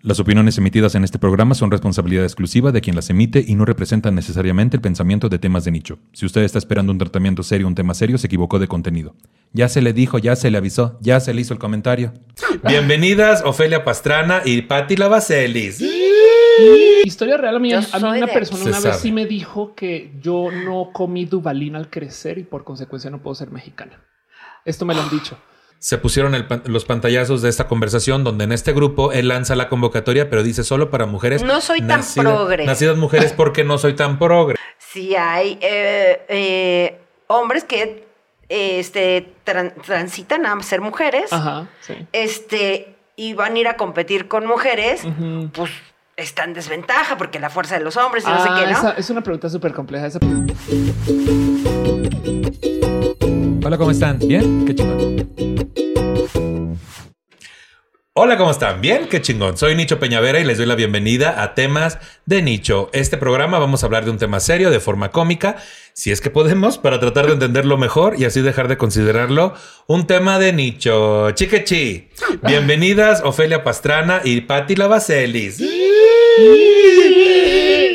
Las 0.00 0.18
opiniones 0.18 0.58
emitidas 0.58 0.94
en 0.94 1.04
este 1.04 1.18
programa 1.18 1.54
son 1.54 1.70
responsabilidad 1.70 2.24
exclusiva 2.24 2.72
de 2.72 2.80
quien 2.80 2.96
las 2.96 3.10
emite 3.10 3.44
y 3.46 3.54
no 3.54 3.64
representan 3.64 4.14
necesariamente 4.14 4.76
el 4.76 4.80
pensamiento 4.80 5.28
de 5.28 5.38
temas 5.38 5.64
de 5.64 5.70
nicho. 5.70 5.98
Si 6.12 6.26
usted 6.26 6.42
está 6.42 6.58
esperando 6.58 6.92
un 6.92 6.98
tratamiento 6.98 7.42
serio 7.42 7.68
un 7.68 7.74
tema 7.74 7.94
serio, 7.94 8.18
se 8.18 8.26
equivocó 8.26 8.58
de 8.58 8.66
contenido. 8.66 9.14
Ya 9.52 9.68
se 9.68 9.82
le 9.82 9.92
dijo, 9.92 10.18
ya 10.18 10.34
se 10.34 10.50
le 10.50 10.58
avisó, 10.58 10.98
ya 11.00 11.20
se 11.20 11.34
le 11.34 11.42
hizo 11.42 11.54
el 11.54 11.60
comentario. 11.60 12.12
Bienvenidas 12.66 13.42
Ofelia 13.44 13.84
Pastrana 13.84 14.42
y 14.44 14.62
Patti 14.62 14.96
Lavacelis. 14.96 15.80
Historia 17.04 17.36
real, 17.36 17.56
a 17.56 17.58
mí, 17.58 17.72
a 17.72 17.80
mí 17.80 17.86
una 18.00 18.26
persona 18.26 18.64
una 18.64 18.80
vez 18.80 18.96
sí 18.96 19.12
me 19.12 19.26
dijo 19.26 19.74
que 19.74 20.12
yo 20.20 20.50
no 20.50 20.90
comí 20.92 21.26
Dubalín 21.26 21.76
al 21.76 21.90
crecer 21.90 22.38
y 22.38 22.42
por 22.42 22.64
consecuencia 22.64 23.10
no 23.10 23.22
puedo 23.22 23.34
ser 23.34 23.50
mexicana. 23.50 24.00
Esto 24.64 24.84
me 24.84 24.94
lo 24.94 25.02
han 25.02 25.10
dicho. 25.10 25.38
Se 25.82 25.98
pusieron 25.98 26.36
el 26.36 26.46
los 26.66 26.84
pantallazos 26.84 27.42
de 27.42 27.48
esta 27.48 27.66
conversación 27.66 28.22
donde 28.22 28.44
en 28.44 28.52
este 28.52 28.72
grupo 28.72 29.10
él 29.10 29.26
lanza 29.26 29.56
la 29.56 29.68
convocatoria, 29.68 30.30
pero 30.30 30.44
dice 30.44 30.62
solo 30.62 30.90
para 30.90 31.06
mujeres. 31.06 31.42
No 31.42 31.60
soy 31.60 31.82
tan 31.82 32.02
progre. 32.14 32.64
Nacidas 32.66 32.96
mujeres 32.96 33.32
porque 33.36 33.64
no 33.64 33.78
soy 33.78 33.94
tan 33.94 34.16
progre. 34.20 34.54
Sí 34.78 35.16
hay 35.16 35.58
eh, 35.60 36.24
eh, 36.28 37.00
hombres 37.26 37.64
que 37.64 38.06
eh, 38.48 38.78
este, 38.78 39.32
tran- 39.44 39.74
transitan 39.82 40.46
a 40.46 40.62
ser 40.62 40.80
mujeres, 40.80 41.32
Ajá, 41.32 41.66
sí. 41.80 41.94
este, 42.12 42.94
y 43.16 43.34
van 43.34 43.56
a 43.56 43.58
ir 43.58 43.66
a 43.66 43.76
competir 43.76 44.28
con 44.28 44.46
mujeres, 44.46 45.02
pues 45.52 45.72
está 46.16 46.44
en 46.44 46.54
desventaja 46.54 47.16
porque 47.18 47.40
la 47.40 47.50
fuerza 47.50 47.76
de 47.76 47.82
los 47.82 47.96
hombres 47.96 48.22
y 48.22 48.28
no 48.28 48.34
Ah, 48.34 48.42
sé 48.42 48.48
qué, 48.64 48.70
¿no? 48.70 48.78
esa 48.78 48.90
es 48.92 49.10
una 49.10 49.22
pregunta 49.22 49.48
súper 49.48 49.72
compleja. 49.72 50.06
Esa- 50.06 50.20
Hola, 53.64 53.78
¿cómo 53.78 53.92
están? 53.92 54.18
¿Bien? 54.18 54.64
Qué 54.66 54.74
chingón. 54.74 55.12
Hola, 58.14 58.36
¿cómo 58.36 58.50
están? 58.50 58.80
Bien, 58.80 59.06
qué 59.08 59.22
chingón. 59.22 59.56
Soy 59.56 59.76
Nicho 59.76 60.00
Peñavera 60.00 60.40
y 60.40 60.44
les 60.44 60.58
doy 60.58 60.66
la 60.66 60.74
bienvenida 60.74 61.40
a 61.42 61.54
Temas 61.54 61.98
de 62.26 62.42
Nicho. 62.42 62.90
Este 62.92 63.16
programa 63.16 63.60
vamos 63.60 63.82
a 63.82 63.86
hablar 63.86 64.04
de 64.04 64.10
un 64.10 64.18
tema 64.18 64.40
serio 64.40 64.70
de 64.70 64.80
forma 64.80 65.12
cómica, 65.12 65.56
si 65.92 66.10
es 66.10 66.20
que 66.20 66.28
podemos, 66.28 66.78
para 66.78 66.98
tratar 66.98 67.26
de 67.26 67.34
entenderlo 67.34 67.78
mejor 67.78 68.16
y 68.18 68.24
así 68.24 68.40
dejar 68.40 68.66
de 68.66 68.76
considerarlo 68.76 69.54
un 69.86 70.08
tema 70.08 70.40
de 70.40 70.52
nicho. 70.52 71.30
Chiquechi. 71.30 72.08
Bienvenidas 72.42 73.22
Ofelia 73.22 73.62
Pastrana 73.62 74.22
y 74.24 74.40
Patti 74.40 74.74
Lavacelis. 74.74 75.62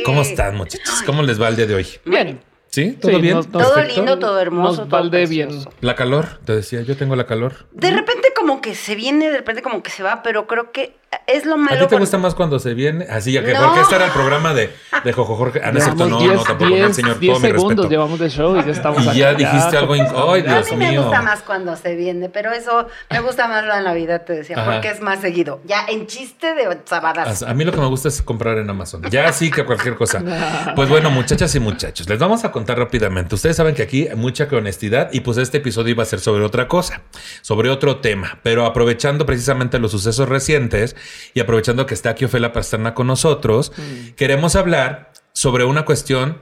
¿Cómo 0.06 0.22
están, 0.22 0.56
muchachos? 0.56 1.04
¿Cómo 1.06 1.24
les 1.24 1.42
va 1.42 1.50
el 1.50 1.58
día 1.58 1.66
de 1.66 1.76
hoy? 1.76 1.88
Bien. 2.06 2.47
¿Sí? 2.78 2.92
¿Todo 3.02 3.14
Sí, 3.14 3.22
bien? 3.22 3.34
nos- 3.38 3.48
Todo 3.52 3.74
Perfecto. 3.74 3.96
lindo, 3.96 4.20
todo 4.20 4.40
hermoso. 4.40 4.82
Nos 4.82 4.90
todo 4.90 5.10
bien. 5.28 5.50
La 5.82 5.96
calor, 5.96 6.28
te 6.46 6.54
decía, 6.54 6.82
yo 6.84 6.96
tengo 6.96 7.16
la 7.16 7.26
calor. 7.26 7.66
De 7.72 7.90
repente 7.90 8.28
como 8.36 8.62
que 8.62 8.76
se 8.76 8.94
viene, 8.94 9.32
de 9.32 9.38
repente 9.38 9.64
como 9.64 9.82
que 9.82 9.90
se 9.90 10.04
va, 10.04 10.22
pero 10.22 10.46
creo 10.46 10.72
que 10.72 10.96
es 11.26 11.46
lo 11.46 11.54
¿A 11.54 11.58
malo. 11.58 11.88
ti 11.88 11.88
te 11.96 12.00
gusta 12.00 12.18
más 12.18 12.36
cuando 12.36 12.60
se 12.60 12.74
viene? 12.74 13.06
Así, 13.10 13.32
ya 13.32 13.44
que 13.44 13.54
No. 13.54 13.66
porque 13.66 13.82
este 13.82 13.96
era 13.96 14.06
el 14.06 14.12
programa 14.12 14.54
de, 14.54 14.74
de 15.04 15.14
Jojo 15.14 15.36
Jorge. 15.36 15.62
Ah, 15.64 15.72
no 15.72 15.78
es 15.78 15.84
cierto, 15.86 16.06
Llevamos 16.06 16.22
no, 16.22 16.28
no, 16.28 16.34
10, 16.34 16.44
tampoco, 16.46 16.70
no, 16.70 16.76
10, 16.76 16.96
señor, 16.96 17.20
10 17.20 17.32
todo 17.34 17.40
mi 17.42 17.48
segundos 17.48 17.70
respeto. 17.78 17.90
llevamos 17.90 18.20
de 18.20 18.30
show 18.30 18.58
y 18.58 18.64
ya 18.66 18.72
estamos 18.72 19.04
Y 19.04 19.08
acá, 19.08 19.14
ya 19.18 19.34
dijiste 19.34 19.78
algo 19.78 19.94
Ay, 19.94 20.02
A 20.02 20.44
Dios 20.44 20.72
mí 20.72 20.78
me 20.78 20.98
gusta 21.00 21.22
más 21.22 21.42
cuando 21.44 21.76
se 21.76 21.96
viene, 21.96 22.30
pero 22.30 22.52
eso 22.52 22.88
me 23.10 23.20
gusta 23.22 23.48
más 23.48 23.66
la 23.66 23.82
Navidad, 23.82 24.24
te 24.26 24.34
decía, 24.34 24.58
Ajá. 24.60 24.74
porque 24.74 24.90
es 24.90 25.02
más 25.02 25.20
seguido. 25.22 25.62
Ya 25.66 25.86
en 25.88 26.08
chiste 26.08 26.54
de 26.54 26.78
sabadas. 26.86 27.42
A 27.44 27.54
mí 27.54 27.64
lo 27.64 27.72
que 27.72 27.80
me 27.80 27.88
gusta 27.88 28.10
es 28.10 28.22
comprar 28.22 28.58
en 28.58 28.70
Amazon. 28.70 29.02
Ya 29.10 29.32
sí 29.32 29.50
que 29.50 29.64
cualquier 29.66 29.96
cosa. 29.96 30.22
Pues 30.76 30.90
bueno, 30.90 31.10
muchachas 31.10 31.54
y 31.56 31.60
muchachos, 31.60 32.08
les 32.10 32.20
vamos 32.20 32.44
a 32.44 32.52
contar 32.52 32.78
rápidamente. 32.78 33.34
Ustedes 33.36 33.56
saben 33.56 33.74
que 33.74 33.82
aquí 33.84 34.08
hay 34.08 34.16
mucha 34.16 34.48
honestidad 34.52 35.10
y 35.12 35.22
pues 35.22 35.38
este 35.38 35.58
episodio 35.58 35.92
iba 35.92 36.04
a 36.04 36.06
ser 36.06 36.20
sobre 36.20 36.44
otra 36.44 36.68
cosa, 36.68 37.02
sobre 37.42 37.70
otro 37.70 37.98
tema, 37.98 38.40
pero 38.44 38.66
aprovechando 38.66 39.26
precisamente 39.26 39.80
los 39.80 39.92
sucesos 39.92 40.28
recientes 40.30 40.96
y 41.34 41.40
aprovechando 41.40 41.86
que 41.86 41.94
está 41.94 42.10
aquí 42.12 42.26
Ofelia 42.26 42.54
Pastrana 42.54 42.94
con 42.94 43.08
nosotros, 43.08 43.72
queremos 44.16 44.56
hablar 44.56 45.12
sobre 45.34 45.64
una 45.66 45.86
cuestión 45.86 46.40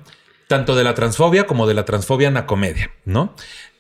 tanto 0.47 0.75
de 0.75 0.83
la 0.83 0.93
transfobia 0.93 1.47
como 1.47 1.65
de 1.67 1.73
la 1.73 1.85
transfobia 1.85 2.27
en 2.27 2.35
la 2.35 2.45
comedia, 2.45 2.91
¿no? 3.03 3.35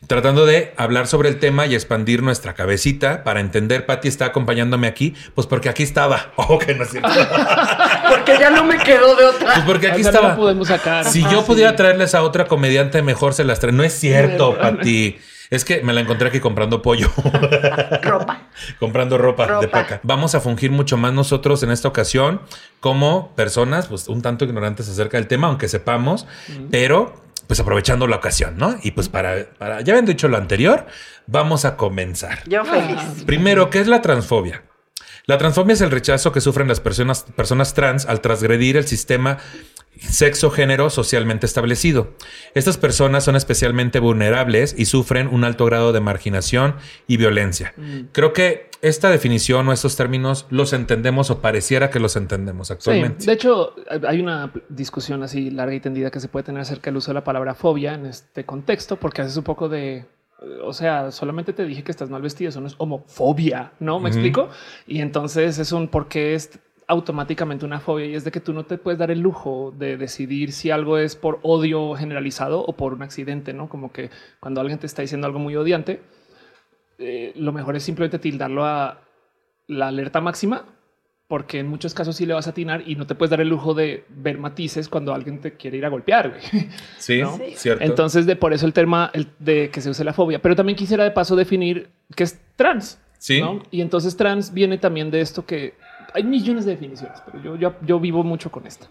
Tratando 0.07 0.45
de 0.47 0.73
hablar 0.77 1.05
sobre 1.07 1.29
el 1.29 1.39
tema 1.39 1.65
y 1.67 1.73
expandir 1.75 2.21
nuestra 2.23 2.53
cabecita 2.53 3.23
para 3.23 3.39
entender. 3.39 3.85
Patti 3.85 4.07
está 4.07 4.25
acompañándome 4.25 4.87
aquí, 4.87 5.13
pues 5.35 5.47
porque 5.47 5.69
aquí 5.69 5.83
estaba. 5.83 6.31
Oh, 6.37 6.57
que 6.59 6.73
no 6.75 6.83
es 6.83 6.89
cierto. 6.91 7.09
Porque 8.09 8.37
ya 8.39 8.49
no 8.51 8.63
me 8.63 8.77
quedó 8.77 9.15
de 9.15 9.25
otra. 9.25 9.53
Pues 9.55 9.65
porque 9.65 9.87
aquí 9.87 10.01
O 10.01 10.03
sea, 10.03 10.11
no 10.11 10.17
estaba. 10.17 10.29
la 10.29 10.35
podemos 10.35 10.67
sacar. 10.67 11.05
Si 11.05 11.23
Ah, 11.23 11.29
yo 11.31 11.39
sí. 11.41 11.47
pudiera 11.47 11.75
traerles 11.75 12.13
a 12.13 12.21
otra 12.23 12.45
comediante, 12.45 13.01
mejor 13.01 13.33
se 13.33 13.43
las 13.43 13.59
trae. 13.59 13.71
No 13.73 13.83
es 13.83 13.93
cierto, 13.93 14.53
No, 14.53 14.59
Pati. 14.59 15.17
Es 15.55 15.63
que 15.63 15.81
me 15.81 15.93
la 15.93 16.01
encontré 16.01 16.27
aquí 16.27 16.39
comprando 16.41 16.81
pollo, 16.81 17.09
Ropa. 18.03 18.41
comprando 18.77 19.17
ropa, 19.17 19.59
de 19.61 19.69
paca. 19.69 20.01
Vamos 20.03 20.35
a 20.35 20.41
fungir 20.41 20.69
mucho 20.69 20.97
más 20.97 21.13
nosotros 21.13 21.63
en 21.63 21.71
esta 21.71 21.87
ocasión 21.87 22.41
como 22.81 23.33
personas, 23.35 23.87
pues 23.87 24.09
un 24.09 24.21
tanto 24.21 24.43
ignorantes 24.43 24.89
acerca 24.89 25.17
del 25.17 25.27
tema, 25.27 25.47
aunque 25.47 25.69
sepamos, 25.69 26.27
pero 26.71 27.23
pues 27.47 27.59
aprovechando 27.59 28.05
la 28.07 28.17
ocasión, 28.17 28.57
¿no? 28.57 28.75
Y 28.83 28.91
pues 28.91 29.07
para, 29.07 29.45
para, 29.57 29.79
ya 29.81 29.93
habiendo 29.93 30.11
dicho 30.11 30.27
lo 30.27 30.35
anterior, 30.37 30.87
vamos 31.27 31.63
a 31.63 31.77
comenzar. 31.77 32.43
Yo 32.47 32.65
feliz. 32.65 33.23
Primero, 33.25 33.69
¿qué 33.69 33.79
es 33.79 33.87
la 33.87 34.01
transfobia? 34.01 34.63
La 35.27 35.37
transfobia 35.37 35.73
es 35.73 35.81
el 35.81 35.89
rechazo 35.89 36.31
que 36.31 36.41
sufren 36.41 36.67
las 36.67 36.79
personas, 36.79 37.23
personas 37.35 37.73
trans 37.73 38.05
al 38.05 38.21
transgredir 38.21 38.77
el 38.77 38.85
sistema 38.87 39.37
sexo-género 39.99 40.89
socialmente 40.89 41.45
establecido. 41.45 42.13
Estas 42.53 42.77
personas 42.77 43.23
son 43.23 43.35
especialmente 43.35 43.99
vulnerables 43.99 44.75
y 44.77 44.85
sufren 44.85 45.27
un 45.27 45.43
alto 45.43 45.65
grado 45.65 45.93
de 45.93 45.99
marginación 45.99 46.75
y 47.07 47.17
violencia. 47.17 47.73
Creo 48.11 48.33
que 48.33 48.69
esta 48.81 49.09
definición 49.09 49.67
o 49.67 49.73
estos 49.73 49.95
términos 49.95 50.45
los 50.49 50.73
entendemos 50.73 51.31
o 51.31 51.41
pareciera 51.41 51.89
que 51.89 51.99
los 51.99 52.15
entendemos 52.15 52.69
actualmente. 52.69 53.21
Sí, 53.21 53.27
de 53.27 53.33
hecho, 53.33 53.73
hay 54.07 54.19
una 54.19 54.51
discusión 54.69 55.23
así 55.23 55.49
larga 55.49 55.73
y 55.73 55.79
tendida 55.79 56.11
que 56.11 56.19
se 56.19 56.27
puede 56.27 56.43
tener 56.43 56.61
acerca 56.61 56.91
del 56.91 56.97
uso 56.97 57.11
de 57.11 57.15
la 57.15 57.23
palabra 57.23 57.55
fobia 57.55 57.93
en 57.93 58.05
este 58.05 58.45
contexto, 58.45 58.97
porque 58.97 59.23
haces 59.23 59.37
un 59.37 59.43
poco 59.43 59.69
de, 59.69 60.05
o 60.63 60.73
sea, 60.73 61.11
solamente 61.11 61.53
te 61.53 61.65
dije 61.65 61.83
que 61.83 61.91
estás 61.91 62.09
mal 62.09 62.21
vestido, 62.21 62.49
eso 62.49 62.61
no 62.61 62.67
es 62.67 62.75
homofobia, 62.77 63.71
¿no? 63.79 63.99
¿Me 63.99 64.09
explico? 64.09 64.49
Y 64.85 65.01
entonces 65.01 65.57
es 65.57 65.71
un 65.71 65.87
por 65.87 66.07
qué 66.07 66.35
es 66.35 66.59
automáticamente 66.87 67.65
una 67.65 67.79
fobia 67.79 68.05
y 68.05 68.15
es 68.15 68.23
de 68.23 68.31
que 68.31 68.39
tú 68.39 68.53
no 68.53 68.65
te 68.65 68.77
puedes 68.77 68.99
dar 68.99 69.11
el 69.11 69.19
lujo 69.19 69.73
de 69.77 69.97
decidir 69.97 70.51
si 70.51 70.71
algo 70.71 70.97
es 70.97 71.15
por 71.15 71.39
odio 71.41 71.95
generalizado 71.95 72.61
o 72.61 72.73
por 72.73 72.93
un 72.93 73.01
accidente, 73.01 73.53
¿no? 73.53 73.69
Como 73.69 73.91
que 73.91 74.09
cuando 74.39 74.61
alguien 74.61 74.79
te 74.79 74.85
está 74.85 75.01
diciendo 75.01 75.25
algo 75.25 75.39
muy 75.39 75.55
odiante, 75.55 76.01
eh, 76.97 77.33
lo 77.35 77.51
mejor 77.51 77.75
es 77.75 77.83
simplemente 77.83 78.19
tildarlo 78.19 78.65
a 78.65 79.01
la 79.67 79.87
alerta 79.87 80.21
máxima, 80.21 80.65
porque 81.27 81.59
en 81.59 81.67
muchos 81.67 81.95
casos 81.95 82.15
sí 82.15 82.25
le 82.25 82.35
vas 82.35 82.45
a 82.45 82.51
atinar 82.51 82.83
y 82.85 82.95
no 82.95 83.07
te 83.07 83.15
puedes 83.15 83.31
dar 83.31 83.41
el 83.41 83.49
lujo 83.49 83.73
de 83.73 84.05
ver 84.09 84.37
matices 84.37 84.87
cuando 84.87 85.13
alguien 85.13 85.41
te 85.41 85.53
quiere 85.53 85.77
ir 85.77 85.85
a 85.85 85.89
golpear. 85.89 86.29
güey. 86.29 86.69
Sí, 86.97 87.21
¿no? 87.21 87.39
cierto. 87.55 87.83
Entonces, 87.83 88.27
de 88.27 88.35
por 88.35 88.53
eso 88.53 88.65
el 88.65 88.73
tema 88.73 89.09
el 89.13 89.27
de 89.39 89.69
que 89.71 89.81
se 89.81 89.89
use 89.89 90.03
la 90.03 90.13
fobia. 90.13 90.41
Pero 90.41 90.55
también 90.55 90.75
quisiera 90.75 91.03
de 91.03 91.11
paso 91.11 91.35
definir 91.35 91.89
qué 92.15 92.23
es 92.25 92.39
trans. 92.55 92.99
Sí. 93.17 93.41
¿no? 93.41 93.63
Y 93.71 93.81
entonces 93.81 94.15
trans 94.17 94.53
viene 94.53 94.77
también 94.77 95.09
de 95.09 95.21
esto 95.21 95.45
que 95.47 95.73
hay 96.15 96.23
millones 96.23 96.65
de 96.65 96.71
definiciones, 96.71 97.21
pero 97.25 97.43
yo, 97.43 97.55
yo, 97.57 97.75
yo 97.85 97.99
vivo 97.99 98.23
mucho 98.23 98.49
con 98.51 98.65
esta. 98.65 98.87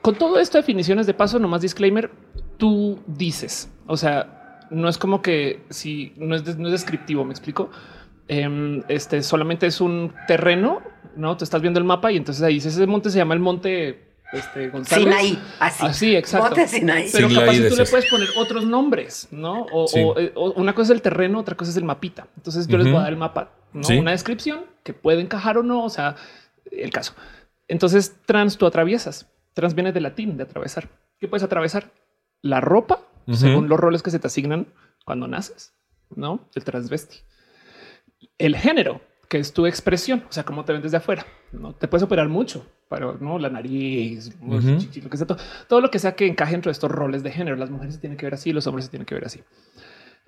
Con 0.00 0.14
todo 0.14 0.38
esto, 0.38 0.56
definiciones 0.58 1.06
de 1.06 1.14
paso, 1.14 1.38
nomás 1.38 1.60
disclaimer, 1.60 2.10
tú 2.56 3.00
dices, 3.06 3.70
o 3.86 3.96
sea, 3.96 4.60
no 4.70 4.88
es 4.88 4.98
como 4.98 5.20
que 5.20 5.64
si 5.70 6.12
no 6.16 6.34
es, 6.36 6.56
no 6.56 6.68
es 6.68 6.72
descriptivo, 6.72 7.24
me 7.24 7.32
explico. 7.32 7.70
Em, 8.28 8.82
este 8.88 9.22
solamente 9.22 9.66
es 9.66 9.80
un 9.80 10.12
terreno, 10.26 10.82
no? 11.16 11.36
Te 11.36 11.44
estás 11.44 11.60
viendo 11.60 11.78
el 11.80 11.84
mapa 11.84 12.12
y 12.12 12.16
entonces 12.16 12.42
ahí 12.42 12.54
dices, 12.54 12.74
ese 12.74 12.86
monte 12.86 13.10
se 13.10 13.18
llama 13.18 13.34
el 13.34 13.40
monte 13.40 14.08
este, 14.32 14.68
González. 14.68 15.04
Sinaí, 15.04 15.38
así. 15.58 15.86
Así, 15.86 16.16
exacto. 16.16 16.48
Monte 16.50 16.68
Sinaí. 16.68 17.08
Pero 17.10 17.28
capaz 17.28 17.56
tú 17.56 17.76
le 17.76 17.84
puedes 17.86 18.10
poner 18.10 18.28
otros 18.36 18.66
nombres, 18.66 19.28
¿no? 19.30 19.66
O, 19.72 19.88
Sí. 19.88 20.00
o, 20.00 20.18
eh, 20.18 20.32
o 20.34 20.52
una 20.52 20.74
cosa 20.74 20.92
es 20.92 20.96
el 20.96 21.02
terreno, 21.02 21.40
otra 21.40 21.56
cosa 21.56 21.70
es 21.70 21.76
el 21.78 21.84
mapita. 21.84 22.26
Entonces 22.36 22.68
yo 22.68 22.76
les 22.76 22.86
voy 22.86 22.96
a 22.96 23.00
dar 23.00 23.12
el 23.12 23.16
mapa, 23.18 23.50
¿no? 23.72 23.82
Sí. 23.82 23.98
Una 23.98 24.10
descripción 24.10 24.60
que 24.88 24.94
puede 24.94 25.20
encajar 25.20 25.58
o 25.58 25.62
no, 25.62 25.84
o 25.84 25.90
sea, 25.90 26.16
el 26.72 26.90
caso. 26.90 27.12
Entonces, 27.68 28.16
trans 28.24 28.56
tú 28.56 28.64
atraviesas. 28.64 29.30
Trans 29.52 29.74
viene 29.74 29.92
de 29.92 30.00
latín, 30.00 30.38
de 30.38 30.44
atravesar. 30.44 30.88
¿Qué 31.18 31.28
puedes 31.28 31.42
atravesar? 31.42 31.92
La 32.40 32.62
ropa, 32.62 33.02
según 33.30 33.68
los 33.68 33.78
roles 33.78 34.02
que 34.02 34.10
se 34.10 34.18
te 34.18 34.28
asignan 34.28 34.66
cuando 35.04 35.28
naces, 35.28 35.74
¿no? 36.16 36.48
El 36.54 36.64
transvesti. 36.64 37.18
El 38.38 38.56
género, 38.56 39.02
que 39.28 39.38
es 39.38 39.52
tu 39.52 39.66
expresión, 39.66 40.24
o 40.26 40.32
sea, 40.32 40.44
cómo 40.44 40.64
te 40.64 40.72
ven 40.72 40.80
desde 40.80 40.96
afuera. 40.96 41.26
No 41.52 41.74
te 41.74 41.86
puedes 41.86 42.04
operar 42.04 42.30
mucho, 42.30 42.64
pero 42.88 43.18
no 43.20 43.38
la 43.38 43.50
nariz, 43.50 44.30
lo 44.40 44.58
que 45.10 45.16
sea, 45.18 45.26
todo, 45.26 45.38
todo 45.68 45.82
lo 45.82 45.90
que 45.90 45.98
sea 45.98 46.16
que 46.16 46.26
encaje 46.26 46.52
dentro 46.52 46.70
de 46.70 46.72
estos 46.72 46.90
roles 46.90 47.22
de 47.22 47.30
género. 47.30 47.56
Las 47.56 47.68
mujeres 47.68 47.96
se 47.96 48.00
tienen 48.00 48.16
que 48.16 48.24
ver 48.24 48.32
así, 48.32 48.54
los 48.54 48.66
hombres 48.66 48.86
se 48.86 48.90
tienen 48.90 49.04
que 49.04 49.16
ver 49.16 49.26
así. 49.26 49.42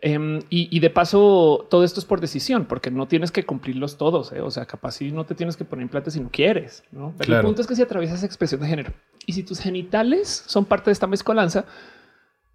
Em, 0.03 0.39
y, 0.49 0.75
y 0.75 0.81
de 0.81 0.89
paso, 0.89 1.67
todo 1.69 1.85
esto 1.85 2.01
es 2.01 2.07
por 2.07 2.21
decisión, 2.21 2.65
porque 2.65 2.91
no 2.91 3.07
tienes 3.07 3.31
que 3.31 3.45
cumplirlos 3.45 3.99
todos. 3.99 4.33
¿eh? 4.33 4.41
O 4.41 4.51
sea, 4.51 4.65
capaz 4.65 4.93
si 4.93 5.13
no 5.13 5.25
te 5.27 5.35
tienes 5.35 5.57
que 5.59 5.65
poner 5.65 5.83
implantes 5.83 6.15
si 6.15 6.21
no 6.21 6.31
quieres. 6.31 6.83
¿no? 6.91 7.13
Pero 7.19 7.27
Claro. 7.27 7.41
el 7.41 7.47
punto 7.47 7.61
es 7.61 7.67
que 7.69 7.77
si 7.77 7.83
atraviesas 7.83 8.23
expresión 8.25 8.61
de 8.63 8.67
género 8.69 8.93
y 9.27 9.35
si 9.35 9.43
tus 9.43 9.59
genitales 9.61 10.45
son 10.47 10.65
parte 10.65 10.87
de 10.87 10.93
esta 10.93 11.07
mezcolanza, 11.07 11.67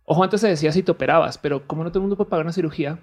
ojo, 0.06 0.24
antes 0.24 0.42
se 0.42 0.48
decía 0.48 0.72
si 0.72 0.82
te 0.82 0.92
operabas, 0.92 1.38
pero 1.38 1.68
como 1.68 1.84
no 1.84 1.92
todo 1.92 2.00
el 2.00 2.04
mundo 2.04 2.18
puede 2.18 2.30
pagar 2.32 2.46
una 2.46 2.54
cirugía, 2.54 2.98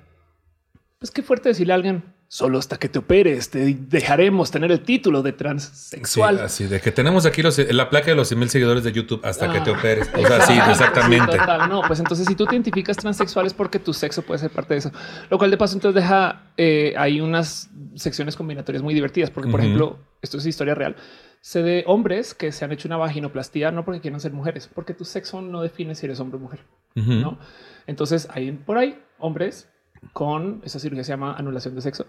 pues 0.99 1.11
qué 1.13 1.23
fuerte 1.23 1.49
decirle 1.49 1.73
a 1.73 1.77
alguien 1.77 2.03
solo 2.35 2.59
hasta 2.59 2.79
que 2.79 2.89
te 2.89 2.99
operes, 2.99 3.51
te 3.51 3.75
dejaremos 3.79 4.51
tener 4.51 4.73
el 4.73 4.81
título 4.81 5.21
de 5.23 5.33
Sí, 5.33 5.37
transexual. 5.37 6.39
así 6.41 6.65
de 6.65 6.81
que 6.81 6.91
tenemos 6.91 7.27
aquí 7.27 7.43
los- 7.43 7.59
la 7.59 7.91
placa 7.91 8.07
de 8.07 8.15
los 8.15 8.29
100 8.29 8.41
mil 8.41 8.49
seguidores 8.49 8.83
de 8.85 8.91
YouTube 8.91 9.21
hasta 9.23 9.53
que 9.53 9.61
te 9.61 9.69
Ah, 9.71 9.75
operes. 9.79 10.09
O 10.17 10.27
sea, 10.27 10.41
sí, 10.47 10.55
exactamente. 10.55 11.31
Sí, 11.33 11.39
total. 11.39 11.69
No, 11.69 11.83
pues 11.87 11.99
entonces 12.01 12.27
si 12.27 12.35
tú 12.35 12.47
te 12.47 12.55
identificas 12.55 12.97
transexual 12.97 13.45
es 13.45 13.53
porque 13.53 13.79
tu 13.79 13.93
sexo 13.93 14.23
puede 14.23 14.39
ser 14.39 14.51
parte 14.51 14.73
de 14.73 14.79
eso. 14.79 14.91
Lo 15.29 15.37
cual 15.37 15.51
de 15.51 15.59
paso 15.59 15.75
entonces 15.75 16.03
deja 16.03 16.45
eh, 16.57 16.95
hay 16.97 17.21
unas 17.21 17.69
secciones 17.97 18.35
combinatorias 18.35 18.83
muy 18.83 18.95
divertidas 18.95 19.29
porque 19.31 19.51
por 19.51 19.61
ejemplo, 19.61 19.99
esto 20.23 20.39
es 20.39 20.47
historia 20.47 20.75
real. 20.75 20.97
Sé 21.43 21.63
de 21.63 21.85
hombres 21.87 22.33
que 22.33 22.51
se 22.51 22.65
han 22.65 22.73
hecho 22.73 22.89
una 22.89 22.97
vaginoplastía 22.97 23.71
no 23.73 23.85
porque 23.85 24.01
quieran 24.01 24.21
ser 24.21 24.33
mujeres, 24.33 24.71
porque 24.75 24.95
tu 24.95 25.05
sexo 25.05 25.43
no 25.43 25.61
define 25.61 25.95
si 25.95 26.07
eres 26.07 26.19
hombre 26.19 26.39
o 26.39 26.41
mujer. 26.41 26.61
¿no? 26.95 27.39
Entonces 27.87 28.27
hay 28.33 28.53
por 28.53 28.79
ahí 28.79 28.99
hombres 29.19 29.69
con 30.13 30.61
esa 30.65 30.79
cirugía 30.79 31.05
se 31.05 31.13
llama 31.13 31.35
anulación 31.35 31.75
de 31.75 31.81
sexo. 31.81 32.07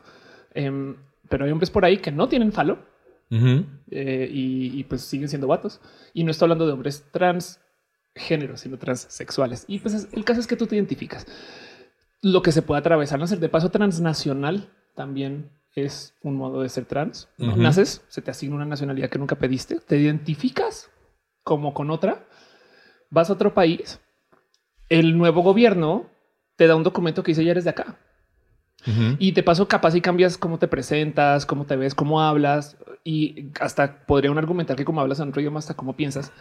Em, 0.54 0.96
pero 1.30 1.46
hay 1.46 1.52
hombres 1.52 1.70
por 1.70 1.86
ahí 1.86 1.98
que 1.98 2.12
no 2.12 2.28
tienen 2.28 2.52
falo 2.52 2.80
eh, 3.90 4.30
y, 4.32 4.80
y, 4.80 4.84
pues 4.84 5.02
siguen 5.02 5.28
siendo 5.30 5.48
vatos. 5.48 5.82
Y 6.14 6.24
no 6.24 6.32
estoy 6.32 6.46
hablando 6.46 6.68
de 6.68 6.74
hombres 6.74 7.06
transgéneros, 7.12 8.60
sino 8.62 8.78
transexuales. 8.78 9.66
Y 9.68 9.80
pues 9.80 9.94
es- 9.96 10.08
el 10.14 10.24
caso 10.24 10.40
es 10.40 10.48
que 10.48 10.56
tú 10.56 10.68
te 10.68 10.76
identificas. 10.76 11.26
Lo 12.22 12.42
que 12.42 12.52
se 12.52 12.62
puede 12.62 12.80
atravesar, 12.80 13.20
nacer 13.20 13.40
de 13.40 13.50
paso 13.50 13.70
transnacional 13.70 14.70
también 14.96 15.50
es 15.76 16.14
un 16.22 16.36
modo 16.36 16.62
de 16.62 16.70
ser 16.70 16.86
trans. 16.86 17.28
¿no? 17.38 17.54
Naces, 17.64 18.04
se 18.08 18.22
te 18.22 18.30
asigna 18.32 18.56
una 18.56 18.66
nacionalidad 18.66 19.10
que 19.10 19.18
nunca 19.20 19.36
pediste, 19.38 19.80
te 19.80 19.98
identificas 19.98 20.92
como 21.44 21.74
con 21.74 21.90
otra, 21.90 22.24
vas 23.10 23.30
a 23.30 23.34
otro 23.34 23.54
país, 23.56 24.00
el 24.90 25.18
nuevo 25.18 25.42
gobierno 25.42 26.06
te 26.64 26.68
da 26.68 26.78
un 26.78 26.84
documento 26.84 27.24
que 27.24 27.32
dice 27.32 27.44
ya 27.44 27.52
eres 27.52 27.66
de 27.66 27.72
acá. 27.72 27.98
Y 29.18 29.32
de 29.32 29.44
paso, 29.44 29.68
capaz 29.68 29.96
y 29.96 30.02
cambias 30.02 30.38
cómo 30.38 30.60
te 30.60 30.68
presentas, 30.68 31.46
cómo 31.46 31.66
te 31.66 31.78
ves, 31.78 31.96
cómo 31.96 32.22
hablas 32.22 32.78
y 33.04 33.48
hasta 33.60 34.06
podría 34.06 34.30
un 34.32 34.38
argumentar 34.38 34.76
que 34.76 34.84
como 34.84 35.00
hablas 35.00 35.20
en 35.20 35.30
otro 35.30 35.42
idioma, 35.42 35.60
hasta 35.60 35.74
cómo 35.74 35.96
piensas. 35.96 36.32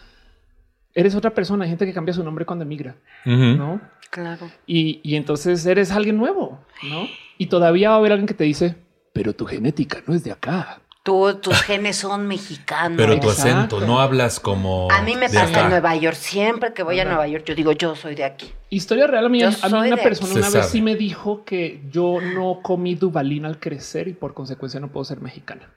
Eres 0.94 1.14
otra 1.14 1.34
persona. 1.34 1.64
Hay 1.64 1.70
gente 1.70 1.86
que 1.86 1.92
cambia 1.92 2.14
su 2.14 2.22
nombre 2.22 2.44
cuando 2.44 2.64
emigra, 2.64 2.96
no? 3.24 3.80
Claro. 4.10 4.50
Y, 4.66 5.00
y 5.02 5.14
entonces 5.16 5.64
eres 5.66 5.92
alguien 5.92 6.19
nuevo, 6.19 6.60
no? 6.82 7.06
Y 7.38 7.46
todavía 7.46 7.90
va 7.90 7.96
a 7.96 7.98
haber 7.98 8.12
alguien 8.12 8.26
que 8.26 8.34
te 8.34 8.44
dice, 8.44 8.76
pero 9.12 9.34
tu 9.34 9.44
genética 9.46 10.02
no 10.06 10.14
es 10.14 10.24
de 10.24 10.32
acá. 10.32 10.80
Tú, 11.04 11.34
tus 11.34 11.60
genes 11.62 11.96
son 11.96 12.28
mexicanos. 12.28 12.96
Pero 12.96 13.19
tu 13.19 13.28
Exacto. 13.28 13.76
acento, 13.76 13.81
no 13.81 14.00
hablas 14.00 14.38
como. 14.38 14.88
a 14.90 15.02
mí 15.02 15.16
me 15.16 15.28
de 15.28 15.34
pasa 15.34 15.49
acá. 15.50 15.60
en 15.62 15.70
Nueva 15.70 15.96
York. 15.96 16.14
Siempre 16.16 16.72
que 16.72 16.84
voy 16.84 17.00
a. 17.00 17.04
Nueva 17.04 17.26
York, 17.26 17.44
yo 17.44 17.54
digo, 17.56 17.72
yo 17.72 17.96
soy 17.96 18.14
de 18.14 18.22
aquí. 18.25 18.52
Historia 18.70 19.08
real 19.08 19.26
a 19.26 19.28
mí, 19.28 19.43
a 19.43 19.50
mí 19.50 19.56
una 19.69 19.82
de- 19.82 19.96
persona 19.96 20.34
una 20.34 20.50
vez 20.50 20.66
sí 20.66 20.81
me 20.81 20.94
dijo 20.94 21.44
que 21.44 21.82
yo 21.90 22.20
no 22.20 22.60
comí 22.62 22.94
Dubalín 22.94 23.46
al 23.46 23.58
crecer 23.58 24.06
y 24.06 24.12
por 24.12 24.32
consecuencia 24.32 24.78
no 24.78 24.88
puedo 24.93 25.04
ser 25.04 25.20
mexicana. 25.20 25.72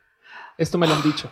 Esto 0.59 0.77
me 0.77 0.87
lo 0.87 0.93
han 0.93 1.01
dicho, 1.01 1.31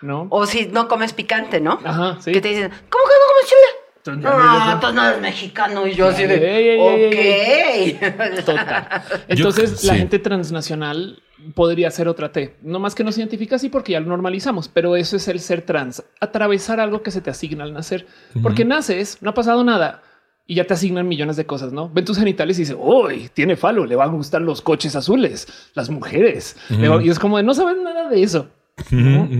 ¿no? 0.00 0.26
O 0.30 0.46
si 0.46 0.66
no 0.68 0.88
comes 0.88 1.12
picante, 1.12 1.60
¿no? 1.60 1.78
Ajá, 1.84 2.16
sí. 2.20 2.32
Que 2.32 2.40
te 2.40 2.48
dicen, 2.48 2.70
¿cómo 2.70 3.04
que 3.04 3.12
no 3.12 3.26
comes 3.28 3.46
chile? 3.48 3.80
Entonces, 3.98 4.24
No, 4.24 4.72
entonces 4.72 4.94
no 4.94 5.06
eres 5.08 5.20
mexicano. 5.20 5.86
Y 5.86 5.94
yo 5.94 6.08
así 6.08 6.22
Ey, 6.22 6.30
ey, 6.32 6.68
ey, 6.70 7.92
de, 7.92 8.06
ok. 8.38 8.44
Total. 8.46 9.02
Entonces, 9.28 9.84
la 9.84 9.92
sí. 9.92 9.98
gente 9.98 10.18
transnacional 10.18 11.22
podría 11.54 11.90
ser 11.90 12.08
otra 12.08 12.32
T. 12.32 12.56
No 12.62 12.78
más 12.78 12.94
que 12.94 13.04
no 13.04 13.12
se 13.12 13.20
identifica 13.20 13.56
así 13.56 13.68
porque 13.68 13.92
ya 13.92 14.00
lo 14.00 14.06
normalizamos, 14.06 14.68
pero 14.68 14.96
eso 14.96 15.16
es 15.16 15.28
el 15.28 15.40
ser 15.40 15.62
trans. 15.62 16.02
Atravesar 16.20 16.80
algo 16.80 17.02
que 17.02 17.10
se 17.10 17.20
te 17.20 17.30
asigna 17.30 17.64
al 17.64 17.72
nacer. 17.72 18.06
Porque 18.42 18.64
naces, 18.64 19.18
no 19.20 19.30
ha 19.30 19.34
pasado 19.34 19.64
nada 19.64 20.02
y 20.46 20.56
ya 20.56 20.64
te 20.64 20.74
asignan 20.74 21.06
millones 21.06 21.36
de 21.36 21.46
cosas, 21.46 21.72
¿no? 21.72 21.88
Ven 21.90 22.04
tus 22.04 22.18
genitales 22.18 22.58
y 22.58 22.62
dices, 22.62 22.76
uy, 22.76 23.30
tiene 23.32 23.54
falo, 23.54 23.86
le 23.86 23.94
van 23.94 24.08
a 24.08 24.12
gustar 24.12 24.42
los 24.42 24.60
coches 24.60 24.96
azules, 24.96 25.46
las 25.74 25.90
mujeres. 25.90 26.56
Y 26.68 27.08
es 27.08 27.20
como 27.20 27.36
de, 27.36 27.44
no 27.44 27.54
saben 27.54 27.84
nada 27.84 28.08
de 28.08 28.20
eso, 28.20 28.48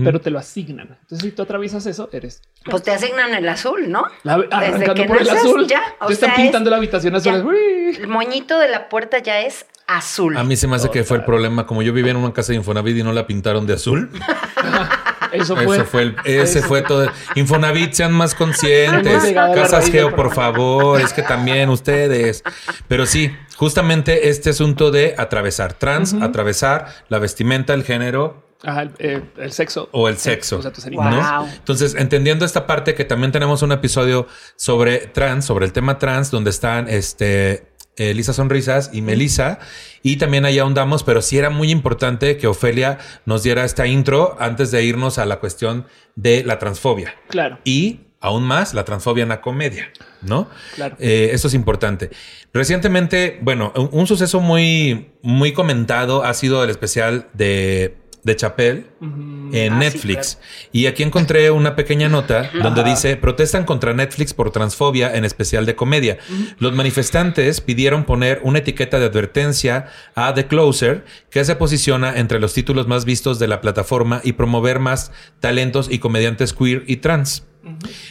pero 0.03 0.21
te 0.21 0.29
lo 0.29 0.39
asignan. 0.39 0.97
Entonces, 1.01 1.19
si 1.21 1.31
tú 1.31 1.41
atraviesas 1.41 1.85
eso, 1.85 2.09
eres... 2.11 2.41
Pues 2.63 2.83
te 2.83 2.91
asignan 2.91 3.33
el 3.33 3.47
azul, 3.49 3.89
¿no? 3.89 4.03
La, 4.23 4.37
Desde 4.37 4.93
que 4.93 5.05
por 5.05 5.21
el 5.21 5.29
azul. 5.29 5.67
ya, 5.67 5.81
o 5.99 6.07
te 6.07 6.13
están 6.13 6.35
pintando 6.35 6.69
es- 6.69 6.71
la 6.71 6.77
habitación 6.77 7.15
azul. 7.15 7.55
El 7.55 8.07
moñito 8.07 8.59
de 8.59 8.67
la 8.69 8.87
puerta 8.89 9.17
ya 9.19 9.41
es 9.41 9.65
azul. 9.87 10.37
A 10.37 10.43
mí 10.43 10.55
se 10.55 10.67
me 10.67 10.75
hace 10.75 10.89
que 10.91 11.03
fue 11.03 11.17
el 11.17 11.23
problema. 11.25 11.65
Como 11.65 11.81
yo 11.81 11.91
vivía 11.91 12.11
en 12.11 12.17
una 12.17 12.33
casa 12.33 12.51
de 12.51 12.57
Infonavit 12.57 12.97
y 12.97 13.03
no 13.03 13.11
la 13.13 13.25
pintaron 13.27 13.65
de 13.65 13.73
azul. 13.73 14.09
Eso 15.31 15.55
fue. 15.55 15.75
Eso 15.77 15.85
fue 15.85 16.01
el, 16.01 16.15
ese 16.25 16.61
fue 16.61 16.81
todo. 16.81 17.09
Infonavit, 17.35 17.93
sean 17.93 18.11
más 18.11 18.35
conscientes. 18.35 19.33
Casas 19.33 19.89
Geo, 19.89 20.13
por 20.13 20.33
favor. 20.33 20.99
Es 20.99 21.13
que 21.13 21.21
también 21.21 21.69
ustedes. 21.69 22.43
Pero 22.89 23.05
sí, 23.05 23.33
justamente 23.55 24.27
este 24.29 24.49
asunto 24.49 24.91
de 24.91 25.15
atravesar 25.17 25.73
trans, 25.73 26.13
atravesar 26.21 26.87
la 27.07 27.17
vestimenta, 27.19 27.73
el 27.73 27.83
género 27.85 28.43
Ajá, 28.63 28.83
el, 28.83 28.91
eh, 28.99 29.21
el 29.37 29.51
sexo. 29.51 29.89
o 29.91 30.07
el 30.07 30.17
sexo. 30.17 30.57
O 30.59 30.61
sea, 30.61 30.71
Wow. 30.71 30.85
animales. 30.87 31.23
¿no? 31.23 31.47
Entonces, 31.47 31.95
entendiendo 31.95 32.45
esta 32.45 32.67
parte 32.67 32.93
que 32.95 33.05
también 33.05 33.31
tenemos 33.31 33.61
un 33.61 33.71
episodio 33.71 34.27
sobre 34.55 34.99
trans, 35.07 35.45
sobre 35.45 35.65
el 35.65 35.73
tema 35.73 35.97
trans, 35.97 36.29
donde 36.31 36.49
están 36.51 36.87
este 36.87 37.67
Elisa 37.97 38.33
Sonrisas 38.33 38.89
y 38.93 39.01
Melissa, 39.01 39.59
y 40.01 40.15
también 40.17 40.45
ahí 40.45 40.57
ahondamos, 40.59 41.03
pero 41.03 41.21
sí 41.21 41.37
era 41.37 41.49
muy 41.49 41.69
importante 41.71 42.37
que 42.37 42.47
Ofelia 42.47 42.97
nos 43.25 43.43
diera 43.43 43.63
esta 43.65 43.85
intro 43.85 44.37
antes 44.39 44.71
de 44.71 44.83
irnos 44.83 45.17
a 45.17 45.25
la 45.25 45.39
cuestión 45.39 45.85
de 46.15 46.43
la 46.43 46.57
transfobia 46.57 47.13
Claro, 47.29 47.59
y 47.63 48.01
aún 48.19 48.43
más 48.43 48.73
la 48.73 48.85
transfobia 48.85 49.23
en 49.23 49.29
la 49.29 49.41
comedia, 49.41 49.91
¿no? 50.21 50.47
claro. 50.75 50.95
Eh, 50.99 51.31
eso 51.33 51.47
es 51.47 51.53
importante. 51.53 52.09
Recientemente, 52.53 53.39
bueno, 53.41 53.73
un, 53.75 53.89
un 53.91 54.07
suceso 54.07 54.39
muy, 54.39 55.11
muy 55.21 55.51
comentado 55.53 56.23
ha 56.23 56.33
sido 56.33 56.63
el 56.63 56.69
especial 56.69 57.27
de, 57.33 57.97
de 58.23 58.35
Chappelle 58.35 58.85
Ujú. 59.01 59.49
en 59.53 59.73
Ah, 59.73 59.79
sí, 59.79 59.85
Netflix. 59.85 60.39
Y 60.71 60.85
aquí 60.85 61.03
encontré 61.03 61.51
una 61.51 61.75
pequeña 61.75 62.07
nota 62.09 62.49
donde 62.61 62.83
dice, 62.83 63.15
protestan 63.17 63.65
contra 63.65 63.93
Netflix 63.93 64.33
por 64.33 64.51
transfobia 64.51 65.15
en 65.15 65.25
especial 65.25 65.65
de 65.65 65.75
comedia. 65.75 66.17
Los 66.59 66.73
manifestantes 66.73 67.61
pidieron 67.61 68.03
poner 68.05 68.39
una 68.43 68.59
etiqueta 68.59 68.99
de 68.99 69.05
advertencia 69.05 69.87
a 70.15 70.33
The 70.33 70.47
Closer, 70.47 71.05
que 71.29 71.43
se 71.45 71.55
posiciona 71.55 72.17
entre 72.17 72.39
los 72.39 72.53
títulos 72.53 72.87
más 72.87 73.05
vistos 73.05 73.39
de 73.39 73.47
la 73.47 73.61
plataforma 73.61 74.21
y 74.23 74.33
promover 74.33 74.79
más 74.79 75.11
talentos 75.39 75.87
y 75.91 75.99
comediantes 75.99 76.53
queer 76.53 76.83
y 76.87 76.97
trans. 76.97 77.43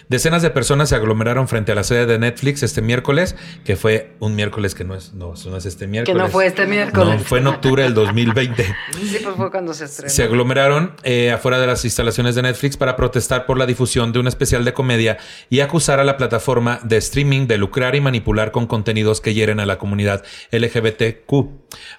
Decenas 0.09 0.43
de 0.43 0.51
personas 0.51 0.89
se 0.91 0.95
aglomeraron 0.95 1.49
frente 1.49 1.73
a 1.73 1.75
la 1.75 1.83
sede 1.83 2.07
de 2.07 2.19
Netflix 2.19 2.63
este 2.63 2.83
miércoles, 2.83 3.35
que 3.65 3.77
fue 3.77 4.13
un 4.21 4.37
miércoles 4.37 4.75
que 4.75 4.85
no 4.85 4.95
es, 4.95 5.13
no, 5.13 5.35
no 5.47 5.57
es 5.57 5.67
este 5.67 5.87
que 5.87 5.91
miércoles. 5.91 6.23
no 6.23 6.29
fue 6.29 6.47
este 6.47 6.67
miércoles. 6.67 7.19
No, 7.19 7.25
fue 7.25 7.41
en 7.41 7.49
octubre 7.49 7.83
del 7.83 7.95
2020. 7.95 8.77
Sí, 9.11 9.19
pues 9.25 9.35
fue 9.35 9.51
cuando 9.51 9.75
se 9.75 9.87
estrenó. 9.87 10.11
Se 10.11 10.23
aglomeraron 10.23 10.93
eh, 11.03 11.33
afuera 11.33 11.59
de 11.59 11.67
las 11.67 11.85
instalaciones 11.85 12.35
de 12.35 12.43
Netflix 12.43 12.77
para 12.77 12.97
protestar 12.97 13.45
por 13.47 13.59
la 13.59 13.67
difusión 13.67 14.13
de 14.13 14.21
un 14.21 14.29
especial 14.29 14.65
de 14.65 14.73
comedia 14.73 15.19
y 15.49 15.61
acusar 15.61 15.99
a 15.99 16.05
la 16.05 16.17
plataforma 16.17 16.81
de 16.85 16.97
streaming 16.99 17.47
de 17.47 17.59
lucrar 17.59 17.97
y 17.97 18.01
manipular 18.01 18.53
con 18.53 18.67
contenidos 18.67 19.21
que 19.21 19.35
hieren 19.35 19.59
a 19.59 19.67
la 19.67 19.79
comunidad 19.79 20.23
LGBTQ. 20.53 21.33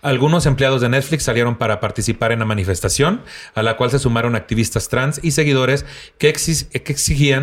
Algunos 0.01 0.45
empleados 0.45 0.81
de 0.81 0.89
Netflix 0.89 1.23
salieron 1.23 1.57
para 1.57 1.79
participar 1.79 2.31
en 2.31 2.39
la 2.39 2.45
manifestación, 2.45 3.23
a 3.55 3.63
la 3.63 3.75
cual 3.75 3.91
se 3.91 3.99
sumaron 3.99 4.35
activistas 4.35 4.87
trans 4.87 5.19
y 5.21 5.31
seguidores 5.31 5.85
que, 6.17 6.31
que 6.31 6.91
exigían... 6.91 7.40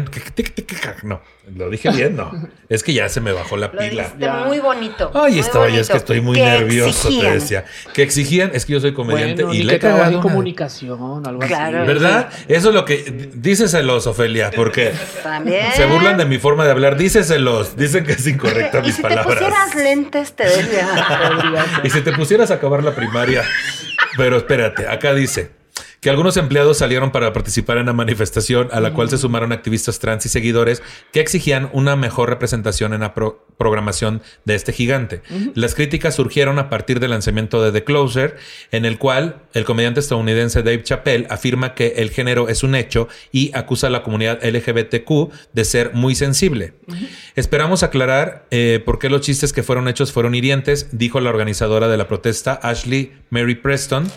no, 1.02 1.20
lo 1.56 1.70
dije 1.70 1.90
bien, 1.90 2.16
no. 2.16 2.30
Es 2.68 2.82
que 2.82 2.92
ya 2.92 3.08
se 3.08 3.22
me 3.22 3.32
bajó 3.32 3.56
la 3.56 3.72
pila. 3.72 4.12
muy 4.46 4.58
bonito. 4.58 5.10
Ay, 5.14 5.32
muy 5.32 5.40
estaba 5.40 5.68
ya, 5.70 5.80
es 5.80 5.88
que 5.88 5.96
estoy 5.96 6.20
muy 6.20 6.38
nervioso, 6.38 7.08
te 7.08 7.14
exigían. 7.14 7.32
decía. 7.34 7.64
Que 7.94 8.02
exigían, 8.02 8.50
es 8.52 8.66
que 8.66 8.74
yo 8.74 8.80
soy 8.80 8.92
comediante 8.92 9.42
Bueno, 9.44 9.58
y 9.58 9.62
le 9.64 9.76
he 9.76 9.78
cagado 9.78 10.12
en 10.12 10.20
comunicación, 10.20 11.26
algo 11.26 11.40
Claro. 11.40 11.78
así. 11.78 11.86
¿Verdad? 11.86 12.28
Eso 12.46 12.68
es 12.68 12.74
lo 12.74 12.84
que 12.84 13.30
díceselos, 13.34 14.06
Ofelia, 14.06 14.50
porque 14.54 14.92
También. 15.22 15.72
se 15.72 15.86
burlan 15.86 16.18
de 16.18 16.26
mi 16.26 16.38
forma 16.38 16.64
de 16.66 16.72
hablar. 16.72 16.96
Díceselos. 16.98 17.76
Dicen 17.76 18.04
que 18.04 18.12
es 18.12 18.26
incorrecta 18.26 18.80
Y 18.80 18.82
mis 18.82 18.96
si 18.96 19.02
te 19.02 19.08
palabras. 19.08 19.36
pusieras 19.38 19.74
lentes, 19.74 20.32
te 20.34 20.48
ser. 20.50 20.68
Y 21.84 21.90
si 21.90 22.00
te 22.02 22.12
pusieras 22.12 22.50
a 22.50 22.54
acabar 22.54 22.84
la 22.84 22.94
primaria. 22.94 23.42
Pero 24.16 24.36
espérate, 24.36 24.86
acá 24.88 25.14
dice 25.14 25.50
que 26.00 26.10
algunos 26.10 26.36
empleados 26.36 26.78
salieron 26.78 27.10
para 27.10 27.32
participar 27.32 27.78
en 27.78 27.86
la 27.86 27.92
manifestación 27.92 28.68
a 28.72 28.80
la 28.80 28.92
cual 28.94 29.10
se 29.10 29.18
sumaron 29.18 29.50
activistas 29.52 29.98
trans 29.98 30.24
y 30.26 30.28
seguidores 30.28 30.82
que 31.12 31.20
exigían 31.20 31.70
una 31.72 31.96
mejor 31.96 32.28
representación 32.28 32.94
en 32.94 33.00
la 33.00 33.14
pro- 33.14 33.44
programación 33.58 34.22
de 34.44 34.54
este 34.54 34.72
gigante. 34.72 35.22
Las 35.54 35.74
críticas 35.74 36.14
surgieron 36.14 36.60
a 36.60 36.70
partir 36.70 37.00
del 37.00 37.10
lanzamiento 37.10 37.60
de 37.62 37.72
The 37.72 37.82
Closer, 37.82 38.36
en 38.70 38.84
el 38.84 38.98
cual 38.98 39.42
el 39.54 39.64
comediante 39.64 39.98
estadounidense 39.98 40.62
Dave 40.62 40.84
Chappelle 40.84 41.26
afirma 41.30 41.74
que 41.74 41.94
el 41.96 42.10
género 42.10 42.48
es 42.48 42.62
un 42.62 42.76
hecho 42.76 43.08
y 43.32 43.50
acusa 43.54 43.88
a 43.88 43.90
la 43.90 44.04
comunidad 44.04 44.38
LGBTQ 44.44 45.32
de 45.52 45.64
ser 45.64 45.94
muy 45.94 46.14
sensible. 46.14 46.74
Esperamos 47.34 47.82
aclarar 47.82 48.46
eh, 48.52 48.80
por 48.84 48.98
qué 49.00 49.08
los 49.10 49.22
chistes 49.22 49.52
que 49.52 49.62
fueron 49.64 49.88
hechos 49.88 50.12
fueron 50.12 50.34
hirientes, 50.36 50.88
dijo 50.92 51.20
la 51.20 51.30
organizadora 51.30 51.88
de 51.88 51.96
la 51.96 52.06
protesta, 52.06 52.52
Ashley 52.62 53.12
Mary 53.30 53.56
Preston. 53.56 54.10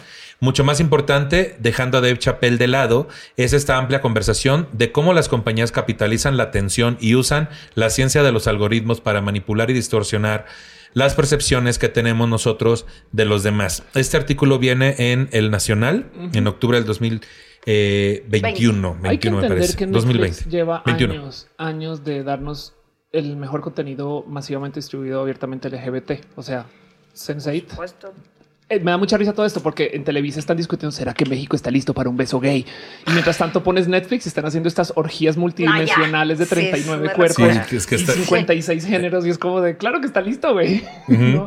Mucho 0.43 0.63
más 0.63 0.79
importante, 0.79 1.55
dejando 1.59 1.99
a 1.99 2.01
Dave 2.01 2.17
Chappelle 2.17 2.57
de 2.57 2.67
lado, 2.67 3.07
es 3.37 3.53
esta 3.53 3.77
amplia 3.77 4.01
conversación 4.01 4.67
de 4.71 4.91
cómo 4.91 5.13
las 5.13 5.29
compañías 5.29 5.71
capitalizan 5.71 6.35
la 6.35 6.41
atención 6.41 6.97
y 6.99 7.13
usan 7.13 7.47
la 7.75 7.91
ciencia 7.91 8.23
de 8.23 8.31
los 8.31 8.47
algoritmos 8.47 9.01
para 9.01 9.21
manipular 9.21 9.69
y 9.69 9.73
distorsionar 9.73 10.47
las 10.93 11.13
percepciones 11.13 11.77
que 11.77 11.89
tenemos 11.89 12.27
nosotros 12.27 12.87
de 13.11 13.25
los 13.25 13.43
demás. 13.43 13.83
Este 13.93 14.17
artículo 14.17 14.57
viene 14.57 14.95
en 14.97 15.29
El 15.31 15.51
Nacional, 15.51 16.09
en 16.33 16.47
octubre 16.47 16.79
del 16.79 16.87
2021. 16.87 18.97
Hay 19.03 19.19
que 19.19 19.29
21 19.29 19.37
me 19.37 19.43
entender 19.43 19.59
parece. 19.59 19.77
que 19.77 19.85
Netflix 19.85 20.05
2020. 20.05 20.49
lleva 20.49 20.81
21. 20.87 21.13
años, 21.13 21.47
años 21.59 22.03
de 22.03 22.23
darnos 22.23 22.73
el 23.11 23.37
mejor 23.37 23.61
contenido 23.61 24.25
masivamente 24.27 24.79
distribuido 24.79 25.21
abiertamente 25.21 25.69
LGBT. 25.69 26.13
O 26.35 26.41
sea, 26.41 26.65
Sense8. 27.13 27.67
Eh, 28.71 28.79
me 28.79 28.91
da 28.91 28.97
mucha 28.97 29.17
risa 29.17 29.33
todo 29.33 29.45
esto 29.45 29.61
porque 29.61 29.91
en 29.93 30.05
Televisa 30.05 30.39
están 30.39 30.55
discutiendo 30.55 30.93
¿será 30.93 31.13
que 31.13 31.25
México 31.25 31.57
está 31.57 31.69
listo 31.69 31.93
para 31.93 32.09
un 32.09 32.15
beso 32.15 32.39
gay? 32.39 32.65
Y 33.05 33.11
mientras 33.11 33.37
tanto 33.37 33.61
pones 33.63 33.89
Netflix 33.89 34.25
y 34.25 34.29
están 34.29 34.45
haciendo 34.45 34.69
estas 34.69 34.93
orgías 34.95 35.35
multidimensionales 35.35 36.39
de 36.39 36.45
Sí, 36.45 36.53
es 36.53 36.69
39 36.71 37.03
una 37.03 37.13
cuerpos 37.13 37.39
locura. 37.39 37.65
Sí, 37.65 37.75
es 37.75 37.85
que 37.85 37.95
y 37.95 37.99
está- 37.99 38.13
56 38.13 38.85
géneros 38.85 39.25
y 39.25 39.29
es 39.29 39.37
como 39.37 39.59
de 39.59 39.75
claro 39.75 39.99
que 39.99 40.07
está 40.07 40.21
listo, 40.21 40.53
güey. 40.53 40.81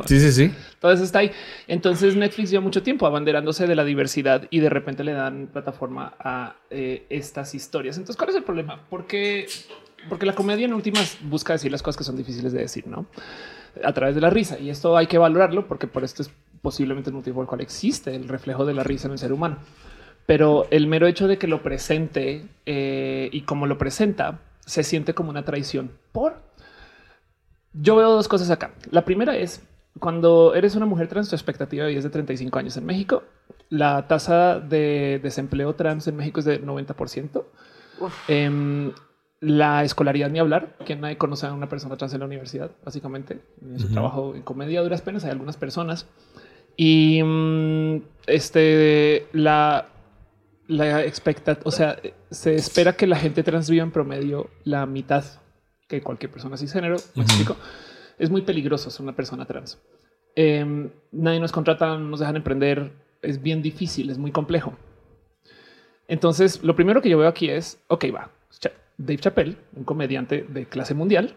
Sí, 0.05 0.19
sí, 0.19 0.31
sí. 0.31 0.51
Todo 0.79 0.91
eso 0.91 1.03
está 1.03 1.17
ahí. 1.19 1.31
Entonces 1.67 2.15
Netflix 2.15 2.51
lleva 2.51 2.61
mucho 2.61 2.83
tiempo 2.83 3.07
abanderándose 3.07 3.65
de 3.65 3.75
la 3.75 3.83
diversidad 3.83 4.47
y 4.51 4.59
de 4.59 4.69
repente 4.69 5.03
le 5.03 5.13
dan 5.13 5.47
plataforma 5.51 6.13
a 6.19 6.57
eh, 6.69 7.07
estas 7.09 7.55
historias. 7.55 7.97
Entonces, 7.97 8.17
¿cuál 8.17 8.29
es 8.29 8.35
el 8.35 8.43
problema? 8.43 8.81
Porque, 8.87 9.47
porque 10.09 10.27
la 10.27 10.33
comedia 10.35 10.65
en 10.65 10.75
últimas 10.75 11.17
busca 11.23 11.53
decir 11.53 11.71
las 11.71 11.81
cosas 11.81 11.97
que 11.97 12.03
son 12.03 12.17
difíciles 12.17 12.53
de 12.53 12.59
decir, 12.59 12.85
¿no? 12.85 13.07
A 13.83 13.93
través 13.93 14.13
de 14.13 14.21
la 14.21 14.29
risa. 14.29 14.59
Y 14.59 14.69
esto 14.69 14.95
hay 14.95 15.07
que 15.07 15.17
valorarlo 15.17 15.67
porque 15.67 15.87
por 15.87 16.03
esto 16.03 16.21
es 16.21 16.29
posiblemente 16.65 17.11
el 17.11 17.15
motivo 17.15 17.35
por 17.35 17.43
el 17.43 17.47
cual 17.47 17.61
existe 17.61 18.15
el 18.15 18.27
reflejo 18.27 18.65
de 18.65 18.73
la 18.73 18.83
risa 18.83 19.07
en 19.07 19.11
el 19.11 19.19
ser 19.19 19.31
humano. 19.31 19.57
Pero 20.25 20.65
el 20.71 20.87
mero 20.87 21.05
hecho 21.05 21.27
de 21.27 21.37
que 21.37 21.47
lo 21.47 21.61
presente 21.61 22.47
eh, 22.65 23.29
y 23.31 23.41
como 23.41 23.67
lo 23.67 23.77
presenta 23.77 24.39
se 24.65 24.81
siente 24.81 25.13
como 25.13 25.29
una 25.29 25.45
traición. 25.45 25.91
Por 26.11 26.41
yo 27.73 27.95
veo 27.95 28.09
dos 28.09 28.27
cosas 28.27 28.49
acá. 28.49 28.71
La 28.89 29.05
primera 29.05 29.37
es 29.37 29.61
cuando 29.99 30.55
eres 30.55 30.75
una 30.75 30.87
mujer 30.87 31.07
trans, 31.07 31.29
tu 31.29 31.35
expectativa 31.35 31.83
de 31.83 31.89
vida 31.89 31.99
es 31.99 32.03
de 32.03 32.09
35 32.09 32.57
años 32.57 32.77
en 32.77 32.85
México. 32.87 33.21
La 33.69 34.07
tasa 34.07 34.59
de 34.59 35.19
desempleo 35.21 35.75
trans 35.75 36.07
en 36.07 36.15
México 36.15 36.39
es 36.39 36.45
de 36.45 36.59
90%. 36.61 37.45
Em, 38.27 38.91
la 39.39 39.83
escolaridad 39.83 40.29
ni 40.29 40.39
hablar. 40.39 40.75
Quien 40.85 41.01
nadie 41.01 41.17
conoce 41.17 41.45
a 41.45 41.53
una 41.53 41.69
persona 41.69 41.95
trans 41.95 42.13
en 42.13 42.21
la 42.21 42.25
universidad, 42.25 42.71
básicamente. 42.83 43.41
En 43.61 43.79
su 43.79 43.91
trabajo 43.91 44.35
en 44.35 44.41
comedia 44.41 44.79
a 44.79 44.83
duras 44.83 45.01
penas 45.01 45.23
hay 45.23 45.31
algunas 45.31 45.57
personas. 45.57 46.07
Y 46.77 47.21
mm, 47.23 48.01
este 48.27 49.27
la 49.33 49.89
la 50.67 51.03
expectativa, 51.03 51.61
o 51.67 51.71
sea, 51.71 51.99
se 52.31 52.55
espera 52.55 52.93
que 52.93 53.05
la 53.07 53.17
gente 53.17 53.43
trans 53.43 53.69
viva 53.69 53.83
en 53.83 53.91
promedio 53.91 54.49
la 54.63 54.85
mitad 54.85 55.23
que 55.87 56.01
cualquier 56.01 56.31
persona 56.31 56.57
cisgénero. 56.57 56.97
¿Me 57.15 57.23
explico? 57.23 57.55
Es 58.17 58.29
muy 58.29 58.41
peligroso 58.41 58.89
ser 58.89 59.03
una 59.03 59.15
persona 59.15 59.45
trans. 59.45 59.79
Em, 60.35 60.89
nadie 61.11 61.39
nos 61.39 61.51
contrata, 61.51 61.97
no 61.97 61.99
nos 61.99 62.19
dejan 62.19 62.35
emprender. 62.35 62.91
Es 63.21 63.41
bien 63.41 63.61
difícil, 63.61 64.09
es 64.09 64.17
muy 64.17 64.31
complejo. 64.31 64.73
Entonces, 66.07 66.63
lo 66.63 66.75
primero 66.75 67.01
que 67.01 67.09
yo 67.09 67.17
veo 67.17 67.27
aquí 67.27 67.49
es, 67.49 67.83
ok, 67.87 68.05
va, 68.13 68.31
Dave 68.97 69.17
Chappelle, 69.17 69.57
un 69.75 69.83
comediante 69.83 70.45
de 70.47 70.65
clase 70.65 70.93
mundial, 70.93 71.35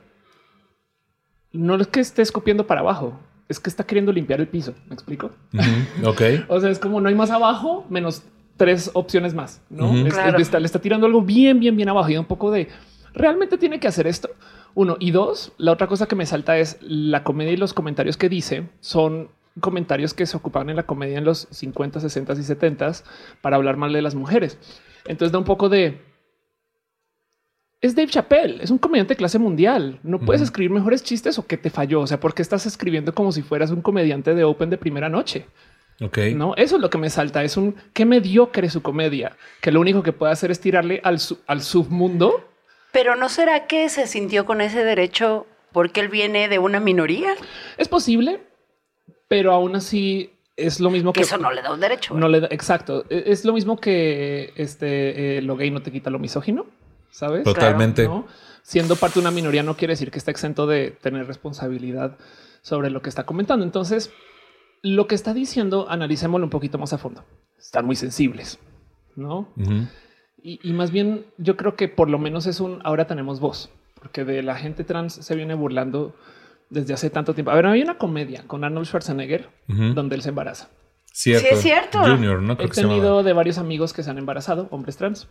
no 1.53 1.77
es 1.77 1.87
que 1.87 2.01
esté 2.01 2.23
escupiendo 2.23 2.67
para 2.67 2.81
abajo, 2.81 3.19
es 3.49 3.59
que 3.61 3.71
está 3.71 3.85
queriendo 3.85 4.13
limpiar 4.13 4.41
el 4.41 4.49
piso. 4.49 4.75
¿Me 4.89 4.95
explico? 4.95 5.31
Ok. 6.05 6.23
O 6.49 6.61
sea, 6.61 6.71
es 6.71 6.79
como 6.79 7.01
no 7.01 7.09
hay 7.09 7.15
más 7.15 7.31
abajo 7.31 7.87
menos 7.89 8.23
tres 8.57 8.91
opciones 8.95 9.35
más, 9.35 9.61
¿no? 9.71 9.95
Es- 10.07 10.13
Claro. 10.15 10.39
está, 10.39 10.59
le 10.61 10.67
está 10.67 10.81
tirando 10.81 11.07
algo 11.07 11.23
bien, 11.23 11.61
bien, 11.61 11.77
bien 11.77 11.89
abajo 11.89 12.09
y 12.11 12.15
da 12.15 12.21
un 12.21 12.27
poco 12.27 12.51
de 12.51 12.69
realmente 13.15 13.57
tiene 13.59 13.81
que 13.81 13.89
hacer 13.89 14.07
esto. 14.07 14.31
Uno 14.75 14.97
y 15.01 15.11
dos. 15.11 15.53
La 15.59 15.73
otra 15.73 15.87
cosa 15.87 16.07
que 16.07 16.15
me 16.15 16.27
salta 16.27 16.59
es 16.59 16.77
la 16.83 17.25
comedia 17.25 17.53
y 17.53 17.57
los 17.57 17.73
comentarios 17.75 18.17
que 18.17 18.29
dice 18.29 18.69
son 18.81 19.29
comentarios 19.61 20.15
que 20.15 20.25
se 20.27 20.37
ocupaban 20.37 20.71
en 20.71 20.77
la 20.77 20.85
comedia 20.85 21.19
en 21.19 21.25
los 21.25 21.49
50, 21.51 21.99
60 22.01 22.33
y 22.35 22.43
70 22.45 22.93
para 23.41 23.57
hablar 23.57 23.77
mal 23.77 23.93
de 23.93 24.03
las 24.03 24.15
mujeres. 24.15 24.57
Entonces 25.07 25.33
da 25.33 25.39
un 25.39 25.45
poco 25.45 25.69
de 25.69 26.01
es 27.81 27.95
Dave 27.95 28.09
Chappelle, 28.09 28.63
es 28.63 28.71
un 28.71 28.79
comediante 28.79 29.15
de 29.15 29.19
clase 29.19 29.39
mundial. 29.39 30.01
No 30.03 30.19
puedes 30.19 30.43
escribir 30.43 30.71
mejores 30.71 31.03
chistes 31.03 31.39
o 31.39 31.47
que 31.47 31.57
te 31.57 31.71
falló. 31.71 32.01
O 32.01 32.07
sea, 32.07 32.19
¿por 32.21 32.35
qué 32.35 32.43
estás 32.43 32.67
escribiendo 32.67 33.15
como 33.15 33.31
si 33.33 33.43
fueras 33.43 33.71
un 33.71 33.83
comediante 33.83 34.35
de 34.35 34.45
Open 34.45 34.71
de 34.71 34.79
primera 34.79 35.09
noche? 35.09 35.47
Ok. 36.01 36.19
No, 36.35 36.55
eso 36.57 36.77
es 36.77 36.83
lo 36.83 36.91
que 36.91 36.99
me 36.99 37.11
salta. 37.11 37.43
Es 37.45 37.57
un 37.57 37.75
qué 37.93 38.05
mediocre 38.05 38.69
su 38.71 38.83
comedia, 38.83 39.37
que 39.61 39.71
lo 39.73 39.81
único 39.81 40.03
que 40.03 40.13
puede 40.13 40.33
hacer 40.33 40.51
es 40.51 40.61
tirarle 40.61 41.01
al, 41.05 41.19
su- 41.21 41.39
al 41.47 41.63
submundo. 41.63 42.49
Pero 42.93 43.17
no 43.17 43.29
será 43.29 43.67
que 43.67 43.89
se 43.89 44.07
sintió 44.07 44.45
con 44.47 44.61
ese 44.61 44.83
derecho 44.85 45.47
porque 45.73 46.01
él 46.01 46.09
viene 46.09 46.49
de 46.49 46.59
una 46.59 46.81
minoría? 46.81 47.35
Es 47.77 47.89
posible, 47.89 48.41
pero 49.29 49.53
aún 49.53 49.77
así 49.77 50.33
es 50.57 50.81
lo 50.81 50.91
mismo 50.91 51.13
Que 51.13 51.21
que 51.21 51.25
eso 51.27 51.37
no 51.39 51.53
le 51.53 51.63
da 51.63 51.73
un 51.73 51.81
derecho. 51.81 52.15
no 52.15 52.29
le 52.29 52.41
da. 52.41 52.49
Exacto. 52.51 53.05
E- 53.11 53.25
Es 53.27 53.45
lo 53.45 53.53
mismo 53.53 53.77
que 53.77 54.53
este 54.57 55.39
eh, 55.39 55.43
lo 55.43 55.57
gay 55.57 55.71
no 55.71 55.83
te 55.83 55.93
quita 55.93 56.11
lo 56.11 56.19
misógino, 56.19 56.67
sabes? 57.11 57.45
Totalmente. 57.45 58.05
¿no? 58.07 58.27
Siendo 58.63 58.97
parte 58.97 59.15
de 59.15 59.21
una 59.21 59.31
minoría 59.31 59.63
no 59.63 59.77
quiere 59.77 59.93
decir 59.93 60.11
que 60.11 60.19
está 60.19 60.31
exento 60.31 60.67
de 60.67 60.91
tener 60.91 61.27
responsabilidad 61.27 62.19
sobre 62.63 62.91
lo 62.91 63.03
que 63.03 63.09
está 63.09 63.25
comentando. 63.25 63.65
Entonces, 63.65 64.13
lo 64.83 65.07
que 65.07 65.15
está 65.15 65.35
diciendo, 65.35 65.87
analicémoslo 65.89 66.47
un 66.47 66.51
poquito 66.51 66.79
más 66.79 66.93
a 66.93 66.99
fondo. 66.99 67.25
Están 67.59 67.87
muy 67.87 67.97
sensibles, 67.97 68.59
¿no? 69.17 69.49
Y, 70.43 70.61
y 70.63 70.73
más 70.73 70.91
bien, 70.91 71.27
yo 71.39 71.57
creo 71.57 71.77
que 71.77 71.89
por 71.89 72.09
lo 72.09 72.19
menos 72.19 72.47
es 72.47 72.61
un 72.61 72.81
ahora 72.85 73.07
tenemos 73.07 73.41
voz, 73.41 73.71
porque 74.01 74.25
de 74.25 74.43
la 74.43 74.57
gente 74.57 74.85
trans 74.85 75.15
se 75.15 75.35
viene 75.35 75.55
burlando 75.55 76.15
desde 76.71 76.95
hace 76.95 77.11
tanto 77.11 77.35
tiempo. 77.35 77.51
A 77.51 77.55
ver, 77.55 77.67
hay 77.67 77.83
una 77.83 77.99
comedia 77.99 78.45
con 78.47 78.65
Arnold 78.65 78.87
Schwarzenegger 78.87 79.49
donde 79.67 80.17
él 80.17 80.23
se 80.23 80.29
embaraza. 80.29 80.69
Cierto. 81.13 81.49
Sí, 81.49 81.55
es 81.55 81.63
cierto. 81.63 81.99
Junior, 82.01 82.41
¿no? 82.41 82.57
He 82.61 82.69
tenido 82.69 83.23
de 83.23 83.33
varios 83.33 83.59
amigos 83.59 83.93
que 83.93 84.03
se 84.03 84.11
han 84.11 84.19
embarazado, 84.19 84.69
hombres 84.71 84.97
trans. 84.97 85.29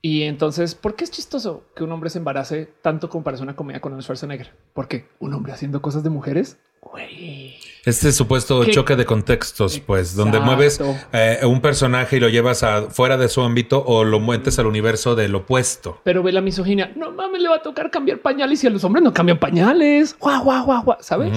Y 0.00 0.22
entonces, 0.22 0.76
¿por 0.76 0.94
qué 0.94 1.04
es 1.04 1.10
chistoso 1.10 1.64
que 1.74 1.82
un 1.82 1.90
hombre 1.90 2.08
se 2.08 2.18
embarace 2.18 2.72
tanto 2.82 3.08
como 3.08 3.24
parece 3.24 3.42
una 3.42 3.56
comedia 3.56 3.80
con 3.80 3.92
Arnold 3.92 4.04
Schwarzenegger? 4.04 4.52
Porque 4.72 5.08
un 5.18 5.34
hombre 5.34 5.52
haciendo 5.52 5.82
cosas 5.82 6.04
de 6.04 6.10
mujeres, 6.10 6.58
güey. 6.80 7.56
Este 7.84 8.12
supuesto 8.12 8.60
¿Qué? 8.60 8.70
choque 8.70 8.94
de 8.94 9.04
contextos, 9.04 9.80
pues, 9.80 10.14
donde 10.14 10.38
mueves 10.40 10.80
eh, 11.12 11.40
un 11.44 11.60
personaje 11.60 12.18
y 12.18 12.20
lo 12.20 12.28
llevas 12.28 12.62
a 12.62 12.82
fuera 12.90 13.16
de 13.16 13.28
su 13.28 13.40
ámbito 13.40 13.82
o 13.84 14.04
lo 14.04 14.20
mueves 14.20 14.58
al 14.58 14.66
universo 14.66 15.16
del 15.16 15.34
opuesto. 15.34 16.00
Pero 16.04 16.22
ve 16.22 16.32
la 16.32 16.42
misoginia. 16.42 16.92
No 16.94 17.10
mames, 17.10 17.42
le 17.42 17.48
va 17.48 17.56
a 17.56 17.62
tocar 17.62 17.90
cambiar 17.90 18.18
pañales 18.18 18.62
y 18.62 18.66
a 18.66 18.70
los 18.70 18.84
hombres 18.84 19.02
no 19.02 19.12
cambian 19.12 19.38
pañales. 19.38 20.16
Guau, 20.18 20.44
guau, 20.44 20.64
guau, 20.64 20.82
guau. 20.84 20.98
¿Sabes? 21.00 21.32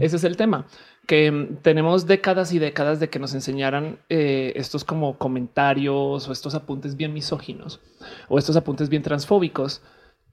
Ese 0.00 0.16
es 0.16 0.24
el 0.24 0.36
tema 0.36 0.66
que 1.10 1.28
mm, 1.28 1.56
tenemos 1.62 2.06
décadas 2.06 2.52
y 2.52 2.60
décadas 2.60 3.00
de 3.00 3.10
que 3.10 3.18
nos 3.18 3.34
enseñaran 3.34 3.98
eh, 4.08 4.52
estos 4.54 4.84
como 4.84 5.18
comentarios 5.18 6.28
o 6.28 6.30
estos 6.30 6.54
apuntes 6.54 6.96
bien 6.96 7.12
misóginos 7.12 7.80
o 8.28 8.38
estos 8.38 8.54
apuntes 8.54 8.88
bien 8.88 9.02
transfóbicos. 9.02 9.82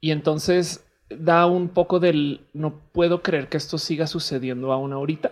Y 0.01 0.11
entonces 0.11 0.85
da 1.09 1.47
un 1.47 1.69
poco 1.69 1.99
del 1.99 2.41
no 2.53 2.79
puedo 2.91 3.23
creer 3.23 3.49
que 3.49 3.57
esto 3.57 3.79
siga 3.79 4.05
sucediendo 4.05 4.71
aún 4.71 4.93
ahorita, 4.93 5.31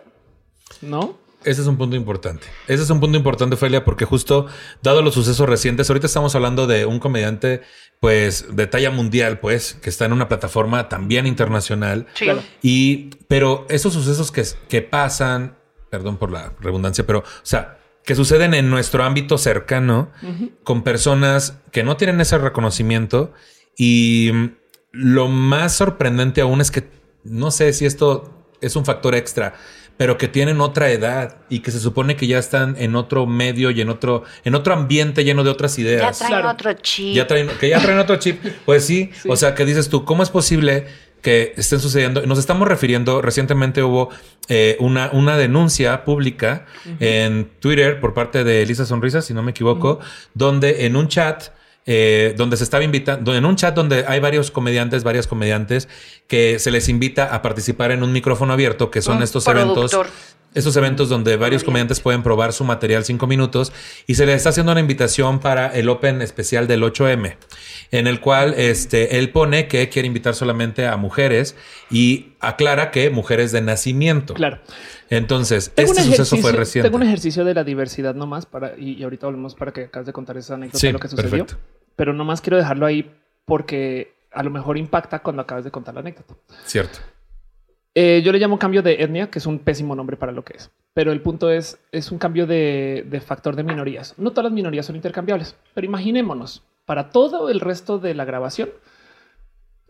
no? 0.81 1.15
Ese 1.45 1.61
es 1.61 1.67
un 1.67 1.77
punto 1.77 1.95
importante. 1.95 2.47
Ese 2.67 2.83
es 2.83 2.89
un 2.89 2.99
punto 2.99 3.17
importante, 3.17 3.55
Felia, 3.55 3.85
porque 3.85 4.03
justo 4.03 4.47
dado 4.81 5.01
los 5.01 5.13
sucesos 5.13 5.47
recientes, 5.47 5.89
ahorita 5.89 6.07
estamos 6.07 6.35
hablando 6.35 6.67
de 6.67 6.85
un 6.85 6.99
comediante, 6.99 7.61
pues, 7.99 8.55
de 8.55 8.67
talla 8.67 8.91
mundial, 8.91 9.39
pues, 9.39 9.75
que 9.75 9.89
está 9.89 10.05
en 10.05 10.13
una 10.13 10.27
plataforma 10.27 10.89
también 10.89 11.27
internacional. 11.27 12.07
Sí. 12.15 12.27
Y, 12.61 13.09
pero 13.27 13.65
esos 13.69 13.93
sucesos 13.93 14.31
que, 14.31 14.43
que 14.67 14.81
pasan, 14.81 15.57
perdón 15.89 16.17
por 16.17 16.31
la 16.31 16.53
redundancia, 16.59 17.05
pero, 17.05 17.19
o 17.19 17.23
sea, 17.43 17.77
que 18.05 18.15
suceden 18.15 18.53
en 18.53 18.69
nuestro 18.69 19.03
ámbito 19.03 19.37
cercano 19.37 20.11
con 20.63 20.83
personas 20.83 21.57
que 21.71 21.83
no 21.83 21.97
tienen 21.97 22.21
ese 22.21 22.37
reconocimiento 22.37 23.33
y 23.77 24.29
mm, 24.31 24.49
lo 24.91 25.27
más 25.27 25.75
sorprendente 25.75 26.41
aún 26.41 26.61
es 26.61 26.71
que 26.71 26.87
no 27.23 27.49
sé 27.49 27.73
si 27.73 27.85
esto 27.85 28.47
es 28.61 28.75
un 28.75 28.85
factor 28.85 29.15
extra, 29.15 29.55
pero 29.97 30.17
que 30.17 30.27
tienen 30.27 30.59
otra 30.61 30.89
edad 30.91 31.37
y 31.49 31.59
que 31.59 31.71
se 31.71 31.79
supone 31.79 32.15
que 32.15 32.27
ya 32.27 32.37
están 32.37 32.75
en 32.77 32.95
otro 32.95 33.25
medio 33.25 33.71
y 33.71 33.79
en 33.81 33.89
otro, 33.89 34.23
en 34.43 34.55
otro 34.55 34.73
ambiente 34.73 35.23
lleno 35.23 35.43
de 35.43 35.49
otras 35.49 35.75
Ya 35.77 35.81
ideas. 35.83 36.17
traen 36.17 36.33
Claro. 36.33 36.49
otro 36.49 36.73
chip. 36.73 37.15
Ya 37.15 37.27
traen, 37.27 37.47
que 37.59 37.69
ya 37.69 37.79
traen 37.79 37.99
otro 37.99 38.17
chip. 38.17 38.41
Pues 38.65 38.85
sí, 38.85 39.11
o 39.27 39.35
sea, 39.35 39.55
que 39.55 39.65
dices 39.65 39.87
tú, 39.89 40.03
¿cómo 40.03 40.21
es 40.23 40.29
posible 40.29 40.85
que 41.21 41.53
estén 41.57 41.79
sucediendo? 41.79 42.25
Nos 42.25 42.37
estamos 42.39 42.67
refiriendo, 42.67 43.21
recientemente 43.21 43.81
hubo 43.83 44.09
eh, 44.49 44.75
una, 44.79 45.09
una 45.13 45.37
denuncia 45.37 46.03
pública 46.03 46.65
en 46.99 47.49
Twitter 47.59 47.99
por 47.99 48.13
parte 48.13 48.43
de 48.43 48.61
Elisa 48.63 48.85
Sonrisa, 48.85 49.21
si 49.21 49.33
no 49.33 49.41
me 49.43 49.51
equivoco, 49.51 49.99
donde 50.33 50.85
en 50.85 50.95
un 50.95 51.07
chat... 51.07 51.49
eh, 51.85 52.33
donde 52.37 52.57
se 52.57 52.63
estaba 52.63 52.83
invitando, 52.83 53.35
en 53.35 53.45
un 53.45 53.55
chat 53.55 53.75
donde 53.75 54.05
hay 54.07 54.19
varios 54.19 54.51
comediantes, 54.51 55.03
varias 55.03 55.27
comediantes, 55.27 55.87
que 56.27 56.59
se 56.59 56.71
les 56.71 56.89
invita 56.89 57.33
a 57.33 57.41
participar 57.41 57.91
en 57.91 58.03
un 58.03 58.11
micrófono 58.11 58.53
abierto, 58.53 58.89
que 58.91 59.01
son 59.01 59.17
Un 59.17 59.23
estos 59.23 59.47
eventos 59.47 59.95
estos 60.55 60.77
eventos 60.77 61.09
donde 61.09 61.35
varios 61.35 61.65
comediantes 61.65 61.99
pueden 61.99 62.23
probar 62.23 62.53
su 62.53 62.63
material 62.63 63.03
cinco 63.03 63.27
minutos 63.27 63.73
y 64.07 64.15
se 64.15 64.25
le 64.25 64.33
está 64.33 64.49
haciendo 64.49 64.71
una 64.71 64.79
invitación 64.79 65.39
para 65.39 65.67
el 65.67 65.89
Open 65.89 66.21
especial 66.21 66.65
del 66.65 66.81
8M, 66.81 67.35
en 67.91 68.07
el 68.07 68.21
cual 68.21 68.53
este, 68.57 69.19
él 69.19 69.31
pone 69.31 69.67
que 69.67 69.89
quiere 69.89 70.07
invitar 70.07 70.33
solamente 70.33 70.87
a 70.87 70.95
mujeres 70.95 71.57
y 71.91 72.27
aclara 72.39 72.89
que 72.89 73.09
mujeres 73.09 73.51
de 73.51 73.61
nacimiento. 73.61 74.33
Claro. 74.33 74.59
Entonces, 75.09 75.71
Tengo 75.75 75.91
este 75.91 76.03
suceso 76.03 76.37
fue 76.37 76.53
reciente. 76.53 76.87
Tengo 76.89 76.97
un 76.97 77.07
ejercicio 77.07 77.43
de 77.43 77.53
la 77.53 77.65
diversidad 77.65 78.15
nomás 78.15 78.45
para, 78.45 78.75
y, 78.77 78.93
y 78.93 79.03
ahorita 79.03 79.27
volvemos 79.27 79.55
para 79.55 79.73
que 79.73 79.83
acabes 79.83 80.07
de 80.07 80.13
contar 80.13 80.37
esa 80.37 80.53
anécdota 80.53 80.79
Sí, 80.79 80.87
de 80.87 80.93
lo 80.93 80.99
que 80.99 81.09
sucedió. 81.09 81.29
perfecto. 81.45 81.57
Pero 81.95 82.13
nomás 82.13 82.41
quiero 82.41 82.57
dejarlo 82.57 82.85
ahí 82.85 83.11
porque 83.45 84.13
a 84.31 84.43
lo 84.43 84.49
mejor 84.49 84.77
impacta 84.77 85.19
cuando 85.19 85.41
acabes 85.41 85.63
de 85.63 85.71
contar 85.71 85.93
la 85.93 86.01
anécdota. 86.01 86.35
Cierto. 86.65 86.99
Eh, 87.93 88.21
yo 88.25 88.31
le 88.33 88.39
llamo 88.39 88.59
cambio 88.59 88.81
de 88.81 89.01
etnia, 89.01 89.29
que 89.29 89.39
es 89.39 89.45
un 89.45 89.59
pésimo 89.59 89.95
nombre 89.95 90.17
para 90.17 90.33
lo 90.33 90.43
que 90.43 90.57
es. 90.57 90.69
Pero 90.93 91.11
el 91.13 91.21
punto 91.21 91.49
es, 91.49 91.79
es 91.93 92.11
un 92.11 92.17
cambio 92.17 92.45
de, 92.45 93.05
de 93.07 93.21
factor 93.21 93.55
de 93.55 93.63
minorías. 93.63 94.13
No 94.17 94.31
todas 94.31 94.45
las 94.45 94.53
minorías 94.53 94.85
son 94.85 94.95
intercambiables, 94.97 95.55
pero 95.73 95.85
imaginémonos 95.85 96.63
para 96.85 97.09
todo 97.09 97.49
el 97.49 97.59
resto 97.61 97.97
de 97.97 98.13
la 98.13 98.25
grabación 98.25 98.69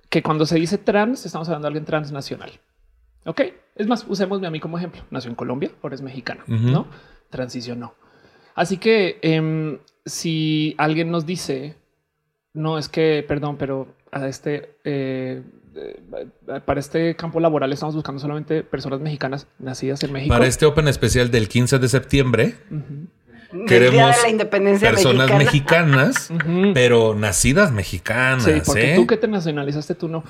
que 0.09 0.21
cuando 0.21 0.45
se 0.45 0.55
dice 0.59 0.77
trans, 0.77 1.25
estamos 1.25 1.47
hablando 1.49 1.65
de 1.65 1.69
alguien 1.69 1.85
transnacional. 1.85 2.51
Ok, 3.25 3.41
es 3.75 3.87
más, 3.87 4.05
usémosme 4.07 4.45
a 4.47 4.51
mí 4.51 4.59
como 4.59 4.77
ejemplo. 4.77 5.01
Nació 5.09 5.29
en 5.31 5.35
Colombia, 5.35 5.71
ahora 5.81 5.95
es 5.95 6.01
mexicano, 6.01 6.43
Ujú. 6.47 6.69
no 6.69 6.87
transicionó. 7.31 7.95
Así 8.53 8.77
que 8.77 9.17
em, 9.23 9.79
si 10.05 10.75
alguien 10.77 11.09
nos 11.11 11.25
dice, 11.25 11.75
no 12.55 12.77
es 12.79 12.89
que, 12.89 13.23
perdón, 13.27 13.57
pero 13.57 13.87
a 14.11 14.27
este 14.27 14.77
eh, 14.83 15.43
eh, 15.75 16.61
para 16.65 16.79
este 16.79 17.15
campo 17.15 17.39
laboral 17.39 17.71
estamos 17.73 17.95
buscando 17.95 18.19
solamente 18.19 18.63
personas 18.63 19.01
mexicanas 19.01 19.45
nacidas 19.59 20.01
en 20.03 20.13
México. 20.13 20.33
Para 20.33 20.47
este 20.47 20.65
Open 20.65 20.87
especial 20.87 21.29
del 21.31 21.49
15 21.49 21.79
de 21.79 21.89
septiembre, 21.89 22.55
Del 22.69 23.65
queremos 23.67 23.93
Día 23.93 24.07
de 24.07 24.21
la 24.21 24.29
Independencia 24.29 24.89
personas 24.89 25.29
Mexicana. 25.31 25.97
mexicanas, 25.97 26.73
pero 26.73 27.13
nacidas 27.13 27.73
mexicanas. 27.73 28.43
Sí, 28.43 28.61
porque 28.65 28.93
¿eh? 28.93 28.95
tú 28.95 29.05
que 29.05 29.17
te 29.17 29.27
nacionalizaste, 29.27 29.95
tú 29.95 30.07
no. 30.07 30.23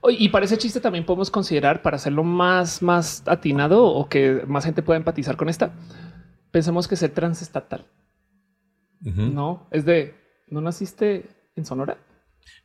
Oye, 0.00 0.16
Y 0.18 0.30
para 0.30 0.46
ese 0.46 0.56
chiste 0.56 0.80
también 0.80 1.04
podemos 1.04 1.30
considerar, 1.30 1.82
para 1.82 1.96
hacerlo 1.96 2.24
más, 2.24 2.80
más 2.80 3.22
atinado 3.26 3.84
o 3.84 4.08
que 4.08 4.42
más 4.46 4.64
gente 4.64 4.82
pueda 4.82 4.96
empatizar 4.96 5.36
con 5.36 5.50
esta, 5.50 5.72
pensemos 6.50 6.88
que 6.88 6.96
ser 6.96 7.10
transestatal, 7.10 7.84
Ujú. 9.04 9.22
¿no? 9.22 9.66
Es 9.70 9.84
de, 9.84 10.14
¿no 10.48 10.62
naciste 10.62 11.26
en 11.56 11.66
Sonora? 11.66 11.96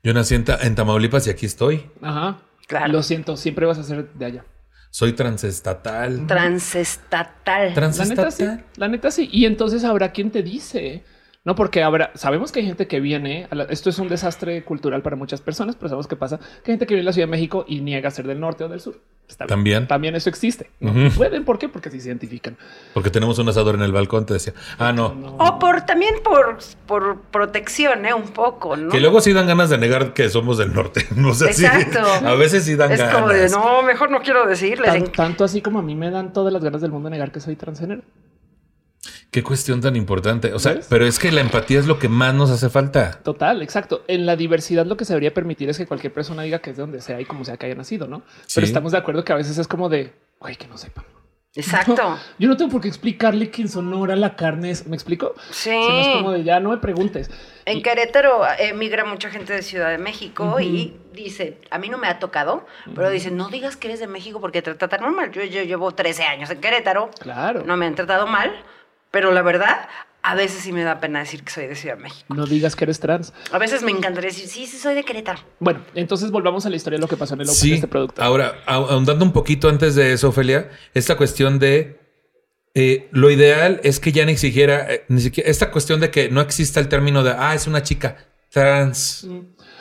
Yo 0.03 0.13
nací 0.13 0.36
en, 0.36 0.43
Ta- 0.45 0.60
en 0.62 0.75
Tamaulipas 0.75 1.27
y 1.27 1.29
aquí 1.29 1.45
estoy. 1.45 1.89
Ajá. 2.01 2.39
Claro. 2.67 2.93
Lo 2.93 3.03
siento, 3.03 3.36
siempre 3.38 3.65
vas 3.65 3.77
a 3.77 3.83
ser 3.83 4.12
de 4.13 4.25
allá. 4.25 4.45
Soy 4.89 5.13
transestatal. 5.13 6.25
Transestatal. 6.27 7.74
La 7.74 7.81
neta 7.88 7.91
sí, 7.91 7.98
Transestatal. 8.13 8.65
la 8.77 8.88
neta 8.88 9.12
sí. 9.12 9.29
Y 9.31 9.45
entonces 9.45 9.83
habrá 9.83 10.12
quien 10.12 10.31
te 10.31 10.41
dice, 10.43 11.03
no, 11.43 11.55
porque 11.55 11.81
habrá, 11.81 12.12
sabemos 12.15 12.51
que 12.51 12.60
hay 12.60 12.67
gente 12.67 12.88
que 12.88 13.00
viene, 13.00 13.48
a 13.50 13.55
la- 13.55 13.63
esto 13.63 13.89
es 13.89 13.98
un 14.00 14.07
desastre 14.10 14.63
cultural 14.63 15.01
para 15.01 15.15
muchas 15.15 15.41
personas, 15.41 15.75
pero 15.75 15.89
sabemos 15.89 16.07
qué 16.07 16.15
pasa, 16.15 16.38
que 16.38 16.71
hay 16.71 16.74
gente 16.74 16.86
que 16.86 16.93
viene 16.93 17.05
a 17.07 17.10
la 17.10 17.13
Ciudad 17.13 17.27
de 17.27 17.31
México 17.31 17.65
y 17.67 17.81
niega 17.81 18.12
ser 18.12 18.27
del 18.27 18.39
norte 18.39 18.63
o 18.63 18.69
del 18.69 18.79
sur. 18.79 19.00
Está 19.27 19.45
bien. 19.45 19.50
También. 19.55 19.88
También 19.88 20.15
eso 20.15 20.29
existe. 20.29 20.69
¿no? 20.81 21.10
Pueden, 21.12 21.45
¿por 21.45 21.57
qué? 21.57 21.69
Porque 21.69 21.89
se 21.89 21.98
identifican. 21.98 22.57
Porque 22.93 23.10
tenemos 23.10 23.39
un 23.39 23.48
asador 23.48 23.75
en 23.75 23.81
el 23.81 23.93
balcón, 23.93 24.25
te 24.25 24.33
decía. 24.33 24.53
Ah, 24.77 24.91
no. 24.91 25.15
O 25.39 25.57
por 25.57 25.81
también 25.86 26.15
por, 26.21 26.57
por 26.86 27.21
protección, 27.31 28.05
¿eh? 28.05 28.13
Un 28.13 28.24
poco, 28.27 28.75
¿no? 28.75 28.89
Que 28.91 29.00
luego 29.00 29.21
sí 29.21 29.31
dan 29.31 29.48
ganas 29.48 29.69
de 29.69 29.77
negar 29.77 30.13
que 30.13 30.29
somos 30.29 30.57
del 30.57 30.74
norte. 30.74 31.07
O 31.25 31.33
sea, 31.33 31.53
sí, 31.53 31.65
Exacto. 31.65 32.01
a 32.27 32.35
veces 32.35 32.65
sí 32.65 32.75
dan 32.75 32.92
es 32.92 33.00
ganas. 33.00 33.15
como 33.15 33.29
de, 33.29 33.48
no, 33.50 33.81
mejor 33.83 34.11
no 34.11 34.20
quiero 34.20 34.46
decirles. 34.46 34.92
Tan- 34.92 35.11
tanto 35.13 35.46
así 35.46 35.61
como 35.61 35.79
a 35.79 35.81
mí 35.81 35.96
me 35.96 36.11
dan 36.11 36.33
todas 36.33 36.51
las 36.51 36.61
ganas 36.63 36.81
del 36.81 36.92
mundo 36.92 37.07
de 37.07 37.11
negar 37.11 37.31
que 37.31 37.39
soy 37.39 37.55
transgénero. 37.55 38.01
Qué 39.31 39.44
cuestión 39.44 39.79
tan 39.79 39.96
importante. 39.96 40.53
O 40.53 40.59
sea, 40.59 40.74
¿Ves? 40.74 40.87
pero 40.89 41.05
es 41.05 41.17
que 41.17 41.31
la 41.31 41.39
empatía 41.41 41.79
es 41.79 41.87
lo 41.87 41.98
que 42.00 42.09
más 42.09 42.33
nos 42.33 42.50
hace 42.51 42.70
falta. 42.70 43.11
Total, 43.24 43.61
exacto. 43.61 44.03
En 44.07 44.25
la 44.25 44.35
diversidad 44.35 44.85
lo 44.85 44.98
que 44.98 45.05
se 45.05 45.13
debería 45.13 45.33
permitir 45.33 45.70
es 45.70 45.77
que 45.77 45.87
cualquier 45.87 46.13
persona 46.13 46.44
diga 46.44 46.59
que 46.59 46.72
es 46.72 46.75
de 46.75 46.81
donde 46.81 47.00
sea 47.01 47.20
y 47.22 47.25
como 47.25 47.46
sea 47.46 47.55
que 47.57 47.65
haya 47.67 47.75
nacido, 47.75 48.07
¿no? 48.07 48.24
Sí. 48.46 48.55
Pero 48.55 48.67
estamos 48.67 48.91
de 48.91 48.98
acuerdo 48.98 49.24
que 49.24 49.31
a 49.31 49.37
veces 49.37 49.57
es 49.57 49.67
como 49.70 49.87
de, 49.87 50.13
güey, 50.39 50.57
que 50.57 50.67
no 50.67 50.77
sepa. 50.77 51.05
Exacto. 51.53 52.17
Yo 52.39 52.48
no 52.48 52.55
tengo 52.55 52.72
por 52.72 52.79
qué 52.81 52.87
explicarle 52.87 53.50
que 53.51 53.61
en 53.61 53.67
Sonora 53.70 54.15
la 54.15 54.35
carne 54.37 54.72
es, 54.72 54.87
¿me 54.87 54.96
explico? 54.96 55.33
Sí. 55.50 55.70
Sino 55.70 56.00
es 56.00 56.07
como 56.07 56.31
de 56.31 56.44
ya 56.46 56.59
no 56.61 56.70
me 56.70 56.77
preguntes. 56.77 57.29
En 57.65 57.79
Y- 57.79 57.81
Querétaro 57.81 58.41
emigra 58.57 59.03
mucha 59.05 59.29
gente 59.29 59.51
de 59.53 59.61
Ciudad 59.61 59.89
de 59.89 59.98
México 59.98 60.59
y 60.61 60.96
dice, 61.13 61.57
a 61.70 61.77
mí 61.77 61.89
no 61.89 61.98
me 61.98 62.07
ha 62.07 62.20
tocado, 62.20 62.65
pero 62.96 63.09
dice, 63.09 63.31
no 63.31 63.50
digas 63.50 63.75
que 63.75 63.87
eres 63.89 64.00
de 64.00 64.07
México 64.07 64.39
porque 64.39 64.61
te 64.61 64.74
tratan 64.75 65.13
mal. 65.13 65.31
Yo, 65.31 65.44
yo 65.44 65.63
llevo 65.63 65.91
13 65.94 66.24
años 66.24 66.50
en 66.50 66.61
Querétaro, 66.61 67.11
Claro. 67.20 67.63
no 67.65 67.75
me 67.75 67.85
han 67.85 67.96
tratado 67.96 68.27
mal, 68.27 68.51
pero 69.11 69.31
la 69.31 69.41
verdad, 69.41 69.87
a 70.24 70.35
veces 70.35 70.61
sí 70.63 70.71
me 70.71 70.83
da 70.83 71.00
pena 71.00 71.19
decir 71.19 71.43
que 71.43 71.51
soy 71.51 71.67
de 71.67 71.75
Ciudad 71.75 71.97
de 71.97 72.03
México. 72.03 72.33
No 72.33 72.45
digas 72.45 72.75
que 72.75 72.85
eres 72.85 73.00
trans. 73.00 73.33
A 73.51 73.57
veces 73.57 73.83
me 73.83 73.91
encantaría 73.91 74.29
decir, 74.29 74.47
sí, 74.47 74.67
sí, 74.67 74.77
soy 74.77 74.93
de 74.95 75.03
Querétaro. 75.03 75.39
Bueno, 75.59 75.81
entonces 75.95 76.31
volvamos 76.31 76.65
a 76.65 76.69
la 76.69 76.75
historia 76.75 76.97
de 76.97 77.01
lo 77.01 77.07
que 77.07 77.17
pasó 77.17 77.33
en 77.33 77.41
el 77.41 77.50
Open 77.50 77.69
de 77.69 77.75
este 77.75 77.87
producto. 77.87 78.21
Ahora, 78.24 78.55
a- 78.65 78.75
ahondando 78.75 79.25
un 79.25 79.33
poquito 79.33 79.67
antes 79.69 79.95
de 79.95 80.13
eso, 80.13 80.29
Ofelia, 80.29 80.69
esta 80.93 81.17
cuestión 81.17 81.59
de 81.59 82.00
eh, 82.74 83.09
lo 83.11 83.29
ideal 83.31 83.81
es 83.83 84.00
que 84.00 84.11
ya 84.13 84.24
ni 84.25 84.37
siquiera, 84.37 84.85
eh, 84.93 85.03
ni 85.09 85.19
siquiera, 85.21 85.50
esta 85.50 85.71
cuestión 85.71 86.00
de 86.00 86.09
que 86.09 86.29
no 86.29 86.39
exista 86.39 86.79
el 86.79 86.87
término 86.87 87.21
de, 87.24 87.31
ah, 87.37 87.53
es 87.53 87.67
una 87.67 87.83
chica 87.83 88.15
trans. 88.51 89.27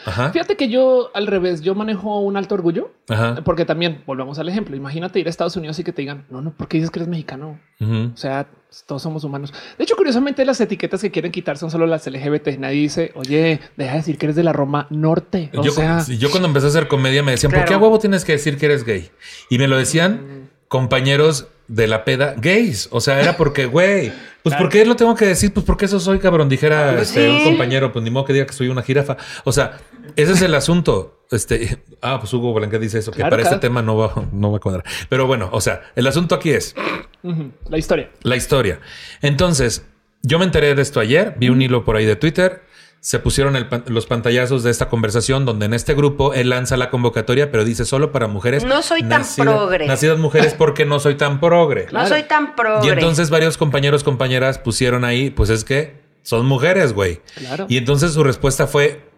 Ajá. 0.06 0.30
Fíjate 0.30 0.56
que 0.56 0.68
yo 0.68 1.10
al 1.12 1.26
revés, 1.26 1.60
yo 1.60 1.74
manejo 1.74 2.20
un 2.20 2.36
alto 2.36 2.54
orgullo 2.54 2.90
Ajá. 3.08 3.42
porque 3.44 3.66
también 3.66 4.02
volvamos 4.06 4.38
al 4.38 4.48
ejemplo. 4.48 4.74
Imagínate 4.74 5.20
ir 5.20 5.26
a 5.26 5.30
Estados 5.30 5.56
Unidos 5.56 5.78
y 5.78 5.84
que 5.84 5.92
te 5.92 6.02
digan, 6.02 6.24
no, 6.30 6.40
no, 6.40 6.54
porque 6.56 6.78
dices 6.78 6.90
que 6.90 7.00
eres 7.00 7.08
mexicano. 7.08 7.60
O 7.80 8.16
sea, 8.16 8.46
todos 8.86 9.02
somos 9.02 9.24
humanos. 9.24 9.52
De 9.76 9.84
hecho, 9.84 9.96
curiosamente, 9.96 10.44
las 10.44 10.60
etiquetas 10.60 11.00
que 11.00 11.10
quieren 11.10 11.32
quitar 11.32 11.58
son 11.58 11.70
solo 11.70 11.86
las 11.86 12.06
LGBT. 12.06 12.58
Nadie 12.58 12.80
dice, 12.80 13.12
oye, 13.14 13.60
deja 13.76 13.92
de 13.92 13.96
decir 13.98 14.18
que 14.18 14.26
eres 14.26 14.36
de 14.36 14.42
la 14.42 14.52
Roma 14.52 14.86
Norte. 14.90 15.50
O 15.54 15.62
yo, 15.62 15.72
sea, 15.72 16.04
yo 16.06 16.30
cuando 16.30 16.48
empecé 16.48 16.66
a 16.66 16.68
hacer 16.70 16.88
comedia 16.88 17.22
me 17.22 17.32
decían, 17.32 17.52
¿por 17.52 17.64
qué 17.64 17.74
a 17.74 17.78
huevo 17.78 17.98
tienes 17.98 18.24
que 18.24 18.32
decir 18.32 18.56
que 18.56 18.66
eres 18.66 18.84
gay? 18.84 19.10
Y 19.48 19.58
me 19.58 19.66
lo 19.66 19.76
decían 19.76 20.49
compañeros 20.70 21.48
de 21.66 21.88
la 21.88 22.04
peda 22.04 22.34
gays. 22.38 22.88
O 22.92 23.00
sea, 23.00 23.20
era 23.20 23.36
porque, 23.36 23.66
güey, 23.66 24.12
pues 24.44 24.54
¿por 24.54 24.68
qué 24.68 24.84
lo 24.86 24.94
tengo 24.94 25.16
que 25.16 25.26
decir? 25.26 25.52
Pues 25.52 25.66
porque 25.66 25.86
eso 25.86 25.98
soy, 25.98 26.20
cabrón. 26.20 26.48
Dijera 26.48 26.92
Pues 26.94 27.08
este, 27.08 27.28
un 27.28 27.42
compañero, 27.42 27.92
pues 27.92 28.04
ni 28.04 28.10
modo 28.10 28.24
que 28.24 28.32
diga 28.32 28.46
que 28.46 28.52
soy 28.52 28.68
una 28.68 28.82
jirafa. 28.82 29.16
O 29.42 29.50
sea, 29.50 29.78
ese 30.14 30.32
es 30.32 30.42
el 30.42 30.54
asunto. 30.54 31.24
Este, 31.32 31.82
ah, 32.00 32.20
pues 32.20 32.32
Hugo 32.32 32.54
Blanquet 32.54 32.80
dice 32.80 33.00
eso, 33.00 33.10
que 33.10 33.16
Claro, 33.16 33.30
para 33.30 33.42
este 33.42 33.58
tema 33.58 33.82
no 33.82 33.96
va, 33.96 34.14
no 34.32 34.52
va 34.52 34.58
a 34.58 34.60
cuadrar. 34.60 34.84
Pero 35.08 35.26
bueno, 35.26 35.48
o 35.52 35.60
sea, 35.60 35.82
el 35.96 36.06
asunto 36.06 36.36
aquí 36.36 36.50
es 36.50 36.76
la 37.68 37.76
historia. 37.76 38.08
la 38.22 38.36
historia. 38.36 38.78
Entonces, 39.22 39.84
yo 40.22 40.38
me 40.38 40.44
enteré 40.44 40.76
de 40.76 40.82
esto 40.82 41.00
ayer, 41.00 41.34
vi 41.36 41.48
un 41.48 41.60
hilo 41.60 41.84
por 41.84 41.96
ahí 41.96 42.06
de 42.06 42.14
Twitter, 42.14 42.62
se 43.00 43.18
pusieron 43.18 43.56
el 43.56 43.66
los 43.86 44.06
pantallazos 44.06 44.62
de 44.62 44.70
esta 44.70 44.90
conversación 44.90 45.46
donde 45.46 45.66
en 45.66 45.74
este 45.74 45.94
grupo 45.94 46.34
él 46.34 46.50
lanza 46.50 46.76
la 46.76 46.90
convocatoria, 46.90 47.50
pero 47.50 47.64
dice 47.64 47.84
solo 47.86 48.12
para 48.12 48.28
mujeres. 48.28 48.64
No 48.64 48.82
soy 48.82 49.02
tan 49.02 49.24
progre. 49.36 49.86
Nacidas 49.86 50.18
mujeres 50.18 50.54
porque 50.54 50.84
no 50.84 51.00
soy 51.00 51.14
tan 51.14 51.40
progre. 51.40 51.86
No 51.92 52.06
soy 52.06 52.24
tan 52.24 52.54
progre. 52.54 52.86
Y 52.86 52.90
entonces 52.90 53.30
varios 53.30 53.56
compañeros, 53.56 54.04
compañeras 54.04 54.58
pusieron 54.58 55.04
ahí, 55.04 55.30
pues 55.30 55.48
es 55.48 55.64
que 55.64 56.00
son 56.22 56.44
mujeres, 56.44 56.92
güey. 56.92 57.22
Claro. 57.36 57.66
Y 57.68 57.78
entonces 57.78 58.12
su 58.12 58.22
respuesta 58.22 58.66
fue, 58.66 59.09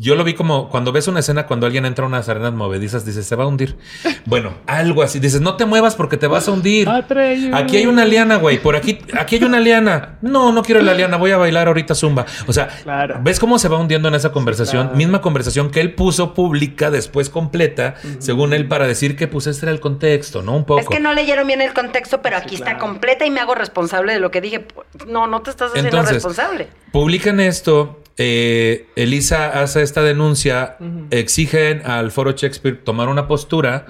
yo 0.00 0.14
lo 0.14 0.24
vi 0.24 0.32
como 0.32 0.70
cuando 0.70 0.92
ves 0.92 1.08
una 1.08 1.20
escena 1.20 1.46
cuando 1.46 1.66
alguien 1.66 1.84
entra 1.84 2.06
a 2.06 2.08
unas 2.08 2.26
arenas 2.30 2.54
movedizas, 2.54 3.04
dices, 3.04 3.26
se 3.26 3.36
va 3.36 3.44
a 3.44 3.46
hundir. 3.46 3.76
Bueno, 4.24 4.54
algo 4.66 5.02
así. 5.02 5.20
Dices, 5.20 5.42
no 5.42 5.56
te 5.56 5.66
muevas 5.66 5.94
porque 5.94 6.16
te 6.16 6.26
vas 6.26 6.48
a 6.48 6.52
hundir. 6.52 6.88
Aquí 6.88 7.76
hay 7.76 7.86
una 7.86 8.06
liana, 8.06 8.36
güey. 8.36 8.58
Por 8.58 8.76
aquí, 8.76 8.98
aquí 9.18 9.36
hay 9.36 9.44
una 9.44 9.60
liana. 9.60 10.16
No, 10.22 10.52
no 10.52 10.62
quiero 10.62 10.80
la 10.80 10.94
liana. 10.94 11.18
Voy 11.18 11.32
a 11.32 11.36
bailar 11.36 11.66
ahorita 11.68 11.94
zumba. 11.94 12.24
O 12.46 12.52
sea, 12.52 12.68
Claro. 12.82 13.18
¿ves 13.22 13.38
cómo 13.38 13.58
se 13.58 13.68
va 13.68 13.78
hundiendo 13.78 14.08
en 14.08 14.14
esa 14.14 14.32
conversación? 14.32 14.84
Claro. 14.84 14.96
Misma 14.96 15.20
conversación 15.20 15.70
que 15.70 15.80
él 15.80 15.94
puso 15.94 16.32
pública, 16.32 16.90
después 16.90 17.28
completa, 17.28 17.96
según 18.20 18.54
él, 18.54 18.68
para 18.68 18.86
decir 18.86 19.16
que 19.16 19.28
pues 19.28 19.46
este 19.46 19.66
era 19.66 19.72
el 19.72 19.80
contexto, 19.80 20.40
¿no? 20.42 20.56
Un 20.56 20.64
poco. 20.64 20.80
Es 20.80 20.88
que 20.88 21.00
no 21.00 21.12
leyeron 21.12 21.46
bien 21.46 21.60
el 21.60 21.74
contexto, 21.74 22.22
pero 22.22 22.38
aquí 22.38 22.54
está 22.54 22.70
claro. 22.76 22.80
completa 22.80 23.26
y 23.26 23.30
me 23.30 23.40
hago 23.40 23.54
responsable 23.54 24.14
de 24.14 24.20
lo 24.20 24.30
que 24.30 24.40
dije. 24.40 24.66
No, 25.06 25.26
no 25.26 25.42
te 25.42 25.50
estás 25.50 25.70
haciendo 25.70 25.90
Entonces, 25.90 26.14
responsable. 26.14 26.68
Publican 26.92 27.38
esto. 27.40 27.99
Eh, 28.16 28.86
Elisa 28.96 29.62
hace 29.62 29.82
esta 29.82 30.02
denuncia. 30.02 30.76
Exigen 31.10 31.82
al 31.84 32.10
Foro 32.10 32.32
Shakespeare 32.32 32.76
tomar 32.76 33.08
una 33.08 33.26
postura. 33.26 33.86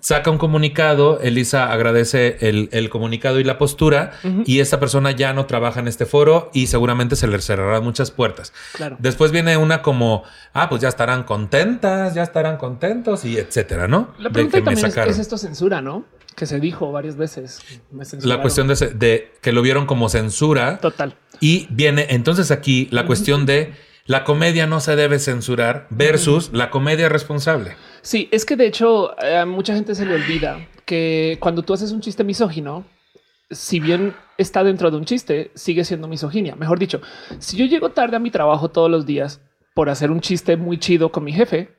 Saca 0.00 0.30
un 0.30 0.38
comunicado, 0.38 1.20
Elisa 1.20 1.72
agradece 1.72 2.36
el, 2.40 2.68
el 2.72 2.90
comunicado 2.90 3.40
y 3.40 3.44
la 3.44 3.58
postura 3.58 4.12
y 4.44 4.60
esta 4.60 4.78
persona 4.78 5.10
ya 5.12 5.32
no 5.32 5.46
trabaja 5.46 5.80
en 5.80 5.88
este 5.88 6.06
foro 6.06 6.50
y 6.52 6.66
seguramente 6.66 7.16
se 7.16 7.26
le 7.26 7.40
cerrarán 7.40 7.82
muchas 7.82 8.10
puertas. 8.10 8.52
Claro. 8.74 8.96
Después 8.98 9.32
viene 9.32 9.56
una 9.56 9.82
como, 9.82 10.24
ah, 10.52 10.68
pues 10.68 10.82
ya 10.82 10.88
estarán 10.88 11.24
contentas, 11.24 12.14
ya 12.14 12.22
estarán 12.22 12.56
contentos 12.56 13.24
y 13.24 13.38
etcétera, 13.38 13.88
¿no? 13.88 14.14
La 14.18 14.30
pregunta 14.30 14.58
que 14.58 14.64
también 14.64 14.86
es, 14.86 14.92
sacaron. 14.92 15.12
¿es 15.12 15.18
esto 15.18 15.38
censura, 15.38 15.80
¿no? 15.80 16.04
Que 16.36 16.46
se 16.46 16.60
dijo 16.60 16.92
varias 16.92 17.16
veces. 17.16 17.60
Me 17.90 18.04
La 18.22 18.42
cuestión 18.42 18.68
de 18.68 19.32
que 19.40 19.52
lo 19.52 19.62
vieron 19.62 19.86
como 19.86 20.08
censura 20.08 20.78
Total. 20.78 21.16
y 21.40 21.66
viene 21.70 22.06
entonces 22.10 22.50
aquí 22.50 22.88
la 22.90 23.06
cuestión 23.06 23.46
de 23.46 23.72
la 24.06 24.24
comedia 24.24 24.66
no 24.66 24.80
se 24.80 24.96
debe 24.96 25.18
censurar 25.18 25.86
versus 25.90 26.50
la 26.52 26.70
comedia 26.70 27.08
responsable. 27.08 27.76
Sí, 28.04 28.28
es 28.30 28.44
que 28.44 28.54
de 28.54 28.66
hecho 28.66 29.18
eh, 29.18 29.38
a 29.38 29.46
mucha 29.46 29.74
gente 29.74 29.94
se 29.94 30.04
le 30.04 30.14
olvida 30.14 30.68
que 30.84 31.38
cuando 31.40 31.62
tú 31.62 31.72
haces 31.72 31.90
un 31.90 32.02
chiste 32.02 32.22
misógino, 32.22 32.84
si 33.50 33.80
bien 33.80 34.14
está 34.36 34.62
dentro 34.62 34.90
de 34.90 34.98
un 34.98 35.06
chiste, 35.06 35.50
sigue 35.54 35.84
siendo 35.84 36.06
misoginia. 36.06 36.54
Mejor 36.54 36.78
dicho, 36.78 37.00
si 37.38 37.56
yo 37.56 37.64
llego 37.64 37.92
tarde 37.92 38.16
a 38.16 38.20
mi 38.20 38.30
trabajo 38.30 38.70
todos 38.70 38.90
los 38.90 39.06
días 39.06 39.40
por 39.74 39.88
hacer 39.88 40.10
un 40.10 40.20
chiste 40.20 40.58
muy 40.58 40.78
chido 40.78 41.10
con 41.10 41.24
mi 41.24 41.32
jefe, 41.32 41.70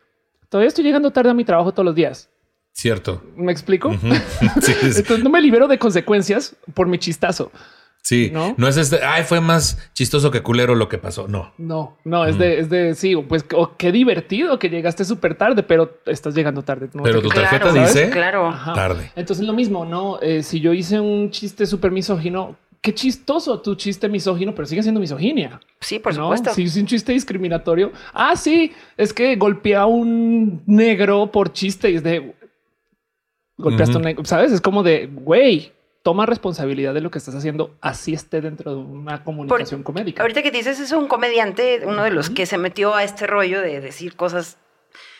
todavía 0.49 0.69
estoy 0.69 0.83
llegando 0.83 1.11
tarde 1.11 1.29
a 1.29 1.35
mi 1.35 1.45
trabajo 1.45 1.71
todos 1.73 1.85
los 1.85 1.95
días. 1.95 2.31
Cierto. 2.73 3.21
¿Me 3.35 3.51
explico? 3.51 3.89
Ujú. 3.89 4.07
Sí, 4.61 4.73
sí. 4.73 4.87
Entonces 4.97 5.23
no 5.23 5.29
me 5.29 5.41
libero 5.41 5.67
de 5.67 5.77
consecuencias 5.77 6.55
por 6.73 6.87
mi 6.87 6.97
chistazo. 6.97 7.51
Sí, 8.05 8.29
no, 8.31 8.53
¿No? 8.55 8.67
es 8.67 8.77
este, 8.77 9.03
ay, 9.03 9.23
fue 9.23 9.41
más 9.41 9.79
chistoso 9.93 10.29
que 10.29 10.43
culero 10.43 10.75
lo 10.75 10.87
que 10.87 10.99
pasó. 10.99 11.27
No. 11.27 11.53
No, 11.57 11.97
no, 12.03 12.27
es 12.27 12.37
de, 12.37 12.59
es 12.59 12.69
de, 12.69 12.93
sí, 12.93 13.15
pues 13.15 13.43
o 13.55 13.75
qué 13.77 13.91
divertido 13.91 14.59
que 14.59 14.69
llegaste 14.69 15.03
súper 15.03 15.33
tarde, 15.33 15.63
pero 15.63 15.97
estás 16.05 16.35
llegando 16.35 16.61
tarde. 16.61 16.87
No 16.93 17.01
Pero 17.01 17.19
tu 17.19 17.29
tarjeta 17.29 17.71
Claro, 17.71 17.87
dice 17.87 18.11
Claro. 18.11 18.45
Ajá. 18.45 18.73
tarde. 18.73 19.11
Entonces 19.15 19.43
lo 19.43 19.53
mismo, 19.53 19.85
¿no? 19.85 20.19
Eh, 20.21 20.43
si 20.43 20.59
yo 20.59 20.71
hice 20.71 20.99
un 20.99 21.31
chiste 21.31 21.65
súper 21.65 21.89
misógino, 21.89 22.55
qué 22.79 22.93
chistoso 22.93 23.59
tu 23.59 23.73
chiste 23.73 24.07
misógino, 24.07 24.53
pero 24.53 24.67
sigue 24.67 24.83
siendo 24.83 25.01
misoginia. 25.01 25.59
Sí, 25.79 25.97
por 25.97 26.15
¿no? 26.15 26.25
supuesto. 26.25 26.53
Si 26.53 26.61
hice 26.61 26.81
un 26.81 26.85
chiste 26.85 27.11
discriminatorio, 27.11 27.91
ah, 28.13 28.35
sí, 28.35 28.71
es 28.97 29.13
que 29.13 29.35
golpeé 29.35 29.77
a 29.77 29.87
un 29.87 30.61
negro 30.67 31.31
por 31.31 31.51
chiste 31.51 31.89
y 31.89 31.95
es 31.95 32.03
de 32.03 32.35
golpeaste 33.57 33.95
a 33.95 33.97
un 33.97 34.03
negro, 34.03 34.25
¿sabes? 34.25 34.51
Es 34.51 34.61
como 34.61 34.83
de, 34.83 35.07
güey, 35.07 35.71
toma 36.05 36.27
responsabilidad 36.27 36.93
de 36.93 37.01
lo 37.01 37.09
que 37.09 37.17
estás 37.17 37.33
haciendo, 37.33 37.77
así 37.81 38.13
esté 38.13 38.39
dentro 38.39 38.75
de 38.75 38.77
una 38.77 39.23
comunicación 39.23 39.81
comédica. 39.81 40.21
Ahorita 40.21 40.43
que 40.43 40.51
dices, 40.51 40.79
es 40.79 40.91
un 40.91 41.07
comediante, 41.07 41.81
uno 41.83 42.03
de 42.03 42.11
los 42.11 42.29
que 42.29 42.45
se 42.45 42.59
metió 42.59 42.93
a 42.93 43.03
este 43.03 43.25
rollo 43.25 43.59
de 43.59 43.81
decir 43.81 44.15
cosas 44.15 44.59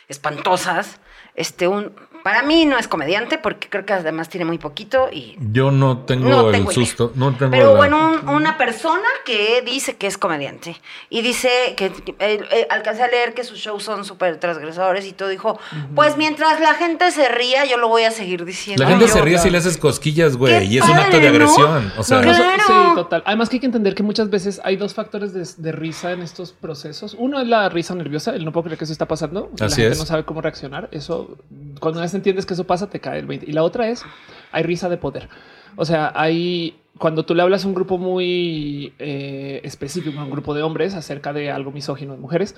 espantosas. 0.07 0.99
Este, 1.33 1.67
un, 1.67 1.91
para 2.25 2.41
mí 2.41 2.65
no 2.65 2.79
es 2.79 2.87
comediante 2.87 3.37
porque 3.37 3.69
creo 3.69 3.85
que 3.85 3.93
además 3.93 4.29
tiene 4.29 4.45
muy 4.45 4.57
poquito 4.57 5.09
y 5.11 5.37
Yo 5.51 5.69
no 5.69 5.99
tengo 5.99 6.27
No 6.27 6.47
el 6.49 6.53
tengo 6.53 6.71
susto. 6.71 7.11
No 7.13 7.35
tengo 7.35 7.51
Pero 7.51 7.73
la- 7.73 7.77
bueno, 7.77 8.19
un- 8.23 8.29
una 8.29 8.57
persona 8.57 9.07
que 9.25 9.61
dice 9.63 9.95
que 9.95 10.07
es 10.07 10.17
comediante 10.17 10.75
y 11.11 11.21
dice 11.21 11.49
que 11.77 11.85
eh, 11.85 12.39
eh, 12.51 12.67
alcancé 12.71 13.03
a 13.03 13.07
leer 13.09 13.35
que 13.35 13.43
sus 13.43 13.59
shows 13.59 13.83
son 13.83 14.05
súper 14.05 14.39
transgresores 14.39 15.05
y 15.05 15.13
todo, 15.13 15.29
dijo, 15.29 15.59
pues 15.93 16.17
mientras 16.17 16.59
la 16.61 16.73
gente 16.73 17.11
se 17.11 17.29
ría, 17.29 17.63
yo 17.65 17.77
lo 17.77 17.89
voy 17.89 18.05
a 18.05 18.09
seguir 18.11 18.43
diciendo. 18.43 18.81
La 18.81 18.89
gente 18.89 19.05
Yo- 19.05 19.13
se 19.13 19.21
ríe 19.21 19.37
si 19.37 19.51
le 19.51 19.59
haces 19.59 19.77
cosquillas, 19.77 20.35
güey, 20.35 20.65
y 20.65 20.79
es 20.79 20.83
un 20.89 20.97
acto 20.97 21.19
de 21.19 21.27
agresión. 21.27 21.93
O 21.95 22.01
sea, 22.01 22.21
Claro. 22.21 22.63
sí, 22.65 22.73
total. 22.95 23.21
Además 23.27 23.49
que 23.49 23.57
hay 23.57 23.59
que 23.59 23.65
entender 23.67 23.93
que 23.93 24.01
muchas 24.01 24.31
veces 24.31 24.59
hay 24.63 24.77
dos 24.77 24.95
factores 24.95 25.31
de, 25.31 25.47
de 25.61 25.71
risa 25.71 26.11
en 26.11 26.23
estos 26.23 26.53
procesos. 26.53 27.15
Uno 27.19 27.39
es 27.39 27.47
la 27.47 27.69
risa 27.69 27.93
nerviosa, 27.93 28.31
el 28.33 28.45
no 28.45 28.51
puedo 28.51 28.63
creer 28.63 28.79
que 28.79 28.85
eso 28.85 28.93
está 28.93 29.07
pasando. 29.07 29.51
la 29.59 29.67
Así 29.67 29.75
gente 29.81 29.93
es. 29.93 29.99
no 29.99 30.05
sabe 30.07 30.23
cómo 30.25 30.41
reaccionar. 30.41 30.89
Eso, 30.91 31.37
cuando 31.79 32.01
vez 32.01 32.14
entiendes 32.15 32.45
que 32.45 32.53
eso 32.53 32.65
pasa, 32.65 32.89
te 32.89 32.99
cae 32.99 33.19
el 33.19 33.25
20. 33.25 33.45
Y 33.49 33.53
la 33.53 33.63
otra 33.63 33.89
es, 33.89 34.03
hay 34.51 34.63
risa 34.63 34.89
de 34.89 34.97
poder. 34.97 35.29
O 35.75 35.85
sea, 35.85 36.11
hay, 36.15 36.79
cuando 36.97 37.25
tú 37.25 37.35
le 37.35 37.41
hablas 37.41 37.65
a 37.65 37.67
un 37.67 37.73
grupo 37.73 37.97
muy 37.97 38.93
eh, 38.99 39.61
específico, 39.63 40.19
a 40.19 40.23
un 40.23 40.31
grupo 40.31 40.53
de 40.53 40.63
hombres 40.63 40.93
acerca 40.95 41.33
de 41.33 41.51
algo 41.51 41.71
misógino 41.71 42.13
de 42.13 42.19
mujeres, 42.19 42.55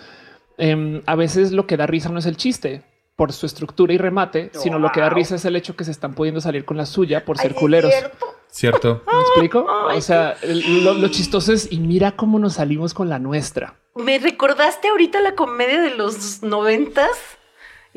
em, 0.58 1.02
a 1.06 1.16
veces 1.16 1.52
lo 1.52 1.66
que 1.68 1.78
da 1.78 1.88
risa 1.88 2.10
no 2.10 2.20
es 2.20 2.26
el 2.26 2.38
chiste 2.38 2.84
por 3.16 3.34
su 3.34 3.48
estructura 3.48 3.94
y 3.94 3.98
remate, 3.98 4.52
sino 4.54 4.78
lo 4.78 4.92
que 4.92 5.00
da 5.02 5.10
risa 5.10 5.36
es 5.36 5.46
el 5.46 5.56
hecho 5.56 5.76
que 5.76 5.84
se 5.84 5.90
están 5.90 6.14
pudiendo 6.14 6.40
salir 6.40 6.66
con 6.66 6.78
la 6.78 6.86
suya 6.86 7.26
por 7.26 7.40
ser 7.40 7.56
culeros. 7.56 7.92
cierto. 7.92 8.26
cierto. 8.48 9.04
¿Me 9.12 9.20
explico? 9.22 9.68
Ay, 9.90 9.98
O 9.98 10.02
sea, 10.02 10.36
el- 10.44 10.84
lo, 10.84 10.94
lo 10.94 11.08
chistoso 11.08 11.52
es 11.52 11.72
y 11.72 11.80
mira 11.80 12.12
cómo 12.12 12.38
nos 12.38 12.54
salimos 12.54 12.94
con 12.94 13.10
la 13.10 13.18
nuestra. 13.18 13.74
Me 13.96 14.20
recordaste 14.20 14.90
ahorita 14.90 15.20
la 15.22 15.34
comedia 15.34 15.82
de 15.82 15.96
los 15.96 16.44
noventas 16.44 17.10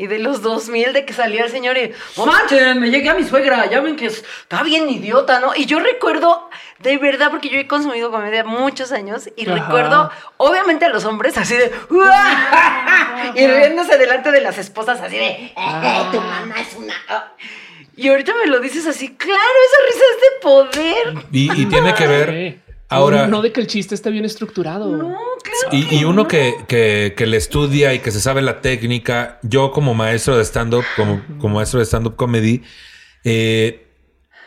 y 0.01 0.07
de 0.07 0.19
los 0.19 0.41
2000 0.43 0.93
de 0.93 1.05
que 1.05 1.13
salía 1.13 1.45
el 1.45 1.51
señor 1.51 1.77
y 1.77 1.93
no 2.17 2.27
manches, 2.27 2.75
me 2.77 2.91
llegué 2.91 3.11
a 3.11 3.15
mi 3.15 3.25
suegra, 3.25 3.67
ya 3.67 3.81
ven 3.81 3.97
que 3.97 4.07
es- 4.07 4.25
está 4.43 4.63
bien 4.63 4.89
idiota, 4.89 5.41
¿no? 5.41 5.55
Y 5.55 5.67
yo 5.67 5.79
recuerdo 5.79 6.49
de 6.79 6.97
verdad 6.97 7.31
porque 7.31 7.51
yo 7.51 7.59
he 7.59 7.67
consumido 7.67 8.11
comedia 8.11 8.43
muchos 8.45 8.91
años 8.93 9.29
y 9.37 9.47
Ajá. 9.49 9.61
recuerdo 9.61 10.11
obviamente 10.39 10.87
a 10.87 10.89
los 10.89 11.05
hombres 11.05 11.37
así 11.37 11.55
de 11.55 11.71
y 13.35 13.47
riéndose 13.47 13.99
delante 13.99 14.31
de 14.31 14.41
las 14.41 14.57
esposas 14.59 15.01
así 15.01 15.17
de 15.17 15.27
"Eh, 15.29 15.53
tu 16.11 16.21
mamá 16.21 16.55
es 16.61 16.75
una 16.77 16.95
y 17.97 18.09
ahorita 18.09 18.33
me 18.43 18.47
lo 18.47 18.61
dices 18.61 18.87
así, 18.87 19.15
claro, 19.15 19.39
esa 19.39 19.87
risa 19.93 20.05
es 20.15 20.21
de 20.23 20.41
poder. 20.41 21.25
Y, 21.33 21.63
y 21.63 21.67
tiene 21.67 21.93
que 21.93 22.07
ver. 22.07 22.59
Ahora- 22.91 23.23
no, 23.27 23.37
no 23.39 23.43
de 23.43 23.53
que 23.53 23.61
el 23.61 23.67
chiste 23.67 23.95
esté 23.95 24.11
bien 24.11 24.25
estructurado. 24.25 24.97
No, 24.97 25.17
claro. 25.43 25.69
Y, 25.91 25.97
y 25.97 26.05
uno 26.05 26.27
que, 26.29 26.55
que, 26.69 27.15
que 27.17 27.27
le 27.27 27.37
estudia 27.37 27.95
y 27.95 28.01
que 28.01 28.11
se 28.11 28.21
sabe 28.21 28.43
la 28.43 28.61
técnica, 28.61 29.39
yo 29.43 29.71
como 29.71 29.95
maestro 29.95 30.37
de 30.37 30.45
stand-up, 30.45 30.85
como, 30.97 31.23
como 31.39 31.57
maestro 31.57 31.79
de 31.79 31.87
stand-up 31.87 32.17
comedy, 32.17 32.63
eh, 33.25 33.87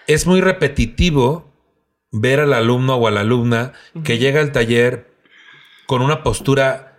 es 0.08 0.28
muy 0.28 0.42
repetitivo 0.42 1.52
ver 2.12 2.42
al 2.42 2.54
alumno 2.54 2.96
o 2.98 3.08
a 3.08 3.12
la 3.12 3.22
alumna 3.22 3.74
que 4.04 4.18
llega 4.18 4.42
al 4.42 4.52
taller 4.52 5.12
con 5.88 6.02
una 6.02 6.22
postura 6.24 6.98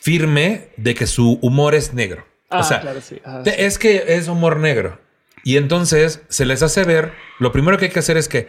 firme 0.00 0.68
de 0.76 0.94
que 0.94 1.06
su 1.06 1.38
humor 1.42 1.74
es 1.74 1.94
negro. 1.94 2.26
Ah, 2.50 2.60
o 2.60 2.62
sea, 2.62 2.80
claro, 2.80 3.00
sí. 3.00 3.18
Ah, 3.24 3.40
te- 3.42 3.50
sí. 3.50 3.56
es 3.58 3.78
que 3.78 4.04
es 4.08 4.28
humor 4.28 4.58
negro. 4.58 5.00
Y 5.42 5.56
entonces 5.56 6.22
se 6.28 6.44
les 6.44 6.62
hace 6.62 6.84
ver, 6.84 7.12
lo 7.38 7.50
primero 7.52 7.78
que 7.78 7.86
hay 7.86 7.90
que 7.90 7.98
hacer 7.98 8.16
es 8.16 8.28
que 8.28 8.48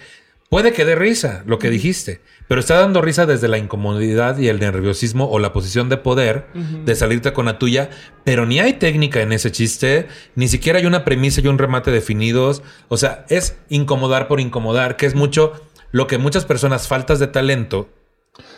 puede 0.49 0.73
que 0.73 0.85
dé 0.85 0.95
risa 0.95 1.43
lo 1.45 1.59
que 1.59 1.69
dijiste, 1.69 2.21
pero 2.47 2.59
está 2.59 2.79
dando 2.79 3.01
risa 3.01 3.25
desde 3.25 3.47
la 3.47 3.57
incomodidad 3.57 4.37
y 4.37 4.47
el 4.47 4.59
nerviosismo 4.59 5.29
o 5.29 5.39
la 5.39 5.53
posición 5.53 5.89
de 5.89 5.97
poder 5.97 6.47
de 6.53 6.95
salirte 6.95 7.33
con 7.33 7.45
la 7.45 7.59
tuya, 7.59 7.89
pero 8.23 8.45
ni 8.45 8.59
hay 8.59 8.73
técnica 8.73 9.21
en 9.21 9.33
ese 9.33 9.51
chiste, 9.51 10.07
ni 10.35 10.47
siquiera 10.47 10.79
hay 10.79 10.85
una 10.85 11.03
premisa 11.03 11.41
y 11.41 11.47
un 11.47 11.57
remate 11.57 11.91
definidos. 11.91 12.63
O 12.87 12.97
sea, 12.97 13.25
es 13.29 13.57
incomodar 13.69 14.27
por 14.27 14.39
incomodar, 14.39 14.95
que 14.95 15.05
es 15.05 15.15
mucho 15.15 15.53
lo 15.91 16.07
que 16.07 16.17
muchas 16.17 16.45
personas 16.45 16.87
faltas 16.87 17.19
de 17.19 17.27
talento 17.27 17.89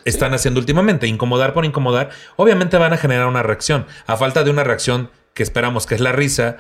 están 0.06 0.34
haciendo 0.34 0.60
últimamente, 0.60 1.08
incomodar 1.08 1.54
por 1.54 1.66
incomodar, 1.66 2.10
obviamente 2.36 2.78
van 2.78 2.94
a 2.94 2.98
generar 2.98 3.28
una 3.28 3.44
reacción. 3.44 3.86
A 4.08 4.18
falta 4.18 4.44
de 4.44 4.52
una 4.52 4.64
reacción 4.64 5.10
que 5.34 5.44
esperamos 5.44 5.86
que 5.86 5.96
es 5.96 6.02
la 6.02 6.12
risa, 6.12 6.58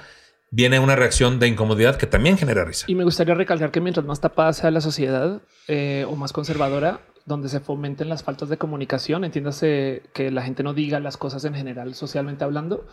viene 0.51 0.79
una 0.79 0.95
reacción 0.95 1.39
de 1.39 1.47
incomodidad 1.47 1.95
que 1.97 2.07
también 2.07 2.37
genera 2.37 2.65
risa. 2.65 2.85
Y 2.87 2.95
me 2.95 3.03
gustaría 3.03 3.35
recalcar 3.35 3.71
que 3.71 3.81
mientras 3.81 4.05
más 4.05 4.19
tapada 4.21 4.53
sea 4.53 4.71
la 4.71 4.81
sociedad 4.81 5.41
eh, 5.67 6.05
o 6.07 6.15
más 6.15 6.33
conservadora, 6.33 7.01
donde 7.25 7.49
se 7.49 7.59
fomenten 7.59 8.09
las 8.09 8.23
faltas 8.23 8.49
de 8.49 8.57
comunicación, 8.57 9.23
entiéndase 9.23 10.03
que 10.13 10.31
la 10.31 10.41
gente 10.41 10.63
no 10.63 10.73
diga 10.73 10.99
las 10.99 11.17
cosas 11.17 11.45
en 11.45 11.53
general, 11.53 11.93
socialmente 11.93 12.43
hablando, 12.43 12.87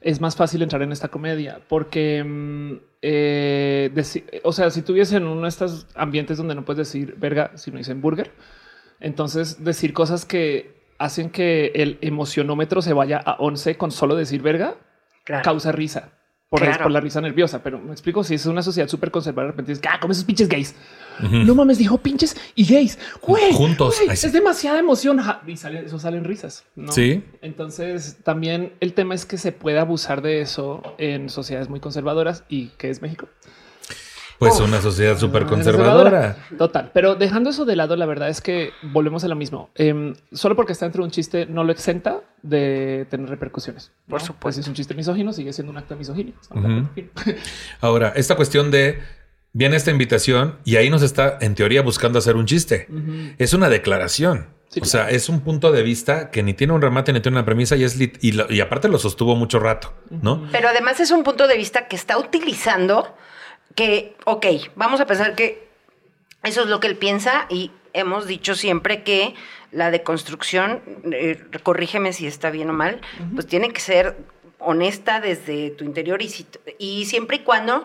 es 0.00 0.20
más 0.20 0.36
fácil 0.36 0.62
entrar 0.62 0.82
en 0.82 0.92
esta 0.92 1.08
comedia 1.08 1.60
porque, 1.68 2.24
mm, 2.24 2.72
eh, 3.02 4.40
o 4.44 4.52
sea, 4.52 4.70
si 4.70 4.82
tuviese 4.82 5.16
en 5.16 5.26
uno 5.26 5.42
de 5.42 5.48
estos 5.48 5.86
ambientes 5.94 6.38
donde 6.38 6.54
no 6.54 6.64
puedes 6.64 6.88
decir 6.88 7.16
verga, 7.18 7.52
si 7.56 7.70
no 7.70 7.78
dicen 7.78 8.00
burger, 8.00 8.32
entonces 9.00 9.64
decir 9.64 9.92
cosas 9.92 10.24
que 10.24 10.82
hacen 10.98 11.30
que 11.30 11.72
el 11.74 11.98
emocionómetro 12.00 12.82
se 12.82 12.92
vaya 12.92 13.18
a 13.18 13.36
11 13.40 13.76
con 13.76 13.90
solo 13.90 14.14
decir 14.14 14.42
verga 14.42 14.76
Claro. 15.24 15.42
causa 15.44 15.72
risa. 15.72 16.12
Por, 16.52 16.60
Claro. 16.60 16.82
por 16.82 16.92
la 16.92 17.00
risa 17.00 17.18
nerviosa, 17.22 17.62
pero 17.62 17.78
me 17.78 17.92
explico 17.92 18.22
si 18.22 18.34
es 18.34 18.44
una 18.44 18.60
sociedad 18.60 18.86
súper 18.86 19.10
conservadora, 19.10 19.46
de 19.46 19.52
repente 19.52 19.72
dices, 19.72 19.84
ah, 19.90 19.98
como 19.98 20.12
esos 20.12 20.24
pinches 20.24 20.50
gays. 20.50 20.74
No 21.30 21.54
mames, 21.54 21.78
dijo 21.78 21.96
pinches 21.96 22.36
y 22.54 22.66
gays. 22.66 22.98
Güey, 23.22 23.52
Juntos. 23.52 23.96
güey, 24.04 24.10
es 24.12 24.32
demasiada 24.34 24.78
emoción. 24.80 25.18
Y 25.46 25.56
sale, 25.56 25.86
eso 25.86 25.98
salen 25.98 26.24
risas. 26.24 26.64
¿no? 26.76 26.92
Sí. 26.92 27.22
Entonces, 27.40 28.18
también 28.22 28.74
el 28.80 28.92
tema 28.92 29.14
es 29.14 29.24
que 29.24 29.38
se 29.38 29.52
puede 29.52 29.78
abusar 29.78 30.20
de 30.20 30.42
eso 30.42 30.82
en 30.98 31.30
sociedades 31.30 31.70
muy 31.70 31.80
conservadoras 31.80 32.44
y 32.50 32.68
que 32.76 32.90
es 32.90 33.00
México. 33.00 33.28
Pues 34.48 34.58
Uf. 34.60 34.66
una 34.66 34.80
sociedad 34.80 35.16
súper 35.18 35.46
conservadora. 35.46 36.36
Total. 36.58 36.90
Pero 36.92 37.14
dejando 37.14 37.50
eso 37.50 37.64
de 37.64 37.76
lado, 37.76 37.94
la 37.96 38.06
verdad 38.06 38.28
es 38.28 38.40
que 38.40 38.70
volvemos 38.82 39.22
a 39.22 39.28
lo 39.28 39.36
mismo. 39.36 39.70
Em, 39.76 40.14
solo 40.32 40.56
porque 40.56 40.72
está 40.72 40.84
dentro 40.86 41.02
de 41.02 41.06
un 41.06 41.10
chiste 41.12 41.46
no 41.46 41.62
lo 41.64 41.70
exenta 41.70 42.20
de 42.42 43.06
tener 43.08 43.28
repercusiones. 43.28 43.92
¿no? 44.06 44.10
Por 44.10 44.20
supuesto. 44.20 44.40
Pues 44.40 44.54
si 44.56 44.60
es 44.62 44.66
un 44.68 44.74
chiste 44.74 44.94
misógino, 44.94 45.32
sigue 45.32 45.52
siendo 45.52 45.70
un 45.70 45.78
acto. 45.78 45.94
Ujú. 45.96 46.88
Ahora, 47.80 48.12
esta 48.16 48.34
cuestión 48.36 48.70
de 48.70 48.98
viene 49.52 49.76
esta 49.76 49.90
invitación 49.90 50.56
y 50.64 50.76
ahí 50.76 50.90
nos 50.90 51.02
está 51.02 51.38
en 51.40 51.54
teoría 51.54 51.82
buscando 51.82 52.18
hacer 52.18 52.36
un 52.36 52.46
chiste. 52.46 52.88
Es 53.38 53.52
una 53.54 53.68
declaración. 53.68 54.46
o 54.80 54.84
sea, 54.86 55.10
es 55.10 55.28
un 55.28 55.40
punto 55.42 55.70
de 55.70 55.82
vista 55.82 56.30
que 56.30 56.42
ni 56.42 56.54
tiene 56.54 56.72
un 56.72 56.80
remate 56.80 57.12
ni 57.12 57.20
tiene 57.20 57.36
una 57.36 57.44
premisa 57.44 57.76
y 57.76 57.84
es 57.84 58.00
lit- 58.00 58.16
y, 58.22 58.32
lo- 58.32 58.50
y 58.50 58.60
aparte 58.62 58.88
lo 58.88 58.98
sostuvo 58.98 59.36
mucho 59.36 59.58
rato, 59.58 59.92
¿no? 60.10 60.48
Pero 60.50 60.68
además 60.68 60.98
es 61.00 61.10
un 61.10 61.22
punto 61.22 61.46
de 61.46 61.56
vista 61.58 61.86
que 61.88 61.96
está 61.96 62.16
utilizando 62.16 63.14
que, 63.74 64.14
ok, 64.24 64.46
vamos 64.76 65.00
a 65.00 65.06
pensar 65.06 65.34
que 65.34 65.68
eso 66.42 66.62
es 66.62 66.66
lo 66.68 66.80
que 66.80 66.88
él 66.88 66.96
piensa 66.96 67.46
y 67.48 67.70
hemos 67.92 68.26
dicho 68.26 68.54
siempre 68.54 69.02
que 69.02 69.34
la 69.70 69.90
deconstrucción, 69.90 70.82
eh, 71.12 71.40
corrígeme 71.62 72.12
si 72.12 72.26
está 72.26 72.50
bien 72.50 72.70
o 72.70 72.72
mal, 72.72 73.00
pues 73.34 73.46
tiene 73.46 73.70
que 73.72 73.80
ser 73.80 74.16
honesta 74.58 75.20
desde 75.20 75.70
tu 75.70 75.84
interior 75.84 76.22
y, 76.22 76.28
si- 76.28 76.46
y 76.78 77.04
siempre 77.06 77.38
y 77.38 77.40
cuando 77.40 77.84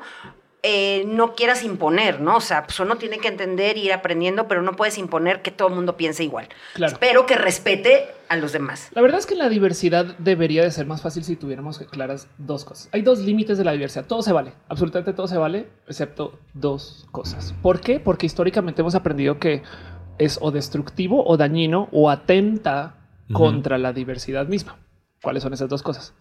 eh, 0.69 1.05
no 1.07 1.33
quieras 1.33 1.63
imponer, 1.63 2.19
¿no? 2.19 2.35
O 2.35 2.41
sea, 2.41 2.65
pues 2.65 2.77
uno 2.81 2.97
tiene 2.97 3.19
que 3.19 3.29
entender, 3.29 3.77
ir 3.77 3.93
aprendiendo, 3.93 4.49
pero 4.49 4.61
no 4.61 4.73
puedes 4.73 4.97
imponer 4.97 5.41
que 5.41 5.49
todo 5.49 5.69
el 5.69 5.75
mundo 5.75 5.95
piense 5.95 6.25
igual. 6.25 6.49
Claro. 6.73 6.97
Pero 6.99 7.25
que 7.25 7.35
respete 7.35 8.09
a 8.27 8.35
los 8.35 8.51
demás. 8.51 8.89
La 8.91 9.01
verdad 9.01 9.17
es 9.17 9.25
que 9.25 9.35
la 9.35 9.47
diversidad 9.47 10.17
debería 10.17 10.63
de 10.63 10.71
ser 10.71 10.85
más 10.85 11.01
fácil 11.01 11.23
si 11.23 11.37
tuviéramos 11.37 11.79
claras 11.79 12.27
dos 12.37 12.65
cosas. 12.65 12.89
Hay 12.91 13.01
dos 13.01 13.19
límites 13.19 13.57
de 13.57 13.63
la 13.63 13.71
diversidad. 13.71 14.05
Todo 14.05 14.21
se 14.21 14.33
vale, 14.33 14.51
absolutamente 14.67 15.13
todo 15.13 15.29
se 15.29 15.37
vale, 15.37 15.69
excepto 15.87 16.37
dos 16.53 17.07
cosas. 17.11 17.55
¿Por 17.61 17.79
qué? 17.79 18.01
Porque 18.01 18.25
históricamente 18.25 18.81
hemos 18.81 18.95
aprendido 18.95 19.39
que 19.39 19.63
es 20.17 20.37
o 20.41 20.51
destructivo 20.51 21.25
o 21.25 21.37
dañino 21.37 21.87
o 21.93 22.09
atenta 22.09 22.97
contra 23.31 23.77
la 23.77 23.93
diversidad 23.93 24.47
misma. 24.47 24.77
¿Cuáles 25.21 25.43
son 25.43 25.53
esas 25.53 25.69
dos 25.69 25.81
cosas? 25.81 26.13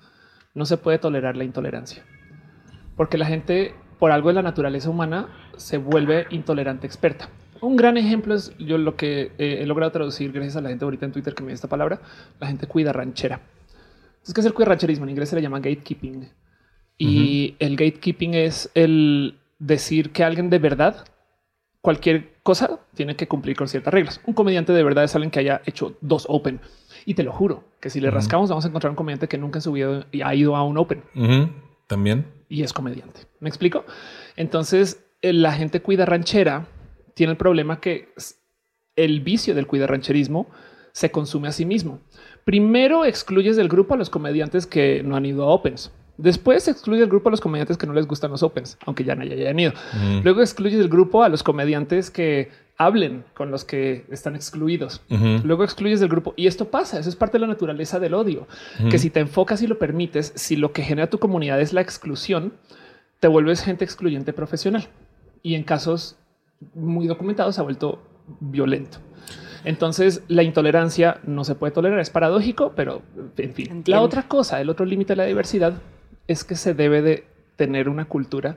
No 0.55 0.67
se 0.67 0.77
puede 0.77 0.99
tolerar 0.99 1.37
la 1.37 1.43
intolerancia. 1.43 2.05
Porque 2.97 3.19
la 3.19 3.27
gente, 3.27 3.75
por 3.99 4.13
algo 4.13 4.29
de 4.29 4.35
la 4.35 4.43
naturaleza 4.43 4.91
humana, 4.91 5.29
se 5.57 5.79
vuelve 5.79 6.27
intolerante 6.31 6.87
experta. 6.87 7.29
Un 7.61 7.77
gran 7.77 7.97
ejemplo 7.97 8.35
es 8.35 8.57
yo 8.59 8.79
lo 8.79 8.97
que 8.97 9.33
eh, 9.39 9.59
he 9.61 9.67
logrado 9.67 9.91
traducir 9.91 10.33
gracias 10.33 10.57
a 10.57 10.61
la 10.61 10.69
gente 10.69 10.85
ahorita 10.85 11.07
en 11.07 11.13
Twitter 11.13 11.35
que 11.35 11.43
me 11.43 11.49
dio 11.49 11.55
esta 11.55 11.69
palabra. 11.69 12.01
La 12.39 12.47
gente 12.47 12.67
cuida 12.67 12.93
ranchera. 12.93 13.41
Es 14.25 14.35
que 14.35 14.41
es 14.41 14.47
el 14.47 14.53
cuida 14.53 14.69
rancherismo. 14.69 15.05
En 15.05 15.11
inglés 15.11 15.31
se 15.31 15.37
le 15.37 15.43
llama 15.43 15.59
gatekeeping. 15.59 16.29
Y 16.99 17.57
el 17.59 17.77
gatekeeping 17.77 18.35
es 18.35 18.71
el 18.75 19.39
decir 19.59 20.11
que 20.13 20.25
alguien 20.25 20.51
de 20.51 20.59
verdad, 20.59 21.07
cualquier 21.81 22.35
cosa, 22.43 22.81
tiene 22.95 23.17
que 23.17 23.29
cumplir 23.29 23.57
con 23.57 23.69
ciertas 23.69 23.93
reglas. 23.93 24.21
Un 24.27 24.35
comediante 24.35 24.73
de 24.73 24.83
verdad 24.83 25.05
es 25.05 25.15
alguien 25.15 25.31
que 25.31 25.41
haya 25.41 25.63
hecho 25.67 25.97
dos 26.01 26.27
open. 26.29 26.61
Y 27.05 27.15
te 27.15 27.23
lo 27.23 27.33
juro 27.33 27.65
que 27.81 27.91
si 27.91 28.01
le 28.01 28.11
rascamos, 28.11 28.51
vamos 28.51 28.65
a 28.65 28.69
encontrar 28.69 28.91
un 28.91 28.97
comediante 28.97 29.29
que 29.29 29.39
nunca 29.39 29.59
en 29.59 29.63
su 29.63 29.73
vida 29.73 30.07
ha 30.25 30.35
ido 30.35 30.57
a 30.57 30.65
un 30.65 30.77
open 30.79 31.03
También. 31.87 32.27
y 32.49 32.63
es 32.63 32.73
comediante. 32.73 33.21
¿Me 33.41 33.49
explico? 33.49 33.85
Entonces, 34.37 35.05
eh, 35.23 35.33
la 35.33 35.53
gente 35.53 35.83
cuida 35.83 36.05
ranchera 36.05 36.67
tiene 37.15 37.33
el 37.33 37.39
problema 37.39 37.81
que 37.81 38.13
el 38.97 39.21
vicio 39.21 39.55
del 39.55 39.67
cuida 39.67 39.87
rancherismo 39.87 40.49
se 40.93 41.11
consume 41.11 41.49
a 41.49 41.53
sí 41.53 41.65
mismo. 41.65 42.01
Primero 42.45 43.05
excluyes 43.05 43.57
del 43.57 43.69
grupo 43.69 43.95
a 43.95 43.97
los 43.97 44.11
comediantes 44.11 44.67
que 44.67 45.03
no 45.03 45.17
han 45.17 45.27
ido 45.27 45.45
a 45.45 45.49
Opens. 45.49 45.93
Después 46.19 46.67
excluye 46.69 47.01
del 47.01 47.09
grupo 47.09 47.29
a 47.29 47.31
los 47.31 47.41
comediantes 47.41 47.77
que 47.77 47.87
no 47.87 47.93
les 47.93 48.07
gustan 48.07 48.31
los 48.31 48.43
Opens, 48.43 48.79
aunque 48.87 49.05
ya 49.05 49.15
no 49.15 49.23
hayan 49.23 49.59
ido. 49.59 49.73
Luego 50.23 50.41
excluyes 50.41 50.79
del 50.79 50.89
grupo 50.89 51.23
a 51.23 51.29
los 51.29 51.43
comediantes 51.43 52.11
que 52.11 52.51
hablen 52.79 53.25
con 53.35 53.51
los 53.51 53.65
que 53.65 54.05
están 54.11 54.35
excluidos. 54.35 55.03
Luego 55.45 55.65
excluyes 55.65 56.01
del 56.01 56.09
grupo 56.09 56.33
y 56.37 56.47
esto 56.47 56.71
pasa. 56.71 56.99
Eso 56.99 57.09
es 57.09 57.17
parte 57.17 57.35
de 57.37 57.41
la 57.41 57.47
naturaleza 57.47 57.99
del 58.01 58.15
odio, 58.15 58.47
que 58.91 58.99
si 58.99 59.11
te 59.11 59.21
enfocas 59.21 59.63
y 59.63 59.67
lo 59.67 59.79
permites, 59.79 60.33
si 60.37 60.57
lo 60.57 60.73
que 60.73 60.83
genera 60.83 61.11
tu 61.11 61.19
comunidad 61.19 61.61
es 61.61 61.73
la 61.73 61.81
exclusión, 61.81 62.55
te 63.21 63.29
vuelves 63.29 63.63
gente 63.63 63.85
excluyente 63.85 64.33
profesional 64.33 64.89
y 65.43 65.55
en 65.55 65.65
casos 65.65 66.17
muy 66.75 67.07
documentados 67.07 67.55
se 67.55 67.61
ha 67.61 67.65
vuelto 67.65 68.03
violento. 68.41 68.99
Entonces 69.65 70.23
la 70.29 70.43
intolerancia 70.43 71.21
no 71.25 71.45
se 71.45 71.55
puede 71.57 71.73
tolerar, 71.73 71.99
es 71.99 72.11
paradójico, 72.11 72.73
pero 72.77 73.03
en 73.37 73.53
fin. 73.53 73.67
Entiendo. 73.67 73.91
La 73.91 74.01
otra 74.01 74.29
cosa, 74.29 74.61
el 74.61 74.71
otro 74.71 74.87
límite 74.87 75.13
de 75.13 75.17
la 75.17 75.25
diversidad 75.25 75.75
es 76.29 76.45
que 76.45 76.57
se 76.57 76.75
debe 76.75 77.03
de 77.03 77.27
tener 77.57 77.89
una 77.89 78.07
cultura 78.07 78.57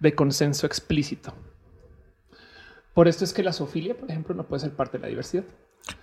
de 0.00 0.14
consenso 0.14 0.66
explícito. 0.66 1.32
Por 2.92 3.08
esto 3.08 3.24
es 3.24 3.32
que 3.32 3.42
la 3.42 3.52
zoofilia, 3.52 3.94
por 3.96 4.10
ejemplo, 4.10 4.34
no 4.34 4.44
puede 4.44 4.60
ser 4.60 4.72
parte 4.72 4.98
de 4.98 5.02
la 5.02 5.08
diversidad, 5.08 5.44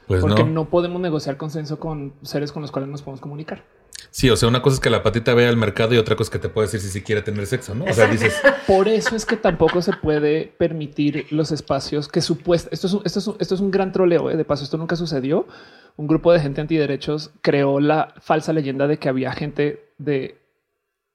Pues 0.07 0.21
porque 0.21 0.43
no. 0.43 0.49
no 0.49 0.69
podemos 0.69 1.01
negociar 1.01 1.37
consenso 1.37 1.79
con 1.79 2.13
seres 2.21 2.51
con 2.51 2.61
los 2.61 2.71
cuales 2.71 2.89
nos 2.89 3.01
podemos 3.01 3.21
comunicar. 3.21 3.63
Sí, 4.09 4.29
o 4.29 4.35
sea, 4.35 4.49
una 4.49 4.61
cosa 4.61 4.73
es 4.75 4.79
que 4.81 4.89
la 4.89 5.03
patita 5.03 5.33
vea 5.33 5.47
al 5.47 5.55
mercado 5.57 5.93
y 5.93 5.97
otra 5.97 6.15
cosa 6.15 6.27
es 6.27 6.31
que 6.31 6.39
te 6.39 6.49
puede 6.49 6.67
decir 6.67 6.81
si 6.81 6.89
sí 6.89 7.01
quiere 7.01 7.21
tener 7.21 7.45
sexo, 7.45 7.75
¿no? 7.75 7.85
O 7.85 7.93
sea, 7.93 8.07
dices, 8.07 8.33
Por 8.67 8.87
eso 8.87 9.15
es 9.15 9.25
que 9.25 9.37
tampoco 9.37 9.81
se 9.81 9.93
puede 9.93 10.53
permitir 10.57 11.27
los 11.29 11.51
espacios 11.51 12.07
que 12.09 12.19
supuestamente 12.19 12.75
esto 12.75 12.87
es 12.87 12.93
un, 12.93 13.01
esto 13.05 13.19
es 13.19 13.27
un, 13.27 13.35
esto 13.39 13.55
es 13.55 13.61
un 13.61 13.71
gran 13.71 13.91
troleo. 13.91 14.29
¿eh? 14.29 14.35
De 14.35 14.43
paso, 14.43 14.63
esto 14.65 14.77
nunca 14.77 14.95
sucedió. 14.95 15.47
Un 15.95 16.07
grupo 16.07 16.33
de 16.33 16.39
gente 16.39 16.59
antiderechos 16.59 17.31
creó 17.41 17.79
la 17.79 18.13
falsa 18.19 18.51
leyenda 18.53 18.87
de 18.87 18.97
que 18.97 19.07
había 19.07 19.31
gente 19.33 19.85
de 19.97 20.40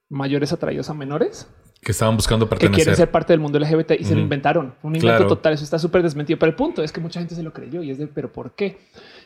mayores 0.09 0.53
atraídos 0.53 0.90
a 0.90 0.95
menores 0.95 1.49
que 1.83 1.92
estaban 1.92 2.16
buscando 2.16 2.49
que 2.49 2.57
quieren 2.57 2.73
pertenecer. 2.73 2.97
ser 2.97 3.11
parte 3.11 3.33
del 3.33 3.40
mundo 3.40 3.59
LGBT 3.61 3.92
y 3.99 4.05
se 4.05 4.14
lo 4.14 4.21
inventaron. 4.21 4.75
Un 4.83 4.97
invento 4.97 5.07
Claro. 5.07 5.27
total. 5.29 5.53
Eso 5.53 5.62
está 5.62 5.79
súper 5.79 6.03
desmentido. 6.03 6.37
Pero 6.38 6.51
el 6.51 6.57
punto 6.57 6.83
es 6.83 6.90
que 6.90 7.01
mucha 7.01 7.21
gente 7.21 7.35
se 7.37 7.42
lo 7.45 7.53
creyó 7.53 7.83
y 7.83 7.90
es 7.90 7.99
de, 7.99 8.07
pero 8.09 8.33
¿por 8.33 8.53
qué? 8.57 8.79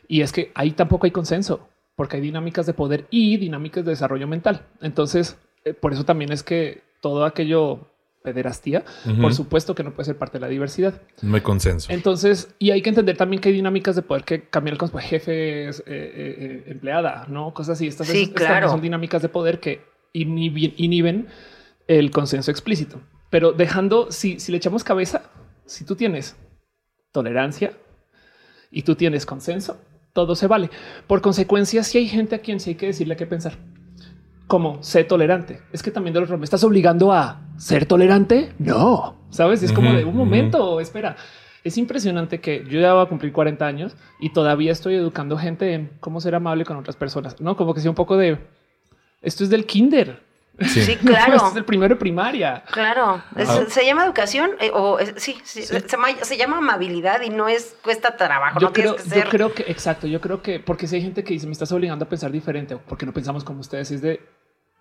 Y 0.09 0.21
es 0.21 0.33
que 0.33 0.51
ahí 0.55 0.73
tampoco 0.73 1.07
hay 1.07 1.11
consenso 1.11 1.69
porque 1.97 2.17
hay 2.17 2.23
dinámicas 2.23 2.67
de 2.67 2.75
poder 2.75 3.07
y 3.11 3.37
dinámicas 3.39 3.85
de 3.85 3.91
desarrollo 3.93 4.27
mental. 4.27 4.67
Entonces, 4.83 5.39
eh, 5.65 5.73
por 5.75 5.93
eso 5.93 6.05
también 6.05 6.33
es 6.33 6.43
que 6.43 6.83
todo 7.01 7.25
aquello 7.25 7.87
pederastía, 8.23 8.85
por 9.23 9.33
supuesto 9.33 9.75
que 9.75 9.83
no 9.83 9.93
puede 9.95 10.05
ser 10.07 10.19
parte 10.19 10.37
de 10.39 10.41
la 10.43 10.49
diversidad. 10.49 11.01
No 11.23 11.37
hay 11.37 11.41
consenso. 11.41 11.91
Entonces, 11.91 12.55
y 12.59 12.71
hay 12.71 12.83
que 12.83 12.91
entender 12.91 13.17
también 13.17 13.41
que 13.41 13.49
hay 13.49 13.55
dinámicas 13.55 13.97
de 13.97 14.03
poder 14.03 14.25
que 14.25 14.43
cambian 14.43 14.75
el 14.75 14.79
concepto 14.79 14.99
de 14.99 15.05
jefes, 15.05 15.81
eh, 15.81 15.83
eh, 15.87 16.37
eh, 16.39 16.65
empleada, 16.67 17.25
no 17.29 17.55
cosas 17.55 17.79
así. 17.79 17.87
Estas, 17.87 18.09
Sí, 18.09 18.25
estas 18.25 18.47
claro. 18.47 18.69
son 18.69 18.83
dinámicas 18.83 19.23
de 19.23 19.31
poder 19.31 19.59
que 19.59 19.81
inhiben, 20.13 20.75
inhiben 20.77 21.29
el 21.87 22.11
consenso 22.11 22.51
explícito. 22.51 23.01
Pero 23.31 23.53
dejando, 23.53 24.11
si, 24.11 24.41
si 24.41 24.53
le 24.53 24.59
echamos 24.59 24.85
cabeza, 24.85 25.23
si 25.65 25.85
tú 25.85 25.95
tienes 25.97 26.37
tolerancia 27.13 27.73
y 28.71 28.83
tú 28.83 28.97
tienes 28.97 29.27
consenso, 29.27 29.81
todo 30.13 30.35
se 30.35 30.47
vale. 30.47 30.71
Por 31.07 31.21
consecuencia, 31.21 31.85
si 31.85 31.99
hay 31.99 32.09
gente 32.09 32.35
a 32.35 32.41
quien 32.41 32.61
sí 32.61 32.71
hay 32.71 32.77
que 32.77 32.87
decirle 32.87 33.17
qué 33.17 33.27
pensar. 33.27 33.55
Como 34.47 34.83
sé 34.83 35.05
tolerante. 35.05 35.63
Es 35.73 35.83
que 35.83 35.93
también 35.93 36.13
de 36.13 36.21
los 36.21 36.31
¿me 36.31 36.45
estás 36.45 36.65
obligando 36.65 37.13
a 37.13 37.41
ser 37.57 37.87
tolerante? 37.87 38.53
No, 38.59 39.17
sabes? 39.31 39.63
Es 39.63 39.73
como 39.73 39.93
de 39.93 40.05
un 40.05 40.17
momento. 40.17 40.81
Espera, 40.81 41.17
es 41.63 41.79
impresionante 41.79 42.41
que 42.41 42.65
yo 42.69 42.81
ya 42.81 42.95
voy 42.95 43.05
a 43.05 43.09
cumplir 43.09 43.33
40 43.33 43.65
años 43.65 43.97
y 44.19 44.33
todavía 44.33 44.73
estoy 44.73 44.95
educando 44.95 45.37
gente 45.39 45.75
en 45.75 45.91
cómo 46.01 46.21
ser 46.21 46.35
amable 46.35 46.65
con 46.65 46.77
otras 46.77 46.97
personas. 46.97 47.41
No 47.41 47.57
como 47.57 47.75
que 47.75 47.81
sea 47.81 47.91
un 47.91 47.95
poco 47.95 48.17
de 48.17 48.39
esto 49.23 49.45
es 49.45 49.51
del 49.51 49.67
kinder. 49.67 50.23
Sí. 50.61 50.83
Sí, 50.83 50.97
claro. 50.97 51.37
esto 51.37 51.49
es 51.49 51.55
del 51.55 51.65
primero 51.65 51.95
de 51.95 51.99
primaria. 51.99 52.63
Claro, 52.71 53.23
Es- 53.35 53.49
Ah. 53.49 53.65
se 53.67 53.87
llama 53.87 54.05
educación 54.05 54.51
eh, 54.61 54.71
o 54.75 54.99
es- 54.99 55.15
sí, 55.17 55.39
sí, 55.43 55.63
Se, 55.63 55.81
llama, 55.81 56.09
se 56.21 56.37
llama 56.37 56.59
amabilidad 56.59 57.23
y 57.23 57.31
no 57.31 57.49
es 57.49 57.77
cuesta 57.83 58.15
trabajo, 58.19 58.61
Yo 58.61 58.67
no 58.67 58.73
creo, 58.75 58.95
tienes 58.95 59.03
que 59.05 59.09
ser. 59.15 59.25
yo 59.25 59.31
creo 59.31 59.55
que 59.55 59.63
exacto. 59.69 60.07
Yo 60.07 60.21
creo 60.21 60.43
que 60.43 60.61
porque 60.61 60.87
si 60.87 60.97
hay 60.97 61.03
gente 61.03 61.25
que 61.25 61.33
dice 61.33 61.47
me 61.47 61.53
estás 61.53 61.73
obligando 61.73 62.05
a 62.05 62.09
pensar 62.11 62.31
diferente 62.31 62.75
o 62.75 62.79
porque 62.81 63.07
no 63.07 63.13
pensamos 63.15 63.43
como 63.43 63.61
ustedes, 63.61 63.91
es 63.91 64.03
de 64.03 64.21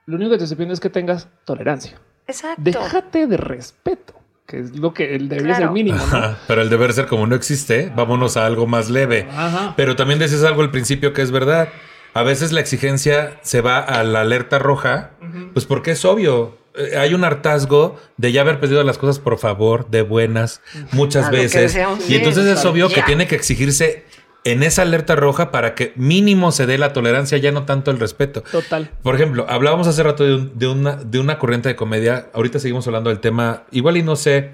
lo 0.05 0.17
único 0.17 0.31
que 0.31 0.39
te 0.39 0.43
estoy 0.43 0.57
pidiendo 0.57 0.73
es 0.73 0.81
que 0.81 0.89
tengas 0.89 1.29
tolerancia. 1.45 1.97
Exacto. 2.27 2.61
Déjate 2.61 3.27
de 3.27 3.37
respeto, 3.37 4.15
que 4.45 4.59
es 4.59 4.75
lo 4.77 4.93
que 4.93 5.15
el 5.15 5.29
debería 5.29 5.53
ser 5.53 5.61
Claro. 5.61 5.71
mínimo. 5.73 5.97
¿no? 5.97 6.03
Ajá, 6.03 6.37
Pero 6.45 6.61
el 6.61 6.69
deber 6.69 6.91
ser 6.91 7.05
como 7.07 7.25
no 7.25 7.35
existe, 7.35 7.89
vámonos 7.95 8.35
a 8.35 8.45
algo 8.45 8.67
más 8.67 8.89
leve. 8.89 9.29
Ajá. 9.31 9.75
Pero 9.77 9.95
también 9.95 10.19
decías 10.19 10.43
algo 10.43 10.61
al 10.61 10.71
principio 10.71 11.13
que 11.13 11.21
es 11.21 11.31
verdad. 11.31 11.69
A 12.13 12.23
veces 12.23 12.51
la 12.51 12.59
exigencia 12.59 13.39
se 13.43 13.61
va 13.61 13.79
a 13.79 14.03
la 14.03 14.21
alerta 14.21 14.59
roja, 14.59 15.11
pues 15.53 15.65
porque 15.65 15.91
es 15.91 16.05
obvio. 16.05 16.57
Eh, 16.75 16.97
Hay 16.97 17.13
un 17.13 17.23
hartazgo 17.23 17.97
de 18.17 18.31
ya 18.31 18.41
haber 18.41 18.59
pedido 18.59 18.83
las 18.83 18.97
cosas 18.97 19.19
por 19.19 19.37
favor, 19.37 19.89
de 19.89 20.01
buenas, 20.01 20.61
muchas 20.91 21.27
A 21.27 21.31
veces. 21.31 21.77
Y 22.07 22.15
entonces 22.15 22.45
es 22.45 22.65
obvio 22.65 22.87
ya. 22.89 22.95
que 22.95 23.01
tiene 23.03 23.27
que 23.27 23.35
exigirse 23.35 24.05
en 24.45 24.63
esa 24.63 24.83
alerta 24.83 25.15
roja 25.15 25.51
para 25.51 25.75
que 25.75 25.91
mínimo 25.97 26.51
se 26.53 26.65
dé 26.65 26.77
la 26.77 26.93
tolerancia, 26.93 27.37
ya 27.37 27.51
no 27.51 27.65
tanto 27.65 27.91
el 27.91 27.99
respeto. 27.99 28.41
Total. 28.49 28.89
Por 29.03 29.13
ejemplo, 29.15 29.45
hablábamos 29.49 29.85
hace 29.87 30.01
rato 30.01 30.23
de, 30.23 30.33
un- 30.35 30.57
de 30.57 30.67
una, 30.67 30.95
de 30.95 31.19
una 31.19 31.37
corriente 31.37 31.67
de 31.69 31.75
comedia. 31.75 32.27
Ahorita 32.33 32.57
seguimos 32.59 32.87
hablando 32.87 33.09
del 33.09 33.19
tema. 33.19 33.63
Igual 33.71 33.97
y 33.97 34.03
no 34.03 34.15
sé, 34.15 34.51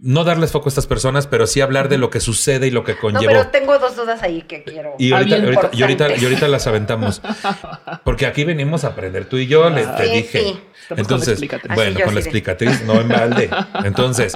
no 0.00 0.22
darles 0.24 0.52
foco 0.52 0.68
a 0.68 0.70
estas 0.70 0.86
personas, 0.86 1.26
pero 1.26 1.46
sí 1.46 1.60
hablar 1.60 1.88
de 1.88 1.98
lo 1.98 2.08
que 2.10 2.20
sucede 2.20 2.68
y 2.68 2.70
lo 2.70 2.84
que 2.84 2.94
No, 2.94 3.00
conllevó. 3.00 3.26
pero 3.26 3.48
tengo 3.48 3.78
dos 3.78 3.96
dudas 3.96 4.22
ahí 4.22 4.42
que 4.42 4.62
quiero. 4.62 4.94
Y 4.98 5.12
Ah, 5.12 5.18
ahorita, 5.18 5.36
y, 5.36 5.40
ahorita, 5.40 5.60
importantes. 5.74 6.22
y 6.22 6.24
ahorita 6.24 6.48
las 6.48 6.66
aventamos. 6.68 7.20
Porque 8.04 8.26
aquí 8.26 8.44
venimos 8.44 8.84
a 8.84 8.88
aprender 8.88 9.24
tú 9.24 9.36
y 9.38 9.46
yo, 9.48 9.68
le, 9.70 9.84
te 9.86 10.04
Sí, 10.06 10.12
dije. 10.12 10.40
sí. 10.40 10.46
Estamos 10.48 10.62
con 10.88 10.96
la 10.96 11.00
Entonces, 11.02 11.28
explicatriz. 11.30 11.74
bueno, 11.74 12.00
con 12.04 12.14
la 12.14 12.20
explicatriz, 12.20 12.82
no 12.84 13.00
en 13.00 13.08
balde. 13.08 13.50
Entonces, 13.84 14.34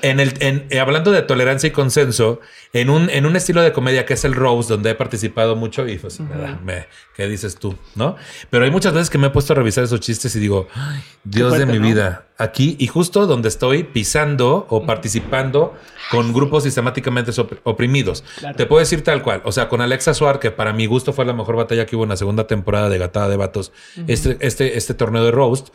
en 0.00 0.18
el, 0.18 0.32
en, 0.40 0.66
eh, 0.70 0.80
hablando 0.80 1.10
de 1.10 1.20
tolerancia 1.20 1.66
y 1.66 1.70
consenso, 1.70 2.40
en 2.72 2.88
un, 2.88 3.10
en 3.10 3.26
un 3.26 3.36
estilo 3.36 3.60
de 3.60 3.72
comedia 3.72 4.06
que 4.06 4.14
es 4.14 4.24
el 4.24 4.34
roast, 4.34 4.70
donde 4.70 4.88
he 4.90 4.94
participado 4.94 5.56
mucho 5.56 5.86
y 5.86 5.98
pues, 5.98 6.20
me- 6.64 6.86
¿qué 7.14 7.28
dices 7.28 7.56
tú? 7.56 7.76
¿No? 7.94 8.16
Pero 8.48 8.64
hay 8.64 8.70
muchas 8.70 8.94
veces 8.94 9.10
que 9.10 9.18
me 9.18 9.26
he 9.26 9.30
puesto 9.30 9.52
a 9.52 9.56
revisar 9.56 9.84
esos 9.84 10.00
chistes 10.00 10.34
y 10.36 10.40
digo, 10.40 10.68
"Ay, 10.74 11.02
Dios 11.22 11.50
fuerte, 11.50 11.66
de 11.66 11.72
mi 11.72 11.78
¿no? 11.80 11.86
vida, 11.86 12.28
aquí 12.38 12.76
y 12.78 12.86
justo 12.86 13.26
donde 13.26 13.48
estoy 13.50 13.84
pisando 13.84 14.66
o 14.70 14.86
participando 14.86 15.74
con 16.10 16.32
grupos 16.32 16.62
sistemáticamente 16.62 17.32
oprimidos. 17.64 18.24
Claro. 18.38 18.56
Te 18.56 18.64
puedo 18.64 18.80
decir 18.80 19.04
tal 19.04 19.22
cual, 19.22 19.42
o 19.44 19.52
sea, 19.52 19.68
con 19.68 19.82
Alexa 19.82 20.14
Suar, 20.14 20.38
que 20.40 20.50
para 20.50 20.72
mi 20.72 20.86
gusto 20.86 21.12
fue 21.12 21.26
la 21.26 21.34
mejor 21.34 21.56
batalla 21.56 21.84
que 21.84 21.94
hubo 21.94 22.04
en 22.04 22.10
la 22.10 22.16
segunda 22.16 22.46
temporada 22.46 22.88
de 22.88 22.96
Gatada 22.98 23.28
de 23.28 23.36
Vatos, 23.36 23.70
este, 24.06 24.38
este, 24.40 24.78
este 24.78 24.94
torneo 24.94 25.24
de 25.24 25.30
roast. 25.30 25.68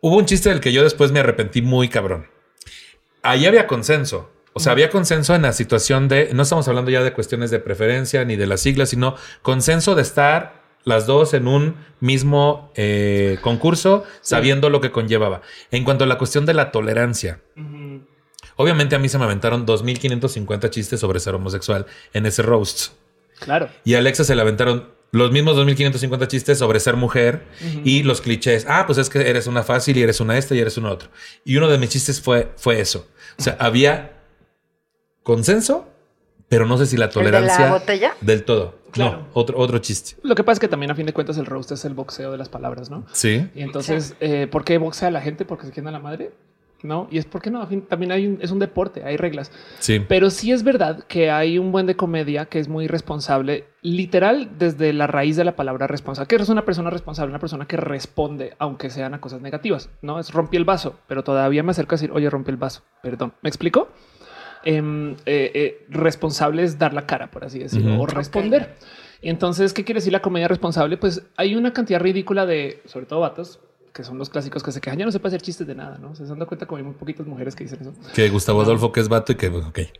Hubo 0.00 0.16
un 0.16 0.26
chiste 0.26 0.48
del 0.48 0.58
que 0.58 0.72
yo 0.72 0.82
después 0.82 1.12
me 1.12 1.20
arrepentí 1.20 1.62
muy 1.62 1.88
cabrón. 1.88 2.26
Ahí 3.22 3.46
había 3.46 3.66
consenso. 3.66 4.30
O 4.54 4.60
sea, 4.60 4.72
había 4.72 4.90
consenso 4.90 5.34
en 5.34 5.42
la 5.42 5.52
situación 5.52 6.08
de, 6.08 6.30
no 6.34 6.42
estamos 6.42 6.68
hablando 6.68 6.90
ya 6.90 7.02
de 7.02 7.12
cuestiones 7.12 7.50
de 7.50 7.58
preferencia 7.58 8.24
ni 8.24 8.36
de 8.36 8.46
las 8.46 8.60
siglas, 8.60 8.90
sino 8.90 9.16
consenso 9.40 9.94
de 9.94 10.02
estar 10.02 10.62
las 10.84 11.06
dos 11.06 11.32
en 11.32 11.48
un 11.48 11.76
mismo 12.00 12.70
eh, 12.74 13.38
concurso, 13.40 14.04
sabiendo 14.20 14.68
lo 14.68 14.80
que 14.80 14.90
conllevaba. 14.90 15.40
En 15.70 15.84
cuanto 15.84 16.04
a 16.04 16.06
la 16.06 16.18
cuestión 16.18 16.44
de 16.44 16.54
la 16.54 16.70
tolerancia, 16.70 17.40
obviamente 18.56 18.96
a 18.96 18.98
mí 18.98 19.08
se 19.08 19.18
me 19.18 19.24
aventaron 19.24 19.66
2.550 19.66 20.70
chistes 20.70 21.00
sobre 21.00 21.20
ser 21.20 21.34
homosexual 21.34 21.86
en 22.12 22.26
ese 22.26 22.42
roast. 22.42 22.92
Claro. 23.38 23.70
Y 23.84 23.94
a 23.94 23.98
Alexa 23.98 24.24
se 24.24 24.34
le 24.34 24.42
aventaron 24.42 24.88
los 25.12 25.30
mismos 25.30 25.56
2.550 25.56 26.26
chistes 26.26 26.58
sobre 26.58 26.80
ser 26.80 26.96
mujer 26.96 27.44
y 27.84 28.02
los 28.02 28.22
clichés. 28.22 28.66
Ah, 28.68 28.86
pues 28.86 28.98
es 28.98 29.10
que 29.10 29.20
eres 29.20 29.46
una 29.46 29.62
fácil 29.62 29.98
y 29.98 30.02
eres 30.02 30.20
una 30.20 30.38
esta 30.38 30.54
y 30.54 30.58
eres 30.58 30.78
una 30.78 30.90
otra. 30.90 31.10
Y 31.44 31.56
uno 31.56 31.68
de 31.68 31.78
mis 31.78 31.90
chistes 31.90 32.20
fue, 32.20 32.50
fue 32.56 32.80
eso. 32.80 33.06
O 33.38 33.42
sea, 33.42 33.56
había 33.60 34.22
consenso, 35.22 35.86
pero 36.48 36.66
no 36.66 36.78
sé 36.78 36.86
si 36.86 36.96
la 36.96 37.08
de 37.08 37.08
la 37.08 37.12
tolerancia 37.12 37.70
botella? 37.70 38.14
del 38.22 38.44
todo. 38.44 38.80
Claro. 38.90 39.18
No, 39.18 39.28
otro, 39.34 39.58
otro 39.58 39.78
chiste. 39.78 40.16
Lo 40.22 40.34
que 40.34 40.44
pasa 40.44 40.54
es 40.54 40.60
que 40.60 40.68
también 40.68 40.90
a 40.90 40.94
fin 40.94 41.06
de 41.06 41.12
cuentas 41.12 41.36
el 41.38 41.46
roast 41.46 41.72
es 41.72 41.84
el 41.84 41.94
boxeo 41.94 42.32
de 42.32 42.38
las 42.38 42.48
palabras, 42.48 42.90
¿no? 42.90 43.06
Sí. 43.12 43.48
Y 43.54 43.62
entonces, 43.62 44.14
eh, 44.20 44.46
¿por 44.50 44.64
qué 44.64 44.76
boxea 44.78 45.10
la 45.10 45.20
gente? 45.20 45.44
Porque 45.44 45.66
se 45.66 45.72
quieren 45.72 45.88
a 45.88 45.92
la 45.92 45.98
madre. 45.98 46.32
No, 46.82 47.06
y 47.10 47.18
es 47.18 47.26
porque 47.26 47.50
no, 47.50 47.66
también 47.88 48.10
hay 48.10 48.26
un, 48.26 48.38
es 48.40 48.50
un 48.50 48.58
deporte, 48.58 49.04
hay 49.04 49.16
reglas. 49.16 49.52
Sí. 49.78 50.00
Pero 50.00 50.30
sí 50.30 50.50
es 50.50 50.64
verdad 50.64 51.04
que 51.06 51.30
hay 51.30 51.58
un 51.58 51.70
buen 51.70 51.86
de 51.86 51.94
comedia 51.94 52.46
que 52.46 52.58
es 52.58 52.68
muy 52.68 52.88
responsable, 52.88 53.66
literal, 53.82 54.50
desde 54.58 54.92
la 54.92 55.06
raíz 55.06 55.36
de 55.36 55.44
la 55.44 55.54
palabra 55.54 55.86
responsable. 55.86 56.26
¿Qué 56.26 56.36
es 56.36 56.48
una 56.48 56.64
persona 56.64 56.90
responsable? 56.90 57.30
Una 57.30 57.38
persona 57.38 57.66
que 57.66 57.76
responde, 57.76 58.54
aunque 58.58 58.90
sean 58.90 59.14
a 59.14 59.20
cosas 59.20 59.40
negativas. 59.40 59.90
No 60.02 60.18
es 60.18 60.32
rompí 60.32 60.56
el 60.56 60.64
vaso, 60.64 60.98
pero 61.06 61.22
todavía 61.22 61.62
me 61.62 61.70
acerco 61.70 61.94
a 61.94 61.96
decir, 61.96 62.10
oye, 62.12 62.28
rompí 62.28 62.50
el 62.50 62.56
vaso. 62.56 62.82
Perdón, 63.00 63.32
¿me 63.42 63.48
explico? 63.48 63.88
Em, 64.64 65.12
eh, 65.26 65.50
eh, 65.54 65.86
responsable 65.88 66.62
es 66.62 66.78
dar 66.78 66.94
la 66.94 67.06
cara, 67.06 67.30
por 67.30 67.44
así 67.44 67.58
decirlo, 67.58 68.00
o 68.00 68.06
responder. 68.06 68.74
Y 69.20 69.28
entonces, 69.28 69.72
¿qué 69.72 69.84
quiere 69.84 69.98
decir 69.98 70.12
la 70.12 70.20
comedia 70.20 70.48
responsable? 70.48 70.96
Pues 70.96 71.22
hay 71.36 71.54
una 71.54 71.72
cantidad 71.72 72.00
ridícula 72.00 72.44
de, 72.44 72.82
sobre 72.86 73.06
todo 73.06 73.20
vatos, 73.20 73.60
que 73.92 74.04
son 74.04 74.16
los 74.18 74.30
clásicos 74.30 74.62
que 74.62 74.72
se 74.72 74.80
quejan. 74.80 74.98
Ya 74.98 75.04
no 75.04 75.12
se 75.12 75.20
puede 75.20 75.36
hacer 75.36 75.42
chistes 75.42 75.66
de 75.66 75.74
nada, 75.74 75.98
¿no? 75.98 76.14
Se 76.14 76.24
dan 76.24 76.38
cuenta 76.46 76.66
como 76.66 76.78
hay 76.78 76.82
muy 76.82 76.94
poquitas 76.94 77.26
mujeres 77.26 77.54
que 77.54 77.64
dicen 77.64 77.78
eso. 77.82 77.92
Que 78.14 78.28
Gustavo 78.30 78.62
Adolfo, 78.62 78.90
que 78.92 79.00
es 79.00 79.08
vato 79.08 79.32
y 79.32 79.34
que, 79.34 79.48
ok. 79.48 79.78
Es- 79.78 79.90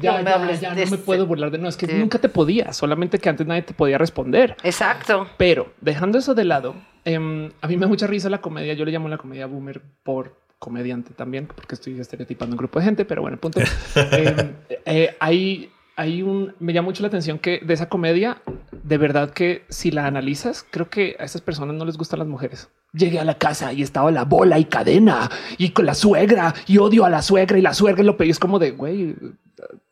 ya, 0.00 0.12
no 0.12 0.18
me 0.18 0.24
ya, 0.24 0.34
hables 0.34 0.60
ya, 0.60 0.68
de 0.70 0.84
no 0.84 0.90
me 0.90 0.96
ese- 0.96 0.98
puedo 0.98 1.26
burlar 1.26 1.50
de 1.50 1.58
no, 1.58 1.68
es 1.68 1.76
que 1.76 1.86
Sí. 1.86 1.94
nunca 1.94 2.18
te 2.18 2.28
podía, 2.28 2.72
solamente 2.72 3.18
que 3.18 3.28
antes 3.28 3.46
nadie 3.46 3.62
te 3.62 3.74
podía 3.74 3.98
responder. 3.98 4.56
Exacto. 4.62 5.26
Pero 5.36 5.72
dejando 5.80 6.18
eso 6.18 6.34
de 6.34 6.44
lado, 6.44 6.74
em, 7.04 7.50
a 7.60 7.66
mí 7.68 7.76
me 7.76 7.82
da 7.82 7.88
mucha 7.88 8.06
risa 8.06 8.28
la 8.30 8.40
comedia. 8.40 8.74
Yo 8.74 8.84
le 8.84 8.92
llamo 8.92 9.08
la 9.08 9.18
comedia 9.18 9.46
boomer 9.46 9.82
por 10.02 10.36
comediante 10.58 11.12
también, 11.12 11.46
porque 11.46 11.74
estoy 11.74 11.98
estereotipando 12.00 12.54
un 12.54 12.58
grupo 12.58 12.78
de 12.78 12.84
gente, 12.86 13.04
pero 13.04 13.20
bueno, 13.22 13.34
el 13.34 13.40
punto. 13.40 13.60
Em, 14.12 14.52
eh, 14.86 15.16
hay, 15.20 15.70
hay 15.96 16.22
un, 16.22 16.54
me 16.60 16.74
llama 16.74 16.86
mucho 16.86 17.02
la 17.02 17.08
atención 17.08 17.38
que 17.38 17.60
de 17.64 17.72
esa 17.72 17.88
comedia, 17.88 18.42
de 18.70 18.98
verdad 18.98 19.30
que 19.30 19.64
si 19.70 19.90
la 19.90 20.06
analizas, 20.06 20.64
creo 20.70 20.90
que 20.90 21.16
a 21.18 21.24
esas 21.24 21.40
personas 21.40 21.74
no 21.74 21.86
les 21.86 21.96
gustan 21.96 22.18
las 22.18 22.28
mujeres. 22.28 22.68
Llegué 22.92 23.18
a 23.18 23.24
la 23.24 23.38
casa 23.38 23.72
y 23.72 23.82
estaba 23.82 24.10
la 24.10 24.24
bola 24.24 24.58
y 24.58 24.66
cadena 24.66 25.30
y 25.56 25.70
con 25.70 25.86
la 25.86 25.94
suegra 25.94 26.54
y 26.66 26.76
odio 26.76 27.06
a 27.06 27.10
la 27.10 27.22
suegra 27.22 27.58
y 27.58 27.62
la 27.62 27.72
suegra 27.72 28.04
lo 28.04 28.16
peor. 28.18 28.30
Es 28.30 28.38
como 28.38 28.58
de 28.58 28.72
güey. 28.72 29.16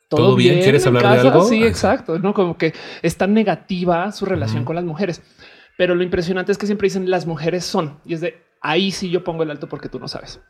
¿Todo 0.08 0.36
bien? 0.36 0.62
¿Quieres 0.62 0.86
hablar 0.86 1.02
de 1.02 1.08
casa?" 1.08 1.28
algo? 1.28 1.44
Sí, 1.44 1.64
exacto. 1.64 2.18
No 2.18 2.34
como 2.34 2.58
que 2.58 2.74
es 3.00 3.16
tan 3.16 3.32
negativa 3.32 4.12
su 4.12 4.26
relación 4.26 4.64
con 4.64 4.76
las 4.76 4.84
mujeres. 4.84 5.22
Pero 5.78 5.94
lo 5.94 6.04
impresionante 6.04 6.52
es 6.52 6.58
que 6.58 6.66
siempre 6.66 6.86
dicen 6.86 7.10
las 7.10 7.26
mujeres 7.26 7.64
son 7.64 7.98
y 8.04 8.14
es 8.14 8.20
de 8.20 8.42
ahí 8.60 8.92
sí 8.92 9.10
yo 9.10 9.24
pongo 9.24 9.42
el 9.42 9.50
alto 9.50 9.68
porque 9.68 9.88
tú 9.88 9.98
no 9.98 10.06
sabes. 10.06 10.40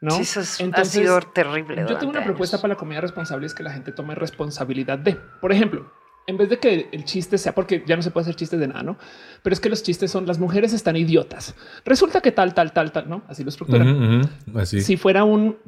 No, 0.00 0.12
Sí, 0.12 0.22
eso 0.22 0.40
es- 0.40 0.60
ha 0.72 0.84
sido 0.84 1.20
terrible 1.20 1.84
Yo 1.88 1.98
tengo 1.98 2.10
una 2.10 2.24
propuesta 2.24 2.56
años. 2.56 2.62
para 2.62 2.74
la 2.74 2.78
comedia 2.78 3.00
responsable 3.02 3.46
es 3.46 3.54
que 3.54 3.62
la 3.62 3.72
gente 3.72 3.92
tome 3.92 4.14
responsabilidad 4.14 4.98
de, 4.98 5.14
por 5.14 5.52
ejemplo, 5.52 5.92
en 6.26 6.38
vez 6.38 6.48
de 6.48 6.58
que 6.58 6.88
el 6.92 7.04
chiste 7.04 7.36
sea 7.36 7.54
porque 7.54 7.84
ya 7.86 7.96
no 7.96 8.02
se 8.02 8.10
puede 8.10 8.22
hacer 8.24 8.36
chistes 8.36 8.58
de 8.60 8.68
nada, 8.68 8.82
no? 8.82 8.96
Pero 9.42 9.52
es 9.52 9.60
que 9.60 9.68
los 9.68 9.82
chistes 9.82 10.10
son 10.10 10.26
las 10.26 10.38
mujeres 10.38 10.72
están 10.72 10.96
idiotas. 10.96 11.54
Resulta 11.84 12.20
que 12.22 12.32
tal, 12.32 12.54
tal, 12.54 12.72
tal, 12.72 12.92
tal, 12.92 13.08
no? 13.10 13.24
Así 13.28 13.42
lo 13.42 13.50
estructuran. 13.50 14.22
Así. 14.54 14.80
Si 14.80 14.96
fuera 14.96 15.24
un 15.24 15.58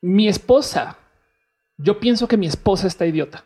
mi 0.00 0.28
esposa, 0.28 0.98
yo 1.78 1.98
pienso 1.98 2.28
que 2.28 2.36
mi 2.36 2.46
esposa 2.46 2.86
está 2.86 3.06
idiota. 3.06 3.44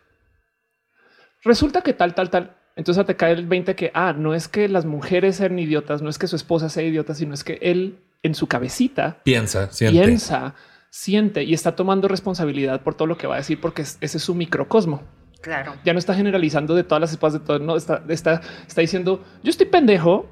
Resulta 1.43 1.81
que 1.81 1.93
tal, 1.93 2.13
tal, 2.13 2.29
tal. 2.29 2.55
Entonces 2.79 3.05
te 3.05 3.15
cae 3.15 3.33
el 3.33 3.45
20 3.45 3.75
que, 3.75 3.91
ah, 3.93 4.13
no 4.17 4.33
es 4.33 4.47
que 4.47 4.69
las 4.69 4.85
mujeres 4.85 5.35
sean 5.35 5.59
idiotas, 5.59 6.01
no 6.01 6.09
es 6.09 6.17
que 6.17 6.27
su 6.27 6.35
esposa 6.37 6.69
sea 6.69 6.81
idiota, 6.83 7.13
sino 7.13 7.33
es 7.33 7.43
que 7.43 7.59
él 7.61 7.99
en 8.23 8.33
su 8.35 8.47
cabecita 8.47 9.19
Piensa, 9.23 9.69
siente. 9.71 10.01
piensa, 10.01 10.55
siente 10.89 11.43
y 11.43 11.53
está 11.53 11.75
tomando 11.75 12.07
responsabilidad 12.07 12.81
por 12.81 12.95
todo 12.95 13.07
lo 13.07 13.17
que 13.17 13.27
va 13.27 13.35
a 13.35 13.37
decir, 13.39 13.59
porque 13.61 13.81
es- 13.83 13.97
ese 14.01 14.17
es 14.17 14.23
su 14.23 14.33
microcosmo. 14.33 15.03
Claro. 15.41 15.73
Ya 15.85 15.93
no 15.93 15.99
está 15.99 16.13
generalizando 16.15 16.73
de 16.73 16.83
todas 16.83 17.01
las 17.01 17.11
esposas 17.11 17.41
de 17.41 17.45
todo, 17.45 17.59
no 17.59 17.75
está, 17.75 18.03
está, 18.09 18.41
está 18.67 18.81
diciendo 18.81 19.23
yo 19.43 19.49
estoy 19.49 19.67
pendejo 19.67 20.29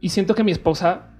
y 0.00 0.08
siento 0.08 0.34
que 0.34 0.42
mi 0.44 0.52
esposa 0.52 1.10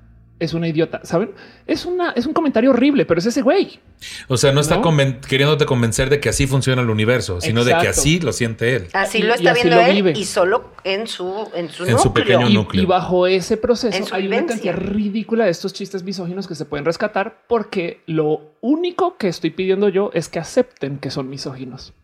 es 0.41 0.53
una 0.53 0.67
idiota. 0.69 1.01
Saben? 1.05 1.33
Es 1.67 1.87
una, 1.87 2.11
es 2.11 2.27
un 2.27 2.33
comentario 2.33 2.71
horrible, 2.71 3.07
pero 3.07 3.19
es 3.21 3.27
ese 3.27 3.41
güey. 3.43 3.81
O 4.29 4.37
sea, 4.37 4.53
no 4.53 4.61
está 4.61 4.77
¿No? 4.77 4.83
conven- 4.83 5.21
queriéndote 5.21 5.65
convencer 5.65 6.11
de 6.11 6.21
que 6.21 6.29
así 6.29 6.47
funciona 6.47 6.83
el 6.83 6.91
universo, 6.91 7.41
sino 7.41 7.65
de 7.65 7.71
que 7.81 7.89
así 7.89 8.19
lo 8.21 8.33
siente 8.33 8.75
él. 8.77 8.89
Así 8.93 9.19
lo 9.23 9.29
y 9.29 9.31
está 9.39 9.53
así 9.53 9.63
viendo 9.63 9.77
lo 9.81 9.87
él 9.87 9.95
vive. 9.95 10.13
y 10.19 10.25
solo 10.25 10.73
en 10.83 11.07
su 11.07 11.49
en 11.55 11.71
su, 11.71 11.85
En 11.85 11.99
su 11.99 12.09
núcleo. 12.09 12.13
pequeño 12.13 12.49
Y, 12.49 12.55
núcleo. 12.55 12.83
y 12.83 12.87
bajo 12.87 13.27
ese 13.27 13.57
proceso 13.57 14.15
hay 14.15 14.27
una 14.27 14.45
cantidad 14.45 14.75
ridícula 14.77 15.45
de 15.45 15.51
estos 15.51 15.73
chistes 15.73 16.03
misóginos 16.03 16.49
que 16.49 16.55
se 16.57 16.65
pueden 16.65 16.85
rescatar 16.85 17.45
porque 17.49 18.03
lo 18.07 18.53
único 18.61 19.17
que 19.17 19.29
estoy 19.29 19.51
pidiendo 19.51 19.89
yo 19.89 20.11
es 20.15 20.29
que 20.29 20.39
acepten 20.41 20.99
que 20.99 21.11
son 21.11 21.29
misóginos, 21.31 21.95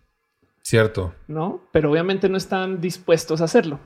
Cierto. 0.63 1.15
no? 1.27 1.63
Pero 1.73 1.91
obviamente 1.91 2.29
no 2.29 2.37
están 2.37 2.81
dispuestos 2.81 3.41
a 3.41 3.45
hacerlo. 3.45 3.81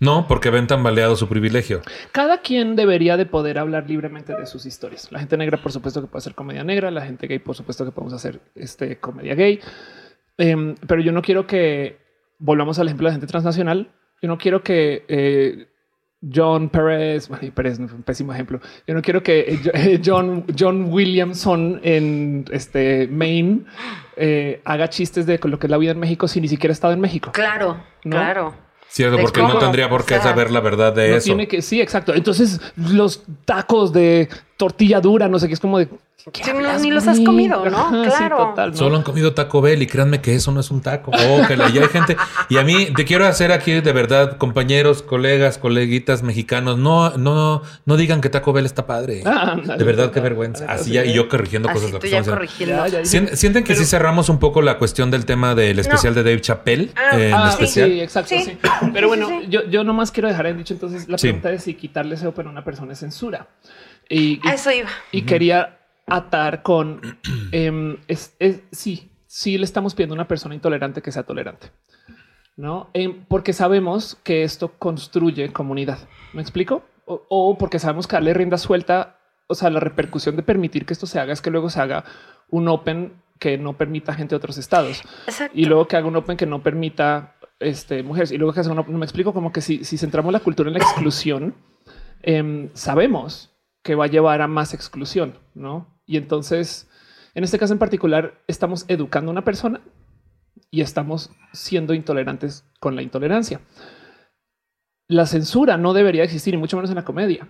No, 0.00 0.26
porque 0.26 0.50
ven 0.50 0.66
tambaleado 0.66 1.16
su 1.16 1.28
privilegio. 1.28 1.82
Cada 2.12 2.38
quien 2.42 2.76
debería 2.76 3.16
de 3.16 3.26
poder 3.26 3.58
hablar 3.58 3.88
libremente 3.88 4.34
de 4.34 4.46
sus 4.46 4.66
historias. 4.66 5.10
La 5.12 5.18
gente 5.18 5.36
negra, 5.36 5.60
por 5.62 5.72
supuesto, 5.72 6.00
que 6.00 6.06
puede 6.06 6.18
hacer 6.20 6.34
comedia 6.34 6.64
negra. 6.64 6.90
La 6.90 7.02
gente 7.04 7.26
gay, 7.26 7.38
por 7.38 7.54
supuesto, 7.54 7.84
que 7.84 7.90
podemos 7.92 8.12
hacer 8.14 8.40
este 8.54 8.96
comedia 8.98 9.34
gay. 9.34 9.60
Em, 10.38 10.74
pero 10.86 11.00
yo 11.00 11.12
no 11.12 11.22
quiero 11.22 11.46
que 11.46 11.98
volvamos 12.38 12.78
al 12.78 12.88
ejemplo 12.88 13.06
de 13.06 13.10
la 13.10 13.14
gente 13.14 13.26
transnacional. 13.26 13.90
Yo 14.22 14.28
no 14.28 14.38
quiero 14.38 14.62
que 14.62 15.04
eh, 15.06 15.68
John 16.34 16.70
Pérez, 16.70 17.28
bueno, 17.28 17.50
Pérez 17.54 17.78
no 17.78 17.86
fue 17.88 17.96
un 17.98 18.02
pésimo 18.02 18.32
ejemplo. 18.32 18.60
Yo 18.86 18.94
no 18.94 19.02
quiero 19.02 19.22
que 19.22 19.40
eh, 19.40 19.60
Jo- 19.62 19.70
eh, 19.74 20.00
John, 20.04 20.44
John 20.58 20.86
Williamson 20.92 21.80
en 21.84 22.44
este 22.50 23.06
Maine 23.08 23.64
eh, 24.16 24.60
haga 24.64 24.88
chistes 24.88 25.26
de 25.26 25.38
lo 25.44 25.58
que 25.58 25.66
es 25.66 25.70
la 25.70 25.78
vida 25.78 25.92
en 25.92 25.98
México 26.00 26.26
si 26.26 26.40
ni 26.40 26.48
siquiera 26.48 26.72
ha 26.72 26.74
estado 26.74 26.94
en 26.94 27.00
México. 27.00 27.30
Claro, 27.32 27.82
¿No? 28.04 28.16
claro. 28.16 28.54
Cierto, 28.88 29.18
porque 29.18 29.42
no 29.42 29.58
tendría 29.58 29.88
por 29.88 30.04
qué 30.04 30.14
o 30.14 30.22
sea, 30.22 30.30
saber 30.30 30.50
la 30.52 30.60
verdad 30.60 30.92
de 30.92 31.10
No 31.10 31.16
eso. 31.16 31.24
tiene 31.24 31.48
que, 31.48 31.62
sí, 31.62 31.80
exacto. 31.80 32.14
Entonces 32.14 32.60
los 32.76 33.22
tacos 33.44 33.92
de 33.92 34.28
tortilla 34.56 35.00
dura, 35.00 35.28
no 35.28 35.38
sé 35.38 35.48
qué 35.48 35.54
es 35.54 35.60
como 35.60 35.78
de 35.78 35.88
¿qué 36.32 36.42
Sí, 36.42 36.50
no, 36.52 36.56
hablas, 36.58 36.80
ni 36.80 36.90
los 36.90 37.06
has 37.06 37.20
comido, 37.20 37.68
¿no? 37.68 37.76
Ajá, 37.76 38.04
sí, 38.04 38.10
Claro. 38.16 38.36
total, 38.38 38.70
¿no? 38.70 38.76
Solo 38.78 38.96
han 38.96 39.02
comido 39.02 39.34
Taco 39.34 39.60
Bell 39.60 39.82
y 39.82 39.86
créanme 39.86 40.22
que 40.22 40.34
eso 40.34 40.52
no 40.52 40.60
es 40.60 40.70
un 40.70 40.80
taco. 40.80 41.10
Oh, 41.10 41.46
que 41.46 41.54
la- 41.54 41.68
y 41.68 41.76
hay 41.78 41.88
gente. 41.88 42.16
Y 42.48 42.56
a 42.56 42.62
mí 42.64 42.86
te 42.96 43.04
quiero 43.04 43.26
hacer 43.26 43.52
aquí 43.52 43.72
de 43.72 43.92
verdad, 43.92 44.38
compañeros, 44.38 45.02
colegas, 45.02 45.58
coleguitas 45.58 46.22
mexicanos, 46.22 46.78
no, 46.78 47.10
no, 47.18 47.60
no 47.84 47.96
digan 47.98 48.22
que 48.22 48.30
Taco 48.30 48.54
Bell 48.54 48.64
está 48.64 48.86
padre. 48.86 49.22
Ah, 49.26 49.56
de 49.76 49.84
verdad, 49.84 50.12
qué 50.12 50.20
vergüenza. 50.20 50.64
Así 50.66 50.84
sí, 50.84 50.92
ya, 50.92 51.04
y 51.04 51.12
yo 51.12 51.28
corrigiendo 51.28 51.68
cosas 51.68 51.90
Así 51.90 51.98
tú 51.98 52.06
ya 52.06 52.22
corrigiendo. 52.22 52.76
Ya, 52.86 52.88
ya, 52.88 53.04
Sien- 53.04 53.36
¿Sienten 53.36 53.62
que 53.64 53.74
sí 53.74 53.84
cerramos 53.84 54.30
un 54.30 54.38
poco 54.38 54.62
la 54.62 54.78
cuestión 54.78 55.10
del 55.10 55.26
tema 55.26 55.54
del 55.54 55.78
especial 55.78 56.14
de 56.14 56.22
Dave 56.22 56.40
Chappelle? 56.40 56.90
Ah, 56.96 57.18
eh, 57.18 57.28
en 57.28 57.34
Ah, 57.34 57.48
especial. 57.50 57.90
sí, 57.90 58.00
exacto. 58.00 58.28
Sí. 58.34 58.44
Sí. 58.44 58.58
Pero 58.94 59.08
bueno, 59.08 59.28
Sí, 59.28 59.34
sí, 59.40 59.44
sí. 59.44 59.50
yo, 59.50 59.64
yo 59.68 59.84
nomás 59.84 60.10
quiero 60.10 60.28
dejar 60.28 60.46
en 60.46 60.56
dicho. 60.56 60.72
Entonces, 60.72 61.06
la 61.06 61.18
Sí. 61.18 61.26
pregunta 61.26 61.52
es 61.52 61.64
si 61.64 61.74
quitarle 61.74 62.14
ese 62.14 62.26
open 62.26 62.46
a 62.46 62.50
una 62.50 62.64
persona 62.64 62.94
es 62.94 63.00
censura. 63.00 63.46
Y, 64.08 64.40
y- 64.44 64.48
A 64.48 64.54
eso 64.54 64.70
iba. 64.70 64.88
y 65.12 65.22
quería 65.22 65.78
atar 66.06 66.62
con 66.62 67.00
em, 67.52 67.96
es, 68.08 68.34
es- 68.38 68.60
sí, 68.72 69.10
sí 69.26 69.58
le 69.58 69.64
estamos 69.64 69.94
pidiendo 69.94 70.14
a 70.14 70.18
una 70.18 70.28
persona 70.28 70.54
intolerante 70.54 71.02
que 71.02 71.12
sea 71.12 71.22
tolerante, 71.24 71.70
no? 72.56 72.90
Em, 72.92 73.24
porque 73.26 73.52
sabemos 73.52 74.16
que 74.22 74.44
esto 74.44 74.72
construye 74.78 75.52
comunidad. 75.52 75.98
¿Me 76.32 76.42
explico? 76.42 76.84
O, 77.06 77.22
o 77.28 77.58
porque 77.58 77.78
sabemos 77.78 78.06
que 78.06 78.16
darle 78.16 78.34
rienda 78.34 78.58
suelta 78.58 79.18
o 79.46 79.54
sea, 79.54 79.68
la 79.68 79.78
repercusión 79.80 80.36
de 80.36 80.42
permitir 80.42 80.86
que 80.86 80.94
esto 80.94 81.06
se 81.06 81.20
haga 81.20 81.32
es 81.34 81.42
que 81.42 81.50
luego 81.50 81.68
se 81.68 81.78
haga 81.78 82.04
un 82.48 82.66
open 82.68 83.12
que 83.38 83.58
no 83.58 83.76
permita 83.76 84.14
gente 84.14 84.30
de 84.30 84.36
otros 84.38 84.56
estados 84.56 85.02
Exacto. 85.26 85.52
y 85.58 85.66
luego 85.66 85.86
que 85.86 85.96
haga 85.98 86.06
un 86.08 86.16
open 86.16 86.38
que 86.38 86.46
no 86.46 86.62
permita 86.62 87.34
este, 87.60 88.02
mujeres 88.02 88.32
y 88.32 88.38
luego 88.38 88.54
que 88.54 88.60
haga 88.60 88.70
un 88.72 88.78
open. 88.78 88.96
Me 88.98 89.04
explico 89.04 89.34
como 89.34 89.52
que 89.52 89.60
si, 89.60 89.84
si 89.84 89.98
centramos 89.98 90.32
la 90.32 90.40
cultura 90.40 90.68
en 90.70 90.74
la 90.74 90.80
exclusión, 90.82 91.54
em, 92.22 92.70
sabemos 92.72 93.53
que 93.84 93.94
va 93.94 94.06
a 94.06 94.08
llevar 94.08 94.42
a 94.42 94.48
más 94.48 94.74
exclusión, 94.74 95.38
no? 95.54 96.00
Y 96.06 96.16
entonces, 96.16 96.88
en 97.34 97.44
este 97.44 97.58
caso 97.58 97.74
en 97.74 97.78
particular, 97.78 98.42
estamos 98.48 98.86
educando 98.88 99.30
a 99.30 99.32
una 99.32 99.44
persona 99.44 99.82
y 100.70 100.80
estamos 100.80 101.30
siendo 101.52 101.94
intolerantes 101.94 102.64
con 102.80 102.96
la 102.96 103.02
intolerancia. 103.02 103.60
La 105.06 105.26
censura 105.26 105.76
no 105.76 105.92
debería 105.92 106.24
existir 106.24 106.54
y 106.54 106.56
mucho 106.56 106.76
menos 106.76 106.90
en 106.90 106.96
la 106.96 107.04
comedia. 107.04 107.46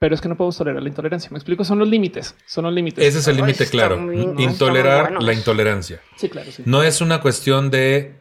Pero 0.00 0.14
es 0.14 0.20
que 0.20 0.28
no 0.28 0.36
podemos 0.36 0.56
tolerar 0.56 0.82
la 0.82 0.88
intolerancia. 0.88 1.30
Me 1.30 1.38
explico, 1.38 1.64
son 1.64 1.78
los 1.78 1.88
límites, 1.88 2.36
son 2.46 2.64
los 2.64 2.72
límites. 2.72 3.04
Ese 3.04 3.18
es 3.18 3.28
el 3.28 3.36
límite 3.36 3.66
claro. 3.66 4.12
Intolerar 4.12 5.20
la 5.20 5.32
intolerancia. 5.32 6.00
Sí, 6.16 6.28
claro, 6.28 6.52
sí. 6.52 6.62
No 6.66 6.82
es 6.82 7.00
una 7.00 7.20
cuestión 7.20 7.70
de 7.70 8.20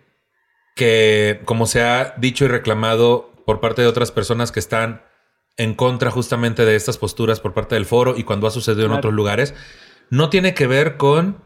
que, 0.75 1.41
como 1.45 1.65
se 1.67 1.83
ha 1.83 2.15
dicho 2.17 2.45
y 2.45 2.47
reclamado 2.47 3.31
por 3.45 3.59
parte 3.59 3.83
de 3.83 3.87
otras 3.87 4.11
personas 4.11 4.51
que 4.51 4.59
están 4.59 5.06
en 5.57 5.73
contra 5.73 6.11
justamente 6.11 6.65
de 6.65 6.75
estas 6.75 6.97
posturas 6.97 7.39
por 7.39 7.53
parte 7.53 7.75
del 7.75 7.85
foro 7.85 8.15
y 8.15 8.23
cuando 8.23 8.47
ha 8.47 8.51
sucedido 8.51 8.85
en 8.85 8.93
otros 8.93 9.13
lugares, 9.13 9.53
no 10.09 10.29
tiene 10.29 10.53
que 10.53 10.67
ver 10.67 10.97
con, 10.97 11.37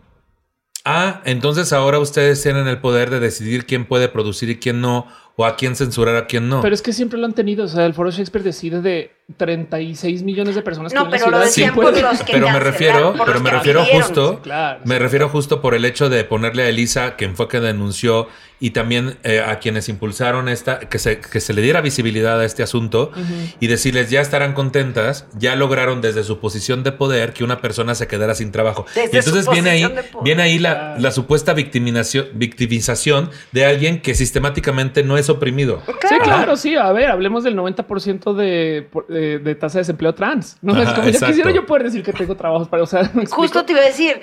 ah, 0.86 1.22
entonces 1.26 1.74
ahora 1.74 2.00
ustedes 2.00 2.44
tienen 2.44 2.68
el 2.68 2.80
poder 2.80 3.10
de 3.10 3.20
decidir 3.20 3.66
quién 3.66 3.86
puede 3.86 4.10
producir 4.10 4.50
y 4.50 4.60
quién 4.60 4.82
no, 4.82 5.08
o 5.38 5.46
a 5.46 5.56
quién 5.56 5.76
censurar, 5.76 6.16
a 6.18 6.28
quién 6.28 6.50
no. 6.50 6.62
Pero 6.62 6.76
es 6.76 6.82
que 6.82 6.94
siempre 6.94 7.18
lo 7.18 7.26
han 7.26 7.34
tenido. 7.34 7.66
O 7.66 7.68
sea, 7.68 7.86
el 7.86 7.94
foro 7.94 8.12
Shakespeare 8.12 8.44
decide 8.44 8.82
de 8.82 9.12
36 9.38 10.24
millones 10.24 10.56
de 10.56 10.62
personas 10.62 10.94
No, 10.94 11.06
que 11.06 11.12
pero 11.12 11.26
en 11.26 11.32
la 11.32 11.38
lo 11.40 11.44
ciudad. 11.46 11.48
decían 11.48 11.74
Sí 11.74 11.80
por 11.80 12.02
los 12.12 12.24
que 12.24 12.34
pero 12.34 12.50
me 12.50 12.60
refiero, 12.60 13.14
pero 13.26 13.40
me 13.40 13.50
refiero 13.50 13.86
justo, 13.86 14.34
Sí, 14.34 14.40
claro, 14.44 14.80
me 14.86 14.96
sí. 14.96 15.00
refiero 15.00 15.30
justo 15.30 15.62
por 15.62 15.74
el 15.74 15.86
hecho 15.86 16.10
de 16.10 16.24
ponerle 16.26 16.64
a 16.64 16.70
Elisa, 16.70 17.16
quien 17.16 17.36
fue 17.36 17.48
que 17.48 17.60
denunció, 17.60 18.28
y 18.60 18.72
también 18.72 19.18
eh, 19.24 19.40
a 19.44 19.58
quienes 19.58 19.90
impulsaron 19.90 20.48
esta, 20.48 20.80
que 20.82 21.00
se, 21.00 21.20
que 21.20 21.40
se 21.40 21.54
le 21.54 21.64
diera 21.64 21.82
visibilidad 21.82 22.40
a 22.40 22.46
este 22.46 22.62
asunto 22.62 23.12
y 23.60 23.66
decirles 23.66 24.12
ya 24.12 24.22
estarán 24.22 24.54
contentas, 24.54 25.26
ya 25.36 25.56
lograron 25.56 26.00
desde 26.02 26.24
su 26.24 26.40
posición 26.40 26.84
de 26.84 26.92
poder 26.92 27.34
que 27.34 27.44
una 27.44 27.60
persona 27.60 27.96
se 27.96 28.08
quedara 28.08 28.36
sin 28.36 28.52
trabajo. 28.52 28.86
Desde 28.94 29.16
y 29.16 29.18
entonces 29.18 29.50
viene 29.50 29.72
ahí, 29.72 29.92
viene 30.24 30.44
ahí 30.44 30.60
la, 30.60 30.72
Claro. 30.72 31.02
la 31.02 31.12
supuesta 31.12 31.54
victimización, 31.56 32.28
victimización 32.36 33.32
de 33.52 33.66
alguien 33.66 34.00
que 34.02 34.14
sistemáticamente 34.14 35.04
no 35.04 35.18
es 35.18 35.30
oprimido. 35.30 35.82
Sí, 36.08 36.16
claro, 36.24 36.56
sí. 36.56 36.76
A 36.76 36.92
ver, 36.92 37.10
hablemos 37.10 37.44
del 37.44 37.56
90% 37.56 38.34
de, 38.36 38.88
por- 38.92 39.08
de, 39.12 39.40
de 39.40 39.56
tasa 39.56 39.78
de 39.78 39.82
desempleo 39.82 40.14
trans. 40.16 40.58
No 40.62 40.74
es 40.82 40.90
como 40.90 41.08
exacto. 41.08 41.20
yo 41.20 41.28
quisiera 41.28 41.52
yo 41.52 41.66
poder 41.66 41.84
decir 41.84 42.04
que 42.04 42.14
tengo 42.14 42.36
trabajos 42.36 42.68
para, 42.68 42.84
o 42.84 42.88
sea, 42.88 43.02
¿me 43.14 43.24
explico? 43.24 43.36
Justo 43.36 43.66
te 43.66 43.74
iba 43.74 43.82
a 43.82 43.86
decir, 43.86 44.22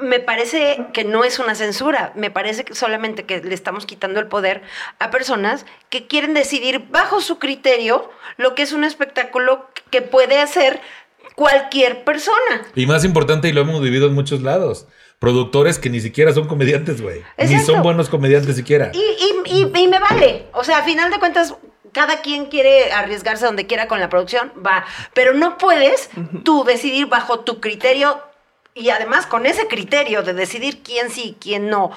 me 0.00 0.18
parece 0.18 0.86
que 0.92 1.04
no 1.04 1.22
es 1.24 1.38
una 1.38 1.54
censura, 1.54 2.12
me 2.16 2.30
parece 2.30 2.64
que 2.64 2.74
solamente 2.74 3.24
que 3.24 3.40
le 3.40 3.54
estamos 3.54 3.86
quitando 3.86 4.18
el 4.18 4.26
poder 4.26 4.62
a 4.98 5.10
personas 5.10 5.64
que 5.90 6.06
quieren 6.06 6.34
decidir 6.34 6.86
bajo 6.90 7.20
su 7.20 7.38
criterio 7.38 8.10
lo 8.36 8.54
que 8.54 8.62
es 8.62 8.72
un 8.72 8.82
espectáculo 8.84 9.68
que 9.90 10.02
puede 10.02 10.38
hacer 10.40 10.80
cualquier 11.34 12.02
persona. 12.04 12.62
Y 12.74 12.86
más 12.86 13.04
importante, 13.04 13.48
y 13.48 13.52
lo 13.52 13.60
hemos 13.60 13.80
vivido 13.80 14.06
en 14.08 14.14
muchos 14.14 14.42
lados, 14.42 14.88
productores 15.18 15.78
que 15.78 15.90
ni 15.90 16.00
siquiera 16.00 16.32
son 16.32 16.46
comediantes, 16.48 17.00
güey. 17.00 17.22
Ni 17.38 17.58
son 17.60 17.82
buenos 17.82 18.08
comediantes 18.08 18.56
siquiera. 18.56 18.90
Y, 18.92 18.98
y- 18.98 19.62
y- 19.62 19.78
y 19.82 19.88
me 19.88 19.98
vale. 19.98 20.46
O 20.52 20.64
sea, 20.64 20.78
a 20.78 20.82
final 20.82 21.10
de 21.10 21.18
cuentas, 21.18 21.54
cada 21.96 22.20
quien 22.20 22.44
quiere 22.46 22.92
arriesgarse 22.92 23.46
donde 23.46 23.66
quiera 23.66 23.88
con 23.88 24.00
la 24.00 24.10
producción, 24.10 24.52
va. 24.64 24.84
Pero 25.14 25.32
no 25.32 25.56
puedes 25.56 26.10
tú 26.44 26.62
decidir 26.64 27.06
bajo 27.06 27.40
tu 27.40 27.58
criterio 27.58 28.20
y 28.74 28.90
además 28.90 29.24
con 29.24 29.46
ese 29.46 29.66
criterio 29.66 30.22
de 30.22 30.34
decidir 30.34 30.82
quién 30.82 31.08
sí 31.10 31.30
y 31.30 31.36
quién 31.40 31.70
no. 31.70 31.92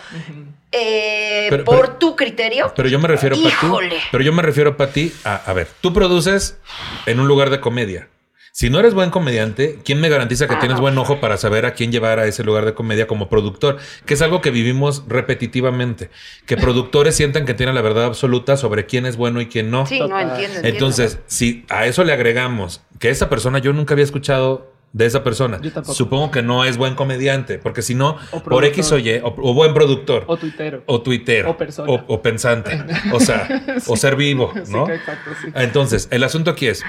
eh, 0.71 1.47
Pero- 1.49 1.65
por 1.65 1.81
pero- 1.81 1.91
tu 1.97 2.15
criterio. 2.15 2.71
Pero 2.75 2.87
yo 2.87 2.97
me 2.99 3.07
refiero, 3.09 3.35
Pati. 3.35 3.47
Híjole. 3.47 3.99
Pero 4.11 4.23
yo 4.23 4.31
me 4.31 4.41
refiero, 4.41 4.77
Pati, 4.77 5.11
a, 5.25 5.35
a 5.35 5.53
ver, 5.53 5.67
tú 5.81 5.91
produces 5.93 6.57
en 7.05 7.19
un 7.19 7.27
lugar 7.27 7.49
de 7.49 7.59
comedia. 7.59 8.07
Si 8.51 8.69
no 8.69 8.79
eres 8.79 8.93
buen 8.93 9.09
comediante, 9.09 9.79
¿quién 9.85 10.01
me 10.01 10.09
garantiza 10.09 10.47
que 10.47 10.55
Ah, 10.55 10.59
tienes 10.59 10.79
buen 10.79 10.97
ojo 10.97 11.19
para 11.19 11.37
saber 11.37 11.65
a 11.65 11.73
quién 11.73 11.91
llevar 11.91 12.19
a 12.19 12.25
ese 12.25 12.43
lugar 12.43 12.65
de 12.65 12.73
comedia 12.73 13.07
como 13.07 13.29
productor? 13.29 13.77
Que 14.05 14.15
es 14.15 14.21
algo 14.21 14.41
que 14.41 14.51
vivimos 14.51 15.03
repetitivamente. 15.07 16.09
Que 16.45 16.57
productores 16.57 17.15
sientan 17.15 17.45
que 17.45 17.53
tienen 17.53 17.75
la 17.75 17.81
verdad 17.81 18.05
absoluta 18.05 18.57
sobre 18.57 18.85
quién 18.85 19.05
es 19.05 19.15
bueno 19.17 19.39
y 19.41 19.47
quién 19.47 19.71
no. 19.71 19.85
Sí, 19.85 19.99
no 19.99 20.19
entiendo. 20.19 20.41
entiendo. 20.57 20.67
Entonces, 20.67 21.19
si 21.27 21.65
a 21.69 21.85
eso 21.85 22.03
le 22.03 22.11
agregamos 22.13 22.81
que 22.99 23.09
esa 23.09 23.29
persona, 23.29 23.59
yo 23.59 23.71
nunca 23.73 23.93
había 23.93 24.03
escuchado 24.03 24.73
de 24.91 25.05
esa 25.05 25.23
persona. 25.23 25.59
Yo 25.61 25.71
tampoco. 25.71 25.93
Supongo 25.93 26.31
que 26.31 26.41
no 26.41 26.65
es 26.65 26.77
buen 26.77 26.95
comediante, 26.95 27.59
porque 27.59 27.83
si 27.83 27.93
no, 27.93 28.17
por 28.43 28.65
X 28.65 28.91
o. 28.91 28.97
Y, 28.97 29.17
o, 29.19 29.27
o 29.37 29.53
buen 29.53 29.73
productor, 29.75 30.23
O 30.27 30.35
tuitero. 30.35 30.81
o 30.87 31.01
tuitero, 31.01 31.51
O 31.51 31.57
persona. 31.57 31.91
o, 31.91 32.03
o 32.07 32.21
pensante, 32.23 32.83
o 33.13 33.19
sea, 33.19 33.47
o 33.87 33.95
ser 33.95 34.15
vivo, 34.15 34.51
Sí, 34.65 34.71
¿no? 34.73 34.85
que 34.87 34.95
exacto, 34.95 35.29
sí. 35.43 35.49
Entonces, 35.53 36.07
el 36.09 36.23
asunto 36.23 36.49
aquí 36.49 36.65
es, 36.65 36.83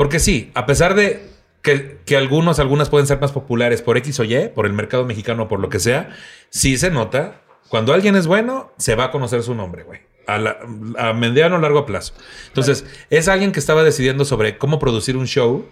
porque 0.00 0.18
sí, 0.18 0.50
a 0.54 0.64
pesar 0.64 0.94
de 0.94 1.20
que, 1.60 1.98
que 2.06 2.16
algunos, 2.16 2.58
algunas 2.58 2.88
pueden 2.88 3.06
ser 3.06 3.20
más 3.20 3.32
populares 3.32 3.82
por 3.82 3.98
X 3.98 4.18
o 4.20 4.24
Y, 4.24 4.48
por 4.54 4.64
el 4.64 4.72
mercado 4.72 5.04
mexicano 5.04 5.42
o 5.42 5.48
por 5.48 5.60
lo 5.60 5.68
que 5.68 5.78
sea, 5.78 6.08
sí 6.48 6.78
se 6.78 6.90
nota, 6.90 7.42
cuando 7.68 7.92
alguien 7.92 8.16
es 8.16 8.26
bueno, 8.26 8.72
se 8.78 8.94
va 8.94 9.04
a 9.04 9.10
conocer 9.10 9.42
su 9.42 9.54
nombre, 9.54 9.82
güey. 9.82 10.00
A, 10.26 10.38
la- 10.38 10.56
a 10.96 11.12
mediano 11.12 11.56
o 11.56 11.58
largo 11.58 11.84
plazo. 11.84 12.14
Entonces, 12.48 12.86
es 13.10 13.28
alguien 13.28 13.52
que 13.52 13.60
estaba 13.60 13.82
decidiendo 13.84 14.24
sobre 14.24 14.56
cómo 14.56 14.78
producir 14.78 15.18
un 15.18 15.26
show, 15.26 15.68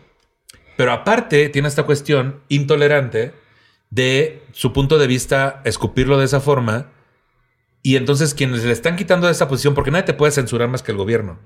pero 0.76 0.93
aparte 0.93 1.49
tiene 1.49 1.66
esta 1.68 1.85
cuestión 1.85 2.43
intolerante 2.51 3.33
de 3.89 4.43
su 4.53 4.74
punto 4.74 4.99
de 4.99 5.07
vista 5.07 5.62
escupirlo 5.64 6.18
de 6.18 6.26
esa 6.26 6.41
forma. 6.41 6.93
Y 7.81 7.97
entonces 7.97 8.35
quienes 8.35 8.62
le 8.64 8.72
están 8.72 8.97
quitando 8.97 9.26
de 9.26 9.33
esa 9.33 9.49
posición, 9.49 9.74
porque 9.74 9.91
nadie 9.91 10.05
te 10.05 10.12
puede 10.12 10.33
censurar 10.33 10.68
más 10.68 10.83
que 10.83 10.93
el 10.93 10.99
gobierno. 10.99 11.39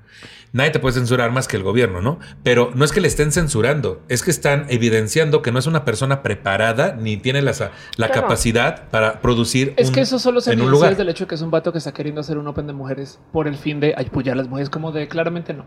Nadie 0.52 0.70
te 0.70 0.78
puede 0.78 0.94
censurar 0.94 1.32
más 1.32 1.48
que 1.48 1.56
el 1.56 1.62
gobierno, 1.62 2.02
¿no? 2.02 2.18
Pero 2.42 2.70
no 2.74 2.84
es 2.84 2.92
que 2.92 3.00
le 3.00 3.08
estén 3.08 3.32
censurando, 3.32 4.02
es 4.08 4.22
que 4.22 4.30
están 4.30 4.66
evidenciando 4.68 5.40
que 5.40 5.50
no 5.50 5.58
es 5.58 5.66
una 5.66 5.84
persona 5.84 6.22
preparada 6.22 6.94
ni 6.94 7.16
tiene 7.16 7.40
la, 7.40 7.52
la 7.52 7.70
Claro. 8.08 8.12
capacidad 8.14 8.88
para 8.90 9.20
producir 9.22 9.72
Es 9.76 9.88
un- 9.88 9.94
que 9.94 10.00
eso 10.02 10.18
solo 10.18 10.40
se 10.42 10.52
en 10.52 10.60
un 10.60 10.64
evidencia 10.66 10.76
lugar. 10.78 10.90
desde 10.90 11.02
el 11.04 11.08
hecho 11.08 11.24
de 11.24 11.28
que 11.28 11.34
es 11.36 11.40
un 11.42 11.50
vato 11.50 11.72
que 11.72 11.78
está 11.78 11.92
queriendo 11.92 12.20
hacer 12.20 12.36
un 12.36 12.46
open 12.48 12.66
de 12.66 12.74
mujeres 12.74 13.18
por 13.32 13.48
el 13.48 13.56
fin 13.56 13.80
de 13.80 13.94
apoyar 13.96 14.34
a 14.34 14.36
las 14.36 14.48
mujeres, 14.48 14.68
como 14.68 14.92
de 14.92 15.08
claramente 15.08 15.54
no. 15.54 15.64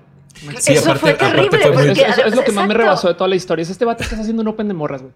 Sí, 0.60 0.74
Eso 0.74 0.92
aparte- 0.92 1.00
fue 1.00 1.10
aparte 1.12 1.32
terrible. 1.58 1.60
fue 1.60 1.72
muy- 1.72 1.90
Eso, 1.92 2.26
es 2.26 2.36
lo 2.36 2.44
que 2.44 2.52
más 2.52 2.68
me 2.68 2.74
rebasó 2.74 3.08
de 3.08 3.14
toda 3.16 3.28
la 3.28 3.36
historia. 3.36 3.64
Es 3.64 3.70
este 3.70 3.86
vato 3.86 4.00
que 4.00 4.04
está 4.04 4.20
haciendo 4.20 4.42
un 4.44 4.50
open 4.50 4.68
de 4.68 4.74
morras, 4.76 5.02
güey. 5.02 5.14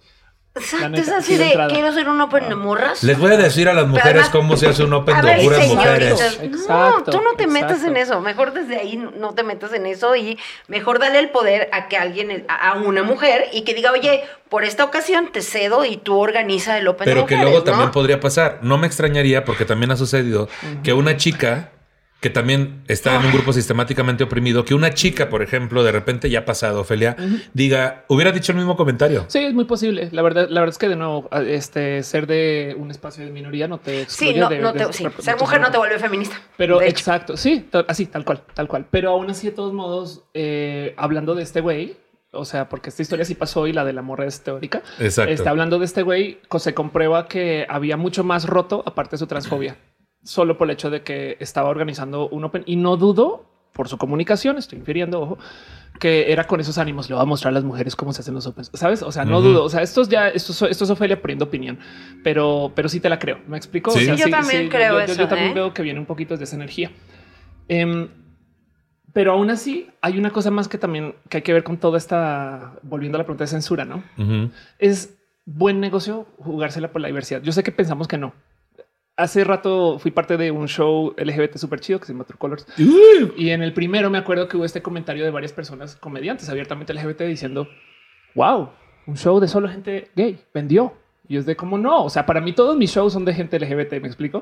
Exacto, 0.56 1.00
es 1.00 1.10
así 1.10 1.34
sí, 1.34 1.38
de 1.38 1.68
quiero 1.70 1.88
hacer 1.88 2.10
un 2.10 2.20
open 2.20 2.50
de 2.50 2.56
morras. 2.56 3.04
Les 3.04 3.18
voy 3.18 3.32
a 3.32 3.38
decir 3.38 3.70
a 3.70 3.74
las 3.74 3.88
mujeres 3.88 4.10
además- 4.24 4.30
cómo 4.30 4.58
se 4.58 4.68
hace 4.68 4.84
un 4.84 4.94
open 4.94 5.16
A 5.16 5.22
de 5.22 5.28
ver, 5.28 5.42
puras 5.42 5.68
mujeres. 5.68 6.40
Exacto, 6.42 7.12
no, 7.12 7.18
tú 7.18 7.22
no 7.22 7.34
te 7.38 7.48
metas 7.48 7.72
exacto. 7.78 7.88
en 7.92 7.98
eso. 7.98 8.20
Mejor 8.22 8.52
desde 8.54 8.78
ahí 8.78 8.98
no- 8.98 9.12
no 9.12 9.34
te 9.36 9.44
metas 9.44 9.72
en 9.74 9.86
eso 9.86 10.16
y 10.16 10.38
mejor 10.68 11.00
dale 11.00 11.20
el 11.20 11.30
poder 11.30 11.70
a 11.72 11.88
que 11.88 11.98
alguien, 11.98 12.46
a 12.50 12.74
una 12.74 13.04
mujer 13.04 13.46
y 13.54 13.62
que 13.62 13.74
diga, 13.74 13.92
oye, 13.92 14.24
por 14.50 14.64
esta 14.64 14.84
ocasión 14.84 15.32
te 15.32 15.42
cedo 15.42 15.86
y 15.86 15.98
tú 15.98 16.18
organiza 16.20 16.78
el 16.78 16.88
Open 16.88 17.06
Pero 17.06 17.22
de 17.22 17.28
que 17.28 17.36
mujeres, 17.36 17.44
luego 17.52 17.58
¿no? 17.60 17.64
también 17.72 17.92
podría 17.92 18.20
pasar. 18.20 18.60
No 18.64 18.78
me 18.78 18.88
extrañaría 18.88 19.46
porque 19.46 19.66
también 19.66 19.92
ha 19.92 19.96
sucedido 19.98 20.50
que 20.84 20.94
una 20.94 21.16
chica 21.16 21.70
que 22.20 22.30
también 22.30 22.82
está 22.90 23.16
en 23.18 23.26
un 23.28 23.32
grupo 23.32 23.54
sistemáticamente 23.54 24.26
oprimido, 24.26 24.66
que 24.66 24.74
una 24.74 24.94
chica, 24.94 25.30
por 25.30 25.42
ejemplo, 25.42 25.84
de 25.84 25.92
repente 25.94 26.30
ya 26.30 26.40
ha 26.40 26.46
pasado, 26.46 26.82
Ofelia, 26.82 27.16
diga, 27.54 28.04
hubiera 28.10 28.32
dicho 28.34 28.52
el 28.52 28.58
mismo 28.58 28.76
comentario. 28.76 29.24
Sí, 29.30 29.40
es 29.40 29.54
muy 29.54 29.64
posible. 29.66 30.10
La 30.12 30.22
verdad, 30.22 30.48
la 30.50 30.60
verdad 30.60 30.74
es 30.74 30.78
que 30.78 30.90
de 30.90 30.98
nuevo, 30.98 31.30
este 31.48 32.04
ser 32.04 32.28
de 32.28 32.76
un 32.78 32.92
espacio 32.92 33.24
de 33.26 33.32
minoría 33.32 33.68
no 33.70 33.78
te 33.78 34.06
Sí, 34.10 34.34
no, 34.34 34.50
de- 34.50 34.60
no 34.60 34.74
de- 34.74 34.80
te- 34.80 34.86
de- 34.88 34.94
sí, 34.94 35.04
de- 35.06 35.12
ser 35.22 35.36
de- 35.36 35.40
mujer 35.42 35.62
no 35.62 35.72
te 35.72 35.78
vuelve 35.78 35.98
feminista. 35.98 36.36
Pero 36.58 36.82
exacto, 36.82 37.38
sí, 37.38 37.70
así, 37.88 38.06
tal 38.08 38.26
cual, 38.26 38.42
tal 38.54 38.68
cual. 38.68 38.86
Pero 38.92 39.12
aún 39.12 39.30
así, 39.30 39.48
de 39.48 39.54
todos 39.54 39.72
modos, 39.74 40.24
eh, 40.34 40.94
hablando 40.98 41.36
de 41.36 41.44
este 41.44 41.62
güey, 41.62 41.96
o 42.32 42.44
sea, 42.44 42.68
porque 42.68 42.90
esta 42.90 43.02
historia 43.02 43.24
sí 43.24 43.34
pasó 43.36 43.66
y 43.66 43.72
la 43.74 43.86
de 43.86 43.94
la 43.94 44.02
morra 44.02 44.26
es 44.26 44.42
teórica. 44.42 44.82
Exacto. 45.00 45.32
Está 45.34 45.52
hablando 45.52 45.80
de 45.80 45.86
este 45.86 46.04
güey, 46.04 46.40
se 46.58 46.74
comprueba 46.74 47.28
que 47.30 47.66
había 47.70 47.96
mucho 47.98 48.24
más 48.26 48.46
roto 48.46 48.84
aparte 48.86 49.12
de 49.12 49.18
su 49.20 49.26
transfobia, 49.28 49.78
solo 50.30 50.58
por 50.58 50.68
el 50.68 50.74
hecho 50.74 50.90
de 50.92 51.02
que 51.02 51.38
estaba 51.40 51.70
organizando 51.70 52.30
un 52.30 52.44
open 52.44 52.64
y 52.68 52.76
no 52.76 52.98
dudo 52.98 53.46
por 53.74 53.88
su 53.88 53.98
comunicación, 53.98 54.58
estoy 54.58 54.78
infiriendo, 54.80 55.22
ojo, 55.22 55.38
que 56.00 56.32
era 56.32 56.44
con 56.46 56.60
esos 56.60 56.78
ánimos. 56.78 57.10
Le 57.10 57.16
va 57.16 57.22
a 57.22 57.26
mostrar 57.26 57.52
a 57.52 57.54
las 57.56 57.64
mujeres 57.64 57.96
cómo 57.96 58.14
se 58.14 58.22
hacen 58.22 58.34
los 58.36 58.46
opens, 58.46 58.70
sabes? 58.74 59.02
O 59.02 59.12
sea, 59.12 59.26
no 59.26 59.42
dudo. 59.42 59.64
O 59.64 59.70
sea, 59.70 59.82
esto 59.82 60.02
es 60.02 60.10
ya, 60.10 60.28
esto, 60.30 60.52
es- 60.52 60.62
esto 60.72 60.84
es 60.84 60.90
Ofelia 60.90 61.20
poniendo 61.22 61.46
opinión, 61.46 61.80
pero, 62.24 62.72
pero 62.76 62.90
sí 62.90 63.00
te 63.00 63.10
la 63.10 63.18
creo. 63.20 63.40
Me 63.48 63.58
explico. 63.58 63.92
Sí. 63.92 64.00
O 64.00 64.02
sea, 64.06 64.16
Yo 64.16 64.30
también 64.30 64.70
creo 64.70 64.94
yo- 64.94 65.00
eso, 65.00 65.14
Yo 65.22 65.28
también 65.28 65.52
¿eh? 65.52 65.56
veo 65.56 65.74
que 65.74 65.82
viene 65.82 66.00
un 66.00 66.06
poquito 66.06 66.38
de 66.38 66.44
esa 66.44 66.56
energía. 66.56 66.92
Em, 67.68 68.10
pero 69.14 69.32
aún 69.34 69.50
así 69.50 69.88
hay 70.02 70.18
una 70.20 70.30
cosa 70.30 70.52
más 70.52 70.68
que 70.68 70.78
también 70.78 71.16
que 71.30 71.38
hay 71.38 71.44
que 71.44 71.54
ver 71.54 71.64
con 71.64 71.78
toda 71.78 71.98
esta, 71.98 72.74
volviendo 72.84 73.18
a 73.18 73.20
la 73.20 73.24
pregunta 73.26 73.44
de 73.46 73.48
censura, 73.50 73.84
¿no? 73.86 74.04
Es 74.78 75.18
buen 75.46 75.80
negocio 75.80 76.28
jugársela 76.38 76.92
por 76.92 77.02
la 77.02 77.08
diversidad. 77.08 77.42
Yo 77.42 77.52
sé 77.52 77.64
que 77.64 77.72
pensamos 77.72 78.08
que 78.08 78.18
no. 78.18 78.34
Hace 79.20 79.44
rato 79.44 80.00
fui 80.00 80.12
parte 80.12 80.38
de 80.38 80.50
un 80.50 80.70
show 80.70 81.14
LGBT 81.18 81.58
súper 81.58 81.82
chido 81.82 82.00
que 82.00 82.06
se 82.06 82.14
llama 82.14 82.24
True 82.24 82.40
Colors. 82.40 82.66
Y 83.36 83.50
en 83.50 83.62
el 83.62 83.74
primero 83.74 84.10
me 84.10 84.18
acuerdo 84.18 84.48
que 84.48 84.56
hubo 84.56 84.64
este 84.64 84.82
comentario 84.82 85.26
de 85.26 85.30
varias 85.30 85.52
personas 85.52 85.98
comediantes 85.98 86.48
abiertamente 86.50 86.94
LGBT 86.94 87.24
diciendo 87.24 87.68
wow, 88.36 88.70
un 89.08 89.18
show 89.18 89.42
de 89.42 89.50
solo 89.50 89.68
gente 89.68 90.10
gay 90.16 90.40
vendió. 90.54 90.94
Y 91.28 91.36
es 91.36 91.46
de 91.46 91.58
como 91.58 91.78
no. 91.78 92.06
O 92.06 92.10
sea, 92.10 92.26
para 92.26 92.40
mí 92.40 92.54
todos 92.54 92.78
mis 92.78 92.92
shows 92.92 93.12
son 93.12 93.26
de 93.26 93.34
gente 93.34 93.60
LGBT, 93.60 94.02
me 94.02 94.08
explico. 94.08 94.42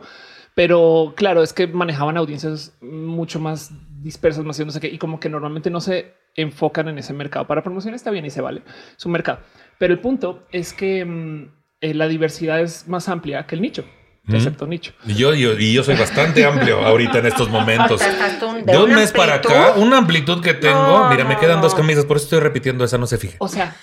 Pero 0.54 1.14
claro, 1.18 1.42
es 1.42 1.54
que 1.54 1.66
manejaban 1.66 2.16
audiencias 2.16 2.78
mucho 2.80 3.40
más 3.40 3.72
dispersas, 4.04 4.46
más 4.46 4.60
no 4.60 4.72
sé 4.72 4.80
qué, 4.80 4.90
y 4.90 5.00
como 5.00 5.20
que 5.20 5.28
normalmente 5.28 5.72
no 5.72 5.82
se 5.82 6.14
enfocan 6.36 6.88
en 6.88 7.00
ese 7.00 7.14
mercado. 7.14 7.48
Para 7.48 7.64
promoción 7.64 7.96
está 7.96 8.12
bien 8.12 8.26
y 8.26 8.30
se 8.30 8.42
vale, 8.42 8.62
es 8.96 9.06
un 9.06 9.12
mercado. 9.12 9.40
Pero 9.80 9.94
el 9.94 10.00
punto 10.00 10.46
es 10.52 10.72
que 10.72 11.04
mm, 11.04 11.52
eh, 11.82 11.94
la 11.96 12.08
diversidad 12.08 12.62
es 12.62 12.88
más 12.88 13.10
amplia 13.10 13.48
que 13.48 13.56
el 13.56 13.62
nicho. 13.62 13.84
Excepto 14.30 14.68
nicho. 14.68 14.94
Y 15.06 15.14
yo, 15.14 15.34
yo, 15.34 15.54
y 15.58 15.72
yo 15.74 15.84
soy 15.84 15.96
bastante 15.96 16.46
amplio 16.46 16.86
ahorita 16.86 17.20
en 17.20 17.28
estos 17.28 17.50
momentos. 17.50 18.02
Un- 18.42 18.66
de 18.66 18.72
De 18.74 18.78
un 18.78 18.94
mes 18.94 19.12
para 19.14 19.36
amplitud. 19.36 19.56
acá, 19.56 19.74
una 19.78 19.98
amplitud 19.98 20.42
que 20.44 20.54
tengo. 20.54 20.76
No, 21.04 21.10
Mira, 21.10 21.24
me 21.24 21.36
no, 21.36 21.40
quedan 21.40 21.58
no. 21.58 21.62
dos 21.64 21.74
camisas, 21.76 22.06
por 22.06 22.18
eso 22.18 22.26
estoy 22.26 22.40
repitiendo 22.42 22.84
esa, 22.84 22.98
no 22.98 23.08
se 23.08 23.18
fije. 23.18 23.38
O 23.40 23.48
sea, 23.48 23.76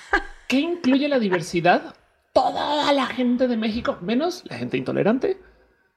¿qué 0.47 0.61
incluye 0.61 1.09
la 1.09 1.19
diversidad? 1.19 1.95
Toda 2.35 2.93
la 2.93 3.07
gente 3.07 3.49
de 3.49 3.57
México, 3.57 3.97
menos 4.03 4.43
la 4.47 4.59
gente 4.59 4.77
intolerante 4.77 5.39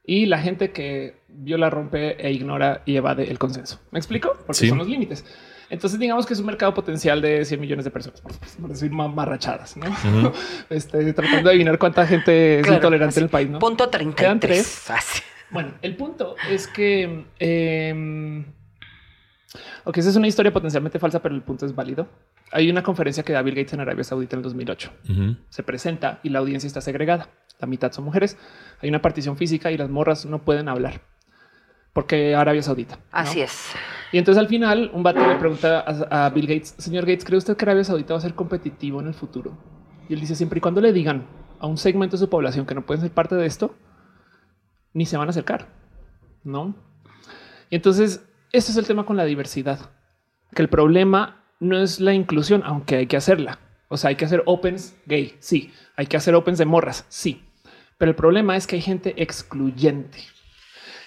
y 0.05 0.27
la 0.27 0.37
gente 0.39 0.71
que 0.71 1.21
viola, 1.27 1.69
rompe 1.69 2.15
e 2.25 2.31
ignora 2.31 2.83
y 2.85 2.95
evade 2.95 3.29
el 3.29 3.37
consenso. 3.39 3.81
¿Me 3.91 3.99
explico? 3.99 4.37
Porque 4.45 4.59
Sí. 4.61 4.69
son 4.69 4.77
los 4.77 4.87
límites. 4.87 5.25
Entonces, 5.69 5.99
digamos 5.99 6.25
que 6.25 6.33
es 6.33 6.39
un 6.39 6.45
mercado 6.45 6.73
potencial 6.73 7.21
de 7.21 7.43
100 7.43 7.59
millones 7.59 7.83
de 7.85 7.91
personas, 7.91 8.21
por 8.21 8.69
decir 8.69 8.89
ma- 8.91 9.07
marrachadas, 9.09 9.75
¿no? 9.75 9.85
este, 10.69 11.11
tratando 11.13 11.43
de 11.43 11.49
adivinar 11.49 11.77
cuánta 11.77 12.07
gente 12.07 12.59
es 12.59 12.63
Claro, 12.63 12.75
intolerante 12.77 13.09
así, 13.09 13.19
en 13.19 13.23
el 13.25 13.29
país, 13.29 13.49
¿no? 13.49 13.59
Punto 13.59 13.89
Quedan 13.89 14.13
33. 14.13 14.39
tres. 14.39 14.89
Así. 14.91 15.21
Bueno, 15.49 15.73
el 15.81 15.95
punto 15.95 16.35
es 16.49 16.67
que. 16.67 17.25
Eh, 17.39 18.45
ok, 19.83 19.97
esa 19.97 20.09
es 20.09 20.15
una 20.15 20.27
historia 20.27 20.51
potencialmente 20.53 20.99
falsa, 20.99 21.21
pero 21.21 21.35
el 21.35 21.41
punto 21.41 21.65
es 21.65 21.73
válido. 21.75 22.07
Hay 22.51 22.69
una 22.69 22.83
conferencia 22.83 23.23
que 23.23 23.33
da 23.33 23.41
Bill 23.41 23.55
Gates 23.55 23.73
en 23.73 23.81
Arabia 23.81 24.03
Saudita 24.03 24.35
en 24.35 24.39
el 24.39 24.43
2008. 24.43 24.91
Ujú. 25.09 25.35
Se 25.49 25.63
presenta 25.63 26.19
y 26.23 26.29
la 26.29 26.39
audiencia 26.39 26.67
está 26.67 26.81
segregada. 26.81 27.29
La 27.59 27.67
mitad 27.67 27.91
son 27.91 28.05
mujeres. 28.05 28.37
Hay 28.81 28.89
una 28.89 29.01
partición 29.01 29.35
física 29.37 29.71
y 29.71 29.77
las 29.77 29.89
morras 29.89 30.25
no 30.25 30.39
pueden 30.43 30.69
hablar 30.69 31.01
porque 31.97 32.35
Arabia 32.35 32.61
Saudita. 32.61 32.97
¿no? 32.97 33.01
Así 33.09 33.41
es. 33.41 33.71
Y 34.11 34.19
entonces 34.19 34.39
al 34.39 34.47
final 34.47 34.91
un 34.93 35.01
vato 35.01 35.25
le 35.25 35.33
pregunta 35.37 35.79
a, 35.79 36.27
a 36.27 36.29
Bill 36.29 36.45
Gates, 36.45 36.75
señor 36.77 37.07
Gates, 37.07 37.25
¿cree 37.25 37.39
usted 37.39 37.57
que 37.57 37.65
Arabia 37.65 37.83
Saudita 37.83 38.13
va 38.13 38.19
a 38.19 38.21
ser 38.21 38.35
competitivo 38.35 39.01
en 39.01 39.07
el 39.07 39.15
futuro? 39.15 39.57
Y 40.07 40.13
él 40.13 40.19
dice, 40.19 40.35
siempre 40.35 40.59
y 40.59 40.61
cuando 40.61 40.79
le 40.79 40.93
digan 40.93 41.25
a 41.59 41.65
un 41.65 41.75
segmento 41.75 42.15
de 42.15 42.19
su 42.19 42.29
población 42.29 42.67
que 42.67 42.75
no 42.75 42.85
pueden 42.85 43.01
ser 43.01 43.09
parte 43.09 43.33
de 43.33 43.47
esto, 43.47 43.73
ni 44.93 45.07
se 45.07 45.17
van 45.17 45.27
a 45.27 45.31
acercar, 45.31 45.69
¿no? 46.43 46.75
Y 47.71 47.77
entonces, 47.77 48.23
ese 48.51 48.71
es 48.73 48.77
el 48.77 48.85
tema 48.85 49.03
con 49.07 49.17
la 49.17 49.25
diversidad, 49.25 49.89
que 50.53 50.61
el 50.61 50.69
problema 50.69 51.45
no 51.59 51.79
es 51.79 51.99
la 51.99 52.13
inclusión, 52.13 52.61
aunque 52.63 52.97
hay 52.97 53.07
que 53.07 53.17
hacerla. 53.17 53.57
O 53.87 53.97
sea, 53.97 54.09
hay 54.09 54.17
que 54.17 54.25
hacer 54.25 54.43
opens 54.45 54.95
gay, 55.07 55.35
sí. 55.39 55.73
Hay 55.95 56.05
que 56.05 56.17
hacer 56.17 56.35
opens 56.35 56.59
de 56.59 56.65
morras, 56.65 57.07
sí. 57.09 57.43
Pero 57.97 58.11
el 58.11 58.15
problema 58.15 58.55
es 58.55 58.67
que 58.67 58.75
hay 58.75 58.83
gente 58.83 59.15
excluyente. 59.17 60.19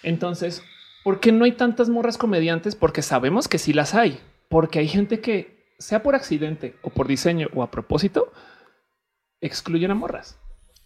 Entonces, 0.03 0.65
¿por 1.05 1.21
qué 1.21 1.33
no 1.33 1.45
hay 1.45 1.53
tantas 1.53 1.89
morras 1.89 2.19
comediantes? 2.19 2.77
Porque 2.77 3.03
sabemos 3.03 3.49
que 3.49 3.59
sí 3.59 3.73
las 3.73 3.95
hay. 3.95 4.21
Porque 4.49 4.79
hay 4.79 4.89
gente 4.89 5.21
que, 5.21 5.61
sea 5.79 6.03
por 6.03 6.15
accidente 6.15 6.77
o 6.83 6.91
por 6.91 7.09
diseño 7.09 7.49
o 7.55 7.63
a 7.63 7.71
propósito, 7.71 8.33
excluyen 9.41 9.91
a 9.91 9.95
morras, 9.95 10.39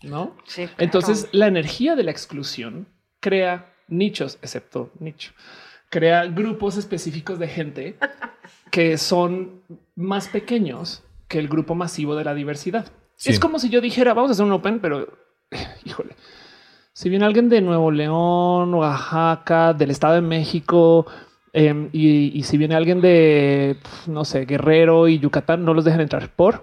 ¿no? 0.02 0.36
Sí, 0.46 0.66
claro. 0.66 0.74
Entonces, 0.78 1.28
la 1.32 1.48
energía 1.48 1.96
de 1.96 2.04
la 2.04 2.12
exclusión 2.12 2.86
crea 3.20 3.74
nichos, 3.88 4.38
excepto 4.40 4.92
nicho, 5.00 5.32
crea 5.90 6.26
grupos 6.26 6.76
específicos 6.76 7.38
de 7.38 7.48
gente 7.48 7.96
que 8.70 8.96
son 8.98 9.62
más 9.96 10.28
pequeños 10.28 11.02
que 11.28 11.38
el 11.38 11.48
grupo 11.48 11.74
masivo 11.74 12.14
de 12.14 12.24
la 12.24 12.34
diversidad. 12.34 12.86
Sí. 13.16 13.30
Es 13.30 13.40
como 13.40 13.58
si 13.58 13.70
yo 13.70 13.80
dijera, 13.80 14.14
vamos 14.14 14.30
a 14.30 14.32
hacer 14.32 14.44
un 14.44 14.52
open, 14.52 14.78
pero 14.78 15.08
híjole, 15.84 16.14
si 16.94 17.10
viene 17.10 17.26
alguien 17.26 17.48
de 17.48 17.60
Nuevo 17.60 17.90
León, 17.90 18.72
Oaxaca, 18.72 19.74
del 19.74 19.90
Estado 19.90 20.14
de 20.14 20.20
México, 20.22 21.06
em, 21.52 21.90
y, 21.92 22.38
y 22.38 22.42
si 22.44 22.56
viene 22.56 22.76
alguien 22.76 23.00
de, 23.00 23.76
no 24.06 24.24
sé, 24.24 24.46
Guerrero 24.46 25.08
y 25.08 25.18
Yucatán, 25.18 25.64
no 25.64 25.74
los 25.74 25.84
dejan 25.84 26.00
entrar 26.00 26.30
por, 26.30 26.62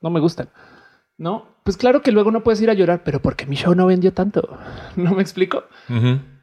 no 0.00 0.10
me 0.10 0.20
gustan. 0.20 0.48
No, 1.18 1.46
pues 1.64 1.76
claro 1.76 2.02
que 2.02 2.12
luego 2.12 2.30
no 2.30 2.42
puedes 2.42 2.60
ir 2.60 2.70
a 2.70 2.74
llorar, 2.74 3.02
pero 3.04 3.20
porque 3.20 3.46
mi 3.46 3.56
show 3.56 3.74
no 3.74 3.86
vendió 3.86 4.12
tanto. 4.12 4.48
No 4.96 5.12
me 5.12 5.22
explico. 5.22 5.64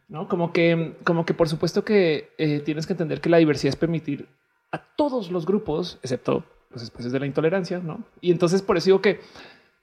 No, 0.10 0.28
como 0.28 0.52
que, 0.52 0.98
como 1.06 1.26
que 1.26 1.34
por 1.34 1.48
supuesto 1.48 1.86
que 1.86 2.34
eh, 2.38 2.60
tienes 2.60 2.86
que 2.86 2.94
entender 2.94 3.22
que 3.22 3.30
la 3.30 3.38
diversidad 3.38 3.70
es 3.70 3.76
permitir 3.78 4.28
a 4.72 4.78
todos 4.78 5.32
los 5.32 5.46
grupos, 5.46 6.00
excepto 6.04 6.44
los 6.70 6.84
espacios 6.84 7.14
de 7.14 7.20
la 7.20 7.26
intolerancia, 7.26 7.80
¿no? 7.80 8.04
Y 8.20 8.32
entonces 8.32 8.62
por 8.62 8.78
eso 8.78 8.86
digo 8.86 9.02
que 9.02 9.22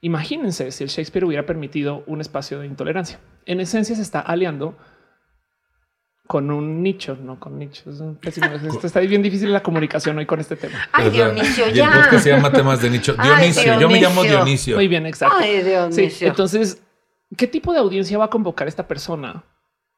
imagínense 0.00 0.70
si 0.70 0.84
el 0.84 0.90
Shakespeare 0.90 1.24
hubiera 1.24 1.46
permitido 1.46 2.04
un 2.06 2.20
espacio 2.20 2.60
de 2.60 2.66
intolerancia. 2.66 3.18
En 3.46 3.60
esencia 3.60 3.96
se 3.96 4.02
está 4.02 4.20
aliando 4.20 4.76
con 6.26 6.50
un 6.50 6.82
nicho, 6.82 7.16
no 7.16 7.40
con 7.40 7.58
nichos. 7.58 7.86
Es 7.94 8.00
un 8.00 8.16
pésimo- 8.16 8.46
Esto 8.52 8.86
está 8.86 9.00
bien 9.00 9.22
difícil 9.22 9.50
la 9.52 9.62
comunicación 9.62 10.18
hoy 10.18 10.26
con 10.26 10.38
este 10.40 10.56
tema. 10.56 10.78
Ay, 10.92 11.08
Dionisio, 11.10 11.66
y 11.66 11.70
el 11.70 11.74
ya. 11.76 12.18
se 12.18 12.30
llama 12.30 12.52
temas 12.52 12.82
de 12.82 12.90
nicho. 12.90 13.14
Ay, 13.16 13.30
Dionisio, 13.52 13.80
yo 13.80 13.88
me 13.88 14.00
llamo 14.00 14.22
Dionisio. 14.22 14.36
Dionisio. 14.36 14.76
Muy 14.76 14.88
bien, 14.88 15.06
exacto. 15.06 15.36
Ay, 15.40 15.62
Dionisio. 15.62 16.10
Sí, 16.10 16.26
entonces, 16.26 16.82
¿qué 17.36 17.46
tipo 17.46 17.72
de 17.72 17.78
audiencia 17.78 18.18
va 18.18 18.26
a 18.26 18.30
convocar 18.30 18.68
esta 18.68 18.86
persona? 18.86 19.44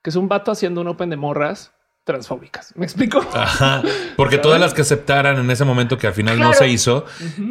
Que 0.03 0.11
es 0.11 0.16
un 0.16 0.28
vato 0.28 0.53
haciendo 0.53 0.80
un 0.80 0.86
open 0.88 1.11
de 1.11 1.16
morras 1.16 1.74
transfóbicas. 2.05 2.74
¿Me 2.76 2.84
explico? 2.84 3.24
Ajá, 3.34 3.82
porque 4.16 4.38
todas 4.38 4.61
las 4.61 4.74
que 4.74 4.82
aceptaran 4.82 5.38
en 5.38 5.51
ese 5.51 5.64
momento 5.64 5.98
que 5.98 6.07
al 6.07 6.14
final 6.14 6.38
no 6.38 6.53
se 6.53 6.68
hizo, 6.68 7.05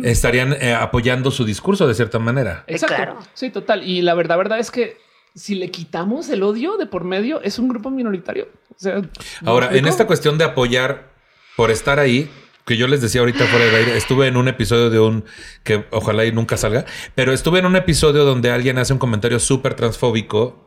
estarían 0.03 0.53
eh, 0.53 0.73
apoyando 0.73 1.31
su 1.31 1.45
discurso 1.45 1.87
de 1.87 1.93
cierta 1.93 2.19
manera. 2.19 2.63
Eh, 2.67 2.73
Exacto. 2.73 2.95
claro. 2.95 3.19
Sí, 3.33 3.49
total. 3.49 3.87
Y 3.87 4.01
la 4.01 4.13
verdad, 4.13 4.37
verdad 4.37 4.59
es 4.59 4.71
que 4.71 4.97
si 5.35 5.55
le 5.55 5.71
quitamos 5.71 6.29
el 6.29 6.43
odio 6.43 6.77
de 6.77 6.85
por 6.85 7.03
medio, 7.03 7.41
es 7.41 7.59
un 7.59 7.69
grupo 7.69 7.89
minoritario. 7.89 8.49
O 8.71 8.79
sea, 8.79 8.99
¿me 8.99 9.09
Ahora, 9.45 9.69
en 9.71 9.85
esta 9.87 10.07
cuestión 10.07 10.37
de 10.37 10.45
apoyar 10.45 11.09
por 11.55 11.71
estar 11.71 11.99
ahí, 11.99 12.29
que 12.65 12.77
yo 12.77 12.87
les 12.87 13.01
decía 13.01 13.21
ahorita 13.21 13.45
fuera 13.45 13.65
del 13.65 13.75
aire, 13.75 13.97
estuve 13.97 14.27
en 14.27 14.37
un 14.37 14.47
episodio 14.47 14.89
de 14.89 14.99
un 14.99 15.25
que 15.63 15.85
ojalá 15.91 16.25
y 16.25 16.31
nunca 16.31 16.57
salga, 16.57 16.85
pero 17.15 17.33
estuve 17.33 17.59
en 17.59 17.65
un 17.65 17.75
episodio 17.75 18.25
donde 18.25 18.51
alguien 18.51 18.77
hace 18.77 18.93
un 18.93 18.99
comentario 18.99 19.39
súper 19.39 19.73
transfóbico 19.73 20.65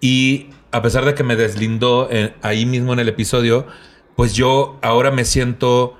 y 0.00 0.50
a 0.74 0.82
pesar 0.82 1.04
de 1.04 1.14
que 1.14 1.22
me 1.22 1.36
deslindó 1.36 2.08
eh, 2.10 2.34
ahí 2.42 2.66
mismo 2.66 2.92
en 2.92 2.98
el 2.98 3.08
episodio, 3.08 3.64
pues 4.16 4.34
yo 4.34 4.76
ahora 4.82 5.12
me 5.12 5.24
siento 5.24 5.96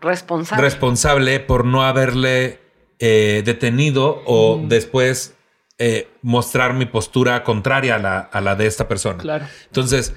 Responsable. 0.00 0.62
responsable 0.62 1.40
por 1.40 1.64
no 1.64 1.82
haberle 1.82 2.60
eh, 3.00 3.42
detenido 3.44 4.22
o 4.24 4.62
después 4.64 5.34
eh, 5.78 6.08
mostrar 6.22 6.72
mi 6.72 6.86
postura 6.86 7.42
contraria 7.42 7.96
a 7.96 7.98
la, 7.98 8.18
a 8.20 8.40
la 8.40 8.54
de 8.54 8.66
esta 8.66 8.86
persona. 8.86 9.18
Claro. 9.18 9.44
Entonces, 9.66 10.14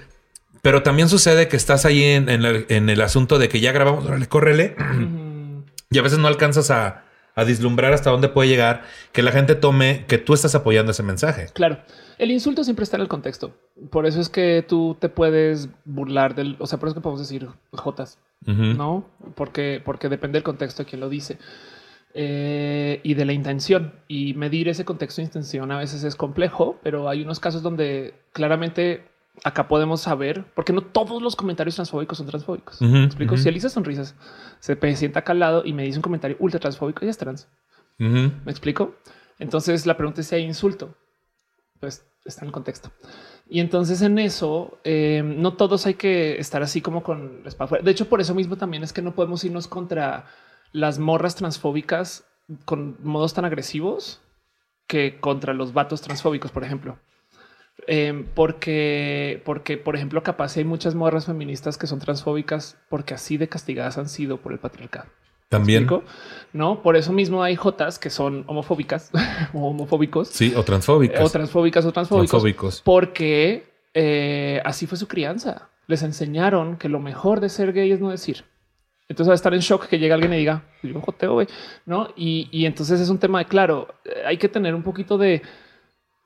pero 0.62 0.84
también 0.84 1.10
sucede 1.10 1.48
que 1.48 1.58
estás 1.58 1.86
ahí 1.86 2.04
en, 2.04 2.30
en 2.30 2.46
el, 2.46 2.68
en 2.70 2.90
el 2.92 3.02
asunto 3.02 3.40
de 3.40 3.50
que 3.50 3.60
ya 3.60 3.72
grabamos, 3.72 4.06
órale, 4.06 4.28
córrele, 4.28 4.76
y 5.90 5.98
a 5.98 6.04
veces 6.04 6.20
no 6.20 6.28
alcanzas 6.28 6.70
a, 6.70 7.05
a 7.36 7.44
vislumbrar 7.44 7.94
hasta 7.94 8.10
dónde 8.10 8.30
puede 8.30 8.50
llegar 8.50 8.84
que 9.12 9.22
la 9.22 9.32
gente 9.32 9.56
tome 9.56 10.06
que 10.08 10.18
tú 10.18 10.34
estás 10.34 10.56
apoyando 10.56 10.92
ese 10.92 11.04
mensaje. 11.04 11.48
Claro. 11.54 11.80
El 12.18 12.32
insulto 12.32 12.64
siempre 12.64 12.84
está 12.84 12.96
en 12.96 13.02
el 13.02 13.10
contexto. 13.10 13.54
Por 13.90 14.06
eso 14.06 14.22
es 14.22 14.30
que 14.30 14.66
tú 14.68 14.96
te 15.00 15.10
puedes 15.10 15.70
burlar 15.84 16.34
del, 16.34 16.56
o 16.60 16.68
sea, 16.68 16.80
por 16.80 16.88
eso 16.88 16.94
es 16.94 16.96
que 16.96 17.04
podemos 17.04 17.20
decir 17.20 17.50
jotas, 17.74 18.20
no? 18.46 19.06
Porque, 19.36 19.82
porque 19.84 20.08
depende 20.08 20.38
del 20.38 20.44
contexto 20.44 20.84
de 20.84 20.90
quién 20.90 21.02
lo 21.02 21.10
dice. 21.10 21.38
Eh, 22.18 23.02
y 23.04 23.16
de 23.16 23.26
la 23.26 23.34
intención 23.34 23.92
y 24.08 24.34
medir 24.36 24.70
ese 24.70 24.86
contexto 24.86 25.22
de 25.22 25.26
intención 25.26 25.70
a 25.74 25.80
veces 25.80 26.06
es 26.06 26.16
complejo, 26.16 26.80
pero 26.82 27.10
hay 27.10 27.22
unos 27.22 27.42
casos 27.42 27.62
donde 27.62 28.14
claramente 28.32 29.04
acá 29.44 29.68
podemos 29.68 30.02
saber, 30.02 30.46
porque 30.56 30.74
no 30.74 30.82
todos 30.82 31.22
los 31.22 31.36
comentarios 31.36 31.76
transfóbicos 31.76 32.18
son 32.18 32.28
transfóbicos. 32.28 32.82
¿Me 32.82 33.06
explico? 33.06 33.36
ujú. 33.36 33.44
Si 33.44 33.50
Elisa 33.50 33.70
Sonrisas 33.70 34.16
se 34.60 34.96
sienta 34.96 35.20
acá 35.20 35.34
al 35.34 35.40
lado 35.40 35.64
y 35.66 35.74
me 35.74 35.84
dice 35.84 35.98
un 35.98 36.04
comentario 36.04 36.38
ultra 36.40 36.60
transfóbico, 36.60 37.02
ella 37.02 37.12
es 37.12 37.18
trans. 37.18 37.48
¿Me 37.98 38.52
explico? 38.52 38.96
Entonces 39.40 39.86
la 39.86 39.98
pregunta 39.98 40.22
es 40.22 40.28
si 40.28 40.36
hay 40.36 40.44
insulto. 40.44 40.96
Pues 41.80 42.06
está 42.24 42.42
en 42.42 42.48
el 42.48 42.54
contexto. 42.54 42.92
Y 43.48 43.60
entonces 43.60 44.02
en 44.02 44.18
eso, 44.18 44.80
eh, 44.84 45.22
no 45.24 45.54
todos 45.54 45.86
hay 45.86 45.94
que 45.94 46.40
estar 46.40 46.64
así 46.64 46.82
como 46.82 47.04
con 47.04 47.44
la 47.44 47.50
espada 47.50 47.68
fuera. 47.68 47.84
De 47.84 47.92
hecho, 47.92 48.10
por 48.10 48.22
eso 48.22 48.34
mismo 48.34 48.58
también 48.58 48.84
es 48.84 48.92
que 48.92 49.02
no 49.02 49.14
podemos 49.14 49.44
irnos 49.44 49.68
contra 49.68 50.26
las 50.72 50.98
morras 50.98 51.36
transfóbicas 51.36 52.26
con 52.66 52.98
modos 53.04 53.34
tan 53.34 53.46
agresivos 53.46 54.22
que 54.88 55.20
contra 55.20 55.54
los 55.54 55.74
vatos 55.74 56.02
transfóbicos, 56.02 56.52
por 56.52 56.64
ejemplo. 56.64 56.98
Eh, 57.88 58.26
porque, 58.34 59.42
porque, 59.46 59.78
por 59.78 59.96
ejemplo, 59.96 60.24
capaz 60.24 60.58
hay 60.58 60.64
muchas 60.64 60.96
morras 60.96 61.26
feministas 61.26 61.78
que 61.78 61.88
son 61.88 62.00
transfóbicas 62.00 62.78
porque 62.90 63.14
así 63.14 63.38
de 63.38 63.48
castigadas 63.50 63.98
han 63.98 64.10
sido 64.10 64.38
por 64.38 64.54
el 64.54 64.60
patriarcado. 64.60 65.08
También. 65.50 65.88
No, 66.54 66.82
por 66.82 66.96
eso 66.96 67.14
mismo 67.14 67.44
hay 67.44 67.56
jotas 67.56 68.00
que 68.00 68.10
son 68.10 68.44
homofóbicas 68.48 69.12
o 69.54 69.68
homofóbicos 69.70 70.30
Sí, 70.30 70.54
o 70.56 70.64
transfóbicas. 70.64 71.22
o 71.24 71.30
transfóbicas 71.30 71.86
o 71.86 71.92
transfóbicos, 71.92 72.30
Transfóbicos. 72.32 72.82
porque 72.84 73.66
eh, 73.94 74.62
así 74.66 74.88
fue 74.88 74.98
su 74.98 75.08
crianza. 75.08 75.70
Les 75.88 76.02
enseñaron 76.02 76.78
que 76.78 76.90
lo 76.90 77.00
mejor 77.00 77.40
de 77.42 77.50
ser 77.50 77.74
gay 77.74 77.92
es 77.92 78.00
no 78.00 78.10
decir. 78.10 78.44
Entonces 79.08 79.30
va 79.30 79.34
a 79.34 79.36
estar 79.36 79.54
en 79.54 79.60
shock 79.60 79.86
que 79.86 80.00
llegue 80.00 80.14
alguien 80.14 80.34
y 80.34 80.38
diga, 80.38 80.64
"Pues 80.82 80.92
yo 80.92 81.00
joteo, 81.00 81.34
güey, 81.34 81.48
¿no? 81.86 82.08
Y, 82.16 82.50
y 82.52 82.66
entonces 82.66 83.00
es 83.00 83.10
un 83.10 83.20
tema 83.20 83.38
de, 83.38 83.46
claro, 83.46 83.94
eh, 84.04 84.24
hay 84.26 84.38
que 84.38 84.50
tener 84.50 84.74
un 84.74 84.82
poquito 84.82 85.20
de, 85.20 85.44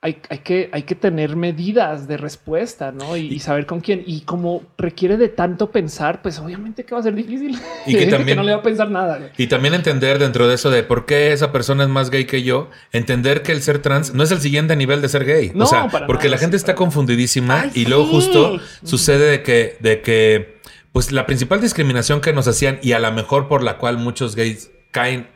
hay, 0.01 0.21
hay 0.29 0.37
que, 0.39 0.69
hay 0.71 0.83
que 0.83 0.95
tener 0.95 1.35
medidas 1.35 2.07
de 2.07 2.15
respuesta, 2.15 2.93
¿no? 2.93 3.17
Y, 3.17 3.27
y 3.33 3.39
saber 3.39 3.65
con 3.65 3.81
quién. 3.81 4.01
Y 4.05 4.21
como 4.21 4.63
requiere 4.77 5.17
de 5.17 5.27
tanto 5.27 5.71
pensar, 5.71 6.21
pues 6.21 6.39
obviamente 6.39 6.85
que 6.85 6.95
va 6.95 7.01
a 7.01 7.03
ser 7.03 7.15
difícil. 7.15 7.59
Y 7.85 7.95
que 7.97 8.05
también- 8.05 8.37
no 8.37 8.43
le 8.43 8.53
va 8.53 8.59
a 8.59 8.63
pensar 8.63 8.89
nada. 8.89 9.31
Y 9.37 9.47
también 9.47 9.73
entender 9.73 10.17
dentro 10.17 10.47
de 10.47 10.55
eso 10.55 10.69
de 10.69 10.83
por 10.83 11.05
qué 11.05 11.33
esa 11.33 11.51
persona 11.51 11.83
es 11.83 11.89
más 11.89 12.11
gay 12.11 12.23
que 12.25 12.43
yo, 12.43 12.69
entender 12.93 13.43
que 13.43 13.51
el 13.51 13.61
ser 13.61 13.81
trans 13.81 14.13
no 14.13 14.23
es 14.23 14.31
el 14.31 14.39
siguiente 14.39 14.77
nivel 14.77 15.01
de 15.01 15.09
ser 15.09 15.25
gay. 15.25 15.51
No, 15.53 15.65
o 15.65 15.67
sea, 15.67 15.89
para 15.89 16.07
porque 16.07 16.25
nada, 16.27 16.35
la 16.35 16.37
gente 16.37 16.57
sí, 16.57 16.61
está 16.61 16.75
confundidísima 16.75 17.61
Ay, 17.63 17.71
y 17.73 17.85
luego 17.85 18.05
sí. 18.05 18.11
justo 18.11 18.59
sucede 18.83 19.29
de 19.29 19.43
que, 19.43 19.75
de 19.81 20.01
que, 20.01 20.59
pues 20.93 21.11
la 21.11 21.25
principal 21.25 21.59
discriminación 21.59 22.21
que 22.21 22.31
nos 22.31 22.47
hacían 22.47 22.79
y 22.81 22.93
a 22.93 22.99
lo 22.99 23.11
mejor 23.11 23.49
por 23.49 23.63
la 23.63 23.77
cual 23.77 23.97
muchos 23.97 24.37
gays 24.37 24.71
caen, 24.91 25.27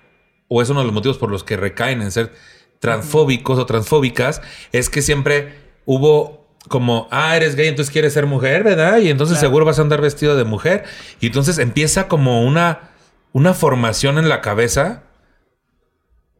o 0.48 0.62
es 0.62 0.70
uno 0.70 0.80
de 0.80 0.86
los 0.86 0.94
motivos 0.94 1.18
por 1.18 1.30
los 1.30 1.44
que 1.44 1.58
recaen 1.58 2.02
en 2.02 2.12
ser 2.12 2.32
transfóbicos 2.84 3.58
o 3.60 3.66
transfóbicas, 3.66 4.42
es 4.74 4.90
que 4.90 5.02
siempre 5.02 5.54
hubo 5.86 6.46
como, 6.68 7.08
ah, 7.12 7.36
eres 7.38 7.56
gay, 7.56 7.68
entonces 7.68 7.92
quieres 7.92 8.12
ser 8.14 8.26
mujer, 8.26 8.64
¿verdad? 8.64 8.98
Y 9.00 9.10
entonces 9.10 9.38
Claro. 9.38 9.48
seguro 9.50 9.66
vas 9.66 9.80
a 9.80 9.84
andar 9.84 10.02
vestido 10.02 10.36
de 10.36 10.44
mujer. 10.44 10.84
Y 11.22 11.28
entonces 11.28 11.60
empieza 11.60 12.08
como 12.10 12.44
una, 12.46 12.92
una 13.32 13.54
formación 13.54 14.18
en 14.18 14.28
la 14.28 14.42
cabeza. 14.42 15.04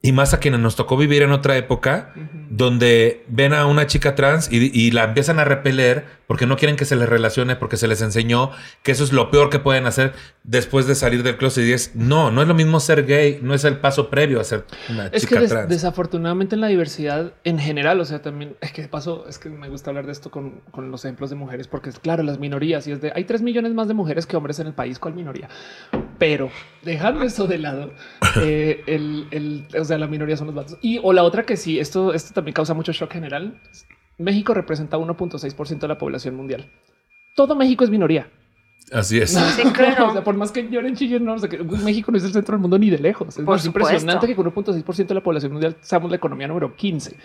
Y 0.06 0.12
más 0.12 0.34
a 0.34 0.40
quienes 0.42 0.60
nos 0.60 0.76
tocó 0.76 0.98
vivir 0.98 1.22
en 1.22 1.32
otra 1.32 1.56
época, 1.56 2.14
donde 2.50 3.24
ven 3.30 3.54
a 3.54 3.66
una 3.68 3.88
chica 3.88 4.16
trans 4.16 4.52
y, 4.52 4.70
y 4.78 4.92
la 4.92 5.06
empiezan 5.06 5.40
a 5.40 5.46
repeler 5.46 6.04
porque 6.28 6.46
no 6.46 6.58
quieren 6.58 6.76
que 6.76 6.84
se 6.84 6.98
les 6.98 7.08
relacione, 7.08 7.56
porque 7.56 7.78
se 7.78 7.88
les 7.88 8.02
enseñó 8.02 8.52
que 8.84 8.92
eso 8.92 9.06
es 9.06 9.14
lo 9.14 9.32
peor 9.32 9.50
que 9.50 9.60
pueden 9.60 9.86
hacer 9.86 10.12
después 10.44 10.88
de 10.88 10.96
salir 10.96 11.24
del 11.24 11.38
closet. 11.38 11.66
Y 11.66 11.72
es, 11.72 11.96
no, 11.96 12.32
no 12.32 12.42
es 12.42 12.50
lo 12.50 12.54
mismo 12.54 12.82
ser 12.82 13.06
gay, 13.06 13.40
no 13.42 13.54
es 13.54 13.64
el 13.64 13.78
paso 13.78 14.10
previo 14.10 14.42
a 14.42 14.44
ser 14.44 14.66
una 14.90 15.06
Es 15.06 15.12
que 15.12 15.20
chica 15.30 15.40
des- 15.40 15.50
trans. 15.50 15.70
desafortunadamente 15.70 16.56
en 16.56 16.62
la 16.62 16.68
diversidad 16.68 17.32
en 17.46 17.58
general, 17.58 18.02
o 18.02 18.06
sea, 18.06 18.22
también 18.22 18.58
es 18.60 18.74
que 18.74 18.82
de 18.82 18.90
paso 18.90 19.26
es 19.30 19.40
que 19.40 19.48
me 19.50 19.70
gusta 19.70 19.92
hablar 19.92 20.06
de 20.06 20.12
esto 20.12 20.30
con, 20.30 20.60
con 20.72 20.92
los 20.92 21.06
ejemplos 21.06 21.30
de 21.30 21.38
mujeres, 21.38 21.70
porque 21.70 21.90
es 21.90 22.00
claro, 22.00 22.24
las 22.24 22.40
minorías 22.40 22.86
y 22.88 22.92
es 22.92 23.00
de 23.00 23.14
hay 23.16 23.24
tres 23.24 23.42
millones 23.42 23.74
más 23.74 23.88
de 23.88 23.94
mujeres 23.94 24.26
que 24.26 24.36
hombres 24.36 24.60
en 24.60 24.68
el 24.68 24.74
país, 24.74 25.00
¿cuál 25.00 25.14
minoría? 25.14 25.48
Pero 26.20 26.50
dejando 26.84 27.24
eso 27.24 27.48
de 27.48 27.58
lado, 27.58 27.92
eh, 28.42 28.84
el, 28.88 29.28
el- 29.32 29.68
o 29.80 29.84
sea, 29.86 29.98
la 29.98 30.08
minoría 30.08 30.38
son 30.38 30.48
los 30.48 30.56
vatos. 30.56 30.78
Y 30.82 31.00
o 31.02 31.12
la 31.14 31.24
otra 31.24 31.46
que 31.46 31.58
sí, 31.58 31.80
esto, 31.80 32.14
esto 32.14 32.34
también 32.34 32.54
causa 32.54 32.74
mucho 32.74 32.92
shock 32.92 33.12
general. 33.12 33.60
México 34.18 34.54
representa 34.54 34.98
1.6% 34.98 35.80
de 35.80 35.88
la 35.88 35.98
población 35.98 36.36
mundial. 36.36 36.70
Todo 37.36 37.56
México 37.56 37.84
es 37.84 37.90
minoría. 37.90 38.30
Así 38.92 39.20
es. 39.20 39.32
Sí, 39.56 39.64
claro. 39.72 40.10
O 40.10 40.14
sea, 40.14 40.24
por 40.24 40.36
más 40.36 40.52
que 40.52 40.70
lloren, 40.70 40.96
chillen, 40.96 41.26
no, 41.26 41.34
o 41.34 41.40
sea, 41.40 41.50
que 41.50 41.58
México 41.58 42.12
no 42.12 42.18
es 42.18 42.24
el 42.26 42.34
centro 42.34 42.54
del 42.54 42.62
mundo 42.62 42.78
ni 42.78 42.90
de 42.90 43.00
lejos. 43.00 43.30
Es 43.30 43.36
Por 43.44 43.56
más 43.56 43.66
impresionante 43.66 44.28
que 44.28 44.36
con 44.36 44.46
1.6% 44.54 45.08
de 45.08 45.14
la 45.16 45.24
población 45.24 45.52
mundial 45.54 45.78
seamos 45.82 46.12
la 46.12 46.18
economía 46.18 46.48
número 46.48 46.76
15. 46.76 47.18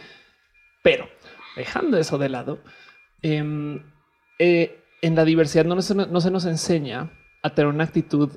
Pero 0.83 1.09
dejando 1.57 1.99
eso 1.99 2.17
de 2.17 2.29
lado, 2.29 2.61
em, 3.23 3.83
eh, 4.39 4.81
en 5.03 5.15
la 5.15 5.25
diversidad 5.25 5.65
no, 5.65 5.81
se- 5.83 5.95
no 5.95 6.21
se 6.21 6.31
nos 6.31 6.45
enseña 6.47 7.11
a 7.43 7.51
tener 7.55 7.69
una 7.73 7.85
actitud 7.85 8.31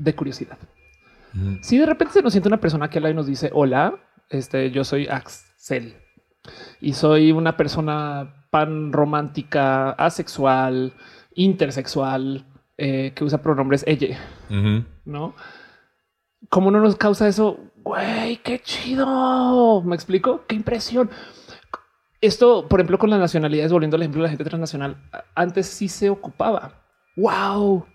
de 0.00 0.14
curiosidad. 0.14 0.58
Ujú. 1.34 1.58
Si 1.62 1.78
de 1.78 1.86
repente 1.86 2.14
se 2.14 2.22
nos 2.22 2.32
siente 2.32 2.48
una 2.48 2.60
persona 2.60 2.88
que 2.88 2.98
habla 2.98 3.10
y 3.10 3.14
nos 3.14 3.26
dice 3.26 3.50
hola, 3.52 3.94
este, 4.28 4.70
yo 4.70 4.84
soy 4.84 5.06
Axel 5.08 5.94
y 6.80 6.94
soy 6.94 7.32
una 7.32 7.56
persona 7.56 8.46
pan 8.50 8.92
romántica, 8.92 9.90
asexual, 9.90 10.92
intersexual, 11.34 12.46
eh, 12.78 13.12
que 13.14 13.24
usa 13.24 13.42
pronombres 13.42 13.84
ella. 13.86 14.18
¿no? 15.04 15.34
¿Cómo 16.48 16.70
no 16.70 16.80
nos 16.80 16.96
causa 16.96 17.28
eso? 17.28 17.58
Güey, 17.82 18.38
qué 18.38 18.58
chido. 18.58 19.82
¿Me 19.82 19.94
explico? 19.94 20.44
Qué 20.46 20.56
impresión. 20.56 21.10
Esto, 22.20 22.68
por 22.68 22.80
ejemplo, 22.80 22.98
con 22.98 23.10
las 23.10 23.18
nacionalidades, 23.18 23.72
volviendo 23.72 23.96
al 23.96 24.02
ejemplo 24.02 24.20
de 24.20 24.24
la 24.24 24.30
gente 24.30 24.44
transnacional, 24.44 24.96
antes 25.34 25.66
sí 25.66 25.88
se 25.88 26.10
ocupaba. 26.10 26.72
Wow, 27.16 27.86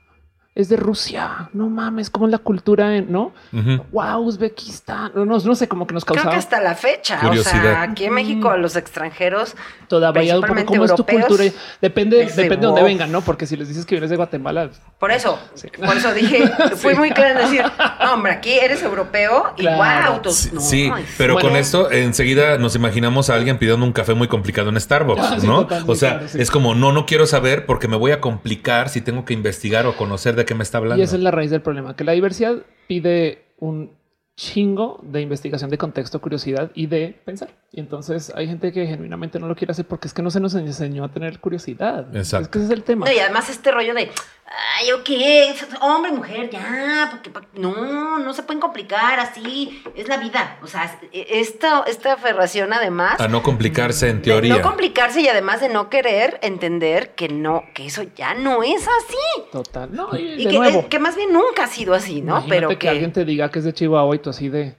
es 0.55 0.69
de 0.69 0.77
Rusia. 0.77 1.49
No 1.53 1.67
mames, 1.69 2.09
como 2.09 2.27
la 2.27 2.37
cultura, 2.37 2.95
en, 2.95 3.11
¿no? 3.11 3.33
Ujú. 3.51 3.83
Wow, 3.91 4.21
Uzbekistán. 4.21 5.11
No, 5.13 5.25
no, 5.25 5.37
no 5.37 5.55
sé, 5.55 5.67
como 5.67 5.85
que 5.85 5.93
nos 5.93 6.05
Creo 6.05 6.15
causaba 6.15 6.31
que 6.33 6.39
hasta 6.39 6.61
la 6.61 6.75
fecha, 6.75 7.19
o 7.29 7.35
sea, 7.35 7.81
aquí 7.81 8.05
en 8.05 8.13
México 8.13 8.49
a 8.49 8.55
los 8.57 8.75
extranjeros, 8.77 9.55
todavía 9.89 10.35
cómo 10.65 10.85
es 10.85 10.95
tu 10.95 11.05
cultura. 11.05 11.43
Depende, 11.81 12.17
depende 12.25 12.43
de 12.43 12.49
de 12.49 12.55
dónde 12.57 12.83
vengan, 12.83 13.11
¿no? 13.11 13.19
Porque 13.21 13.45
si 13.45 13.57
les 13.57 13.67
dices 13.67 13.85
que 13.85 13.95
vienes 13.95 14.09
de 14.09 14.15
Guatemala, 14.15 14.69
por 14.97 15.11
eso, 15.11 15.37
Sí. 15.55 15.67
por 15.85 15.97
eso 15.97 16.13
dije, 16.13 16.47
fui 16.77 16.95
muy 16.95 17.11
clara 17.11 17.31
en 17.31 17.37
decir, 17.49 17.63
no, 18.01 18.13
hombre, 18.13 18.31
aquí 18.31 18.53
eres 18.53 18.81
europeo 18.81 19.53
y 19.57 19.61
Claro. 19.61 20.21
wow, 20.23 20.31
Sí, 20.31 20.49
no, 20.53 20.61
sí, 20.61 20.85
es- 20.97 21.15
pero 21.17 21.33
Bueno. 21.33 21.49
con 21.49 21.57
esto 21.57 21.91
enseguida 21.91 22.57
nos 22.57 22.75
imaginamos 22.75 23.29
a 23.29 23.35
alguien 23.35 23.57
pidiendo 23.57 23.85
un 23.85 23.91
café 23.91 24.13
muy 24.13 24.29
complicado 24.29 24.69
en 24.69 24.79
Starbucks, 24.79 25.21
Ah, 25.21 25.37
sí, 25.39 25.45
¿no? 25.47 25.63
total, 25.63 25.83
o 25.85 25.93
sí, 25.95 25.99
sea, 25.99 26.09
claro, 26.11 26.27
sí. 26.29 26.41
es 26.41 26.49
como 26.49 26.75
no, 26.75 26.93
no 26.93 27.05
quiero 27.05 27.27
saber 27.27 27.65
porque 27.65 27.87
me 27.89 27.97
voy 27.97 28.11
a 28.11 28.21
complicar 28.21 28.87
si 28.89 29.01
tengo 29.01 29.25
que 29.25 29.33
investigar 29.33 29.85
o 29.85 29.97
conocer 29.97 30.35
de 30.35 30.44
qué 30.45 30.55
me 30.55 30.63
está 30.63 30.77
hablando. 30.77 31.01
Y 31.01 31.03
esa 31.03 31.15
es 31.15 31.21
la 31.21 31.31
raíz 31.31 31.51
del 31.51 31.61
problema, 31.61 31.95
que 31.95 32.03
la 32.03 32.13
diversidad 32.13 32.57
pide 32.87 33.45
un 33.59 33.91
chingo 34.35 34.99
de 35.01 35.21
investigación 35.21 35.69
de 35.69 35.77
contexto, 35.77 36.19
curiosidad 36.19 36.71
y 36.73 36.87
de 36.87 37.17
pensar. 37.23 37.49
Y 37.71 37.79
entonces 37.79 38.33
hay 38.35 38.47
gente 38.47 38.73
que 38.73 38.85
genuinamente 38.85 39.39
no 39.39 39.47
lo 39.47 39.55
quiere 39.55 39.71
hacer 39.71 39.85
porque 39.85 40.07
es 40.07 40.13
que 40.13 40.21
no 40.21 40.29
se 40.29 40.41
nos 40.41 40.55
enseñó 40.55 41.05
a 41.05 41.09
tener 41.09 41.39
curiosidad. 41.39 42.13
Exacto. 42.15 42.43
Es 42.43 42.47
que 42.49 42.57
ese 42.59 42.65
es 42.65 42.71
el 42.71 42.83
tema. 42.83 43.05
No, 43.05 43.11
y 43.13 43.19
además 43.19 43.49
este 43.49 43.71
rollo 43.71 43.93
de, 43.93 44.11
ay, 44.47 44.91
ok, 44.91 45.09
hombre, 45.81 46.11
mujer, 46.11 46.49
ya, 46.49 47.07
porque, 47.11 47.31
no, 47.59 48.19
no 48.19 48.33
se 48.33 48.43
pueden 48.43 48.61
complicar 48.61 49.19
así, 49.19 49.81
es 49.95 50.07
la 50.07 50.17
vida. 50.17 50.57
O 50.61 50.67
sea, 50.67 50.83
es- 51.11 51.25
esta, 51.29 51.83
esta 51.87 52.13
aferración 52.13 52.71
además 52.73 53.19
A 53.19 53.27
no 53.27 53.41
complicarse 53.43 54.09
en 54.09 54.17
de 54.17 54.23
teoría. 54.23 54.55
no 54.55 54.61
complicarse 54.61 55.21
y 55.21 55.27
además 55.27 55.61
de 55.61 55.69
no 55.69 55.89
querer 55.89 56.39
entender 56.41 57.15
que 57.15 57.27
no, 57.27 57.63
que 57.73 57.85
eso 57.87 58.03
ya 58.15 58.33
no 58.35 58.61
es 58.63 58.83
así. 58.87 59.49
Total. 59.51 59.89
No, 59.93 60.15
y, 60.17 60.21
Y 60.21 60.45
de 60.45 60.51
que, 60.51 60.57
nuevo. 60.57 60.79
eh, 60.81 60.87
que 60.89 60.99
más 60.99 61.15
bien 61.15 61.33
nunca 61.33 61.63
ha 61.63 61.67
sido 61.67 61.93
así, 61.93 62.21
¿no? 62.21 62.33
Imagínate 62.33 62.49
Pero 62.55 62.69
que, 62.69 62.77
que, 62.77 62.89
alguien 62.89 63.11
te 63.13 63.25
diga 63.25 63.49
que 63.49 63.59
es 63.59 63.65
de 63.65 63.73
Chihuahua 63.73 64.15
y 64.15 64.19
tú 64.19 64.29
así 64.29 64.49
de 64.49 64.75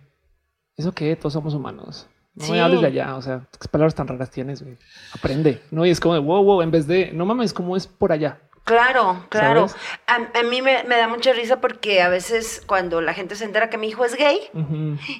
eso 0.77 0.93
que 0.93 1.17
todos 1.17 1.33
somos 1.33 1.55
humanos. 1.55 2.07
No 2.35 2.45
Sí. 2.45 2.53
me 2.53 2.61
hables 2.61 2.83
de 2.83 2.89
allá. 2.89 3.17
O 3.17 3.23
sea, 3.23 3.41
qué 3.59 3.67
palabras 3.69 3.95
tan 3.95 4.07
raras 4.07 4.31
tienes. 4.31 4.63
güey? 4.63 4.77
Aprende. 5.15 5.63
No, 5.71 5.87
y 5.87 5.91
es 5.91 5.99
como 6.01 6.13
de 6.15 6.21
wow, 6.21 6.45
wow, 6.45 6.61
en 6.63 6.71
vez 6.71 6.87
de 6.87 7.11
no 7.13 7.25
mames, 7.25 7.55
como 7.55 7.77
es 7.79 7.87
por 7.87 8.13
allá. 8.13 8.39
Claro, 8.67 9.25
claro. 9.29 9.69
A, 10.09 10.17
a 10.39 10.43
mí 10.43 10.61
me, 10.61 10.83
me 10.85 10.97
da 10.97 11.07
mucha 11.09 11.33
risa 11.33 11.61
porque 11.61 12.03
a 12.03 12.09
veces 12.09 12.63
cuando 12.67 13.01
la 13.01 13.15
gente 13.15 13.37
se 13.37 13.45
entera 13.45 13.71
que 13.71 13.79
mi 13.79 13.89
hijo 13.89 14.05
es 14.05 14.15
gay, 14.17 14.41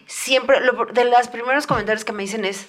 siempre, 0.07 0.61
lo- 0.61 0.87
de 0.87 1.05
los 1.05 1.29
primeros 1.29 1.67
comentarios 1.67 2.05
que 2.05 2.13
me 2.13 2.25
dicen 2.25 2.45
es, 2.45 2.67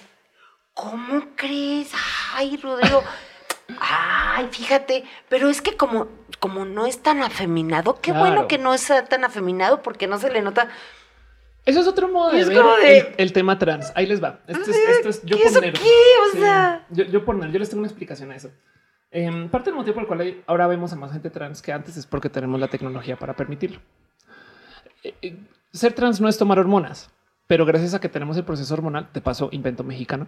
¿cómo 0.74 1.26
crees? 1.34 1.90
Ay, 2.34 2.56
Rodrigo. 2.62 3.02
Ay, 3.80 4.46
fíjate, 4.52 5.04
pero 5.28 5.48
es 5.50 5.60
que 5.60 5.76
como, 5.76 6.06
como 6.38 6.64
no 6.64 6.86
es 6.86 7.02
tan 7.02 7.22
afeminado, 7.22 8.00
qué 8.00 8.12
Claro. 8.12 8.20
bueno 8.20 8.48
que 8.48 8.58
no 8.58 8.72
es 8.72 8.90
tan 9.08 9.24
afeminado 9.24 9.82
porque 9.82 10.06
no 10.06 10.18
se 10.18 10.30
le 10.30 10.42
nota. 10.42 10.68
Eso 11.66 11.80
es 11.80 11.88
otro 11.88 12.08
modo 12.08 12.30
de 12.30 12.40
Es 12.40 12.48
ver 12.48 12.62
de- 12.64 12.98
el, 12.98 13.14
el 13.18 13.32
tema 13.32 13.58
trans. 13.58 13.92
Ahí 13.96 14.06
les 14.06 14.22
va. 14.22 14.38
Esto 14.46 14.70
es, 14.70 14.76
esto 14.76 15.08
es 15.08 15.22
yo 15.24 15.36
¿qué 15.36 15.50
por 15.50 15.60
nerd. 15.60 15.74
qué? 15.74 15.90
O 16.28 16.32
Sí. 16.32 16.38
sea. 16.38 16.86
yo, 16.90 17.04
yo 17.04 17.24
por 17.24 17.34
nerd, 17.34 17.50
yo 17.52 17.58
les 17.58 17.68
tengo 17.68 17.80
una 17.80 17.88
explicación 17.88 18.30
a 18.30 18.36
eso. 18.36 18.50
Em, 19.10 19.48
parte 19.48 19.70
del 19.70 19.76
motivo 19.76 19.94
por 19.94 20.02
el 20.02 20.06
cual 20.06 20.20
hay- 20.20 20.42
ahora 20.46 20.66
vemos 20.66 20.92
a 20.92 20.96
más 20.96 21.12
gente 21.12 21.30
trans 21.30 21.62
que 21.62 21.72
antes 21.72 21.96
es 21.96 22.06
porque 22.06 22.28
tenemos 22.28 22.60
la 22.60 22.68
tecnología 22.68 23.16
para 23.16 23.34
permitirlo. 23.34 23.80
Eh, 25.02 25.14
eh, 25.22 25.38
ser 25.72 25.92
trans 25.94 26.20
no 26.20 26.28
es 26.28 26.36
tomar 26.36 26.58
hormonas, 26.58 27.10
pero 27.46 27.64
gracias 27.64 27.94
a 27.94 28.00
que 28.00 28.08
tenemos 28.08 28.36
el 28.36 28.44
proceso 28.44 28.74
hormonal, 28.74 29.08
de 29.14 29.20
paso, 29.20 29.48
invento 29.52 29.82
mexicano, 29.84 30.26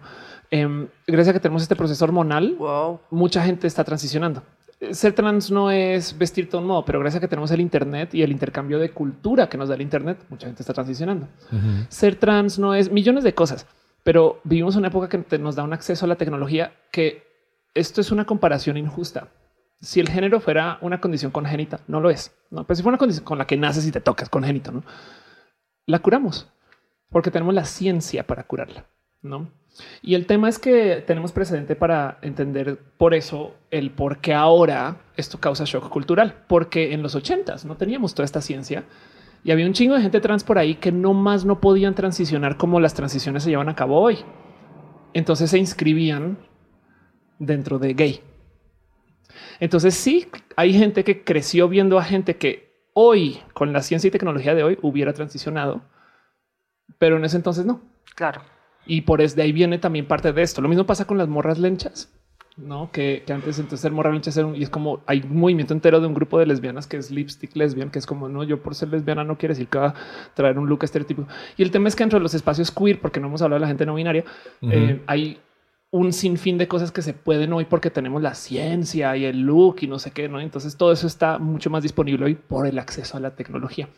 em, 0.49 0.87
gracias 1.05 1.29
a 1.29 1.33
que 1.33 1.39
tenemos 1.39 1.61
este 1.61 1.75
proceso 1.75 2.03
hormonal, 2.05 2.55
Wow. 2.57 3.01
mucha 3.11 3.43
gente 3.43 3.67
está 3.67 3.83
transicionando. 3.83 4.41
Eh, 4.79 4.95
Ser 4.95 5.13
trans 5.13 5.51
no 5.51 5.69
es 5.69 6.17
vestirte 6.17 6.57
a 6.57 6.59
un 6.59 6.65
modo, 6.65 6.83
pero 6.83 6.99
gracias 6.99 7.19
a 7.19 7.21
que 7.21 7.27
tenemos 7.27 7.51
el 7.51 7.61
Internet 7.61 8.15
y 8.15 8.23
el 8.23 8.31
intercambio 8.31 8.79
de 8.79 8.89
cultura 8.89 9.47
que 9.47 9.57
nos 9.57 9.69
da 9.69 9.75
el 9.75 9.81
Internet, 9.81 10.25
mucha 10.29 10.47
gente 10.47 10.63
está 10.63 10.73
transicionando. 10.73 11.27
Ser 11.89 12.15
trans 12.15 12.57
no 12.57 12.73
es 12.73 12.91
millones 12.91 13.23
de 13.23 13.35
cosas, 13.35 13.67
pero 14.01 14.39
vivimos 14.43 14.75
una 14.75 14.87
época 14.87 15.07
que 15.07 15.19
te- 15.19 15.37
nos 15.37 15.55
da 15.55 15.61
un 15.63 15.73
acceso 15.73 16.05
a 16.05 16.07
la 16.07 16.15
tecnología 16.15 16.73
que 16.91 17.29
esto 17.73 18.01
es 18.01 18.11
una 18.11 18.25
comparación 18.25 18.77
injusta. 18.77 19.29
Si 19.79 19.99
el 19.99 20.09
género 20.09 20.39
fuera 20.39 20.77
una 20.81 21.01
condición 21.01 21.31
congénita, 21.31 21.79
no 21.87 22.01
lo 22.01 22.09
es. 22.09 22.35
No, 22.51 22.65
pero 22.65 22.75
si 22.75 22.83
fuera 22.83 22.93
una 22.93 22.99
condición 22.99 23.25
con 23.25 23.37
la 23.37 23.47
que 23.47 23.57
naces 23.57 23.87
y 23.87 23.91
te 23.91 24.01
tocas 24.01 24.29
congénito, 24.29 24.71
no 24.71 24.83
la 25.85 25.99
curamos 25.99 26.47
porque 27.09 27.29
tenemos 27.29 27.53
la 27.53 27.65
ciencia 27.65 28.25
para 28.25 28.43
curarla, 28.43 28.85
no? 29.21 29.51
Y 30.01 30.15
el 30.15 30.25
tema 30.25 30.49
es 30.49 30.59
que 30.59 31.03
tenemos 31.05 31.31
precedente 31.31 31.75
para 31.75 32.17
entender 32.21 32.77
por 32.97 33.13
eso 33.13 33.55
el 33.69 33.91
por 33.91 34.19
qué 34.19 34.33
ahora 34.33 34.97
esto 35.15 35.39
causa 35.39 35.65
shock 35.65 35.89
cultural, 35.89 36.45
porque 36.47 36.93
en 36.93 37.03
los 37.03 37.15
ochentas 37.15 37.65
no 37.65 37.77
teníamos 37.77 38.13
toda 38.13 38.25
esta 38.25 38.41
ciencia 38.41 38.85
y 39.43 39.51
había 39.51 39.65
un 39.65 39.73
chingo 39.73 39.95
de 39.95 40.01
gente 40.01 40.19
trans 40.19 40.43
por 40.43 40.57
ahí 40.57 40.75
que 40.75 40.91
no 40.91 41.13
más 41.13 41.45
no 41.45 41.59
podían 41.59 41.95
transicionar 41.95 42.57
como 42.57 42.79
las 42.79 42.93
transiciones 42.93 43.43
se 43.43 43.49
llevan 43.49 43.69
a 43.69 43.75
cabo 43.75 43.99
hoy. 43.99 44.19
Entonces 45.13 45.49
se 45.49 45.57
inscribían 45.57 46.37
dentro 47.41 47.79
de 47.79 47.93
gay. 47.93 48.21
Entonces 49.59 49.95
sí, 49.95 50.27
hay 50.55 50.73
gente 50.73 51.03
que 51.03 51.23
creció 51.23 51.67
viendo 51.67 51.97
a 51.97 52.03
gente 52.03 52.37
que 52.37 52.71
hoy, 52.93 53.39
con 53.53 53.73
la 53.73 53.81
ciencia 53.81 54.07
y 54.07 54.11
tecnología 54.11 54.53
de 54.55 54.63
hoy, 54.63 54.77
hubiera 54.81 55.13
transicionado, 55.13 55.81
pero 56.99 57.17
en 57.17 57.25
ese 57.25 57.37
entonces 57.37 57.65
no. 57.65 57.81
Claro. 58.15 58.41
Y 58.85 59.01
por 59.01 59.21
eso 59.21 59.35
de 59.35 59.43
ahí 59.43 59.51
viene 59.51 59.77
también 59.79 60.07
parte 60.07 60.33
de 60.33 60.41
esto. 60.41 60.61
Lo 60.61 60.69
mismo 60.69 60.85
pasa 60.85 61.05
con 61.05 61.17
las 61.17 61.27
morras 61.27 61.57
lenchas, 61.57 62.11
no 62.57 62.91
que, 62.91 63.23
que 63.25 63.33
antes 63.33 63.57
entonces 63.57 63.79
ser 63.79 63.91
morra 63.91 64.11
lencha 64.11 64.31
era 64.35 64.45
un- 64.45 64.55
y 64.55 64.63
es 64.63 64.69
como 64.69 65.01
hay 65.07 65.21
un 65.21 65.37
movimiento 65.37 65.73
entero 65.73 65.99
de 65.99 66.07
un 66.07 66.13
grupo 66.13 66.37
de 66.37 66.45
lesbianas 66.45 66.85
que 66.85 66.97
es 66.97 67.09
lipstick 67.09 67.55
lesbian, 67.55 67.89
que 67.89 67.99
es 67.99 68.05
como 68.05 68.27
no, 68.27 68.43
yo 68.43 68.61
por 68.61 68.75
ser 68.75 68.89
lesbiana 68.89 69.23
no 69.23 69.37
quiere 69.37 69.53
decir 69.53 69.67
que 69.67 69.79
va 69.79 69.87
a 69.87 69.95
traer 70.35 70.59
un 70.59 70.67
look 70.67 70.83
estereotipo. 70.83 71.27
Y 71.57 71.63
el 71.63 71.71
tema 71.71 71.87
es 71.87 71.95
que 71.95 72.03
dentro 72.03 72.19
de 72.19 72.23
los 72.23 72.33
espacios 72.33 72.69
queer, 72.71 72.99
porque 72.99 73.19
no 73.19 73.27
hemos 73.27 73.41
hablado 73.41 73.59
de 73.59 73.61
la 73.61 73.67
gente 73.67 73.85
no 73.85 73.95
binaria, 73.95 74.25
eh, 74.63 75.01
hay 75.07 75.39
un 75.93 76.13
sinfín 76.13 76.57
de 76.57 76.67
cosas 76.69 76.91
que 76.91 77.01
se 77.01 77.13
pueden 77.13 77.51
hoy 77.51 77.65
porque 77.65 77.89
tenemos 77.89 78.21
la 78.21 78.33
ciencia 78.33 79.15
y 79.17 79.25
el 79.25 79.41
look 79.41 79.77
y 79.81 79.87
no 79.87 79.99
sé 79.99 80.11
qué, 80.11 80.29
¿no? 80.29 80.39
Entonces 80.39 80.77
todo 80.77 80.91
eso 80.93 81.05
está 81.05 81.37
mucho 81.37 81.69
más 81.69 81.83
disponible 81.83 82.25
hoy 82.25 82.35
por 82.35 82.65
el 82.65 82.79
acceso 82.79 83.17
a 83.17 83.19
la 83.19 83.35
tecnología. 83.35 83.89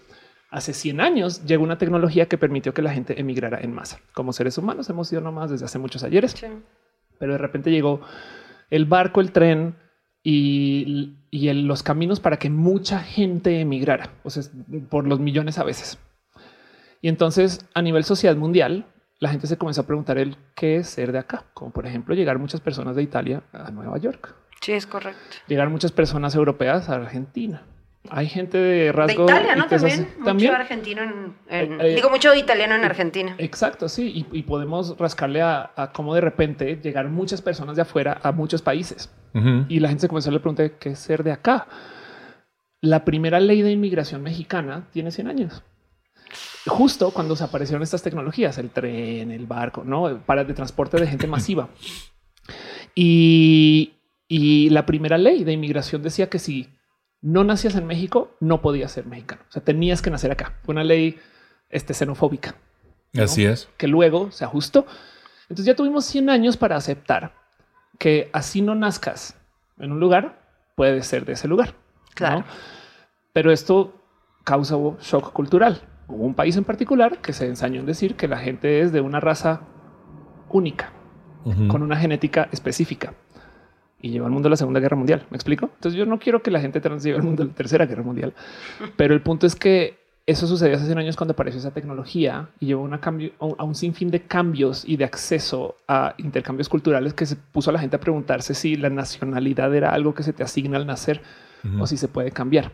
Hace 0.49 0.73
100 0.73 1.01
años 1.01 1.45
llegó 1.45 1.63
una 1.63 1.77
tecnología 1.77 2.27
que 2.27 2.37
permitió 2.37 2.73
que 2.73 2.81
la 2.81 2.91
gente 2.93 3.19
emigrara 3.19 3.59
en 3.61 3.73
masa. 3.73 3.99
Como 4.13 4.33
seres 4.33 4.57
humanos 4.57 4.89
hemos 4.89 5.07
sido 5.07 5.21
nomás 5.21 5.51
desde 5.51 5.65
hace 5.65 5.77
muchos 5.79 6.03
ayeres, 6.03 6.31
Sí. 6.31 6.47
pero 7.19 7.33
de 7.33 7.37
repente 7.37 7.69
llegó 7.71 8.01
el 8.71 8.85
barco, 8.85 9.21
el 9.21 9.31
tren 9.31 9.75
y, 10.23 11.13
y 11.29 11.47
el- 11.49 11.67
los 11.67 11.83
caminos 11.83 12.19
para 12.19 12.37
que 12.37 12.49
mucha 12.49 12.99
gente 12.99 13.59
emigrara, 13.59 14.09
o 14.23 14.29
sea, 14.31 14.43
por 14.89 15.05
los 15.07 15.19
millones 15.19 15.59
a 15.59 15.63
veces. 15.63 15.99
Y 17.01 17.07
entonces 17.09 17.67
a 17.75 17.81
nivel 17.81 18.03
sociedad 18.03 18.35
mundial, 18.35 18.85
la 19.23 19.29
gente 19.29 19.47
se 19.47 19.57
comenzó 19.57 19.81
a 19.81 19.85
preguntar 19.87 20.17
el 20.17 20.35
qué 20.53 20.75
es 20.77 20.89
ser 20.89 21.11
de 21.13 21.19
acá, 21.19 21.45
como 21.53 21.71
por 21.71 21.87
ejemplo 21.87 22.13
llegar 22.13 22.37
muchas 22.39 22.59
personas 22.61 22.95
de 22.95 23.03
Italia 23.03 23.41
a 23.53 23.71
Nueva 23.71 23.97
York, 23.97 24.35
Sí, 24.61 24.73
es 24.73 24.85
correcto. 24.85 25.19
llegar 25.47 25.69
muchas 25.69 25.91
personas 25.91 26.35
europeas 26.35 26.89
a 26.89 26.95
Argentina. 26.95 27.63
Hay 28.09 28.27
gente 28.27 28.57
de 28.57 28.83
De 28.85 28.91
rasgo 28.91 29.23
Italia, 29.23 29.55
¿no? 29.55 29.65
También. 29.67 30.01
Mucho 30.17 30.25
también 30.25 30.53
argentino 30.55 31.03
en, 31.03 31.35
en- 31.47 31.79
Eh, 31.81 31.91
eh, 31.91 31.95
digo, 31.95 32.09
mucho 32.09 32.33
italiano 32.35 32.75
en 32.75 32.83
Argentina. 32.83 33.33
Exacto, 33.37 33.87
sí, 33.87 34.27
y, 34.33 34.37
y 34.39 34.43
podemos 34.43 34.97
rascarle 34.97 35.41
a, 35.41 35.71
a 35.77 35.93
cómo 35.93 36.13
de 36.13 36.19
repente 36.19 36.75
llegar 36.83 37.07
muchas 37.07 37.41
personas 37.41 37.77
de 37.77 37.83
afuera 37.83 38.19
a 38.21 38.33
muchos 38.33 38.61
países. 38.61 39.09
Y 39.69 39.79
la 39.79 39.87
gente 39.87 40.01
se 40.01 40.07
comenzó 40.09 40.29
a 40.29 40.33
le 40.33 40.39
preguntar 40.41 40.71
qué 40.79 40.89
es 40.89 40.99
ser 40.99 41.23
de 41.23 41.31
acá. 41.31 41.65
La 42.81 43.05
primera 43.05 43.39
ley 43.39 43.61
de 43.61 43.71
inmigración 43.71 44.21
mexicana 44.21 44.83
tiene 44.91 45.09
100 45.09 45.27
años. 45.29 45.63
Justo 46.65 47.11
cuando 47.11 47.35
se 47.35 47.43
aparecieron 47.43 47.83
estas 47.83 48.03
tecnologías, 48.03 48.57
el 48.57 48.69
tren, 48.69 49.31
el 49.31 49.45
barco, 49.45 49.83
no 49.83 50.21
para 50.25 50.43
de 50.43 50.53
transporte 50.53 50.97
de 50.97 51.07
gente 51.07 51.27
masiva. 51.27 51.69
Y, 52.95 53.93
y 54.27 54.69
la 54.69 54.85
primera 54.85 55.17
ley 55.17 55.43
de 55.43 55.51
inmigración 55.51 56.01
decía 56.01 56.29
que 56.29 56.39
si 56.39 56.69
no 57.21 57.43
nacías 57.43 57.75
en 57.75 57.87
México, 57.87 58.35
no 58.39 58.61
podías 58.61 58.91
ser 58.91 59.05
mexicano. 59.05 59.41
O 59.49 59.51
sea, 59.51 59.63
tenías 59.63 60.01
que 60.01 60.09
nacer 60.09 60.31
acá. 60.31 60.59
Fue 60.63 60.73
una 60.73 60.83
ley 60.83 61.17
este, 61.69 61.93
xenofóbica 61.93 62.55
Así 63.17 63.45
es. 63.45 63.69
que 63.77 63.87
luego 63.87 64.31
se 64.31 64.45
ajustó. 64.45 64.85
Entonces 65.43 65.65
ya 65.65 65.75
tuvimos 65.75 66.05
100 66.05 66.29
años 66.29 66.57
para 66.57 66.75
aceptar 66.75 67.33
que 67.99 68.29
así 68.33 68.61
no 68.61 68.75
nazcas 68.75 69.37
en 69.79 69.91
un 69.91 69.99
lugar, 69.99 70.41
puede 70.75 71.03
ser 71.03 71.25
de 71.25 71.33
ese 71.33 71.47
lugar. 71.47 71.75
Claro. 72.13 72.39
¿no? 72.39 72.45
Pero 73.33 73.51
esto 73.51 73.93
causa 74.43 74.75
shock 75.01 75.31
cultural. 75.31 75.81
Hubo 76.07 76.23
un 76.25 76.33
país 76.33 76.55
en 76.57 76.63
particular 76.63 77.19
que 77.19 77.33
se 77.33 77.47
ensañó 77.47 77.79
en 77.79 77.85
decir 77.85 78.15
que 78.15 78.27
la 78.27 78.37
gente 78.37 78.81
es 78.81 78.91
de 78.91 79.01
una 79.01 79.19
raza 79.19 79.61
única, 80.49 80.91
con 81.67 81.81
una 81.83 81.97
genética 81.97 82.47
específica. 82.51 83.13
Y 84.01 84.09
llevó 84.11 84.25
al 84.25 84.31
mundo 84.31 84.47
a 84.47 84.51
la 84.51 84.55
Segunda 84.57 84.79
Guerra 84.81 84.97
Mundial. 84.97 85.25
¿Me 85.29 85.35
explico? 85.37 85.69
Entonces 85.75 85.97
yo 85.97 86.05
no 86.05 86.19
quiero 86.19 86.41
que 86.43 86.51
la 86.51 86.59
gente 86.59 86.81
trans 86.81 87.03
lleve 87.03 87.17
al 87.17 87.23
mundo 87.23 87.43
a 87.43 87.45
la 87.45 87.53
Tercera 87.53 87.85
Guerra 87.85 88.03
Mundial. 88.03 88.33
Pero 88.97 89.13
el 89.13 89.21
punto 89.21 89.47
es 89.47 89.55
que 89.55 89.97
eso 90.25 90.45
sucedió 90.47 90.75
hace 90.75 90.85
100 90.85 90.97
años 90.99 91.15
cuando 91.17 91.33
apareció 91.33 91.59
esa 91.59 91.71
tecnología 91.71 92.47
y 92.59 92.67
llevó 92.67 92.83
una 92.83 92.99
cambio, 93.01 93.31
a 93.39 93.45
un- 93.45 93.55
a 93.57 93.63
un 93.63 93.75
sinfín 93.75 94.09
de 94.09 94.21
cambios 94.21 94.83
y 94.87 94.95
de 94.97 95.03
acceso 95.05 95.75
a 95.87 96.15
intercambios 96.17 96.69
culturales 96.69 97.13
que 97.13 97.25
se 97.25 97.35
puso 97.35 97.69
a 97.71 97.73
la 97.73 97.79
gente 97.79 97.95
a 97.95 97.99
preguntarse 97.99 98.53
si 98.53 98.75
la 98.77 98.89
nacionalidad 98.89 99.73
era 99.75 99.91
algo 99.93 100.13
que 100.13 100.23
se 100.23 100.31
te 100.33 100.43
asigna 100.43 100.77
al 100.77 100.85
nacer 100.85 101.21
o 101.79 101.87
si 101.87 101.95
se 101.97 102.07
puede 102.09 102.31
cambiar. 102.31 102.71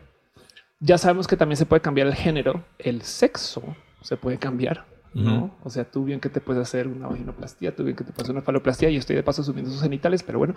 Ya 0.79 0.97
sabemos 0.97 1.27
que 1.27 1.35
también 1.37 1.57
se 1.57 1.65
puede 1.65 1.81
cambiar 1.81 2.07
el 2.07 2.15
género, 2.15 2.63
el 2.77 3.01
sexo 3.01 3.63
se 4.01 4.17
puede 4.17 4.37
cambiar. 4.37 4.85
¿no? 5.11 5.57
O 5.63 5.71
sea, 5.71 5.85
tú 5.85 6.05
bien 6.05 6.19
que 6.19 6.29
te 6.29 6.39
puedes 6.39 6.61
hacer 6.61 6.87
una 6.87 7.07
vaginoplastia, 7.07 7.75
tú 7.75 7.83
bien 7.83 7.95
que 7.97 8.03
te 8.03 8.11
puedes 8.11 8.25
hacer 8.25 8.35
una 8.35 8.43
faloplastia 8.43 8.89
y 8.91 8.95
estoy 8.97 9.15
de 9.15 9.23
paso 9.23 9.43
subiendo 9.43 9.71
sus 9.71 9.81
genitales, 9.81 10.21
pero 10.21 10.37
bueno. 10.37 10.53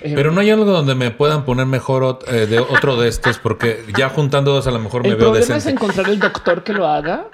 Eh, 0.00 0.12
Pero 0.16 0.32
no 0.32 0.40
hay 0.40 0.50
algo 0.50 0.64
donde 0.64 0.96
me 0.96 1.12
puedan 1.12 1.44
poner 1.44 1.66
mejor 1.66 2.02
ot- 2.02 2.24
eh, 2.28 2.46
de 2.46 2.58
otro 2.58 2.96
de 3.00 3.08
estos, 3.08 3.38
porque 3.38 3.84
ya 3.96 4.08
juntando 4.08 4.52
dos 4.52 4.66
a 4.66 4.72
lo 4.72 4.80
mejor 4.80 5.02
me 5.02 5.10
el 5.10 5.14
veo 5.14 5.26
problema 5.30 5.42
es 5.56 5.64
decente. 5.64 5.70
encontrar 5.84 6.08
el 6.10 6.18
doctor 6.18 6.64
que 6.64 6.72
lo 6.72 6.84
haga, 6.88 7.28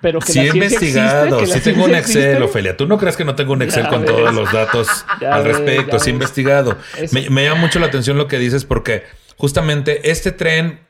pero 0.00 0.18
que 0.20 0.32
Sí 0.32 0.38
la 0.38 0.44
he 0.44 0.48
investigado, 0.48 1.24
existe, 1.26 1.44
que 1.44 1.46
la 1.50 1.54
sí 1.56 1.60
tengo 1.70 1.84
un 1.84 1.94
Excel, 1.94 2.22
existe. 2.22 2.42
Ofelia. 2.42 2.76
Tú 2.78 2.86
no 2.86 2.96
crees 2.96 3.16
que 3.18 3.24
no 3.26 3.34
tengo 3.34 3.52
un 3.52 3.60
Excel 3.60 3.82
Ya 3.84 3.88
con 3.90 4.00
ves. 4.00 4.10
todos 4.10 4.34
los 4.34 4.50
datos 4.50 4.88
Ya 5.20 5.34
al 5.34 5.44
respecto. 5.44 5.98
Sí 5.98 6.08
he 6.08 6.12
ves. 6.14 6.20
investigado. 6.22 6.78
Me, 7.12 7.28
me 7.28 7.44
llama 7.44 7.60
mucho 7.60 7.78
la 7.78 7.86
atención 7.86 8.16
lo 8.16 8.28
que 8.28 8.38
dices 8.38 8.64
porque 8.64 9.02
justamente 9.36 10.10
este 10.10 10.32
tren 10.32 10.80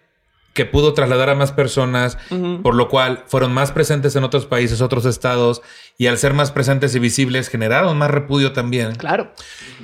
que 0.52 0.66
pudo 0.66 0.92
trasladar 0.94 1.30
a 1.30 1.34
más 1.34 1.52
personas, 1.52 2.18
por 2.62 2.74
lo 2.74 2.88
cual 2.88 3.24
fueron 3.26 3.52
más 3.52 3.72
presentes 3.72 4.16
en 4.16 4.24
otros 4.24 4.46
países, 4.46 4.80
otros 4.80 5.04
estados, 5.06 5.62
y 5.98 6.06
al 6.06 6.18
ser 6.18 6.34
más 6.34 6.50
presentes 6.50 6.94
y 6.94 6.98
visibles 6.98 7.48
generaron 7.48 7.96
más 7.96 8.10
repudio 8.10 8.52
también. 8.52 8.94
Claro. 8.96 9.32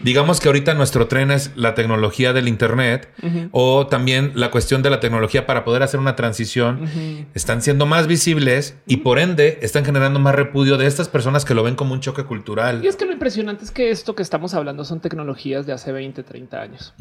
Digamos 0.03 0.41
que 0.41 0.49
ahorita 0.49 0.75
nuestro 0.75 1.07
tren 1.07 1.31
es 1.31 1.53
la 1.57 1.75
tecnología 1.75 2.33
del 2.33 2.49
Internet 2.49 3.09
o 3.53 3.87
también 3.87 4.33
la 4.35 4.51
cuestión 4.51 4.83
de 4.83 4.91
la 4.91 5.01
tecnología 5.01 5.47
para 5.47 5.65
poder 5.65 5.83
hacer 5.83 6.01
una 6.01 6.17
transición. 6.17 6.89
Están 7.35 7.63
siendo 7.63 7.87
más 7.87 8.07
visibles 8.07 8.77
y 8.87 8.99
por 8.99 9.19
ende 9.19 9.59
están 9.63 9.85
generando 9.85 10.19
más 10.19 10.35
repudio 10.35 10.77
de 10.77 10.87
estas 10.87 11.09
personas 11.09 11.45
que 11.45 11.55
lo 11.55 11.63
ven 11.63 11.75
como 11.75 11.95
un 11.95 12.01
choque 12.01 12.25
cultural. 12.25 12.85
Y 12.85 12.89
es 12.89 12.97
que 12.97 13.07
lo 13.07 13.13
impresionante 13.13 13.65
es 13.65 13.71
que 13.71 13.91
esto 13.91 14.15
que 14.15 14.23
estamos 14.23 14.55
hablando 14.55 14.85
son 14.85 15.01
tecnologías 15.01 15.67
de 15.67 15.73
hace 15.73 15.93
20, 15.93 16.23
30 16.23 16.61
años. 16.61 16.95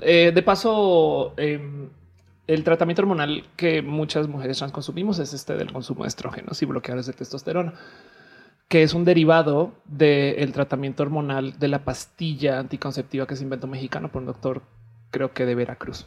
Eh, 0.00 0.32
de 0.34 0.42
paso, 0.42 1.34
eh, 1.36 1.60
el 2.48 2.64
tratamiento 2.64 3.02
hormonal 3.02 3.44
que 3.56 3.82
muchas 3.82 4.26
mujeres 4.26 4.58
trans 4.58 4.72
consumimos 4.72 5.20
es 5.20 5.32
este 5.32 5.54
del 5.56 5.72
consumo 5.72 6.02
de 6.02 6.08
estrógenos 6.08 6.60
y 6.62 6.66
bloqueadores 6.66 7.06
de 7.06 7.12
testosterona, 7.12 7.74
que 8.68 8.82
es 8.82 8.92
un 8.94 9.04
derivado 9.04 9.72
del 9.84 10.52
tratamiento 10.52 11.02
hormonal 11.04 11.58
de 11.58 11.68
la 11.68 11.84
pastilla 11.84 12.58
anticonceptiva 12.58 13.26
que 13.26 13.36
se 13.36 13.44
inventó 13.44 13.66
mexicano 13.66 14.10
por 14.10 14.22
un 14.22 14.26
doctor, 14.26 14.62
creo 15.10 15.32
que 15.32 15.46
de 15.46 15.54
Veracruz. 15.54 16.06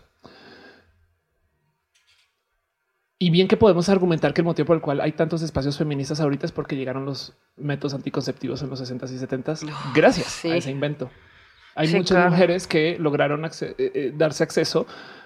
Y 3.19 3.29
bien 3.29 3.47
que 3.47 3.55
podemos 3.55 3.87
argumentar 3.89 4.33
que 4.33 4.41
el 4.41 4.45
motivo 4.45 4.65
por 4.65 4.75
el 4.75 4.81
cual 4.81 4.99
hay 4.99 5.11
tantos 5.11 5.43
espacios 5.43 5.77
feministas 5.77 6.19
ahorita 6.19 6.47
es 6.47 6.51
porque 6.51 6.75
llegaron 6.75 7.05
los 7.05 7.33
métodos 7.55 7.93
anticonceptivos 7.93 8.63
en 8.63 8.69
los 8.71 8.81
60s 8.81 9.11
y 9.11 9.17
70s 9.19 9.71
gracias 9.93 10.27
sí. 10.27 10.49
a 10.49 10.55
ese 10.55 10.71
invento. 10.71 11.11
Hay 11.75 11.87
Sí, 11.87 11.95
muchas 11.97 12.15
claro. 12.17 12.31
mujeres 12.31 12.65
que 12.67 12.97
lograron 12.99 13.43
acce- 13.43 13.75
eh, 13.77 13.91
eh, 13.93 14.13
darse 14.17 14.43
acceso 14.43 14.87
a 14.87 15.20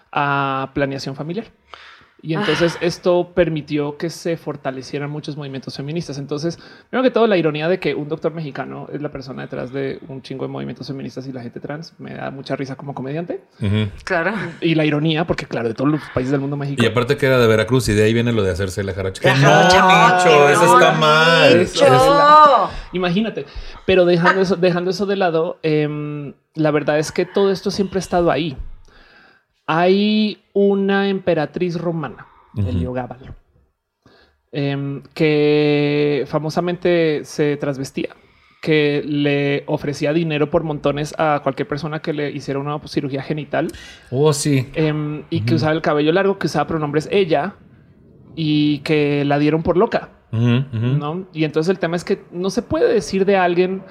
planeación 0.73 1.15
familiar. 1.15 1.45
Y 2.25 2.33
entonces 2.33 2.75
esto 2.81 3.33
permitió 3.35 3.97
que 3.97 4.09
se 4.09 4.35
fortalecieran 4.35 5.11
muchos 5.11 5.37
movimientos 5.37 5.77
feministas. 5.77 6.17
Entonces, 6.17 6.57
primero 6.89 7.03
que 7.03 7.11
todo, 7.11 7.27
la 7.27 7.37
ironía 7.37 7.67
de 7.67 7.79
que 7.79 7.93
un 7.93 8.09
doctor 8.09 8.33
mexicano 8.33 8.87
es 8.91 8.99
la 8.99 9.11
persona 9.11 9.43
detrás 9.43 9.71
de 9.71 9.99
un 10.07 10.23
chingo 10.23 10.43
de 10.43 10.51
movimientos 10.51 10.87
feministas 10.87 11.27
y 11.27 11.31
la 11.31 11.43
gente 11.43 11.59
trans 11.59 11.93
me 11.99 12.15
da 12.15 12.31
mucha 12.31 12.55
risa 12.55 12.75
como 12.75 12.95
comediante. 12.95 13.43
Ujú. 13.61 13.89
Claro. 14.03 14.33
Y 14.59 14.73
la 14.73 14.85
ironía, 14.85 15.27
porque 15.27 15.45
claro, 15.45 15.67
de 15.67 15.75
todos 15.75 15.91
los 15.91 16.01
países 16.15 16.31
del 16.31 16.41
mundo 16.41 16.57
México. 16.57 16.81
Y 16.81 16.87
aparte 16.87 17.15
que 17.15 17.27
era 17.27 17.37
de 17.37 17.45
Veracruz 17.45 17.89
y 17.89 17.93
de 17.93 18.05
ahí 18.05 18.13
viene 18.13 18.31
lo 18.31 18.41
de 18.41 18.51
hacerse 18.51 18.83
la 18.83 18.93
jarocha. 18.95 19.21
Que 19.21 19.39
no, 19.39 19.63
Nicho, 19.65 20.49
eso 20.49 20.65
no, 20.65 20.79
está 20.79 20.93
mal. 20.93 21.67
Imagínate, 22.93 23.45
pero 23.85 24.05
dejando 24.05 24.41
eso, 24.41 24.55
dejando 24.55 24.89
eso 24.89 25.05
de 25.05 25.15
lado, 25.15 25.59
em, 25.61 26.33
la 26.55 26.71
verdad 26.71 26.97
es 26.97 27.11
que 27.11 27.25
todo 27.25 27.51
esto 27.51 27.69
siempre 27.69 27.99
ha 27.99 28.01
estado 28.01 28.31
ahí. 28.31 28.57
Hay 29.67 30.43
una 30.53 31.09
emperatriz 31.09 31.79
romana, 31.79 32.27
Heliogábalo, 32.55 33.35
em, 34.51 35.01
que 35.13 36.23
famosamente 36.27 37.25
se 37.25 37.57
trasvestía, 37.57 38.09
que 38.61 39.03
le 39.05 39.63
ofrecía 39.67 40.13
dinero 40.13 40.49
por 40.49 40.63
montones 40.63 41.13
a 41.17 41.39
cualquier 41.43 41.67
persona 41.67 41.99
que 41.99 42.13
le 42.13 42.31
hiciera 42.31 42.59
una 42.59 42.79
cirugía 42.87 43.21
genital 43.21 43.67
Oh, 44.11 44.33
sí. 44.33 44.69
em, 44.75 45.23
y 45.29 45.41
que 45.41 45.55
usaba 45.55 45.73
el 45.73 45.81
cabello 45.81 46.11
largo, 46.11 46.37
que 46.39 46.47
usaba 46.47 46.67
pronombres 46.67 47.07
ella 47.11 47.55
y 48.35 48.79
que 48.79 49.23
la 49.25 49.39
dieron 49.39 49.63
por 49.63 49.77
loca. 49.77 50.09
¿no? 50.99 51.27
Y 51.31 51.43
entonces 51.45 51.69
el 51.69 51.79
tema 51.79 51.95
es 51.95 52.03
que 52.03 52.23
no 52.31 52.49
se 52.49 52.61
puede 52.61 52.91
decir 52.93 53.23
de 53.25 53.37
alguien 53.37 53.83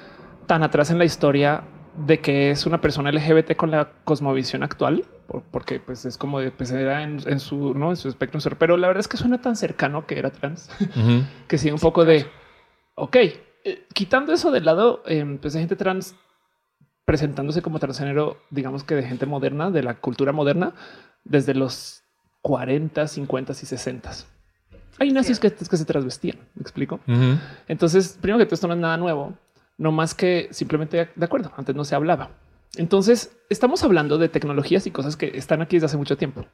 tan 0.47 0.63
atrás 0.63 0.91
en 0.91 0.99
la 0.99 1.05
historia 1.07 1.63
de 1.97 2.19
que 2.21 2.51
es 2.51 2.67
una 2.67 2.81
persona 2.83 3.11
LGBT 3.11 3.57
con 3.57 3.71
la 3.71 3.93
cosmovisión 4.05 4.63
actual, 4.63 5.05
porque 5.27 5.81
pues 5.81 6.05
es 6.05 6.19
como 6.19 6.41
de, 6.41 6.51
pues 6.51 6.71
era 6.71 7.03
en, 7.03 7.21
en 7.27 7.41
su, 7.41 7.75
¿no? 7.75 7.91
en 7.91 7.97
su 7.97 8.09
espectro, 8.09 8.41
pero 8.59 8.77
la 8.77 8.89
verdad 8.89 9.01
es 9.01 9.09
que 9.09 9.17
suena 9.17 9.41
tan 9.41 9.57
cercano 9.57 10.07
que 10.07 10.19
era 10.19 10.31
trans, 10.31 10.71
que 11.49 11.59
sí, 11.59 11.71
un 11.71 11.79
poco 11.79 12.05
de, 12.05 12.27
ok, 12.95 13.17
eh, 13.17 13.87
quitando 13.93 14.33
eso 14.33 14.51
de 14.51 14.61
lado, 14.61 15.03
eh, 15.07 15.39
pues 15.41 15.55
hay 15.55 15.63
gente 15.63 15.77
trans 15.77 16.15
presentándose 17.05 17.63
como 17.63 17.79
transgénero, 17.79 18.39
digamos 18.51 18.85
que 18.85 18.95
de 18.95 19.03
gente 19.03 19.27
moderna, 19.27 19.71
de 19.71 19.83
la 19.83 19.95
cultura 19.95 20.33
moderna, 20.33 20.73
desde 21.25 21.55
los 21.55 22.03
40, 22.43 23.07
50 23.07 23.53
y 23.53 23.55
60. 23.55 24.11
Hay 24.99 25.11
nazis 25.13 25.41
que, 25.41 25.53
que 25.53 25.77
se 25.77 25.85
transvestían, 25.85 26.39
me 26.55 26.63
explico. 26.63 27.01
Entonces, 27.69 28.19
primero 28.21 28.39
que 28.39 28.47
todo, 28.47 28.55
esto 28.55 28.69
no 28.69 28.75
es 28.75 28.81
nada 28.81 28.97
nuevo, 28.97 29.35
no 29.77 29.93
más 29.93 30.15
que 30.15 30.49
simplemente 30.51 31.11
de 31.15 31.25
acuerdo. 31.25 31.53
Antes 31.57 31.75
no 31.75 31.85
se 31.85 31.95
hablaba. 31.95 32.31
Entonces, 32.77 33.37
estamos 33.51 33.85
hablando 33.85 34.19
de 34.19 34.29
tecnologías 34.29 34.87
y 34.87 34.91
cosas 34.91 35.17
que 35.17 35.37
están 35.37 35.63
aquí 35.63 35.77
desde 35.77 35.87
hace 35.87 35.97
mucho 35.97 36.17
tiempo. 36.17 36.47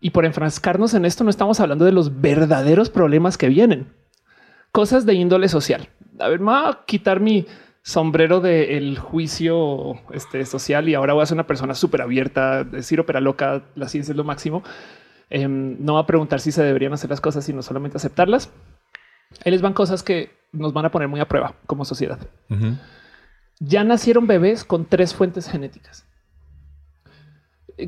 Y 0.00 0.10
por 0.10 0.24
enfrascarnos 0.24 0.94
en 0.94 1.04
esto, 1.04 1.24
no 1.24 1.30
estamos 1.30 1.60
hablando 1.60 1.84
de 1.84 1.92
los 1.92 2.20
verdaderos 2.20 2.90
problemas 2.90 3.36
que 3.36 3.48
vienen. 3.48 3.92
Cosas 4.70 5.06
de 5.06 5.14
índole 5.14 5.48
social. 5.48 5.88
A 6.20 6.28
ver, 6.28 6.40
me 6.40 6.46
voy 6.46 6.62
a 6.66 6.80
quitar 6.86 7.20
mi 7.20 7.46
sombrero 7.82 8.40
del 8.40 8.98
juicio 8.98 9.94
este, 10.12 10.44
social 10.44 10.88
y 10.88 10.94
ahora 10.94 11.14
voy 11.14 11.22
a 11.22 11.26
ser 11.26 11.36
una 11.36 11.46
persona 11.46 11.74
súper 11.74 12.02
abierta, 12.02 12.62
decir 12.64 13.00
ópera 13.00 13.20
loca, 13.20 13.62
la 13.74 13.88
ciencia 13.88 14.12
es 14.12 14.16
lo 14.16 14.24
máximo. 14.24 14.62
Em, 15.30 15.76
no 15.80 15.94
va 15.94 16.00
a 16.00 16.06
preguntar 16.06 16.40
si 16.40 16.52
se 16.52 16.62
deberían 16.62 16.92
hacer 16.92 17.10
las 17.10 17.20
cosas, 17.20 17.44
sino 17.44 17.62
solamente 17.62 17.96
aceptarlas. 17.96 18.50
Ahí 19.44 19.52
les 19.52 19.62
van 19.62 19.72
cosas 19.72 20.02
que 20.02 20.30
nos 20.52 20.72
van 20.72 20.86
a 20.86 20.90
poner 20.90 21.08
muy 21.08 21.20
a 21.20 21.28
prueba 21.28 21.54
como 21.66 21.84
sociedad. 21.84 22.18
Ya 23.60 23.84
nacieron 23.84 24.26
bebés 24.26 24.64
con 24.64 24.84
tres 24.84 25.14
fuentes 25.14 25.48
genéticas. 25.48 26.04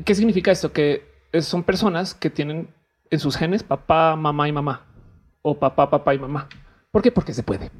¿Qué 0.05 0.15
significa 0.15 0.51
esto? 0.51 0.71
Que 0.71 1.03
son 1.41 1.63
personas 1.63 2.13
que 2.13 2.29
tienen 2.29 2.69
en 3.09 3.19
sus 3.19 3.35
genes 3.37 3.63
papá, 3.63 4.15
mamá 4.15 4.47
y 4.47 4.51
mamá 4.51 4.85
o 5.41 5.57
papá, 5.57 5.89
papá 5.89 6.13
y 6.13 6.19
mamá. 6.19 6.47
¿Por 6.91 7.01
qué? 7.01 7.11
Porque 7.11 7.33
se 7.33 7.43
puede. 7.43 7.71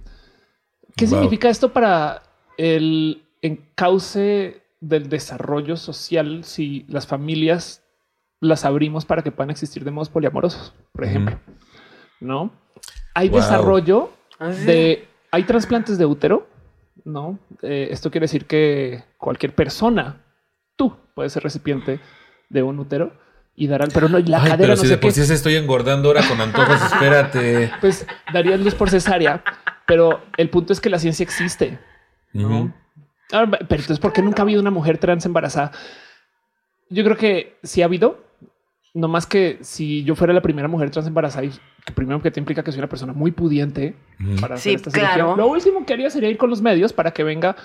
¿Qué 0.95 1.05
Wow. 1.05 1.15
significa 1.15 1.49
esto 1.49 1.71
para 1.73 2.23
el 2.57 3.23
encauce 3.41 4.61
del 4.81 5.09
desarrollo 5.09 5.77
social 5.77 6.43
si 6.43 6.85
las 6.89 7.07
familias 7.07 7.83
las 8.39 8.65
abrimos 8.65 9.05
para 9.05 9.21
que 9.21 9.31
puedan 9.31 9.51
existir 9.51 9.83
de 9.83 9.91
modos 9.91 10.09
poliamorosos, 10.09 10.73
por 10.91 11.03
ejemplo? 11.05 11.39
No 12.19 12.51
hay 13.13 13.29
Wow. 13.29 13.39
desarrollo 13.39 14.11
¿Ah, 14.39 14.47
de 14.49 15.07
hay 15.31 15.43
trasplantes 15.43 15.97
de 15.97 16.05
útero. 16.05 16.47
No, 17.05 17.39
Eh, 17.61 17.87
esto 17.91 18.11
quiere 18.11 18.25
decir 18.25 18.45
que 18.45 19.03
cualquier 19.17 19.53
persona, 19.55 20.21
tú 20.75 20.95
puedes 21.15 21.33
ser 21.33 21.43
recipiente 21.43 21.99
de 22.49 22.63
un 22.63 22.79
útero 22.79 23.13
y 23.55 23.67
dar 23.67 23.81
al, 23.81 23.89
pero 23.93 24.07
no 24.09 24.17
la 24.19 24.37
Ay, 24.43 24.49
cadera 24.51 24.57
pero 24.57 24.67
no 24.69 24.75
si 24.77 24.87
sé 24.87 24.93
de 24.93 24.97
por 24.97 25.11
sí 25.11 25.25
se 25.25 25.33
estoy 25.33 25.55
engordando 25.55 26.09
ahora 26.09 26.27
con 26.27 26.39
antojos, 26.39 26.81
espérate. 26.81 27.71
Pues 27.81 28.05
darías 28.33 28.59
luz 28.59 28.75
por 28.75 28.89
cesárea, 28.89 29.43
pero 29.85 30.21
el 30.37 30.49
punto 30.49 30.73
es 30.73 30.79
que 30.81 30.89
la 30.89 30.99
ciencia 30.99 31.23
existe. 31.23 31.79
¿no? 32.33 32.73
Ah, 33.33 33.45
Pero 33.49 33.81
entonces, 33.81 33.99
¿por 33.99 34.13
qué 34.13 34.21
nunca 34.21 34.41
ha 34.41 34.43
habido 34.43 34.61
una 34.61 34.71
mujer 34.71 34.97
trans 34.97 35.25
embarazada? 35.25 35.71
Yo 36.89 37.03
creo 37.03 37.17
que 37.17 37.57
sí 37.63 37.81
ha 37.81 37.85
habido, 37.85 38.23
no 38.93 39.07
más 39.07 39.25
que 39.25 39.57
si 39.61 40.03
yo 40.03 40.15
fuera 40.15 40.33
la 40.33 40.41
primera 40.41 40.67
mujer 40.67 40.89
trans 40.91 41.07
embarazada, 41.07 41.45
y 41.45 41.51
que 41.85 41.93
primero 41.93 42.21
que 42.21 42.29
te 42.31 42.39
implica 42.39 42.63
que 42.63 42.71
soy 42.71 42.79
una 42.79 42.89
persona 42.89 43.13
muy 43.13 43.31
pudiente 43.31 43.95
para 44.41 44.57
Sí, 44.57 44.69
hacer 44.71 44.75
esta 44.75 44.91
cirugía. 44.91 45.13
claro. 45.15 45.35
Lo 45.37 45.47
último 45.47 45.85
que 45.85 45.93
haría 45.93 46.09
sería 46.09 46.29
ir 46.29 46.37
con 46.37 46.49
los 46.49 46.61
medios 46.61 46.91
para 46.93 47.11
que 47.11 47.23
venga 47.23 47.55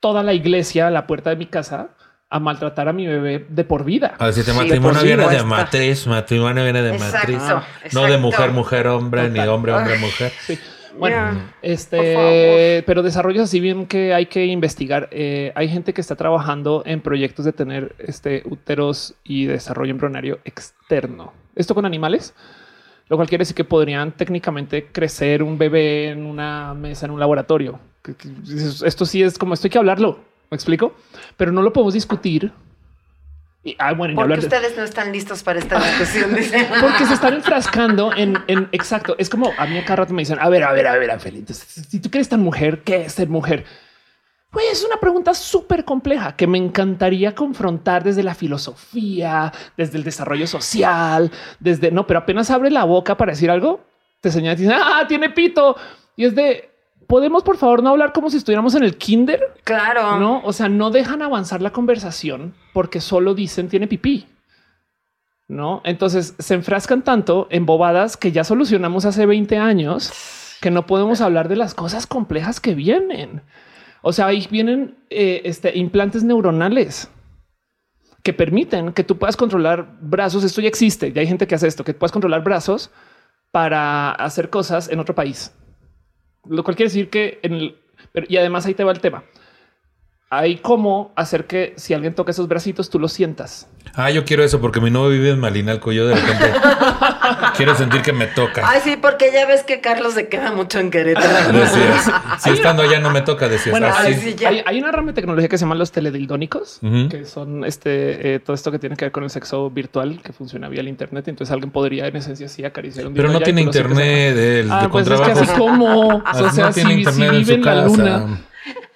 toda 0.00 0.22
la 0.22 0.34
iglesia 0.34 0.88
a 0.88 0.90
la 0.90 1.06
puerta 1.06 1.30
de 1.30 1.36
mi 1.36 1.46
casa 1.46 1.90
a 2.28 2.40
maltratar 2.40 2.88
a 2.88 2.92
mi 2.92 3.06
bebé 3.06 3.46
de 3.48 3.62
por 3.64 3.84
vida. 3.84 4.14
A 4.18 4.26
decirte, 4.26 4.52
Sí, 4.52 4.56
matrimonio 4.56 4.98
por 4.98 5.06
viene 5.06 5.28
de 5.28 5.42
matriz, 5.44 6.06
matrimonio 6.06 6.64
viene 6.64 6.82
de 6.82 6.94
Exacto, 6.94 7.32
matriz. 7.32 7.92
No 7.94 8.02
de 8.04 8.18
mujer, 8.18 8.50
mujer, 8.52 8.86
hombre, 8.88 9.24
ni 9.24 9.34
Total. 9.34 9.48
hombre, 9.50 9.72
hombre, 9.74 9.94
Ay. 9.94 10.00
mujer. 10.00 10.32
Sí. 10.40 10.58
Bueno, 10.98 11.40
este, 11.62 12.82
pero 12.86 13.02
desarrollos 13.02 13.44
así 13.44 13.60
bien 13.60 13.86
que 13.86 14.14
hay 14.14 14.26
que 14.26 14.46
investigar. 14.46 15.08
Eh, 15.10 15.52
hay 15.54 15.68
gente 15.68 15.92
que 15.92 16.00
está 16.00 16.16
trabajando 16.16 16.82
en 16.86 17.00
proyectos 17.00 17.44
de 17.44 17.52
tener 17.52 17.94
este 17.98 18.42
úteros 18.44 19.14
y 19.24 19.46
desarrollo 19.46 19.90
embrionario 19.90 20.38
externo. 20.44 21.32
Esto 21.54 21.74
con 21.74 21.86
animales, 21.86 22.34
lo 23.08 23.16
cual 23.16 23.28
quiere 23.28 23.42
decir 23.42 23.56
que 23.56 23.64
podrían 23.64 24.12
técnicamente 24.12 24.86
crecer 24.86 25.42
un 25.42 25.58
bebé 25.58 26.10
en 26.10 26.26
una 26.26 26.74
mesa 26.74 27.06
en 27.06 27.12
un 27.12 27.20
laboratorio. 27.20 27.80
Esto 28.84 29.06
sí 29.06 29.22
es 29.22 29.38
como 29.38 29.54
esto 29.54 29.66
hay 29.66 29.70
que 29.70 29.78
hablarlo. 29.78 30.18
Me 30.50 30.56
explico, 30.56 30.94
pero 31.36 31.52
no 31.52 31.62
lo 31.62 31.72
podemos 31.72 31.94
discutir. 31.94 32.52
Y, 33.64 33.76
ah, 33.78 33.92
bueno, 33.92 34.14
Porque 34.16 34.34
de- 34.34 34.40
ustedes 34.40 34.76
no 34.76 34.82
están 34.82 35.12
listos 35.12 35.42
para 35.44 35.60
esta 35.60 35.78
discusión. 35.78 36.30
porque 36.80 37.06
se 37.06 37.14
están 37.14 37.34
enfrascando 37.34 38.12
en, 38.12 38.36
en- 38.48 38.68
exacto. 38.72 39.14
Es 39.18 39.28
como 39.28 39.52
a 39.56 39.66
mí 39.66 39.80
cada 39.82 39.96
rato 39.96 40.12
me 40.14 40.22
dicen, 40.22 40.38
a 40.40 40.48
ver, 40.48 40.64
a 40.64 40.72
ver, 40.72 40.86
a 40.88 40.96
ver, 40.96 41.10
entonces, 41.26 41.86
si 41.88 42.00
tú 42.00 42.10
quieres 42.10 42.28
tan 42.28 42.40
mujer, 42.40 42.82
¿qué 42.82 43.02
es 43.04 43.12
ser 43.12 43.28
mujer? 43.28 43.64
Pues 44.50 44.66
es 44.70 44.84
una 44.84 44.98
pregunta 44.98 45.32
súper 45.32 45.84
compleja 45.84 46.36
que 46.36 46.46
me 46.46 46.58
encantaría 46.58 47.34
confrontar 47.34 48.02
desde 48.04 48.22
la 48.22 48.34
filosofía, 48.34 49.52
desde 49.76 49.96
el 49.96 50.04
desarrollo 50.04 50.46
social, 50.46 51.30
desde 51.60 51.90
no, 51.90 52.06
pero 52.06 52.18
apenas 52.20 52.50
abre 52.50 52.70
la 52.70 52.84
boca 52.84 53.16
para 53.16 53.32
decir 53.32 53.50
algo, 53.50 53.80
te 54.20 54.30
señalan 54.30 54.58
y 54.58 54.62
dicen, 54.62 54.76
ah, 54.78 55.04
tiene 55.08 55.30
pito. 55.30 55.76
Y 56.16 56.24
es 56.26 56.34
de, 56.34 56.68
podemos 57.06 57.42
por 57.42 57.56
favor 57.56 57.82
no 57.82 57.90
hablar 57.90 58.12
como 58.12 58.30
si 58.30 58.36
estuviéramos 58.36 58.74
en 58.74 58.84
el 58.84 58.96
kinder. 58.96 59.54
Claro. 59.64 60.18
No, 60.18 60.42
o 60.44 60.52
sea, 60.52 60.68
no 60.68 60.90
dejan 60.90 61.22
avanzar 61.22 61.62
la 61.62 61.70
conversación 61.70 62.54
porque 62.72 63.00
solo 63.00 63.34
dicen 63.34 63.68
tiene 63.68 63.86
pipí. 63.86 64.26
No, 65.48 65.82
entonces 65.84 66.34
se 66.38 66.54
enfrascan 66.54 67.02
tanto 67.02 67.46
en 67.50 67.66
bobadas 67.66 68.16
que 68.16 68.32
ya 68.32 68.44
solucionamos 68.44 69.04
hace 69.04 69.26
20 69.26 69.58
años 69.58 70.12
que 70.60 70.70
no 70.70 70.86
podemos 70.86 71.20
hablar 71.20 71.48
de 71.48 71.56
las 71.56 71.74
cosas 71.74 72.06
complejas 72.06 72.60
que 72.60 72.74
vienen. 72.74 73.42
O 74.00 74.12
sea, 74.12 74.26
ahí 74.26 74.46
vienen 74.50 74.96
eh, 75.10 75.42
este, 75.44 75.76
implantes 75.76 76.24
neuronales 76.24 77.10
que 78.22 78.32
permiten 78.32 78.92
que 78.92 79.04
tú 79.04 79.18
puedas 79.18 79.36
controlar 79.36 79.98
brazos. 80.00 80.44
Esto 80.44 80.60
ya 80.60 80.68
existe. 80.68 81.12
Ya 81.12 81.20
hay 81.20 81.26
gente 81.26 81.46
que 81.46 81.54
hace 81.54 81.66
esto, 81.66 81.84
que 81.84 81.94
puedas 81.94 82.12
controlar 82.12 82.42
brazos 82.42 82.90
para 83.50 84.12
hacer 84.12 84.50
cosas 84.50 84.88
en 84.88 85.00
otro 85.00 85.14
país. 85.14 85.52
Lo 86.48 86.64
cual 86.64 86.76
quiere 86.76 86.88
decir 86.88 87.08
que 87.10 87.38
en 87.42 87.52
el, 87.54 87.76
pero- 88.12 88.26
y 88.28 88.36
además 88.36 88.66
ahí 88.66 88.74
te 88.74 88.84
va 88.84 88.92
el 88.92 89.00
tema. 89.00 89.24
Hay 90.30 90.56
cómo 90.56 91.12
hacer 91.14 91.46
que 91.46 91.74
si 91.76 91.92
alguien 91.92 92.14
toca 92.14 92.30
esos 92.30 92.48
bracitos, 92.48 92.88
tú 92.88 92.98
los 92.98 93.12
sientas. 93.12 93.68
Ah, 93.94 94.10
yo 94.10 94.24
quiero 94.24 94.42
eso 94.42 94.60
porque 94.62 94.80
mi 94.80 94.90
novio 94.90 95.10
vive 95.10 95.30
en 95.30 95.38
Malinalco. 95.40 95.92
Yo 95.92 96.06
de 96.06 96.14
repente 96.14 96.52
quiero 97.64 97.78
sentir 97.78 98.02
que 98.02 98.12
me 98.12 98.26
toca. 98.26 98.62
Ay, 98.64 98.80
sí, 98.82 98.96
porque 99.00 99.30
ya 99.32 99.46
ves 99.46 99.62
que 99.62 99.80
Carlos 99.80 100.14
se 100.14 100.28
queda 100.28 100.52
mucho 100.52 100.78
en 100.78 100.90
Querétaro. 100.90 101.52
Decías, 101.58 102.10
si 102.38 102.50
estando 102.50 102.82
allá 102.82 102.98
no 103.00 103.10
me 103.10 103.22
toca, 103.22 103.48
decías 103.48 103.72
Bueno, 103.72 103.88
ay, 103.96 104.14
sí. 104.14 104.34
ya. 104.34 104.48
hay, 104.48 104.62
hay 104.64 104.78
una 104.80 104.92
rama 104.92 105.08
de 105.08 105.14
tecnología 105.14 105.48
que 105.48 105.58
se 105.58 105.64
llama 105.64 105.74
los 105.74 105.92
teledildónicos, 105.92 106.80
que 107.10 107.24
son 107.24 107.64
este 107.64 108.34
eh, 108.34 108.38
todo 108.40 108.54
esto 108.54 108.70
que 108.70 108.78
tiene 108.78 108.96
que 108.96 109.04
ver 109.06 109.12
con 109.12 109.24
el 109.24 109.30
sexo 109.30 109.70
virtual 109.70 110.20
que 110.22 110.32
funciona 110.32 110.68
vía 110.68 110.80
el 110.80 110.88
internet. 110.88 111.28
Entonces 111.28 111.52
alguien 111.52 111.70
podría 111.70 112.06
en 112.06 112.16
esencia 112.16 112.48
sí 112.48 112.64
acariciar 112.64 113.06
un 113.06 113.14
Pero 113.14 113.28
no 113.30 113.40
tiene 113.40 113.62
internet 113.62 114.36
Ah, 114.70 114.82
de 114.82 114.88
pues 114.88 115.06
es 115.06 115.20
que 115.20 115.30
así 115.32 115.46
como, 115.58 116.22
Ah, 116.24 116.32
o 116.34 116.50
sea, 116.50 116.66
no 116.66 116.72
tiene 116.72 116.90
si, 116.90 117.04
si 117.04 117.22
internet 117.22 117.28
en 117.28 117.38
vive 117.38 117.44
su 117.46 117.52
en 117.54 117.64
la 117.64 117.74
casa. 117.74 117.86
luna. 117.96 118.40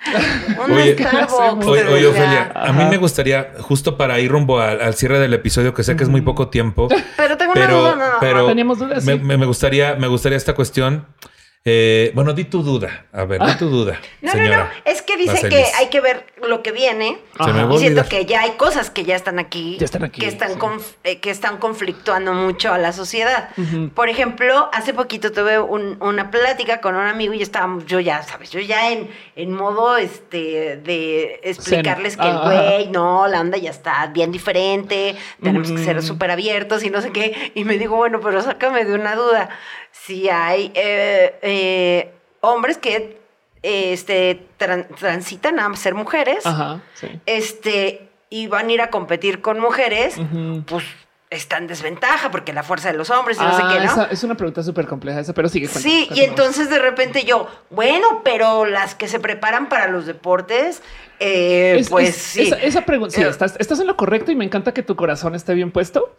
Un 0.64 0.72
Oye, 0.72 0.94
Starbucks. 0.98 1.66
Oye, 1.66 1.84
o 1.84 1.92
oye. 1.94 2.07
Ofelia, 2.07 2.52
a 2.54 2.72
mí 2.72 2.80
Ajá. 2.82 2.90
me 2.90 2.96
gustaría, 2.96 3.52
justo 3.61 3.96
para 3.96 4.18
ir 4.20 4.30
rumbo 4.30 4.61
al, 4.61 4.80
al 4.80 4.94
cierre 4.94 5.18
del 5.18 5.34
episodio, 5.34 5.74
que 5.74 5.82
sé 5.82 5.96
que 5.96 6.02
es 6.04 6.09
muy 6.09 6.20
poco 6.22 6.48
tiempo, 6.48 6.88
Pero 7.16 7.36
tengo 7.36 7.52
una 7.52 7.61
pero, 7.66 7.78
duda, 7.80 7.90
no, 7.96 8.07
no. 8.07 8.12
pero 8.20 8.46
Teníamos 8.46 8.78
dudas, 8.78 9.04
me, 9.04 9.14
sí. 9.14 9.18
me- 9.20 9.36
me 9.36 9.46
gustaría, 9.46 9.94
me 9.96 10.07
gustaría 10.09 10.36
esta 10.38 10.54
cuestión. 10.54 11.07
Eh, 11.68 12.12
bueno, 12.14 12.32
di 12.32 12.44
tu 12.44 12.62
duda. 12.62 13.06
A 13.12 13.24
ver, 13.24 13.42
di 13.44 13.56
tu 13.58 13.68
duda, 13.68 13.98
No, 14.22 14.30
señora. 14.30 14.56
no, 14.56 14.64
no. 14.66 14.70
Es 14.84 15.02
que 15.02 15.16
dice 15.16 15.32
Vaselis. 15.32 15.58
que 15.58 15.64
hay 15.76 15.86
que 15.88 16.00
ver 16.00 16.24
lo 16.46 16.62
que 16.62 16.70
viene. 16.70 17.18
Se 17.44 17.52
me 17.52 17.74
Y 17.74 17.78
siento 17.78 18.04
que 18.08 18.24
ya 18.24 18.42
hay 18.42 18.52
cosas 18.52 18.88
que 18.90 19.04
ya 19.04 19.16
están 19.16 19.40
aquí. 19.40 19.76
Ya 19.80 19.84
están 19.86 20.04
aquí, 20.04 20.20
Que 20.20 20.28
están, 20.28 20.52
sí. 20.52 20.58
conf- 20.60 20.94
eh, 21.02 21.18
que 21.18 21.30
están 21.30 21.56
conflictuando 21.56 22.32
mucho 22.34 22.72
a 22.72 22.78
la 22.78 22.92
sociedad. 22.92 23.48
Por 23.96 24.08
ejemplo, 24.08 24.70
hace 24.72 24.94
poquito 24.94 25.32
tuve 25.32 25.58
un- 25.58 25.96
una 26.00 26.30
plática 26.30 26.80
con 26.80 26.94
un 26.94 27.04
amigo 27.08 27.34
y 27.34 27.42
estábamos, 27.42 27.84
yo 27.86 27.98
ya, 27.98 28.22
sabes, 28.22 28.50
yo 28.52 28.60
ya 28.60 28.92
en, 28.92 29.10
en 29.34 29.50
modo 29.52 29.96
este 29.96 30.76
de 30.76 31.40
explicarles 31.42 32.14
Zen. 32.14 32.22
que 32.22 32.28
el 32.30 32.36
Ah, 32.36 32.42
güey, 32.44 32.86
no, 32.90 33.26
la 33.26 33.40
onda 33.40 33.58
ya 33.58 33.70
está 33.70 34.06
bien 34.06 34.30
diferente, 34.30 35.16
tenemos 35.42 35.72
que 35.72 35.78
ser 35.78 35.96
Mm. 35.96 36.02
súper 36.02 36.30
abiertos 36.30 36.84
y 36.84 36.90
no 36.90 37.00
sé 37.02 37.10
qué. 37.10 37.50
Y 37.56 37.64
me 37.64 37.76
digo, 37.76 37.96
bueno, 37.96 38.20
pero 38.20 38.40
sácame 38.40 38.84
de 38.84 38.94
una 38.94 39.16
duda. 39.16 39.48
Si 40.05 40.28
hay 40.28 40.70
eh, 40.74 41.38
eh, 41.42 42.12
hombres 42.40 42.78
que 42.78 43.18
este, 43.62 44.47
tran- 44.59 44.86
transitan 44.97 45.59
a 45.59 45.74
ser 45.76 45.94
mujeres 45.94 46.47
Ajá, 46.47 46.80
sí. 46.94 47.09
este, 47.26 48.09
y 48.30 48.47
van 48.47 48.68
a 48.68 48.72
ir 48.72 48.80
a 48.80 48.90
competir 48.90 49.40
con 49.40 49.59
mujeres, 49.59 50.16
pues 50.66 50.84
está 51.28 51.57
en 51.59 51.66
desventaja 51.66 52.30
porque 52.30 52.53
la 52.53 52.62
fuerza 52.62 52.92
de 52.92 52.97
los 52.97 53.11
hombres 53.11 53.38
y 53.38 53.40
no 53.40 53.49
Ah, 53.49 53.53
sé 53.55 53.62
qué, 53.68 53.78
¿no? 53.84 53.90
esa 53.90 54.05
es 54.05 54.22
una 54.22 54.36
pregunta 54.36 54.62
súper 54.62 54.86
compleja 54.86 55.18
esa, 55.20 55.32
pero 55.32 55.49
sigue. 55.49 55.66
cuenta, 55.66 55.80
Sí, 55.80 56.09
y 56.14 56.20
entonces 56.20 56.70
de 56.70 56.78
repente 56.78 57.24
yo, 57.24 57.49
bueno, 57.70 58.20
pero 58.22 58.64
las 58.64 58.94
que 58.94 59.09
se 59.09 59.18
preparan 59.18 59.68
para 59.68 59.88
los 59.88 60.07
deportes, 60.07 60.82
eh, 61.18 61.76
Es- 61.80 61.88
pues 61.90 62.11
es- 62.11 62.16
sí. 62.16 62.42
Esa, 62.42 62.57
esa 62.61 62.80
pregunta, 62.82 63.16
sí, 63.16 63.22
estás, 63.22 63.57
estás 63.59 63.80
en 63.80 63.88
lo 63.88 63.97
correcto 63.97 64.30
y 64.30 64.36
me 64.36 64.44
encanta 64.44 64.72
que 64.72 64.84
tu 64.84 64.94
corazón 64.94 65.34
esté 65.34 65.55
bien 65.55 65.72
puesto. 65.72 66.14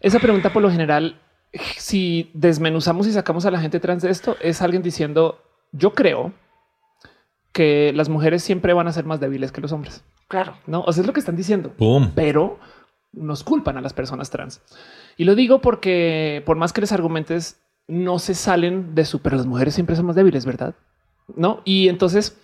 Esa 0.00 0.18
pregunta, 0.18 0.52
por 0.52 0.62
lo 0.62 0.70
general, 0.70 1.20
si 1.52 2.30
desmenuzamos 2.34 3.06
y 3.06 3.12
sacamos 3.12 3.46
a 3.46 3.50
la 3.50 3.60
gente 3.60 3.80
trans 3.80 4.02
de 4.02 4.10
esto, 4.10 4.36
es 4.40 4.62
alguien 4.62 4.82
diciendo: 4.82 5.42
Yo 5.72 5.92
creo 5.94 6.32
que 7.52 7.92
las 7.94 8.08
mujeres 8.08 8.42
siempre 8.42 8.72
van 8.72 8.88
a 8.88 8.92
ser 8.92 9.04
más 9.04 9.20
débiles 9.20 9.52
que 9.52 9.60
los 9.60 9.72
hombres. 9.72 10.04
Claro. 10.28 10.54
No, 10.66 10.82
o 10.82 10.92
sea, 10.92 11.00
es 11.00 11.06
lo 11.06 11.12
que 11.12 11.20
están 11.20 11.36
diciendo. 11.36 11.72
Boom. 11.78 12.12
Pero 12.14 12.58
nos 13.12 13.42
culpan 13.42 13.76
a 13.78 13.80
las 13.80 13.94
personas 13.94 14.30
trans. 14.30 14.60
Y 15.16 15.24
lo 15.24 15.34
digo 15.34 15.60
porque 15.60 16.42
por 16.46 16.56
más 16.56 16.72
que 16.72 16.82
les 16.82 16.92
argumentes, 16.92 17.60
no 17.88 18.18
se 18.18 18.34
salen 18.34 18.94
de 18.94 19.04
su, 19.04 19.20
pero 19.20 19.36
las 19.36 19.46
mujeres 19.46 19.74
siempre 19.74 19.96
somos 19.96 20.14
débiles, 20.14 20.44
¿verdad? 20.44 20.74
No. 21.34 21.62
Y 21.64 21.88
entonces 21.88 22.38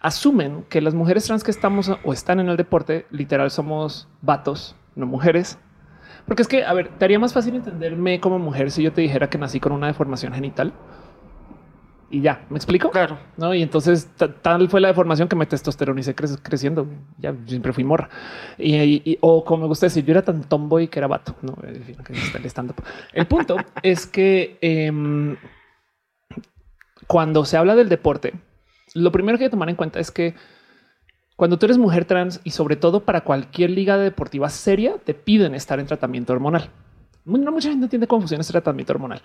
asumen 0.00 0.64
que 0.68 0.80
las 0.80 0.94
mujeres 0.94 1.26
trans 1.26 1.44
que 1.44 1.50
estamos 1.50 1.90
o 2.02 2.12
están 2.12 2.40
en 2.40 2.48
el 2.48 2.56
deporte, 2.56 3.06
literal 3.10 3.50
somos 3.50 4.08
vatos, 4.22 4.74
no 4.94 5.06
mujeres. 5.06 5.58
Porque 6.26 6.42
es 6.42 6.48
que, 6.48 6.64
a 6.64 6.72
ver, 6.72 6.88
te 6.98 7.04
haría 7.04 7.18
más 7.18 7.32
fácil 7.32 7.54
entenderme 7.54 8.20
como 8.20 8.38
mujer 8.38 8.70
si 8.70 8.82
yo 8.82 8.92
te 8.92 9.00
dijera 9.00 9.30
que 9.30 9.38
nací 9.38 9.60
con 9.60 9.72
una 9.72 9.86
deformación 9.86 10.32
genital 10.32 10.72
y 12.08 12.20
ya, 12.20 12.46
¿me 12.50 12.56
explico? 12.56 12.90
Claro. 12.90 13.18
No, 13.36 13.52
y 13.52 13.62
entonces 13.62 14.08
tal 14.40 14.68
fue 14.68 14.80
la 14.80 14.88
deformación 14.88 15.28
que 15.28 15.34
me 15.34 15.44
testosteronicé 15.44 16.14
cre 16.14 16.28
creciendo. 16.40 16.86
Ya 17.18 17.34
siempre 17.46 17.72
fui 17.72 17.82
morra. 17.82 18.08
Y, 18.58 19.18
o 19.20 19.44
como 19.44 19.62
me 19.62 19.68
gusta 19.68 19.86
decir, 19.86 20.04
yo 20.04 20.12
era 20.12 20.22
tan 20.22 20.44
tomboy 20.44 20.86
que 20.86 21.00
era 21.00 21.08
vato. 21.08 21.34
No, 21.42 21.56
el 23.12 23.26
punto 23.26 23.56
es 23.82 24.06
que 24.06 24.56
em, 24.60 25.36
cuando 27.08 27.44
se 27.44 27.56
habla 27.56 27.74
del 27.74 27.88
deporte, 27.88 28.34
lo 28.94 29.10
primero 29.10 29.36
que 29.36 29.44
hay 29.44 29.48
que 29.48 29.52
tomar 29.52 29.68
en 29.68 29.76
cuenta 29.76 29.98
es 29.98 30.12
que 30.12 30.34
cuando 31.36 31.58
tú 31.58 31.66
eres 31.66 31.78
mujer 31.78 32.04
trans 32.04 32.40
y 32.44 32.50
sobre 32.50 32.76
todo 32.76 33.00
para 33.00 33.22
cualquier 33.22 33.70
liga 33.70 33.96
deportiva 33.98 34.48
seria, 34.50 34.96
te 35.04 35.14
piden 35.14 35.54
estar 35.54 35.78
en 35.78 35.86
tratamiento 35.86 36.32
hormonal. 36.32 36.70
No 37.24 37.52
mucha 37.52 37.70
gente 37.70 37.84
entiende 37.84 38.06
cómo 38.06 38.22
funciona 38.22 38.40
este 38.40 38.52
tratamiento 38.52 38.92
hormonal. 38.92 39.20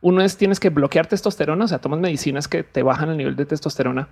Uno 0.00 0.22
es 0.22 0.36
tienes 0.36 0.60
que 0.60 0.70
bloquear 0.70 1.06
testosterona, 1.06 1.64
o 1.64 1.68
sea, 1.68 1.78
tomas 1.78 2.00
medicinas 2.00 2.48
que 2.48 2.62
te 2.62 2.82
bajan 2.82 3.10
el 3.10 3.16
nivel 3.16 3.36
de 3.36 3.46
testosterona 3.46 4.08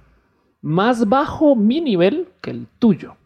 más 0.63 1.09
bajo 1.09 1.55
mi 1.57 1.81
nivel 1.81 2.29
que 2.41 2.53
el 2.53 2.67
tuyo. 2.79 3.17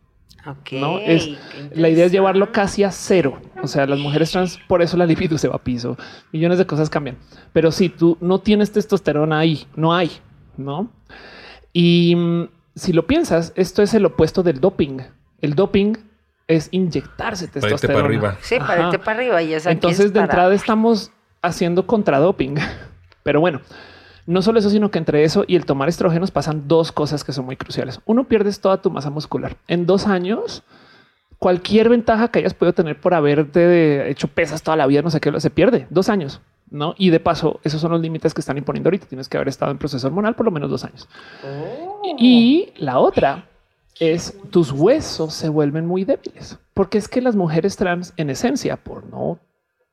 no 0.72 0.98
es 0.98 1.28
la 1.74 1.88
idea 1.88 2.06
es 2.06 2.12
llevarlo 2.12 2.50
casi 2.50 2.82
a 2.82 2.90
cero. 2.90 3.38
O 3.62 3.68
sea, 3.68 3.86
las 3.86 3.98
mujeres 3.98 4.32
trans, 4.32 4.58
por 4.66 4.82
eso 4.82 4.96
la 4.96 5.06
libido 5.06 5.38
se 5.38 5.48
va 5.48 5.56
a 5.56 5.62
piso. 5.62 5.96
Millones 6.32 6.58
de 6.58 6.66
cosas 6.66 6.90
cambian. 6.90 7.18
Pero 7.52 7.70
si 7.70 7.90
tú 7.90 8.16
no 8.20 8.40
tienes 8.40 8.72
testosterona 8.72 9.38
ahí, 9.38 9.66
no 9.76 9.94
hay, 9.94 10.10
no? 10.56 10.90
Y 11.72 12.16
mm, 12.16 12.48
si 12.76 12.92
lo 12.92 13.06
piensas, 13.06 13.52
esto 13.56 13.82
es 13.82 13.94
el 13.94 14.04
opuesto 14.04 14.42
del 14.42 14.60
doping. 14.60 14.98
El 15.40 15.54
doping 15.54 15.94
es 16.46 16.68
inyectarse 16.70 17.48
testosterona. 17.48 17.98
Para 17.98 18.06
arriba. 18.06 18.36
Sí, 18.42 18.58
para 18.58 18.84
irte 18.84 18.98
para 18.98 19.18
arriba. 19.18 19.42
Y 19.42 19.54
Entonces, 19.54 20.12
de 20.12 20.20
entrada 20.20 20.54
estamos 20.54 21.10
haciendo 21.42 21.86
contradoping. 21.86 22.56
Pero 23.22 23.40
bueno, 23.40 23.60
no 24.26 24.42
solo 24.42 24.58
eso, 24.58 24.70
sino 24.70 24.90
que 24.90 24.98
entre 24.98 25.24
eso 25.24 25.44
y 25.48 25.56
el 25.56 25.64
tomar 25.64 25.88
estrógenos 25.88 26.30
pasan 26.30 26.68
dos 26.68 26.92
cosas 26.92 27.24
que 27.24 27.32
son 27.32 27.46
muy 27.46 27.56
cruciales. 27.56 28.00
Uno, 28.04 28.24
pierdes 28.24 28.60
toda 28.60 28.80
tu 28.80 28.90
masa 28.90 29.08
muscular. 29.08 29.56
En 29.66 29.86
dos 29.86 30.06
años, 30.06 30.62
cualquier 31.38 31.88
ventaja 31.88 32.28
que 32.28 32.40
hayas 32.40 32.54
podido 32.54 32.74
tener 32.74 33.00
por 33.00 33.14
haberte 33.14 34.10
hecho 34.10 34.28
pesas 34.28 34.62
toda 34.62 34.76
la 34.76 34.86
vida, 34.86 35.02
no 35.02 35.10
sé 35.10 35.20
qué, 35.20 35.40
se 35.40 35.50
pierde. 35.50 35.86
Dos 35.90 36.08
años. 36.08 36.40
¿No? 36.70 36.94
Y 36.98 37.10
de 37.10 37.20
paso, 37.20 37.60
esos 37.62 37.80
son 37.80 37.92
los 37.92 38.00
límites 38.00 38.34
que 38.34 38.40
están 38.40 38.58
imponiendo 38.58 38.88
ahorita. 38.88 39.06
Tienes 39.06 39.28
que 39.28 39.36
haber 39.36 39.48
estado 39.48 39.70
en 39.70 39.78
proceso 39.78 40.06
hormonal 40.06 40.34
por 40.34 40.46
lo 40.46 40.52
menos 40.52 40.70
dos 40.70 40.84
años. 40.84 41.08
Oh. 41.44 42.02
Y 42.18 42.72
la 42.76 42.98
otra 42.98 43.48
es 43.98 44.38
tus 44.50 44.72
huesos 44.72 45.32
se 45.32 45.48
vuelven 45.48 45.86
muy 45.86 46.04
débiles, 46.04 46.58
porque 46.74 46.98
es 46.98 47.08
que 47.08 47.20
las 47.22 47.34
mujeres 47.34 47.76
trans, 47.76 48.12
en 48.16 48.30
esencia, 48.30 48.76
por 48.76 49.06
no 49.06 49.38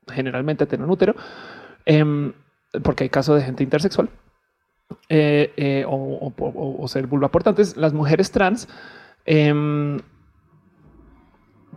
generalmente 0.07 0.65
tener 0.65 0.83
un 0.83 0.91
útero, 0.91 1.15
em, 1.85 2.33
porque 2.83 3.05
hay 3.05 3.09
casos 3.09 3.37
de 3.37 3.43
gente 3.43 3.63
intersexual 3.63 4.09
eh, 5.07 5.53
eh, 5.55 5.85
o, 5.87 6.85
ser 6.87 7.07
vulva 7.07 7.29
portantes, 7.29 7.77
las 7.77 7.93
mujeres 7.93 8.31
trans 8.31 8.67
em, 9.25 9.99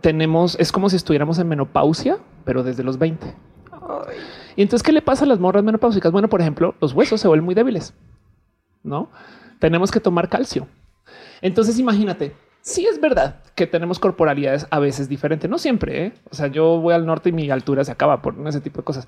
tenemos, 0.01 0.57
es 0.59 0.71
como 0.71 0.89
si 0.89 0.97
estuviéramos 0.97 1.39
en 1.39 1.47
menopausia, 1.47 2.17
pero 2.43 2.63
desde 2.63 2.83
los 2.83 2.97
20. 2.97 3.33
Y 4.57 4.63
entonces, 4.63 4.83
¿qué 4.83 4.91
le 4.91 5.03
pasa 5.03 5.23
a 5.23 5.27
las 5.27 5.39
morras 5.39 5.63
menopáusicas? 5.63 6.11
Bueno, 6.11 6.29
por 6.29 6.41
ejemplo, 6.41 6.73
los 6.81 6.91
huesos 6.91 7.21
se 7.21 7.27
vuelven 7.27 7.45
muy 7.45 7.53
débiles, 7.53 7.93
¿no? 8.83 9.09
Tenemos 9.59 9.91
que 9.91 9.99
tomar 9.99 10.29
calcio. 10.29 10.67
Entonces, 11.41 11.77
imagínate, 11.77 12.35
sí 12.61 12.87
es 12.87 12.99
verdad 12.99 13.35
que 13.53 13.67
tenemos 13.67 13.99
corporalidades 13.99 14.65
a 14.71 14.79
veces 14.79 15.07
diferentes, 15.07 15.47
no 15.47 15.59
siempre. 15.59 16.05
¿eh? 16.07 16.13
O 16.31 16.35
sea, 16.35 16.47
yo 16.47 16.79
voy 16.79 16.95
al 16.95 17.05
norte 17.05 17.29
y 17.29 17.33
mi 17.33 17.51
altura 17.51 17.83
se 17.83 17.91
acaba 17.91 18.23
por 18.23 18.35
ese 18.47 18.59
tipo 18.59 18.81
de 18.81 18.83
cosas, 18.83 19.07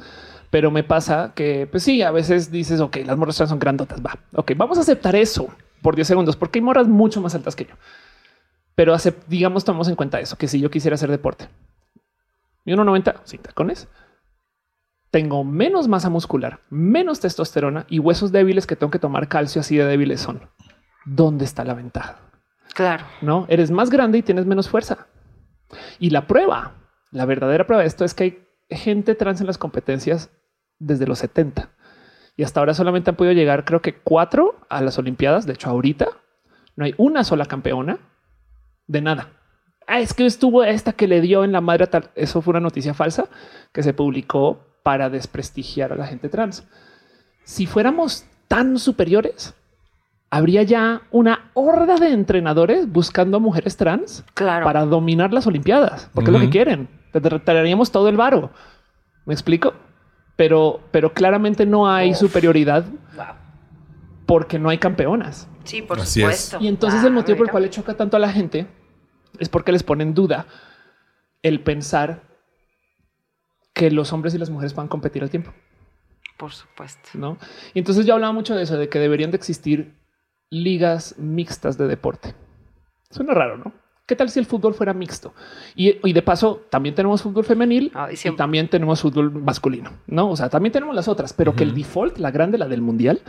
pero 0.52 0.70
me 0.70 0.84
pasa 0.84 1.34
que, 1.34 1.68
pues 1.70 1.82
sí, 1.82 2.04
a 2.04 2.12
veces 2.12 2.52
dices, 2.52 2.80
ok, 2.80 2.98
las 3.06 3.18
morras 3.18 3.36
son 3.36 3.58
grandotas. 3.58 4.06
Va, 4.06 4.20
ok, 4.36 4.52
vamos 4.56 4.78
a 4.78 4.82
aceptar 4.82 5.16
eso 5.16 5.48
por 5.82 5.96
10 5.96 6.08
segundos, 6.08 6.36
porque 6.36 6.60
hay 6.60 6.64
morras 6.64 6.88
mucho 6.88 7.22
más 7.22 7.34
altas 7.34 7.56
que 7.56 7.66
yo. 7.66 7.74
Pero 8.76 8.96
digamos, 9.28 9.66
tomamos 9.66 9.88
en 9.88 9.96
cuenta 9.96 10.20
eso, 10.20 10.38
que 10.38 10.48
si 10.48 10.60
yo 10.60 10.70
quisiera 10.70 10.94
hacer 10.94 11.10
deporte 11.10 11.50
y 12.66 12.72
1,90 12.72 13.22
sin 13.24 13.42
tacones, 13.42 13.88
tengo 15.12 15.44
menos 15.44 15.88
masa 15.88 16.10
muscular, 16.10 16.60
menos 16.70 17.20
testosterona 17.20 17.86
y 17.90 18.00
huesos 18.00 18.32
débiles 18.32 18.68
que 18.68 18.76
tengo 18.76 18.92
que 18.92 19.00
tomar 19.00 19.28
calcio 19.28 19.62
así 19.62 19.78
de 19.78 19.86
débiles 19.86 20.22
son. 20.22 20.42
¿Dónde 21.06 21.46
está 21.46 21.64
la 21.64 21.74
ventaja? 21.74 22.20
Claro. 22.74 23.06
No 23.22 23.46
eres 23.50 23.72
más 23.72 23.90
grande 23.90 24.20
y 24.20 24.22
tienes 24.22 24.46
menos 24.46 24.70
fuerza. 24.70 25.08
Y 26.00 26.12
la 26.12 26.28
prueba, 26.28 26.74
la 27.12 27.26
verdadera 27.26 27.66
prueba 27.66 27.82
de 27.82 27.88
esto 27.88 28.06
es 28.06 28.14
que 28.14 28.24
hay 28.24 28.48
gente 28.70 29.16
trans 29.16 29.42
en 29.42 29.48
las 29.48 29.58
competencias 29.58 30.30
desde 30.78 31.08
los 31.08 31.20
70 31.20 31.70
y 32.40 32.44
hasta 32.44 32.62
ahora 32.62 32.74
solamente 32.74 33.10
han 33.10 33.18
podido 33.18 33.34
llegar, 33.34 33.66
creo 33.66 33.82
que 33.82 33.96
cuatro 33.96 34.56
a 34.70 34.82
las 34.82 34.98
Olimpiadas. 34.98 35.46
De 35.46 35.52
hecho, 35.52 35.70
ahorita 35.70 36.08
no 36.78 36.86
hay 36.86 36.96
una 36.98 37.26
sola 37.26 37.46
campeona 37.46 38.00
de 38.88 39.02
nada. 39.02 39.28
Ah, 39.86 40.00
es 40.00 40.14
que 40.14 40.26
estuvo 40.26 40.64
esta 40.64 40.94
que 40.94 41.10
le 41.10 41.20
dio 41.20 41.44
en 41.44 41.52
la 41.52 41.60
madre 41.60 41.88
tal. 41.88 42.12
Eso 42.16 42.42
fue 42.42 42.52
una 42.52 42.62
noticia 42.62 42.94
falsa 42.94 43.28
que 43.74 43.84
se 43.84 43.94
publicó 43.94 44.69
para 44.84 45.10
desprestigiar 45.10 45.94
a 45.94 45.96
la 45.96 46.08
gente 46.08 46.30
trans. 46.30 46.66
Si 47.44 47.66
fuéramos 47.66 48.26
tan 48.48 48.78
superiores, 48.80 49.54
habría 50.30 50.64
ya 50.64 51.02
una 51.12 51.52
horda 51.54 51.98
de 51.98 52.12
entrenadores 52.12 52.92
buscando 52.92 53.38
a 53.38 53.40
mujeres 53.40 53.78
trans 53.78 54.24
para 54.36 54.86
dominar 54.86 55.34
las 55.34 55.48
Olimpiadas, 55.48 56.10
porque 56.14 56.30
es 56.30 56.34
lo 56.34 56.40
que 56.40 56.50
quieren. 56.50 56.88
Te 57.12 57.22
traeríamos 57.22 57.92
todo 57.92 58.10
el 58.10 58.18
varo. 58.18 58.52
¿Me 59.26 59.34
explico? 59.34 59.74
Pero, 60.36 60.82
pero 60.92 61.14
claramente 61.14 61.66
no 61.66 61.90
hay 61.90 62.14
superioridad 62.14 62.86
porque 64.26 64.60
no 64.60 64.70
hay 64.70 64.78
campeonas. 64.78 65.48
Sí, 65.64 65.82
por 65.82 66.00
supuesto. 66.00 66.58
Y 66.62 66.68
entonces 66.68 67.04
el 67.04 67.12
motivo 67.12 67.40
por 67.40 67.48
el 67.48 67.52
cual 67.52 67.64
le 67.64 67.70
choca 67.70 67.96
tanto 67.96 68.16
a 68.16 68.20
la 68.20 68.32
gente 68.32 68.68
es 69.40 69.50
porque 69.50 69.72
les 69.72 69.84
pone 69.84 70.04
en 70.04 70.14
duda 70.14 70.46
el 71.42 71.62
pensar 71.62 72.29
que 73.80 73.90
los 73.92 74.12
hombres 74.12 74.36
y 74.36 74.38
las 74.38 74.50
mujeres 74.50 74.74
puedan 74.74 74.90
competir 74.90 75.24
al 75.24 75.30
tiempo. 75.30 75.54
Por 76.38 76.52
supuesto. 76.52 77.12
¿No? 77.14 77.38
Y 77.74 77.80
entonces 77.80 78.06
yo 78.06 78.14
hablaba 78.14 78.34
mucho 78.34 78.54
de 78.54 78.64
eso, 78.64 78.78
de 78.78 78.90
que 78.90 79.00
deberían 79.00 79.32
de 79.32 79.38
existir 79.38 79.94
ligas 80.50 81.16
mixtas 81.18 81.78
de 81.78 81.88
deporte. 81.88 82.36
Suena 83.10 83.34
raro, 83.34 83.58
¿no? 83.58 83.72
¿Qué 84.06 84.18
tal 84.18 84.30
si 84.30 84.38
el 84.38 84.46
fútbol 84.46 84.74
fuera 84.74 84.94
mixto? 84.94 85.34
Y, 85.76 86.12
de 86.12 86.22
paso, 86.22 86.66
también 86.70 86.94
tenemos 86.94 87.22
fútbol 87.22 87.46
femenil 87.46 87.94
y 88.12 88.36
también 88.36 88.68
tenemos 88.68 89.00
fútbol 89.00 89.32
masculino, 89.32 89.92
¿no? 90.08 90.30
O 90.30 90.36
sea, 90.36 90.50
también 90.50 90.74
tenemos 90.74 90.94
las 90.94 91.08
otras, 91.08 91.32
pero 91.32 91.56
que 91.56 91.64
el 91.64 91.74
default, 91.74 92.18
la 92.18 92.32
grande, 92.32 92.58
la 92.58 92.68
del 92.68 92.82
mundial, 92.82 93.22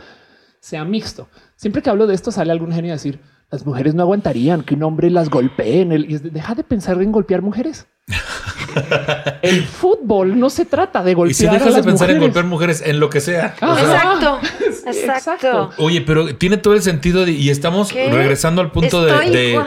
sea 0.59 0.83
mixto. 0.83 1.29
Siempre 1.55 1.81
que 1.81 1.89
hablo 1.89 2.07
de 2.07 2.15
esto 2.15 2.29
sale 2.29 2.51
algún 2.51 2.73
genio 2.73 2.91
a 2.91 2.95
decir, 2.95 3.21
las 3.49 3.65
mujeres 3.65 3.95
no 3.95 4.01
aguantarían 4.01 4.63
que 4.63 4.75
un 4.75 4.83
hombre 4.83 5.09
las 5.11 5.29
golpee 5.29 5.79
en 5.79 5.93
el... 5.93 6.11
Y 6.11 6.17
deja 6.17 6.55
de 6.55 6.63
pensar 6.65 7.01
en 7.01 7.13
golpear 7.13 7.41
mujeres. 7.41 7.87
el 9.41 9.63
fútbol 9.63 10.39
no 10.39 10.49
se 10.49 10.65
trata 10.65 11.03
de 11.03 11.13
golpear. 11.13 11.31
Y 11.31 11.33
si 11.33 11.47
dejas 11.47 11.75
de 11.75 11.83
pensar 11.83 12.09
en 12.11 12.19
golpear 12.19 12.45
mujeres 12.45 12.81
en 12.85 12.99
lo 12.99 13.09
que 13.09 13.21
sea. 13.21 13.55
exacto, 13.61 14.39
exacto. 14.85 15.71
Oye, 15.77 16.01
pero 16.01 16.35
tiene 16.35 16.57
todo 16.57 16.73
el 16.73 16.81
sentido 16.81 17.27
y 17.27 17.49
estamos 17.49 17.93
regresando 17.93 18.61
al 18.61 18.71
punto 18.71 19.03
de, 19.03 19.59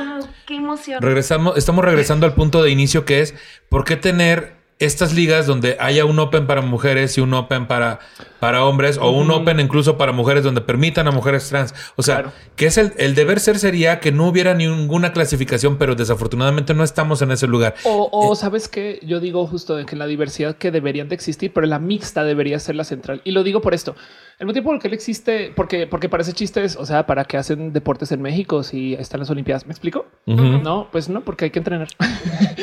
qué 0.46 0.56
emoción. 0.56 1.02
Regresamos, 1.02 1.56
estamos 1.56 1.84
regresando 1.84 2.26
al 2.26 2.34
punto 2.34 2.62
de 2.62 2.70
inicio 2.70 3.04
que 3.04 3.20
es 3.20 3.34
por 3.68 3.84
qué 3.84 3.96
tener 3.96 4.63
estas 4.78 5.14
ligas 5.14 5.46
donde 5.46 5.76
haya 5.78 6.04
un 6.04 6.18
Open 6.18 6.46
para 6.46 6.60
mujeres 6.60 7.16
y 7.16 7.20
un 7.20 7.32
Open 7.32 7.66
para, 7.66 8.00
para 8.40 8.64
hombres 8.64 8.98
o 8.98 9.10
un 9.10 9.30
Open 9.30 9.60
incluso 9.60 9.96
para 9.96 10.12
mujeres 10.12 10.42
donde 10.42 10.60
permitan 10.60 11.06
a 11.06 11.12
mujeres 11.12 11.48
trans. 11.48 11.74
O 11.96 12.02
sea, 12.02 12.32
que 12.56 12.66
es 12.66 12.76
el, 12.76 12.92
el, 12.96 13.14
deber 13.14 13.38
ser 13.38 13.58
sería 13.58 14.00
que 14.00 14.10
no 14.10 14.26
hubiera 14.26 14.54
ninguna 14.54 15.12
clasificación, 15.12 15.78
pero 15.78 15.94
desafortunadamente 15.94 16.74
no 16.74 16.82
estamos 16.82 17.22
en 17.22 17.30
ese 17.30 17.46
lugar. 17.46 17.74
O, 17.84 18.32
eh, 18.32 18.36
sabes 18.36 18.68
que 18.68 18.98
yo 19.02 19.20
digo 19.20 19.46
justo 19.46 19.76
de 19.76 19.86
que 19.86 19.94
la 19.96 20.06
diversidad 20.06 20.56
que 20.56 20.70
deberían 20.70 21.08
de 21.08 21.14
existir, 21.14 21.52
pero 21.52 21.66
la 21.66 21.78
mixta 21.78 22.24
debería 22.24 22.58
ser 22.58 22.74
la 22.74 22.84
central. 22.84 23.20
Y 23.24 23.30
lo 23.30 23.44
digo 23.44 23.60
por 23.60 23.74
esto. 23.74 23.94
El 24.40 24.46
motivo 24.46 24.64
por 24.64 24.74
el 24.74 24.80
que 24.80 24.88
él 24.88 24.94
existe, 24.94 25.52
porque, 25.54 25.86
porque 25.86 26.08
parece 26.08 26.32
chistes, 26.32 26.74
o 26.76 26.84
sea, 26.84 27.06
para 27.06 27.24
que 27.24 27.36
hacen 27.36 27.72
deportes 27.72 28.10
en 28.10 28.20
México 28.20 28.64
si 28.64 28.94
están 28.94 29.20
las 29.20 29.30
Olimpiadas. 29.30 29.66
¿Me 29.66 29.72
explico? 29.72 30.06
No, 30.26 30.88
pues 30.90 31.08
no, 31.08 31.20
porque 31.22 31.46
hay 31.46 31.50
que 31.52 31.60
entrenar. 31.60 31.88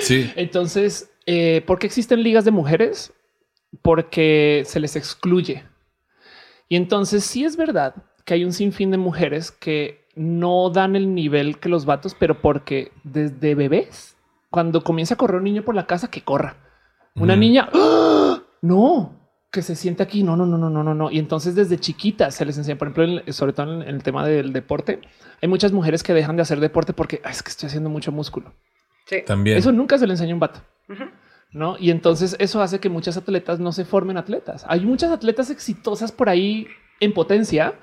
Sí. 0.01 0.29
Entonces, 0.35 1.09
eh, 1.25 1.63
¿por 1.65 1.79
qué 1.79 1.87
existen 1.87 2.23
ligas 2.23 2.45
de 2.45 2.51
mujeres? 2.51 3.13
Porque 3.81 4.63
se 4.65 4.79
les 4.79 4.95
excluye. 4.95 5.63
Y 6.67 6.75
entonces 6.75 7.23
sí 7.23 7.43
es 7.43 7.57
verdad 7.57 7.95
que 8.25 8.35
hay 8.35 8.45
un 8.45 8.53
sinfín 8.53 8.91
de 8.91 8.97
mujeres 8.97 9.51
que 9.51 10.05
no 10.15 10.69
dan 10.69 10.95
el 10.95 11.13
nivel 11.15 11.59
que 11.59 11.69
los 11.69 11.85
vatos, 11.85 12.15
pero 12.17 12.41
porque 12.41 12.91
desde 13.03 13.55
bebés 13.55 14.15
cuando 14.51 14.83
comienza 14.83 15.15
a 15.15 15.17
correr 15.17 15.37
un 15.37 15.45
niño 15.45 15.63
por 15.63 15.75
la 15.75 15.87
casa, 15.87 16.11
que 16.11 16.21
corra. 16.21 16.57
Una 17.15 17.35
niña, 17.35 17.69
¡ah! 17.73 18.43
no, 18.61 19.21
que 19.49 19.61
se 19.61 19.75
siente 19.75 20.03
aquí. 20.03 20.23
No, 20.23 20.35
no, 20.35 20.45
no, 20.45 20.57
no, 20.57 20.69
no, 20.69 20.83
no, 20.83 20.93
no. 20.93 21.09
Y 21.09 21.19
entonces 21.19 21.55
desde 21.55 21.79
chiquita 21.79 22.31
se 22.31 22.45
les 22.45 22.57
enseña, 22.57 22.77
por 22.77 22.89
ejemplo, 22.89 23.33
sobre 23.33 23.53
todo 23.53 23.81
en 23.81 23.87
el 23.87 24.03
tema 24.03 24.25
del 24.25 24.53
deporte, 24.53 24.99
hay 25.41 25.49
muchas 25.49 25.71
mujeres 25.71 26.03
que 26.03 26.13
dejan 26.13 26.35
de 26.35 26.43
hacer 26.43 26.59
deporte 26.59 26.93
porque 26.93 27.21
es 27.29 27.41
que 27.41 27.49
estoy 27.49 27.67
haciendo 27.67 27.89
mucho 27.89 28.11
músculo. 28.11 28.53
Sí. 29.11 29.17
También. 29.27 29.57
Eso 29.57 29.71
nunca 29.73 29.97
se 29.97 30.07
le 30.07 30.13
enseña 30.13 30.31
a 30.31 30.35
un 30.35 30.39
vato. 30.39 30.61
¿no? 31.53 31.75
Y 31.77 31.91
entonces 31.91 32.35
eso 32.39 32.61
hace 32.61 32.79
que 32.79 32.87
muchas 32.89 33.17
atletas 33.17 33.59
no 33.59 33.73
se 33.73 33.83
formen 33.83 34.15
atletas. 34.17 34.63
Hay 34.69 34.79
muchas 34.85 35.11
atletas 35.11 35.49
exitosas 35.49 36.11
por 36.13 36.29
ahí 36.29 36.65
en 37.01 37.13
potencia 37.13 37.73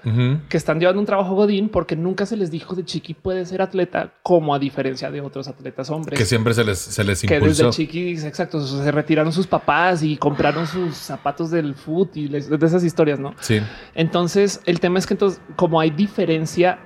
que 0.48 0.56
están 0.56 0.78
llevando 0.80 1.00
un 1.00 1.04
trabajo 1.06 1.34
godín 1.34 1.68
porque 1.68 1.96
nunca 1.96 2.24
se 2.24 2.36
les 2.36 2.50
dijo 2.52 2.74
de 2.76 2.84
chiqui 2.84 3.14
puede 3.14 3.44
ser 3.46 3.60
atleta, 3.60 4.14
como 4.22 4.54
a 4.54 4.58
diferencia 4.60 5.10
de 5.10 5.20
otros 5.20 5.48
atletas 5.48 5.90
hombres. 5.90 6.16
Que 6.18 6.24
siempre 6.24 6.54
se 6.54 6.62
les, 6.64 6.78
se 6.78 7.02
les 7.04 7.20
que 7.22 7.34
impulsó. 7.34 7.66
desde 7.66 7.76
chiquis, 7.76 8.24
exacto, 8.24 8.60
se 8.64 8.90
retiraron 8.92 9.32
sus 9.32 9.46
papás 9.48 10.02
y 10.04 10.16
compraron 10.16 10.66
sus 10.68 10.94
zapatos 10.94 11.50
del 11.50 11.74
foot 11.74 12.16
y 12.16 12.28
les- 12.28 12.48
de 12.48 12.64
esas 12.66 12.84
historias, 12.84 13.18
¿no? 13.18 13.34
Sí. 13.40 13.60
Entonces, 13.96 14.62
el 14.66 14.78
tema 14.80 14.98
es 15.00 15.06
que 15.06 15.14
entonces, 15.14 15.42
como 15.56 15.80
hay 15.80 15.90
diferencia 15.90 16.78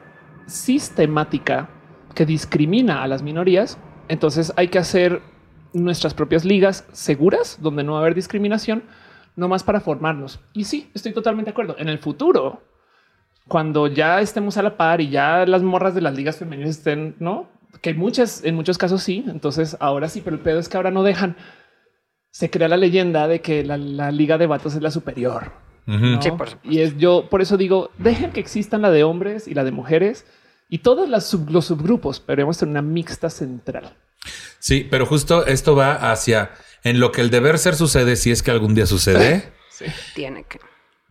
sistemática 0.46 1.68
que 2.14 2.24
discrimina 2.26 3.02
a 3.02 3.06
las 3.06 3.22
minorías, 3.22 3.78
entonces 4.12 4.52
hay 4.56 4.68
que 4.68 4.78
hacer 4.78 5.22
nuestras 5.72 6.12
propias 6.12 6.44
ligas 6.44 6.86
seguras, 6.92 7.58
donde 7.62 7.82
no 7.82 7.92
va 7.92 7.98
a 7.98 8.00
haber 8.02 8.14
discriminación, 8.14 8.82
no 9.36 9.48
más 9.48 9.62
para 9.62 9.80
formarnos. 9.80 10.38
Y 10.52 10.64
sí, 10.64 10.90
estoy 10.92 11.12
totalmente 11.12 11.48
de 11.48 11.52
acuerdo. 11.52 11.76
En 11.78 11.88
el 11.88 11.98
futuro, 11.98 12.62
cuando 13.48 13.86
ya 13.86 14.20
estemos 14.20 14.58
a 14.58 14.62
la 14.62 14.76
par 14.76 15.00
y 15.00 15.08
ya 15.08 15.46
las 15.46 15.62
morras 15.62 15.94
de 15.94 16.02
las 16.02 16.14
ligas 16.14 16.36
femeninas 16.36 16.76
estén, 16.76 17.16
¿no? 17.20 17.48
Que 17.80 17.94
muchas, 17.94 18.44
en 18.44 18.54
muchos 18.54 18.76
casos 18.76 19.02
sí, 19.02 19.24
entonces 19.26 19.78
ahora 19.80 20.10
sí, 20.10 20.20
pero 20.22 20.36
el 20.36 20.42
pedo 20.42 20.58
es 20.58 20.68
que 20.68 20.76
ahora 20.76 20.90
no 20.90 21.02
dejan. 21.02 21.36
Se 22.30 22.50
crea 22.50 22.68
la 22.68 22.76
leyenda 22.76 23.26
de 23.28 23.40
que 23.40 23.64
la, 23.64 23.78
la 23.78 24.10
liga 24.10 24.36
de 24.36 24.46
vatos 24.46 24.74
es 24.74 24.82
la 24.82 24.90
superior. 24.90 25.52
Ujú. 25.86 25.98
¿no? 25.98 26.22
Sí, 26.22 26.30
por 26.32 26.50
supuesto. 26.50 26.70
Y 26.70 26.80
es 26.80 26.98
yo, 26.98 27.28
por 27.30 27.40
eso 27.40 27.56
digo, 27.56 27.90
dejen 27.96 28.30
que 28.30 28.40
existan 28.40 28.82
la 28.82 28.90
de 28.90 29.04
hombres 29.04 29.48
y 29.48 29.54
la 29.54 29.64
de 29.64 29.72
mujeres 29.72 30.26
y 30.72 30.78
todos 30.78 31.06
las 31.06 31.26
sub- 31.26 31.50
los 31.50 31.66
subgrupos, 31.66 32.18
pero 32.18 32.38
debemos 32.38 32.56
tener 32.56 32.70
una 32.70 32.80
mixta 32.82 33.28
central. 33.28 33.94
Sí, 34.58 34.86
pero 34.90 35.04
justo 35.04 35.44
esto 35.46 35.76
va 35.76 36.10
hacia 36.10 36.52
en 36.82 36.98
lo 36.98 37.12
que 37.12 37.20
el 37.20 37.28
deber 37.28 37.58
ser 37.58 37.74
sucede, 37.76 38.16
si 38.16 38.30
es 38.30 38.42
que 38.42 38.50
algún 38.50 38.74
día 38.74 38.86
sucede. 38.86 39.52
Tiene 40.14 40.44
que. 40.44 40.58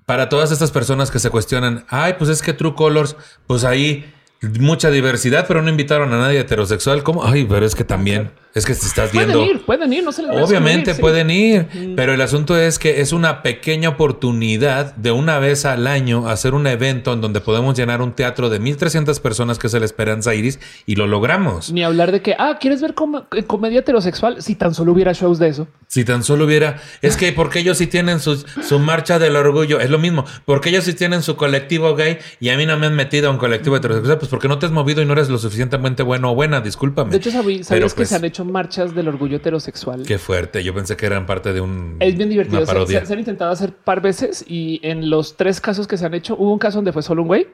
Para 0.07 0.30
todas 0.30 0.51
estas 0.51 0.72
personas 0.72 1.12
que 1.12 1.20
se 1.20 1.30
cuestionan, 1.30 1.86
ay, 1.89 2.16
pues 2.18 2.30
es 2.32 2.41
que 2.41 2.53
True 2.53 2.74
Colors, 2.74 3.16
pues 3.45 3.64
ahí 3.64 4.12
mucha 4.59 4.89
diversidad, 4.89 5.45
pero 5.47 5.62
no 5.62 5.70
invitaron 5.70 6.12
a 6.14 6.18
nadie 6.18 6.39
heterosexual. 6.39 7.03
¿Cómo? 7.03 7.24
Ay, 7.24 7.45
pero 7.45 7.64
es 7.66 7.76
que 7.76 7.84
también, 7.84 8.32
es 8.54 8.66
que 8.66 8.74
te 8.74 8.86
estás 8.86 9.12
Pueden 9.12 9.30
viendo. 9.30 9.45
ir, 9.45 9.66
pueden 9.66 9.93
ir, 9.93 10.04
no 10.04 10.12
se 10.12 10.24
les 10.24 10.32
Obviamente 10.36 10.93
sí. 10.93 11.02
pueden 11.02 11.30
ir, 11.30 11.93
pero 11.95 12.14
el 12.14 12.22
asunto 12.22 12.58
es 12.58 12.80
que 12.80 13.02
es 13.02 13.14
una 13.14 13.41
pequeña 13.43 13.89
oportunidad 13.89 14.95
de 14.95 15.12
una 15.12 15.39
vez 15.39 15.66
al 15.66 15.88
año 15.88 16.28
hacer 16.30 16.54
un 16.54 16.68
evento 16.68 17.14
en 17.14 17.22
donde 17.22 17.41
podemos 17.41 17.78
llenar 17.78 18.02
un 18.02 18.14
teatro 18.14 18.49
de 18.49 18.60
1300 18.60 19.20
personas 19.20 19.58
que 19.58 19.68
es 19.68 19.74
el 19.74 19.84
Esperanza 19.84 20.36
Iris 20.36 20.60
y 20.86 20.95
lo 20.95 21.08
logramos. 21.08 21.72
Ni 21.72 21.84
hablar 21.84 22.12
de 22.12 22.22
que, 22.22 22.36
ah, 22.38 22.58
¿quieres 22.60 22.82
ver 22.82 22.93
com- 22.93 23.24
eh, 23.36 23.43
comedia 23.43 23.80
heterosexual? 23.80 24.41
Si 24.41 24.56
tan 24.56 24.74
solo 24.74 24.91
hubiera 24.91 25.14
shows 25.14 25.39
de 25.39 25.47
eso. 25.49 25.68
Si 25.88 26.06
tan 26.06 26.24
solo 26.24 26.45
hubiera, 26.45 26.82
es 27.02 27.18
que 27.18 27.32
porque 27.34 27.60
ellos 27.60 27.78
sí 27.78 27.88
tienen 27.88 28.20
su, 28.20 28.38
su 28.38 28.80
marcha 28.80 29.20
del 29.20 29.36
orgullo, 29.36 29.80
es 29.80 29.89
lo 29.89 29.97
mismo, 29.99 30.26
porque 30.45 30.70
ellos 30.70 30.86
sí 30.86 30.93
tienen 30.93 31.22
su 31.24 31.36
colectivo 31.36 31.95
gay 31.95 32.18
y 32.39 32.49
a 32.49 32.58
mí 32.58 32.66
no 32.66 32.78
me 32.78 32.88
han 32.88 32.95
metido 32.95 33.28
a 33.28 33.32
un 33.32 33.38
colectivo 33.38 33.76
heterosexual, 33.76 34.18
pues 34.18 34.30
porque 34.30 34.47
no 34.47 34.60
te 34.60 34.66
has 34.68 34.72
movido 34.72 35.02
y 35.02 35.06
no 35.06 35.14
eres 35.14 35.30
lo 35.30 35.38
suficientemente 35.38 36.04
bueno 36.04 36.32
o 36.32 36.36
buena, 36.36 36.62
discúlpame. 36.62 37.12
De 37.12 37.18
hecho, 37.18 37.30
sabí- 37.32 37.64
sabías 37.64 37.68
Pero, 37.70 37.88
que 37.89 37.95
pues, 37.95 38.10
se 38.10 38.16
han 38.16 38.24
hecho 38.26 38.40
marchas 38.45 38.95
del 38.95 39.07
orgullo 39.07 39.37
heterosexual. 39.37 40.03
Qué 40.05 40.17
fuerte, 40.17 40.63
yo 40.63 40.73
pensé 40.73 40.95
que 40.95 41.05
eran 41.05 41.25
parte 41.25 41.53
de 41.53 41.61
un 41.61 41.97
Es 41.99 42.15
bien 42.17 42.29
divertido. 42.29 42.57
una 42.59 42.65
Se, 42.67 42.73
parodia. 42.73 42.99
se- 43.01 43.05
se 43.07 43.13
han 43.13 43.19
intentado 43.19 43.51
hacer 43.51 43.73
par 43.73 44.01
veces 44.01 44.43
y 44.47 44.79
en 44.83 45.09
los 45.09 45.35
tres 45.37 45.59
casos 45.61 45.87
que 45.87 45.97
se 45.97 46.05
han 46.05 46.13
hecho, 46.13 46.35
hubo 46.37 46.51
un 46.53 46.59
caso 46.59 46.77
donde 46.77 46.93
fue 46.93 47.01
solo 47.03 47.21
un 47.21 47.27
güey 47.27 47.47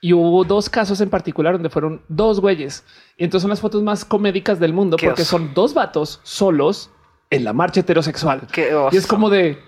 y 0.00 0.12
hubo 0.12 0.44
dos 0.44 0.68
casos 0.70 1.00
en 1.00 1.10
particular 1.10 1.54
donde 1.54 1.70
fueron 1.70 2.02
dos 2.08 2.40
güeyes. 2.40 2.84
Y 3.16 3.24
entonces 3.24 3.42
son 3.42 3.50
las 3.50 3.60
fotos 3.60 3.82
más 3.82 4.04
comédicas 4.04 4.60
del 4.60 4.72
mundo 4.72 4.96
Qué 4.96 5.06
porque 5.06 5.22
oso. 5.22 5.32
son 5.38 5.54
dos 5.54 5.74
vatos 5.74 6.20
solos 6.22 6.90
en 7.30 7.44
la 7.44 7.52
marcha 7.52 7.80
heterosexual. 7.80 8.42
Qué 8.52 8.74
oso. 8.74 8.94
Y 8.94 8.98
es 8.98 9.06
como 9.06 9.28
de 9.28 9.58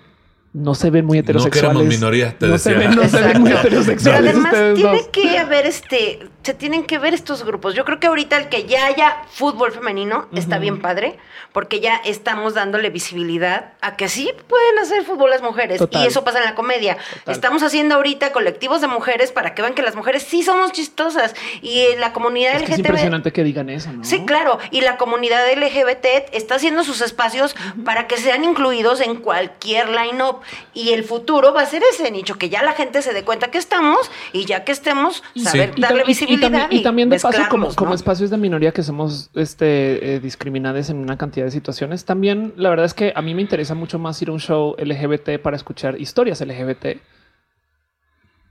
no 0.53 0.75
se 0.75 0.89
ven 0.89 1.05
muy 1.05 1.17
heterosexuales. 1.17 1.71
queremos 1.71 1.85
minoría, 1.85 2.37
te 2.37 2.47
no 2.47 2.57
se 2.57 2.73
ven, 2.73 2.93
no 2.95 3.07
se 3.07 3.21
ven 3.21 3.41
muy 3.41 3.51
Exacto. 3.51 3.69
Pero 3.69 3.81
heterosexuales. 3.81 4.29
además 4.31 4.51
ustedes 4.51 4.75
tiene 4.75 4.97
dos. 4.97 5.07
que 5.07 5.37
haber 5.37 5.65
este, 5.65 6.19
se 6.43 6.53
tienen 6.53 6.83
que 6.83 6.97
ver 6.97 7.13
estos 7.13 7.45
grupos. 7.45 7.73
Yo 7.73 7.85
creo 7.85 7.99
que 7.99 8.07
ahorita 8.07 8.37
el 8.37 8.49
que 8.49 8.65
ya 8.65 8.85
haya 8.85 9.23
fútbol 9.29 9.71
femenino 9.71 10.27
está 10.33 10.57
bien 10.59 10.81
padre, 10.81 11.17
porque 11.53 11.79
ya 11.79 11.95
estamos 12.03 12.53
dándole 12.53 12.89
visibilidad 12.89 13.73
a 13.81 13.95
que 13.95 14.09
sí 14.09 14.29
pueden 14.47 14.79
hacer 14.79 15.03
fútbol 15.03 15.29
las 15.29 15.41
mujeres. 15.41 15.77
Total. 15.77 16.03
Y 16.03 16.07
eso 16.07 16.23
pasa 16.23 16.39
en 16.39 16.45
la 16.45 16.55
comedia. 16.55 16.97
Estamos 17.27 17.63
haciendo 17.63 17.95
ahorita 17.95 18.33
colectivos 18.33 18.81
de 18.81 18.87
mujeres 18.87 19.31
para 19.31 19.53
que 19.53 19.61
vean 19.61 19.73
que 19.73 19.81
las 19.81 19.95
mujeres 19.95 20.23
sí 20.23 20.43
somos 20.43 20.71
chistosas. 20.73 21.33
Y 21.61 21.85
la 21.97 22.11
comunidad 22.11 22.55
Es 22.55 22.63
que 22.63 22.73
es 22.73 22.79
impresionante 22.79 23.31
que 23.31 23.43
digan 23.43 23.69
eso, 23.69 23.91
¿no? 23.93 24.03
Sí, 24.03 24.23
claro. 24.25 24.59
Y 24.71 24.81
la 24.81 24.97
comunidad 24.97 25.41
LGBT 25.53 26.33
está 26.33 26.55
haciendo 26.55 26.83
sus 26.83 27.01
espacios 27.01 27.55
para 27.85 28.07
que 28.07 28.17
sean 28.17 28.43
incluidos 28.43 28.99
en 28.99 29.15
cualquier 29.15 29.89
line-up. 29.89 30.40
Y 30.73 30.89
el 30.89 31.03
futuro 31.03 31.53
va 31.53 31.61
a 31.61 31.65
ser 31.65 31.81
ese 31.91 32.09
nicho, 32.11 32.37
que 32.37 32.49
ya 32.49 32.63
la 32.63 32.73
gente 32.73 33.01
se 33.01 33.13
dé 33.13 33.23
cuenta 33.23 33.51
que 33.51 33.57
estamos 33.57 34.09
y 34.33 34.45
ya 34.45 34.63
que 34.63 34.71
estemos, 34.71 35.23
saber 35.35 35.73
darle 35.77 36.01
tam- 36.03 36.07
y- 36.07 36.11
y 36.11 36.13
visibilidad. 36.13 36.41
también, 36.51 36.67
y 36.79 36.83
también 36.83 37.09
de 37.09 37.19
paso, 37.19 37.41
como, 37.49 37.93
espacios 37.93 38.29
de 38.29 38.37
minoría 38.37 38.71
que 38.71 38.83
somos 38.83 39.29
este, 39.35 40.15
eh, 40.15 40.19
discriminados 40.19 40.89
en 40.89 40.97
una 40.97 41.17
cantidad 41.17 41.45
de 41.45 41.51
situaciones, 41.51 42.05
también 42.05 42.53
la 42.57 42.69
verdad 42.69 42.85
es 42.85 42.93
que 42.93 43.13
a 43.15 43.21
mí 43.21 43.33
me 43.35 43.41
interesa 43.41 43.75
mucho 43.75 43.99
más 43.99 44.21
ir 44.21 44.29
a 44.29 44.31
un 44.31 44.39
show 44.39 44.75
LGBT 44.77 45.39
para 45.41 45.55
escuchar 45.55 45.99
historias 45.99 46.41
LGBT 46.41 46.99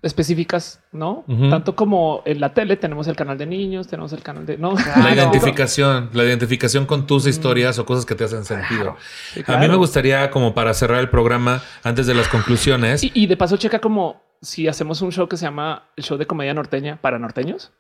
específicas, 0.03 0.81
¿no? 0.93 1.25
Tanto 1.51 1.77
como 1.77 2.23
en 2.25 2.41
la 2.41 2.55
tele 2.55 2.77
tenemos 2.77 3.07
el 3.07 3.17
canal 3.17 3.37
de 3.37 3.47
niños, 3.47 3.87
tenemos 3.87 4.13
el 4.13 4.23
canal 4.23 4.47
de... 4.47 4.57
No, 4.57 4.75
La 4.97 5.13
identificación, 5.15 6.11
la 6.15 6.25
identificación 6.25 6.87
con 6.87 7.07
tus 7.07 7.27
historias 7.27 7.79
o 7.79 7.85
cosas 7.85 8.07
que 8.07 8.15
te 8.15 8.25
hacen 8.25 8.45
sentido. 8.45 8.97
Sí, 9.35 9.43
A 9.47 9.59
mí 9.59 9.69
me 9.69 9.77
gustaría, 9.77 10.31
como 10.31 10.55
para 10.55 10.73
cerrar 10.73 11.01
el 11.01 11.11
programa, 11.11 11.63
antes 11.83 12.07
de 12.07 12.15
las 12.15 12.29
conclusiones, 12.29 13.05
Y, 13.05 13.13
y 13.15 13.27
de 13.27 13.37
paso 13.37 13.57
checa 13.57 13.79
como 13.81 14.23
si 14.41 14.69
hacemos 14.69 15.03
un 15.03 15.13
show 15.13 15.29
que 15.29 15.37
se 15.37 15.45
llama 15.45 15.91
el 15.97 16.05
show 16.05 16.17
de 16.17 16.27
comedia 16.27 16.55
norteña 16.55 16.99
para 17.01 17.19
norteños, 17.19 17.73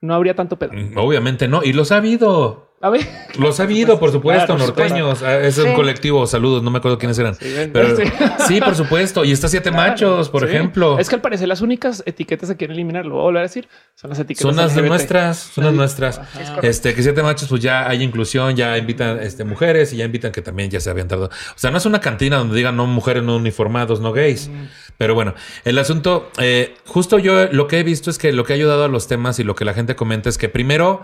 no 0.00 0.14
habría 0.14 0.34
tanto 0.34 0.58
pedo. 0.58 0.72
Mm, 0.72 0.96
obviamente 0.96 1.48
no, 1.48 1.62
y 1.62 1.72
los 1.72 1.92
ha 1.92 1.96
habido. 1.96 2.67
A 2.80 2.90
ver. 2.90 3.00
Los 3.40 3.58
ha 3.58 3.64
habido, 3.64 3.98
por 3.98 4.12
supuesto, 4.12 4.54
Claro, 4.54 4.66
norteños. 4.66 5.22
Ah, 5.24 5.38
Es 5.40 5.58
un 5.58 5.64
Sí. 5.70 5.74
colectivo, 5.74 6.24
saludos, 6.28 6.62
no 6.62 6.70
me 6.70 6.78
acuerdo 6.78 6.96
quiénes 6.96 7.18
eran. 7.18 7.34
Sí, 7.34 7.52
Pero 7.72 7.96
sí. 7.96 8.04
sí, 8.46 8.60
por 8.60 8.76
supuesto. 8.76 9.24
Y 9.24 9.32
está 9.32 9.48
Siete 9.48 9.72
Machos, 9.72 10.28
por 10.28 10.42
Sí. 10.42 10.48
ejemplo. 10.54 10.96
Es 10.96 11.08
que 11.08 11.16
al 11.16 11.20
parecer 11.20 11.48
las 11.48 11.60
únicas 11.60 12.04
etiquetas 12.06 12.48
que 12.50 12.56
quieren 12.56 12.76
eliminar, 12.76 13.04
lo 13.04 13.14
voy 13.14 13.20
a 13.20 13.24
volver 13.24 13.40
a 13.40 13.42
decir, 13.42 13.68
son 13.96 14.10
las 14.10 14.20
etiquetas. 14.20 14.42
Son 14.42 14.54
las 14.54 14.72
LGBT. 14.76 14.88
nuestras, 14.90 15.38
son 15.38 15.64
las 15.64 15.72
Sí. 15.72 15.76
nuestras. 15.78 16.18
Ajá. 16.18 16.60
Este, 16.62 16.94
que 16.94 17.02
siete 17.02 17.20
machos, 17.22 17.48
pues 17.48 17.60
ya 17.62 17.88
hay 17.88 18.00
inclusión, 18.00 18.54
ya 18.54 18.78
invitan 18.78 19.18
este, 19.20 19.42
mujeres 19.42 19.92
y 19.92 19.96
ya 19.96 20.04
invitan 20.04 20.30
que 20.30 20.40
también 20.42 20.70
ya 20.70 20.78
se 20.78 20.88
habían 20.88 21.08
tardado. 21.08 21.30
O 21.30 21.58
sea, 21.58 21.72
no 21.72 21.78
es 21.78 21.86
una 21.86 22.00
cantina 22.00 22.36
donde 22.36 22.54
digan 22.54 22.76
no 22.76 22.86
mujeres 22.86 23.24
no 23.24 23.34
uniformados, 23.36 24.00
no 24.00 24.12
gays. 24.12 24.50
Pero 24.98 25.14
bueno, 25.16 25.34
el 25.64 25.78
asunto, 25.78 26.30
eh, 26.38 26.76
justo 26.86 27.18
yo 27.18 27.46
lo 27.50 27.66
que 27.66 27.80
he 27.80 27.82
visto 27.82 28.08
es 28.10 28.18
que 28.18 28.32
lo 28.32 28.44
que 28.44 28.52
ha 28.52 28.56
ayudado 28.56 28.84
a 28.84 28.88
los 28.88 29.08
temas 29.08 29.40
y 29.40 29.44
lo 29.44 29.56
que 29.56 29.64
la 29.64 29.74
gente 29.74 29.96
comenta 29.96 30.28
es 30.28 30.38
que 30.38 30.48
primero 30.48 31.02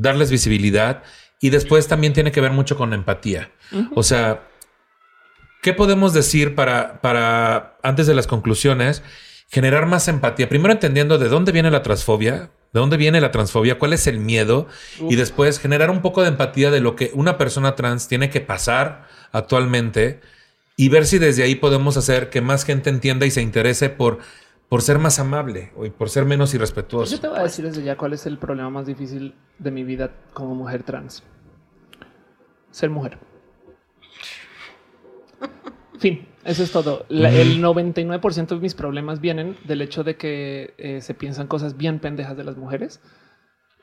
darles 0.00 0.30
visibilidad 0.30 1.02
y 1.40 1.50
después 1.50 1.88
también 1.88 2.12
tiene 2.12 2.32
que 2.32 2.40
ver 2.40 2.52
mucho 2.52 2.76
con 2.76 2.92
empatía. 2.92 3.50
O 3.94 4.02
sea, 4.02 4.48
¿qué 5.62 5.72
podemos 5.72 6.12
decir 6.12 6.54
para, 6.54 7.00
para, 7.00 7.76
antes 7.82 8.06
de 8.06 8.14
las 8.14 8.26
conclusiones, 8.26 9.02
generar 9.48 9.86
más 9.86 10.08
empatía? 10.08 10.48
Primero 10.48 10.72
entendiendo 10.72 11.18
de 11.18 11.28
dónde 11.28 11.52
viene 11.52 11.70
la 11.70 11.82
transfobia, 11.82 12.50
de 12.72 12.80
dónde 12.80 12.96
viene 12.96 13.20
la 13.20 13.30
transfobia, 13.30 13.78
cuál 13.78 13.92
es 13.92 14.06
el 14.06 14.18
miedo, 14.18 14.66
y 15.00 15.16
después 15.16 15.58
generar 15.58 15.90
un 15.90 16.02
poco 16.02 16.22
de 16.22 16.28
empatía 16.28 16.70
de 16.70 16.80
lo 16.80 16.96
que 16.96 17.10
una 17.14 17.38
persona 17.38 17.74
trans 17.74 18.08
tiene 18.08 18.30
que 18.30 18.40
pasar 18.40 19.06
actualmente 19.32 20.20
y 20.76 20.88
ver 20.88 21.06
si 21.06 21.18
desde 21.18 21.42
ahí 21.42 21.56
podemos 21.56 21.96
hacer 21.96 22.30
que 22.30 22.40
más 22.40 22.64
gente 22.64 22.88
entienda 22.88 23.26
y 23.26 23.30
se 23.30 23.42
interese 23.42 23.90
por, 23.90 24.18
por 24.68 24.82
ser 24.82 24.98
más 24.98 25.18
amable 25.18 25.72
o 25.76 25.84
por 25.92 26.10
ser 26.10 26.24
menos 26.24 26.52
irrespetuoso. 26.54 27.10
Yo 27.14 27.20
te 27.20 27.28
voy 27.28 27.38
a 27.38 27.42
decir 27.42 27.64
desde 27.64 27.82
ya 27.82 27.96
cuál 27.96 28.12
es 28.12 28.26
el 28.26 28.38
problema 28.38 28.68
más 28.70 28.86
difícil 28.86 29.34
de 29.58 29.70
mi 29.70 29.82
vida 29.84 30.10
como 30.34 30.54
mujer 30.54 30.82
trans. 30.82 31.22
Ser 32.70 32.90
mujer. 32.90 33.18
Fin, 35.98 36.28
eso 36.44 36.62
es 36.62 36.70
todo. 36.70 37.06
La- 37.08 37.32
el 37.32 37.60
99% 37.62 38.48
de 38.56 38.60
mis 38.60 38.74
problemas 38.74 39.20
vienen 39.20 39.56
del 39.64 39.80
hecho 39.82 40.04
de 40.04 40.16
que 40.16 40.74
eh, 40.78 41.00
se 41.00 41.14
piensan 41.14 41.46
cosas 41.48 41.76
bien 41.76 41.98
pendejas 41.98 42.36
de 42.36 42.44
las 42.44 42.56
mujeres. 42.56 43.00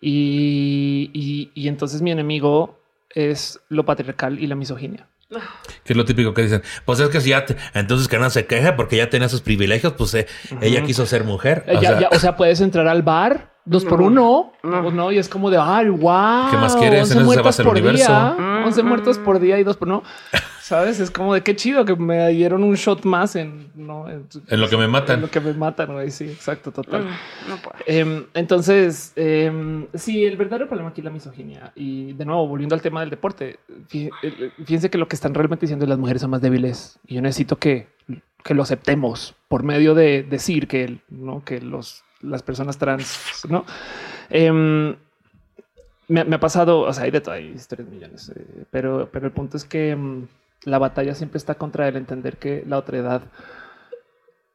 Y, 0.02 1.10
y- 1.14 1.52
y 1.56 1.68
entonces 1.68 2.02
mi 2.02 2.12
enemigo 2.12 2.80
es 3.10 3.60
lo 3.70 3.86
patriarcal 3.86 4.40
y 4.40 4.48
la 4.48 4.56
misoginia. 4.56 5.08
Que 5.84 5.94
es 5.94 5.98
lo 5.98 6.06
típico 6.06 6.34
que 6.34 6.44
dicen. 6.44 6.62
Pues 6.86 7.00
es 7.00 7.10
que 7.10 7.20
si 7.22 7.30
ya, 7.30 7.46
te- 7.46 7.56
entonces 7.74 8.08
que 8.08 8.20
no 8.20 8.30
se 8.30 8.46
queja 8.46 8.76
porque 8.76 8.98
ya 8.98 9.10
tenía 9.10 9.28
sus 9.30 9.42
privilegios, 9.42 9.94
pues 9.94 10.14
eh, 10.14 10.28
ella 10.62 10.84
quiso 10.84 11.06
ser 11.06 11.24
mujer. 11.24 11.64
Eh, 11.68 11.78
O 11.78 11.82
ya- 11.82 11.90
sea, 11.90 12.00
ya, 12.02 12.10
o 12.12 12.20
sea, 12.20 12.36
puedes 12.38 12.62
entrar 12.62 12.88
al 12.88 13.02
bar 13.02 13.54
dos 13.66 13.84
por 13.86 14.00
No. 14.00 14.06
uno, 14.08 14.54
No. 14.64 14.92
no. 14.92 15.12
y 15.12 15.18
es 15.18 15.28
como 15.28 15.50
de 15.50 15.58
ay, 15.60 15.90
wow. 15.90 16.52
¿Qué 16.52 16.58
más 16.58 16.76
quieres? 16.76 17.02
11 17.02 17.14
En 17.14 17.18
eso 17.18 17.20
se 17.20 17.24
muertos 17.26 17.46
basa 17.46 17.62
el 17.64 17.68
por 17.68 17.78
universo. 17.78 18.08
día, 18.08 18.36
Mm, 18.38 18.66
11 18.66 18.84
mm. 18.84 18.88
muertos 18.88 19.18
por 19.18 19.40
día 19.40 19.58
y 19.60 19.64
dos 19.64 19.78
por 19.78 19.88
no. 19.88 20.04
Sabes? 20.66 21.00
Es 21.00 21.12
como 21.12 21.36
de 21.36 21.42
qué 21.44 21.56
chido 21.56 21.86
que 21.86 21.96
me 21.96 22.28
dieron 22.30 22.64
un 22.64 22.74
shot 22.74 23.06
más 23.06 23.36
en, 23.36 23.70
no, 23.76 24.10
en, 24.10 24.26
En 24.48 24.60
lo 24.60 24.68
que 24.68 24.76
me 24.78 24.88
matan. 24.88 25.18
en 25.18 25.22
lo 25.22 25.30
que 25.30 25.40
me 25.40 25.54
matan, 25.54 25.94
güey. 25.94 26.10
Sí, 26.10 26.24
exacto, 26.24 26.72
total. 26.72 27.04
Mm, 27.06 27.50
No 27.50 27.58
puedo. 27.58 27.76
Em, 27.86 28.26
entonces, 28.34 29.14
em, 29.16 29.86
sí, 29.94 30.26
el 30.26 30.38
verdadero 30.38 30.68
problema 30.68 30.90
aquí 30.90 31.02
es 31.02 31.06
la 31.06 31.12
misoginia. 31.12 31.72
Y 31.76 32.14
de 32.14 32.26
nuevo, 32.26 32.48
volviendo 32.48 32.74
al 32.74 32.82
tema 32.82 33.02
del 33.02 33.12
deporte, 33.12 33.60
fí- 33.92 34.10
eh, 34.24 34.50
fíjense 34.66 34.90
que 34.90 34.98
lo 34.98 35.08
que 35.08 35.16
están 35.16 35.36
realmente 35.36 35.68
diciendo 35.68 35.86
es 35.86 35.90
las 35.90 36.00
mujeres 36.00 36.22
son 36.24 36.32
más 36.32 36.42
débiles. 36.42 36.98
Y 37.06 37.14
yo 37.14 37.22
necesito 37.22 37.58
que, 37.58 37.88
que 38.44 38.56
lo 38.56 38.64
aceptemos 38.64 39.36
por 39.48 39.62
medio 39.62 39.94
de 39.94 40.24
decir 40.24 40.68
que, 40.68 40.98
¿no? 41.10 41.44
que 41.46 41.62
los, 41.62 42.04
las 42.22 42.42
personas 42.42 42.80
trans, 42.80 43.42
¿no? 43.50 43.66
Em, 44.32 44.96
me, 46.08 46.24
me 46.24 46.36
ha 46.36 46.40
pasado, 46.40 46.80
o 46.82 46.92
sea, 46.94 47.04
hay 47.04 47.12
de 47.12 47.22
todo, 47.22 47.36
hay 47.36 47.50
historias 47.56 47.88
millones, 47.88 48.32
eh, 48.36 48.64
pero, 48.72 49.10
pero 49.12 49.28
el 49.28 49.32
punto 49.32 49.58
es 49.58 49.64
que 49.66 49.96
la 50.66 50.78
batalla 50.80 51.16
siempre 51.16 51.38
está 51.38 51.56
contra 51.56 51.88
el 51.88 51.96
entender 51.96 52.38
que 52.38 52.64
la 52.68 52.78
otra 52.78 52.98
edad 52.98 53.22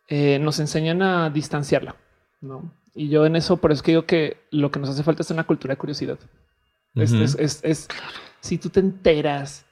eh, 0.08 0.38
nos 0.40 0.58
enseñan 0.58 1.02
a 1.02 1.30
distanciarla, 1.30 1.96
¿no? 2.40 2.72
Y 2.94 3.08
yo 3.08 3.24
en 3.26 3.36
eso, 3.36 3.58
por 3.58 3.70
eso 3.70 3.78
es 3.78 3.82
que 3.82 3.92
digo 3.92 4.04
que 4.06 4.38
lo 4.50 4.70
que 4.70 4.80
nos 4.80 4.90
hace 4.90 5.02
falta 5.04 5.22
es 5.22 5.30
una 5.30 5.44
cultura 5.44 5.72
de 5.74 5.78
curiosidad. 5.78 6.18
Es- 6.94 7.12
es, 7.22 7.36
es- 7.38 7.60
es- 7.62 7.88
si 8.40 8.58
tú 8.58 8.68
te 8.70 8.80
enteras 8.80 9.64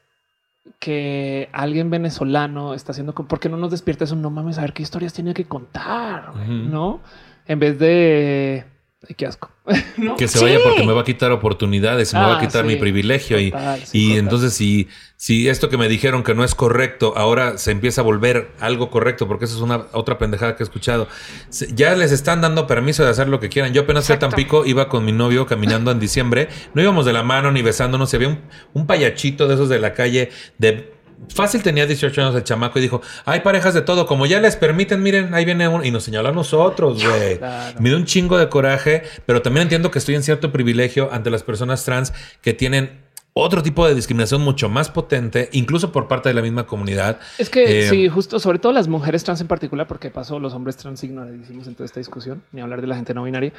que 0.79 1.49
alguien 1.53 1.91
venezolano 1.91 2.75
está 2.75 2.93
haciendo, 2.93 3.15
¿por 3.15 3.41
qué 3.41 3.49
no 3.49 3.57
nos 3.57 3.71
despierta 3.73 4.05
eso? 4.05 4.15
No 4.15 4.31
mames, 4.31 4.59
a 4.59 4.61
ver 4.63 4.73
qué 4.73 4.83
historias 4.83 5.13
tiene 5.13 5.35
que 5.35 5.47
contar. 5.47 6.33
¿no? 6.71 7.01
En 7.47 7.59
vez 7.59 7.79
de... 7.79 8.65
Ay, 9.09 9.15
qué 9.17 9.27
asco. 9.27 9.51
¿no? 9.97 10.17
Que 10.17 10.27
se 10.27 10.39
Sí. 10.39 10.45
vaya 10.45 10.59
porque 10.65 10.85
me 10.85 10.93
va 10.93 11.03
a 11.03 11.05
quitar 11.05 11.31
oportunidades, 11.31 12.13
me 12.15 12.21
va 12.21 12.35
a 12.35 12.39
Ah, 12.39 12.41
quitar 12.41 12.63
sí. 12.63 12.69
mi 12.69 12.77
privilegio 12.77 13.39
y, 13.39 13.51
Total, 13.53 13.81
sí, 13.85 13.99
y 13.99 14.05
total. 14.09 14.19
entonces 14.19 14.53
si, 14.55 14.89
si 15.17 15.49
esto 15.49 15.69
que 15.69 15.77
me 15.77 15.89
dijeron 15.89 16.25
que 16.25 16.35
no 16.35 16.43
es 16.43 16.55
correcto 16.57 17.13
ahora 17.17 17.59
se 17.59 17.71
empieza 17.71 18.01
a 18.01 18.05
volver 18.05 18.51
algo 18.59 18.91
correcto, 18.91 19.29
porque 19.29 19.45
eso 19.45 19.55
es 19.55 19.61
una 19.63 19.87
otra 19.93 20.19
pendejada 20.19 20.57
que 20.57 20.63
he 20.63 20.67
escuchado, 20.67 21.07
se- 21.49 21.73
ya 21.75 21.95
les 21.95 22.11
están 22.11 22.41
dando 22.41 22.67
permiso 22.67 23.05
de 23.05 23.11
hacer 23.11 23.29
lo 23.29 23.39
que 23.39 23.49
quieran. 23.49 23.73
Yo 23.73 23.83
apenas 23.83 24.07
fui 24.07 24.17
a. 24.17 24.19
Tampico, 24.19 24.67
iba 24.67 24.89
con 24.89 25.05
mi 25.05 25.13
novio 25.13 25.47
caminando 25.47 25.93
en 25.93 26.01
diciembre, 26.01 26.49
no 26.75 26.83
íbamos 26.83 27.07
de 27.07 27.13
la 27.13 27.23
mano 27.23 27.53
ni 27.53 27.63
besándonos, 27.63 28.13
había 28.15 28.29
un, 28.29 28.41
un 28.75 28.87
payachito 28.89 29.47
de 29.47 29.55
esos 29.55 29.69
de 29.69 29.79
la 29.79 29.95
calle 29.95 30.31
de... 30.59 30.98
Fácil 31.35 31.63
tenía 31.63 31.87
18 31.87 32.21
años 32.23 32.35
el 32.35 32.45
chamaco 32.45 32.79
y 32.79 32.83
dijo, 32.83 33.03
hay 33.25 33.41
parejas 33.41 33.75
de 33.75 33.83
todo, 33.83 34.07
como 34.07 34.27
ya 34.27 34.41
les 34.41 34.57
permiten, 34.57 35.03
miren, 35.03 35.35
ahí 35.35 35.45
viene 35.45 35.69
uno 35.69 35.85
y 35.85 35.91
nos 35.91 36.05
señaló 36.05 36.29
a 36.29 36.33
nosotros, 36.33 37.05
güey. 37.05 37.39
Claro. 37.39 37.81
Me 37.81 37.89
dio 37.91 37.99
un 37.99 38.05
chingo 38.05 38.39
de 38.39 38.49
coraje, 38.49 39.03
pero 39.27 39.43
también 39.43 39.63
entiendo 39.63 39.91
que 39.91 39.99
estoy 39.99 40.15
en 40.15 40.23
cierto 40.23 40.53
privilegio 40.53 41.09
ante 41.13 41.31
las 41.31 41.43
personas 41.43 41.85
trans 41.85 42.13
que 42.41 42.55
tienen 42.55 43.07
otro 43.35 43.63
tipo 43.63 43.87
de 43.87 43.95
discriminación 43.95 44.41
mucho 44.43 44.69
más 44.69 44.91
potente, 44.91 45.49
incluso 45.53 45.93
por 45.93 46.09
parte 46.09 46.29
de 46.29 46.35
la 46.35 46.43
misma 46.43 46.67
comunidad. 46.67 47.21
Es 47.39 47.51
que 47.51 47.81
Eh, 47.87 47.89
sí, 47.89 48.09
justo, 48.09 48.41
sobre 48.41 48.59
todo 48.59 48.73
las 48.73 48.89
mujeres 48.89 49.23
trans 49.23 49.41
en 49.41 49.47
particular, 49.47 49.87
porque 49.87 50.11
pasó 50.11 50.41
los 50.41 50.55
hombres 50.55 50.77
trans 50.77 51.05
ignoradísimos 51.05 51.69
en 51.69 51.75
toda 51.75 51.85
esta 51.87 52.01
discusión, 52.01 52.43
ni 52.53 52.61
hablar 52.61 52.81
de 52.81 52.89
la 52.89 52.97
gente 52.97 53.15
no 53.15 53.23
binaria. 53.23 53.53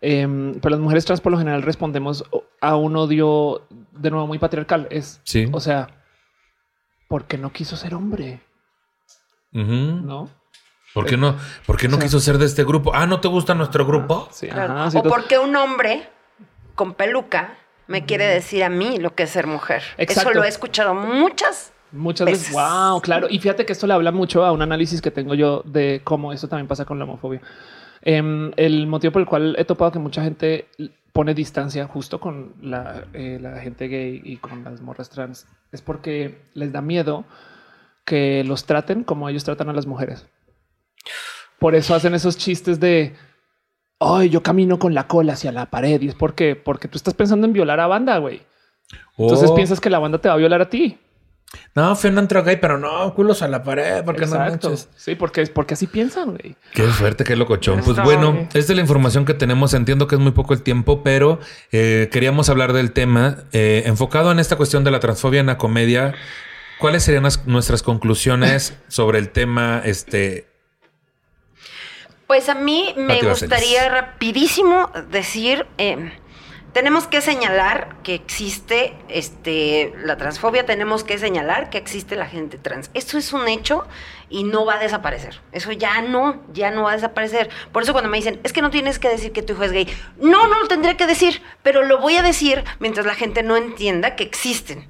Em, 0.00 0.54
pero 0.60 0.70
las 0.70 0.80
mujeres 0.80 1.04
trans 1.04 1.20
por 1.20 1.32
lo 1.32 1.38
general 1.38 1.62
respondemos 1.62 2.24
a 2.60 2.76
un 2.76 2.96
odio 2.96 3.66
de 3.92 4.10
nuevo 4.10 4.26
muy 4.26 4.38
patriarcal. 4.38 4.86
Es, 4.90 5.20
Sí. 5.24 5.46
o 5.52 5.60
sea, 5.60 5.88
porque 7.08 7.38
no 7.38 7.50
quiso 7.52 7.76
ser 7.76 7.94
hombre. 7.94 8.40
¿no? 9.52 10.28
¿Por 10.94 11.06
qué 11.06 11.16
no? 11.16 11.36
¿Por 11.66 11.76
qué 11.76 11.88
no 11.88 11.96
O 11.96 11.98
sea- 11.98 12.06
quiso 12.06 12.20
ser 12.20 12.38
de 12.38 12.46
este 12.46 12.64
grupo? 12.64 12.92
Ah, 12.94 13.06
¿no 13.06 13.20
te 13.20 13.28
gusta 13.28 13.54
nuestro 13.54 13.86
grupo? 13.86 14.28
Sí, 14.30 14.48
Claro. 14.48 14.74
ajá, 14.74 14.90
sí, 14.90 14.98
o 14.98 15.02
porque 15.02 15.38
un 15.38 15.54
hombre 15.56 16.08
con 16.74 16.94
peluca 16.94 17.56
me 17.86 18.04
quiere 18.04 18.26
decir 18.26 18.62
a 18.64 18.68
mí 18.68 18.98
lo 18.98 19.14
que 19.14 19.24
es 19.24 19.30
ser 19.30 19.46
mujer. 19.46 19.82
Exacto. 19.96 20.30
Eso 20.30 20.38
lo 20.38 20.44
he 20.44 20.48
escuchado 20.48 20.94
muchas. 20.94 21.72
Muchas 21.92 22.26
veces. 22.26 22.48
veces. 22.50 22.54
Wow, 22.54 23.00
claro. 23.00 23.26
Y 23.30 23.38
fíjate 23.38 23.64
que 23.64 23.72
esto 23.72 23.86
le 23.86 23.94
habla 23.94 24.12
mucho 24.12 24.44
a 24.44 24.52
un 24.52 24.60
análisis 24.60 25.00
que 25.00 25.10
tengo 25.10 25.34
yo 25.34 25.62
de 25.64 26.02
cómo 26.04 26.32
eso 26.34 26.46
también 26.48 26.68
pasa 26.68 26.84
con 26.84 26.98
la 26.98 27.04
homofobia. 27.04 27.40
Em, 28.02 28.52
el 28.56 28.86
motivo 28.86 29.12
por 29.12 29.22
el 29.22 29.26
cual 29.28 29.56
he 29.58 29.64
topado 29.64 29.90
que 29.92 29.98
mucha 29.98 30.22
gente 30.22 30.68
pone 31.18 31.34
distancia 31.34 31.84
justo 31.88 32.20
con 32.20 32.54
la, 32.62 33.08
eh, 33.12 33.40
la 33.42 33.58
gente 33.58 33.88
gay 33.88 34.20
y 34.22 34.36
con 34.36 34.62
las 34.62 34.80
morras 34.80 35.10
trans 35.10 35.48
es 35.72 35.82
porque 35.82 36.38
les 36.54 36.70
da 36.70 36.80
miedo 36.80 37.24
que 38.04 38.44
los 38.44 38.66
traten 38.66 39.02
como 39.02 39.28
ellos 39.28 39.42
tratan 39.42 39.68
a 39.68 39.72
las 39.72 39.84
mujeres. 39.84 40.28
Por 41.58 41.74
eso 41.74 41.96
hacen 41.96 42.14
esos 42.14 42.38
chistes 42.38 42.78
de 42.78 43.16
ay, 43.98 44.28
yo 44.28 44.44
camino 44.44 44.78
con 44.78 44.94
la 44.94 45.08
cola 45.08 45.32
hacia 45.32 45.50
la 45.50 45.66
pared 45.66 46.00
y 46.02 46.06
es 46.06 46.14
porque, 46.14 46.54
porque 46.54 46.86
tú 46.86 46.98
estás 46.98 47.14
pensando 47.14 47.48
en 47.48 47.52
violar 47.52 47.80
a 47.80 47.88
banda, 47.88 48.18
güey. 48.18 48.42
Entonces 49.16 49.50
Oh. 49.50 49.56
piensas 49.56 49.80
que 49.80 49.90
la 49.90 49.98
banda 49.98 50.18
te 50.18 50.28
va 50.28 50.34
a 50.34 50.38
violar 50.38 50.62
a 50.62 50.70
ti. 50.70 50.98
No, 51.74 51.96
fui 51.96 52.10
a 52.10 52.12
un 52.12 52.18
antro 52.18 52.42
gay, 52.44 52.56
pero 52.56 52.76
no, 52.78 53.14
culos 53.14 53.40
a 53.40 53.48
la 53.48 53.62
pared, 53.62 54.04
porque 54.04 54.26
no 54.26 54.36
Exacto. 54.36 54.68
manches. 54.70 54.88
Sí, 54.96 55.14
porque 55.14 55.40
es 55.40 55.48
porque 55.50 55.74
así 55.74 55.86
piensan, 55.86 56.36
güey. 56.36 56.56
Qué 56.74 56.82
fuerte, 56.88 57.24
qué 57.24 57.36
locochón. 57.36 57.80
Pues 57.82 57.96
bueno, 58.02 58.32
bien. 58.32 58.48
esta 58.52 58.58
es 58.72 58.76
la 58.76 58.82
información 58.82 59.24
que 59.24 59.32
tenemos. 59.34 59.72
Entiendo 59.72 60.06
que 60.08 60.16
es 60.16 60.20
muy 60.20 60.32
poco 60.32 60.52
el 60.52 60.62
tiempo, 60.62 61.02
pero 61.02 61.40
eh, 61.72 62.10
queríamos 62.12 62.50
hablar 62.50 62.72
del 62.74 62.92
tema 62.92 63.44
eh, 63.52 63.84
enfocado 63.86 64.30
en 64.30 64.40
esta 64.40 64.56
cuestión 64.56 64.84
de 64.84 64.90
la 64.90 65.00
transfobia 65.00 65.40
en 65.40 65.46
la 65.46 65.56
comedia. 65.56 66.14
¿Cuáles 66.78 67.02
serían 67.02 67.22
las- 67.24 67.46
nuestras 67.46 67.82
conclusiones 67.82 68.76
sobre 68.88 69.18
el 69.18 69.30
tema? 69.30 69.80
Este, 69.84 70.46
Pues 72.26 72.48
a 72.50 72.54
mí 72.54 72.92
me 72.96 73.14
Pati 73.14 73.26
Vaselis. 73.26 73.40
gustaría 73.50 73.88
rapidísimo 73.88 74.90
decir, 75.10 75.66
eh, 75.78 76.12
tenemos 76.72 77.06
que 77.06 77.20
señalar 77.20 77.96
que 78.02 78.14
existe 78.14 78.94
este, 79.08 79.92
la 80.04 80.16
transfobia, 80.16 80.66
tenemos 80.66 81.04
que 81.04 81.18
señalar 81.18 81.70
que 81.70 81.78
existe 81.78 82.16
la 82.16 82.26
gente 82.26 82.58
trans. 82.58 82.90
Esto 82.94 83.18
es 83.18 83.32
un 83.32 83.48
hecho 83.48 83.86
y 84.28 84.44
no 84.44 84.64
va 84.64 84.74
a 84.74 84.78
desaparecer. 84.78 85.40
Eso 85.52 85.72
ya 85.72 86.02
no, 86.02 86.42
ya 86.52 86.70
no 86.70 86.84
va 86.84 86.92
a 86.92 86.94
desaparecer. 86.94 87.48
Por 87.72 87.82
eso 87.82 87.92
cuando 87.92 88.10
me 88.10 88.18
dicen, 88.18 88.40
es 88.44 88.52
que 88.52 88.62
no 88.62 88.70
tienes 88.70 88.98
que 88.98 89.08
decir 89.08 89.32
que 89.32 89.42
tu 89.42 89.54
hijo 89.54 89.64
es 89.64 89.72
gay. 89.72 89.88
No, 90.20 90.46
no 90.48 90.60
lo 90.60 90.68
tendría 90.68 90.96
que 90.96 91.06
decir, 91.06 91.42
pero 91.62 91.84
lo 91.84 92.00
voy 92.00 92.16
a 92.16 92.22
decir 92.22 92.64
mientras 92.80 93.06
la 93.06 93.14
gente 93.14 93.42
no 93.42 93.56
entienda 93.56 94.14
que 94.16 94.24
existen. 94.24 94.88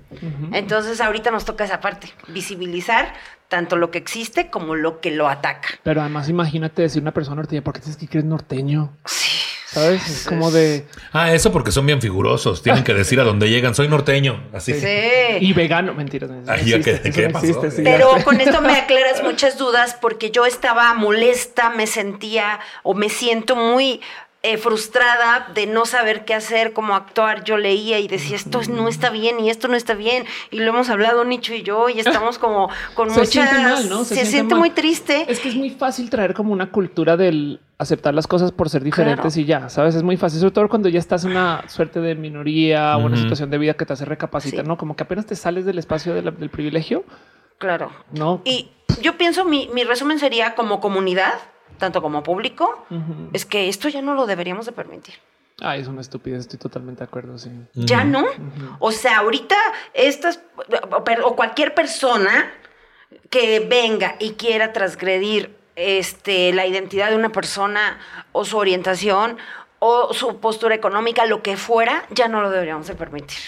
Entonces 0.53 1.01
ahorita 1.01 1.31
nos 1.31 1.45
toca 1.45 1.65
esa 1.65 1.81
parte, 1.81 2.13
visibilizar 2.29 3.13
tanto 3.49 3.77
lo 3.77 3.91
que 3.91 3.99
existe 3.99 4.51
como 4.51 4.75
lo 4.75 5.01
que 5.01 5.11
lo 5.11 5.29
ataca. 5.29 5.69
Pero 5.83 6.01
además 6.01 6.29
imagínate 6.29 6.83
decir 6.83 7.01
una 7.01 7.13
persona 7.13 7.37
norteña, 7.37 7.63
¿por 7.63 7.75
qué 7.75 7.81
tienes 7.81 7.97
que 7.97 8.09
creer 8.09 8.25
norteño? 8.25 8.93
Sí. 9.07 9.48
¿Sabes? 9.71 10.09
Es 10.09 10.27
como 10.27 10.51
de... 10.51 10.87
ah, 11.13 11.35
eso 11.35 11.53
porque 11.53 11.71
son 11.73 11.85
bien 11.85 12.01
figurosos. 12.01 12.63
Tienen 12.63 12.85
que 12.85 12.95
decir 12.95 13.21
a 13.21 13.25
dónde 13.25 13.51
llegan. 13.51 13.75
Soy 13.75 13.87
norteño. 13.89 14.49
Así. 14.53 14.73
Sí. 14.73 14.87
Y 15.41 15.53
vegano, 15.53 15.93
mentiras. 15.95 16.31
no 16.31 16.41
Ay, 16.51 16.65
ya 16.71 16.77
existe, 16.77 17.01
que- 17.03 17.09
eso 17.11 17.17
¿qué 17.21 17.27
no 17.29 17.33
pasó? 17.35 17.47
existe, 17.47 17.71
sí, 17.71 17.83
Pero 17.85 18.17
ya 18.17 18.25
con 18.25 18.41
esto 18.41 18.61
me 18.63 18.73
aclaras 18.75 19.23
muchas 19.23 19.59
dudas 19.59 19.97
porque 20.01 20.31
yo 20.31 20.47
estaba 20.47 20.95
molesta, 20.95 21.71
me 21.71 21.87
sentía 21.87 22.61
o 22.83 22.95
me 22.95 23.09
siento 23.11 23.57
muy 23.57 24.01
eh, 24.43 24.57
frustrada 24.57 25.49
de 25.55 25.67
no 25.67 25.85
saber 25.85 26.25
qué 26.25 26.33
hacer, 26.35 26.73
cómo 26.73 26.95
actuar. 26.95 27.43
Yo 27.45 27.57
leía 27.57 27.99
y 27.99 28.07
decía, 28.09 28.37
esto 28.37 28.61
no 28.71 28.87
está 28.89 29.11
bien 29.11 29.41
y 29.41 29.51
esto 29.51 29.67
no 29.69 29.75
está 29.77 29.95
bien. 29.95 30.25
Y 30.51 30.59
lo 30.61 30.71
hemos 30.71 30.89
hablado 30.91 31.25
Nicho 31.25 31.55
y 31.55 31.63
yo 31.63 31.89
y 31.89 31.99
estamos 32.01 32.39
como 32.39 32.69
con 32.95 33.11
Se 33.11 33.19
muchas... 33.21 33.31
siente 33.51 33.59
mal, 33.59 33.89
¿no? 33.89 33.99
Se, 34.05 34.11
Se 34.11 34.15
siente 34.15 34.31
siente 34.31 34.55
mal. 34.55 34.61
muy 34.61 34.71
triste. 34.71 35.27
Es 35.29 35.41
que 35.41 35.49
es 35.49 35.57
muy 35.57 35.71
fácil 35.71 36.09
traer 36.09 36.35
como 36.35 36.53
una 36.53 36.71
cultura 36.71 37.17
del 37.17 37.61
aceptar 37.79 38.13
las 38.15 38.27
cosas 38.27 38.51
por 38.53 38.69
ser 38.71 38.83
diferentes 38.83 39.35
Claro. 39.35 39.41
y 39.41 39.45
ya, 39.45 39.69
¿sabes? 39.69 39.95
Es 39.95 40.03
muy 40.03 40.17
fácil, 40.17 40.41
sobre 40.41 40.53
todo 40.53 40.69
cuando 40.69 40.89
ya 40.89 40.99
estás 40.99 41.25
en 41.25 41.33
una 41.33 41.65
suerte 41.69 42.01
de 42.01 42.15
minoría 42.17 42.97
o 42.97 43.05
una 43.07 43.17
situación 43.17 43.51
de 43.51 43.59
vida 43.59 43.75
que 43.75 43.87
te 43.87 43.93
hace 43.93 44.05
recapacitar, 44.05 44.65
Sí. 44.65 44.69
¿no? 44.69 44.77
Como 44.77 44.97
que 44.97 45.05
apenas 45.05 45.27
te 45.27 45.37
sales 45.37 45.65
del 45.65 45.79
espacio 45.79 46.13
de 46.15 46.23
la- 46.23 46.31
del 46.33 46.51
privilegio, 46.51 47.05
Claro. 47.59 47.91
¿no? 48.13 48.41
Y 48.45 48.71
yo 49.01 49.17
pienso, 49.17 49.45
mi, 49.45 49.69
mi 49.73 49.85
resumen 49.85 50.19
sería 50.19 50.55
como 50.57 50.81
comunidad, 50.81 51.35
tanto 51.79 52.03
como 52.03 52.23
público, 52.23 52.87
es 53.33 53.47
que 53.47 53.69
esto 53.69 53.89
ya 53.89 54.03
no 54.03 54.15
lo 54.15 54.27
deberíamos 54.27 54.67
de 54.67 54.73
permitir. 54.73 55.15
Ay, 55.61 55.81
es 55.81 55.89
una 55.89 56.01
estupidez, 56.01 56.41
estoy 56.41 56.59
totalmente 56.59 57.01
de 57.01 57.05
acuerdo, 57.05 57.37
sí. 57.39 57.51
Ya 57.75 58.05
no. 58.05 58.27
O 58.79 58.93
sea, 58.93 59.19
ahorita 59.19 59.57
estas 59.95 60.41
o 61.25 61.37
cualquier 61.37 61.75
persona 61.75 62.53
que 63.31 63.61
venga 63.61 64.17
y 64.19 64.33
quiera 64.33 64.73
transgredir 64.73 65.57
este, 65.75 66.53
la 66.53 66.67
identidad 66.67 67.11
de 67.11 67.17
una 67.17 67.31
persona 67.31 67.99
o 68.33 68.45
su 68.45 68.57
orientación 68.57 69.39
o 69.81 70.13
su 70.13 70.41
postura 70.41 70.75
económica, 70.75 71.25
lo 71.27 71.43
que 71.43 71.57
fuera, 71.57 72.05
ya 72.11 72.29
no 72.29 72.41
lo 72.41 72.51
deberíamos 72.51 72.87
de 72.89 72.95
permitir. 72.95 73.39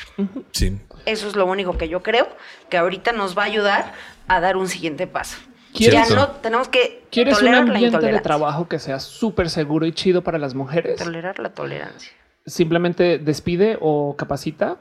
Sí. 0.52 0.78
Eso 1.06 1.26
es 1.26 1.34
lo 1.34 1.46
único 1.46 1.76
que 1.76 1.88
yo 1.88 2.02
creo 2.02 2.28
que 2.68 2.78
ahorita 2.78 3.12
nos 3.12 3.36
va 3.36 3.42
a 3.42 3.46
ayudar 3.46 3.94
a 4.28 4.40
dar 4.40 4.56
un 4.56 4.68
siguiente 4.68 5.06
paso. 5.06 5.38
¿Quieres- 5.74 6.08
Ya 6.08 6.14
no 6.14 6.28
tenemos 6.28 6.68
que 6.68 7.04
¿Quieres 7.10 7.34
un 7.34 7.40
tolerar 7.40 7.64
la 7.68 7.74
ambiente 7.74 8.06
de 8.06 8.20
trabajo 8.20 8.68
que 8.68 8.78
sea 8.78 8.98
súper 9.00 9.50
seguro 9.50 9.86
y 9.86 9.92
chido 9.92 10.22
para 10.22 10.38
las 10.38 10.54
mujeres? 10.54 10.96
Tolerar 11.02 11.38
la 11.38 11.50
tolerancia. 11.54 12.12
Simplemente 12.46 13.18
despide 13.18 13.76
o 13.80 14.16
capacita 14.16 14.78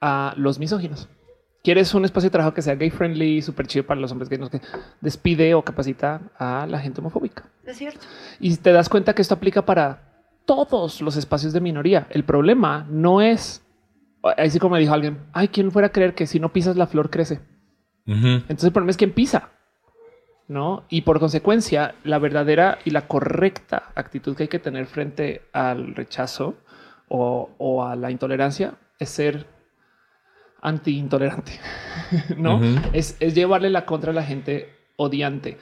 a 0.00 0.32
los 0.36 0.58
misóginos. 0.58 1.08
¿Quieres 1.62 1.92
un 1.92 2.06
espacio 2.06 2.28
de 2.30 2.32
trabajo 2.32 2.54
que 2.54 2.62
sea 2.62 2.74
gay 2.76 2.88
friendly, 2.90 3.42
súper 3.42 3.66
chido 3.66 3.84
para 3.84 4.00
los 4.00 4.10
hombres 4.12 4.30
gays? 4.30 4.40
No 4.40 4.46
sé 4.46 4.60
qué? 4.60 4.66
Despide 5.02 5.54
o 5.54 5.62
capacita 5.62 6.22
a 6.38 6.66
la 6.66 6.78
gente 6.78 7.00
homofóbica. 7.00 7.44
Es 7.66 7.76
cierto. 7.76 8.00
Y 8.38 8.56
te 8.56 8.72
das 8.72 8.88
cuenta 8.88 9.14
que 9.14 9.20
esto 9.20 9.34
aplica 9.34 9.66
para 9.66 10.24
todos 10.46 11.02
los 11.02 11.16
espacios 11.16 11.52
de 11.52 11.60
minoría. 11.60 12.06
El 12.10 12.24
problema 12.24 12.86
no 12.88 13.20
es, 13.20 13.62
así 14.38 14.58
como 14.58 14.74
me 14.76 14.80
dijo 14.80 14.94
alguien, 14.94 15.18
ay, 15.34 15.48
¿quién 15.48 15.70
fuera 15.70 15.88
a 15.88 15.92
creer 15.92 16.14
que 16.14 16.26
si 16.26 16.40
no 16.40 16.50
pisas 16.50 16.76
la 16.76 16.86
flor 16.86 17.10
crece? 17.10 17.40
Entonces 18.06 18.64
el 18.64 18.72
problema 18.72 18.90
es 18.92 18.96
quién 18.96 19.12
pisa. 19.12 19.50
¿No? 20.50 20.82
Y 20.88 21.02
por 21.02 21.20
consecuencia, 21.20 21.94
la 22.02 22.18
verdadera 22.18 22.80
y 22.84 22.90
la 22.90 23.06
correcta 23.06 23.92
actitud 23.94 24.36
que 24.36 24.42
hay 24.42 24.48
que 24.48 24.58
tener 24.58 24.86
frente 24.86 25.42
al 25.52 25.94
rechazo 25.94 26.56
o, 27.06 27.50
o 27.56 27.84
a 27.84 27.94
la 27.94 28.10
intolerancia 28.10 28.74
es 28.98 29.10
ser 29.10 29.46
anti-intolerante, 30.60 31.52
¿no? 32.36 32.60
Es, 32.92 33.16
es 33.20 33.36
llevarle 33.36 33.70
la 33.70 33.86
contra 33.86 34.10
a 34.10 34.14
la 34.14 34.24
gente 34.24 34.74
odiante. 34.96 35.56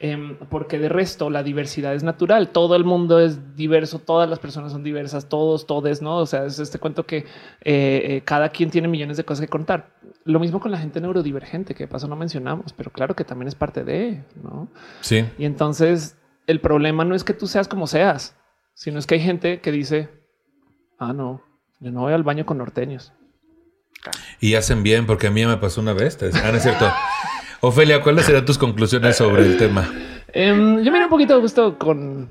Em, 0.00 0.36
porque 0.48 0.78
de 0.78 0.88
resto 0.88 1.28
la 1.28 1.42
diversidad 1.42 1.92
es 1.92 2.04
natural, 2.04 2.50
todo 2.50 2.76
el 2.76 2.84
mundo 2.84 3.18
es 3.18 3.56
diverso, 3.56 3.98
todas 3.98 4.30
las 4.30 4.38
personas 4.38 4.70
son 4.70 4.84
diversas, 4.84 5.28
todos, 5.28 5.66
todes, 5.66 6.02
¿no? 6.02 6.18
O 6.18 6.26
sea, 6.26 6.44
es 6.44 6.60
este 6.60 6.78
cuento 6.78 7.04
que 7.04 7.16
eh, 7.16 7.24
eh, 7.64 8.22
cada 8.24 8.50
quien 8.50 8.70
tiene 8.70 8.86
millones 8.86 9.16
de 9.16 9.24
cosas 9.24 9.40
que 9.40 9.48
contar. 9.48 9.90
Lo 10.22 10.38
mismo 10.38 10.60
con 10.60 10.70
la 10.70 10.78
gente 10.78 11.00
neurodivergente, 11.00 11.74
que 11.74 11.84
de 11.84 11.88
paso 11.88 12.06
no 12.06 12.14
mencionamos, 12.14 12.72
pero 12.74 12.92
claro 12.92 13.16
que 13.16 13.24
también 13.24 13.48
es 13.48 13.56
parte 13.56 13.82
de, 13.82 14.22
¿no? 14.40 14.68
Sí. 15.00 15.24
Y 15.36 15.44
entonces 15.44 16.16
el 16.46 16.60
problema 16.60 17.04
no 17.04 17.16
es 17.16 17.24
que 17.24 17.34
tú 17.34 17.48
seas 17.48 17.66
como 17.66 17.88
seas, 17.88 18.36
sino 18.74 19.00
es 19.00 19.06
que 19.08 19.16
hay 19.16 19.20
gente 19.20 19.60
que 19.60 19.72
dice, 19.72 20.10
ah, 21.00 21.12
no, 21.12 21.42
yo 21.80 21.90
no 21.90 22.02
voy 22.02 22.12
al 22.12 22.22
baño 22.22 22.46
con 22.46 22.58
norteños. 22.58 23.12
Y 24.38 24.54
hacen 24.54 24.84
bien, 24.84 25.06
porque 25.06 25.26
a 25.26 25.30
mí 25.32 25.40
ya 25.40 25.48
me 25.48 25.56
pasó 25.56 25.80
una 25.80 25.92
vez. 25.92 26.16
Ah, 26.22 26.52
no 26.52 26.58
es 26.58 26.62
cierto. 26.62 26.88
Ofelia, 27.60 28.02
¿cuáles 28.02 28.24
serán 28.24 28.44
tus 28.44 28.58
conclusiones 28.58 29.16
sobre 29.16 29.42
el 29.42 29.56
tema? 29.56 29.90
Em, 30.32 30.82
yo 30.82 30.92
me 30.92 31.02
un 31.02 31.10
poquito 31.10 31.40
gusto 31.40 31.78
con 31.78 32.30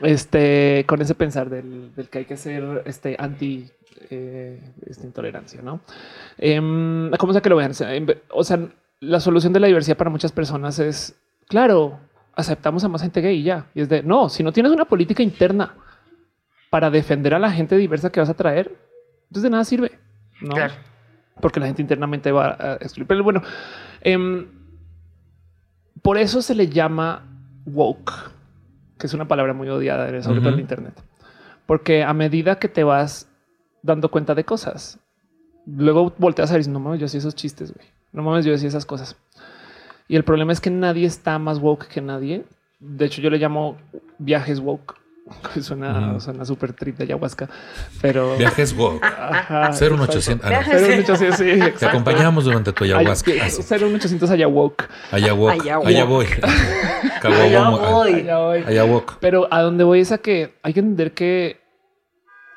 este, 0.00 0.84
con 0.86 1.02
ese 1.02 1.14
pensar 1.14 1.50
del, 1.50 1.94
del 1.94 2.08
que 2.08 2.18
hay 2.18 2.24
que 2.24 2.36
ser 2.36 2.82
este 2.86 3.16
anti 3.18 3.68
eh, 4.10 4.60
esta 4.86 5.04
intolerancia, 5.04 5.60
no? 5.62 5.80
Em, 6.38 7.10
¿Cómo 7.18 7.32
sea 7.32 7.42
que 7.42 7.48
lo 7.48 7.56
vean? 7.56 7.74
Sea, 7.74 7.90
o 8.30 8.44
sea, 8.44 8.60
la 9.00 9.20
solución 9.20 9.52
de 9.52 9.60
la 9.60 9.66
diversidad 9.66 9.96
para 9.96 10.10
muchas 10.10 10.32
personas 10.32 10.78
es 10.78 11.16
claro, 11.48 11.98
aceptamos 12.34 12.84
a 12.84 12.88
más 12.88 13.02
gente 13.02 13.20
gay 13.20 13.38
y 13.38 13.42
ya. 13.42 13.66
Y 13.74 13.80
es 13.80 13.88
de 13.88 14.02
no, 14.02 14.28
si 14.28 14.42
no 14.42 14.52
tienes 14.52 14.72
una 14.72 14.84
política 14.84 15.22
interna 15.22 15.74
para 16.70 16.90
defender 16.90 17.34
a 17.34 17.38
la 17.38 17.50
gente 17.50 17.76
diversa 17.76 18.10
que 18.10 18.20
vas 18.20 18.30
a 18.30 18.34
traer, 18.34 18.72
entonces 19.24 19.42
de 19.42 19.50
nada 19.50 19.64
sirve, 19.64 19.98
no? 20.40 20.54
Claro. 20.54 20.74
Porque 21.40 21.60
la 21.60 21.66
gente 21.66 21.82
internamente 21.82 22.32
va 22.32 22.56
a 22.58 22.74
excluir. 22.74 23.06
Pero 23.06 23.24
bueno, 23.24 23.42
em, 24.02 24.59
por 26.02 26.18
eso 26.18 26.42
se 26.42 26.54
le 26.54 26.68
llama 26.68 27.22
woke, 27.66 28.12
que 28.98 29.06
es 29.06 29.14
una 29.14 29.28
palabra 29.28 29.52
muy 29.54 29.68
odiada, 29.68 30.06
sobre 30.22 30.40
todo 30.40 30.48
en 30.50 30.54
Ujú. 30.54 30.60
Internet. 30.60 31.02
Porque 31.66 32.02
a 32.02 32.12
medida 32.12 32.58
que 32.58 32.68
te 32.68 32.84
vas 32.84 33.28
dando 33.82 34.10
cuenta 34.10 34.34
de 34.34 34.44
cosas, 34.44 34.98
luego 35.66 36.12
volteas 36.18 36.50
a 36.50 36.56
dices, 36.56 36.72
no 36.72 36.80
mames, 36.80 37.00
yo 37.00 37.06
hacía 37.06 37.18
esos 37.18 37.34
chistes, 37.34 37.72
güey. 37.72 37.86
No 38.12 38.22
mames, 38.22 38.44
yo 38.44 38.52
decía 38.52 38.68
esas 38.68 38.86
cosas. 38.86 39.16
Y 40.08 40.16
el 40.16 40.24
problema 40.24 40.52
es 40.52 40.60
que 40.60 40.70
nadie 40.70 41.06
está 41.06 41.38
más 41.38 41.58
woke 41.58 41.86
que 41.86 42.00
nadie. 42.00 42.44
De 42.80 43.04
hecho, 43.04 43.20
yo 43.22 43.30
le 43.30 43.38
llamo 43.38 43.76
viajes 44.18 44.58
woke. 44.58 44.99
Suena, 45.60 46.10
Ujú. 46.12 46.20
suena 46.20 46.44
súper 46.44 46.72
trip 46.72 46.96
de 46.98 47.04
ayahuasca, 47.04 47.48
pero... 48.02 48.36
Viajes 48.36 48.76
woke. 48.76 49.02
Ajá, 49.04 49.72
Ser 49.72 49.92
un 49.92 50.00
exacto. 50.00 50.18
800. 50.18 50.46
Ah, 50.46 50.50
no. 50.50 50.56
Viajes- 50.58 50.80
Ser 50.80 50.92
un 50.94 51.00
800, 51.00 51.36
sí, 51.38 51.78
Te 51.78 51.86
acompañamos 51.86 52.44
durante 52.44 52.72
tu 52.72 52.84
ayahuasca. 52.84 53.30
Ay, 53.30 53.38
Ah, 53.42 53.50
sí. 53.50 53.62
Ser 53.62 53.84
un 53.84 53.94
800 53.94 54.30
ayahuasca. 54.30 54.88
Ayahuasca. 55.12 55.62
Ayahuasca. 55.62 55.88
Allá 55.88 56.04
voy. 56.04 56.26
Allá 56.26 57.20
Caguabomo. 57.20 57.78
voy. 57.92 58.12
Allá 58.14 58.38
voy. 58.38 58.58
Ayahuasca. 58.66 59.16
Pero 59.20 59.48
a 59.50 59.62
donde 59.62 59.84
voy 59.84 60.00
es 60.00 60.12
a 60.12 60.18
que 60.18 60.54
hay 60.62 60.72
que 60.72 60.80
entender 60.80 61.12
que 61.12 61.60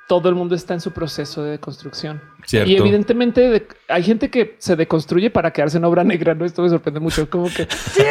todo 0.09 0.27
el 0.29 0.35
mundo 0.35 0.53
está 0.55 0.73
en 0.73 0.81
su 0.81 0.91
proceso 0.91 1.43
de 1.43 1.51
deconstrucción. 1.51 2.21
Cierto. 2.45 2.69
Y 2.69 2.75
evidentemente 2.75 3.41
de- 3.49 3.67
hay 3.87 4.03
gente 4.03 4.29
que 4.29 4.55
se 4.59 4.75
deconstruye 4.75 5.29
para 5.29 5.51
quedarse 5.51 5.77
en 5.77 5.85
obra 5.85 6.03
negra. 6.03 6.33
No, 6.35 6.43
esto 6.45 6.61
me 6.61 6.69
sorprende 6.69 6.99
mucho. 6.99 7.29
Como 7.29 7.45
que 7.45 7.67
Sí, 7.71 8.03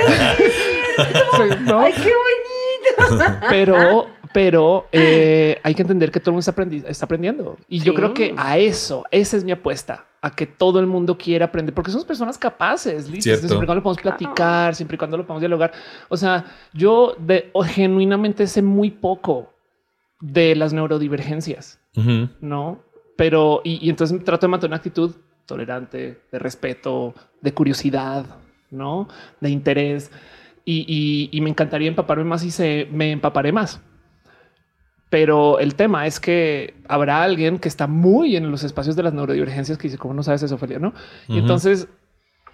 ¿no? 1.60 1.80
Ay, 1.80 1.92
qué 1.92 2.12
bonito. 3.08 3.24
pero, 3.48 4.06
pero 4.32 4.86
eh, 4.92 5.58
hay 5.62 5.74
que 5.74 5.82
entender 5.82 6.10
que 6.10 6.20
todo 6.20 6.30
el 6.30 6.34
mundo 6.34 6.40
está, 6.48 6.54
aprendi- 6.54 6.84
está 6.86 7.04
aprendiendo. 7.06 7.56
Y 7.68 7.80
yo 7.80 7.92
creo 7.94 8.14
que 8.14 8.34
a 8.36 8.58
eso, 8.58 9.04
esa 9.10 9.36
es 9.36 9.44
mi 9.44 9.52
apuesta, 9.52 10.06
a 10.20 10.30
que 10.34 10.46
todo 10.46 10.80
el 10.80 10.86
mundo 10.86 11.18
quiera 11.18 11.46
aprender, 11.46 11.74
porque 11.74 11.90
somos 11.90 12.04
personas 12.06 12.38
capaces, 12.38 13.08
listas, 13.08 13.22
siempre 13.48 13.64
y 13.64 13.66
cuando 13.66 13.74
lo 13.76 13.82
podemos 13.82 14.02
platicar, 14.18 14.74
siempre 14.74 14.94
y 14.94 14.98
cuando 14.98 15.16
lo 15.16 15.24
podemos 15.26 15.40
dialogar. 15.40 15.72
O 16.08 16.16
sea, 16.16 16.44
yo 16.72 17.14
de, 17.18 17.50
o 17.52 17.62
genuinamente 17.62 18.46
sé 18.46 18.62
muy 18.62 18.90
poco 18.90 19.52
de 20.20 20.54
las 20.56 20.72
neurodivergencias. 20.72 21.78
¿no? 22.40 22.80
Pero, 23.16 23.60
y, 23.64 23.84
y 23.86 23.90
entonces 23.90 24.24
trato 24.24 24.46
de 24.46 24.50
mantener 24.50 24.70
una 24.70 24.76
actitud 24.76 25.14
tolerante, 25.46 26.20
de 26.30 26.38
respeto, 26.38 27.14
de 27.40 27.52
curiosidad, 27.52 28.24
¿no? 28.70 29.08
De 29.40 29.50
interés. 29.50 30.10
Y, 30.64 30.84
y- 30.88 31.36
y 31.36 31.40
me 31.40 31.50
encantaría 31.50 31.88
empaparme 31.88 32.24
más 32.24 32.44
y 32.44 32.50
se 32.50 32.88
me 32.90 33.10
empaparé 33.10 33.52
más. 33.52 33.82
Pero 35.12 35.58
el 35.58 35.74
tema 35.74 36.06
es 36.06 36.18
que 36.18 36.72
habrá 36.88 37.22
alguien 37.22 37.58
que 37.58 37.68
está 37.68 37.86
muy 37.86 38.34
en 38.34 38.50
los 38.50 38.64
espacios 38.64 38.96
de 38.96 39.02
las 39.02 39.12
neurodivergencias 39.12 39.76
que 39.76 39.82
dice, 39.88 39.98
¿cómo 39.98 40.14
no 40.14 40.22
sabes 40.22 40.42
eso, 40.42 40.54
Ophelia? 40.54 40.78
No? 40.78 40.94
Y 41.28 41.38
entonces 41.38 41.86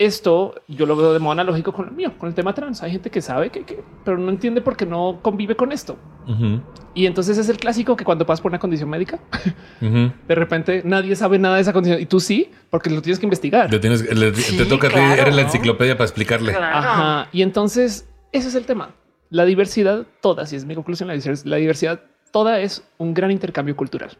esto 0.00 0.54
yo 0.68 0.84
lo 0.86 0.96
veo 0.96 1.12
de 1.12 1.20
modo 1.20 1.32
analógico 1.32 1.72
con 1.72 1.86
el 1.88 1.92
mío, 1.92 2.12
con 2.18 2.28
el 2.28 2.34
tema 2.34 2.54
trans. 2.54 2.82
Hay 2.82 2.90
gente 2.90 3.10
que 3.10 3.20
sabe 3.20 3.50
que, 3.50 3.62
que- 3.64 3.82
pero 4.04 4.18
no 4.18 4.28
entiende 4.30 4.60
por 4.60 4.76
qué 4.76 4.86
no 4.86 5.20
convive 5.22 5.54
con 5.54 5.70
esto. 5.70 5.96
Y 6.94 7.06
entonces 7.06 7.38
es 7.38 7.48
el 7.48 7.58
clásico 7.58 7.96
que 7.96 8.04
cuando 8.04 8.26
pasas 8.26 8.40
por 8.40 8.50
una 8.50 8.58
condición 8.58 8.90
médica, 8.90 9.20
de 9.80 10.34
repente 10.34 10.82
nadie 10.84 11.14
sabe 11.16 11.38
nada 11.38 11.54
de 11.56 11.62
esa 11.62 11.72
condición 11.72 12.00
y 12.00 12.06
tú 12.06 12.18
sí, 12.20 12.50
porque 12.70 12.90
lo 12.90 13.00
tienes 13.02 13.20
que 13.20 13.26
investigar. 13.26 13.70
Tienes- 13.80 14.02
le- 14.14 14.34
Sí, 14.34 14.56
te 14.56 14.66
toca 14.66 14.88
a 14.88 14.90
ti, 14.90 14.96
claro, 14.96 15.30
la 15.30 15.36
¿no? 15.36 15.38
enciclopedia 15.42 15.94
para 15.96 16.06
explicarle. 16.06 16.52
Claro. 16.54 16.76
Ajá. 16.76 17.28
Y 17.32 17.42
entonces 17.42 18.08
ese 18.32 18.48
es 18.48 18.54
el 18.56 18.66
tema. 18.66 18.90
La 19.30 19.44
diversidad 19.44 20.06
toda, 20.20 20.44
si 20.46 20.56
es 20.56 20.64
mi 20.64 20.74
conclusión, 20.74 21.06
la 21.06 21.14
diversidad, 21.14 21.44
la 21.46 21.56
diversidad 21.56 22.00
toda 22.30 22.60
es 22.60 22.82
un 22.98 23.14
gran 23.14 23.30
intercambio 23.30 23.74
cultural 23.76 24.16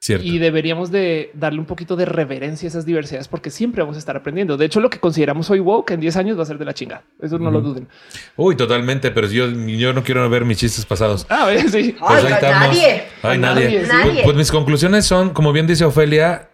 Cierto. 0.00 0.24
y 0.24 0.38
deberíamos 0.38 0.92
de 0.92 1.32
darle 1.34 1.58
un 1.58 1.66
poquito 1.66 1.96
de 1.96 2.04
reverencia 2.04 2.66
a 2.66 2.70
esas 2.70 2.86
diversidades 2.86 3.26
porque 3.26 3.50
siempre 3.50 3.82
vamos 3.82 3.96
a 3.96 3.98
estar 3.98 4.16
aprendiendo. 4.16 4.56
De 4.56 4.64
hecho, 4.64 4.78
lo 4.80 4.88
que 4.90 5.00
consideramos 5.00 5.50
hoy 5.50 5.58
woke 5.58 5.90
en 5.90 6.00
10 6.00 6.16
años 6.16 6.38
va 6.38 6.44
a 6.44 6.46
ser 6.46 6.56
de 6.56 6.64
la 6.64 6.72
chinga. 6.72 7.02
Eso 7.20 7.36
no 7.40 7.50
lo 7.50 7.60
duden. 7.60 7.88
Uy, 8.36 8.54
totalmente, 8.56 9.10
pero 9.10 9.26
yo, 9.26 9.48
yo 9.48 9.92
no 9.92 10.04
quiero 10.04 10.28
ver 10.30 10.44
mis 10.44 10.58
chistes 10.58 10.86
pasados. 10.86 11.26
Ah, 11.28 11.42
a 11.42 11.46
ver, 11.48 11.68
sí. 11.68 11.96
Pues 11.98 12.10
Ay, 12.24 12.26
ahí 12.26 12.32
estamos. 12.32 12.68
nadie. 12.68 13.02
Ay, 13.22 13.38
Nadie, 13.38 13.40
nadie. 13.40 13.70
sí. 13.70 13.76
Pues- 13.76 13.88
Nadie. 14.06 14.22
Pues, 14.22 14.36
mis 14.36 14.50
conclusiones 14.52 15.04
son, 15.04 15.30
como 15.30 15.52
bien 15.52 15.66
dice 15.66 15.84
Ofelia, 15.84 16.48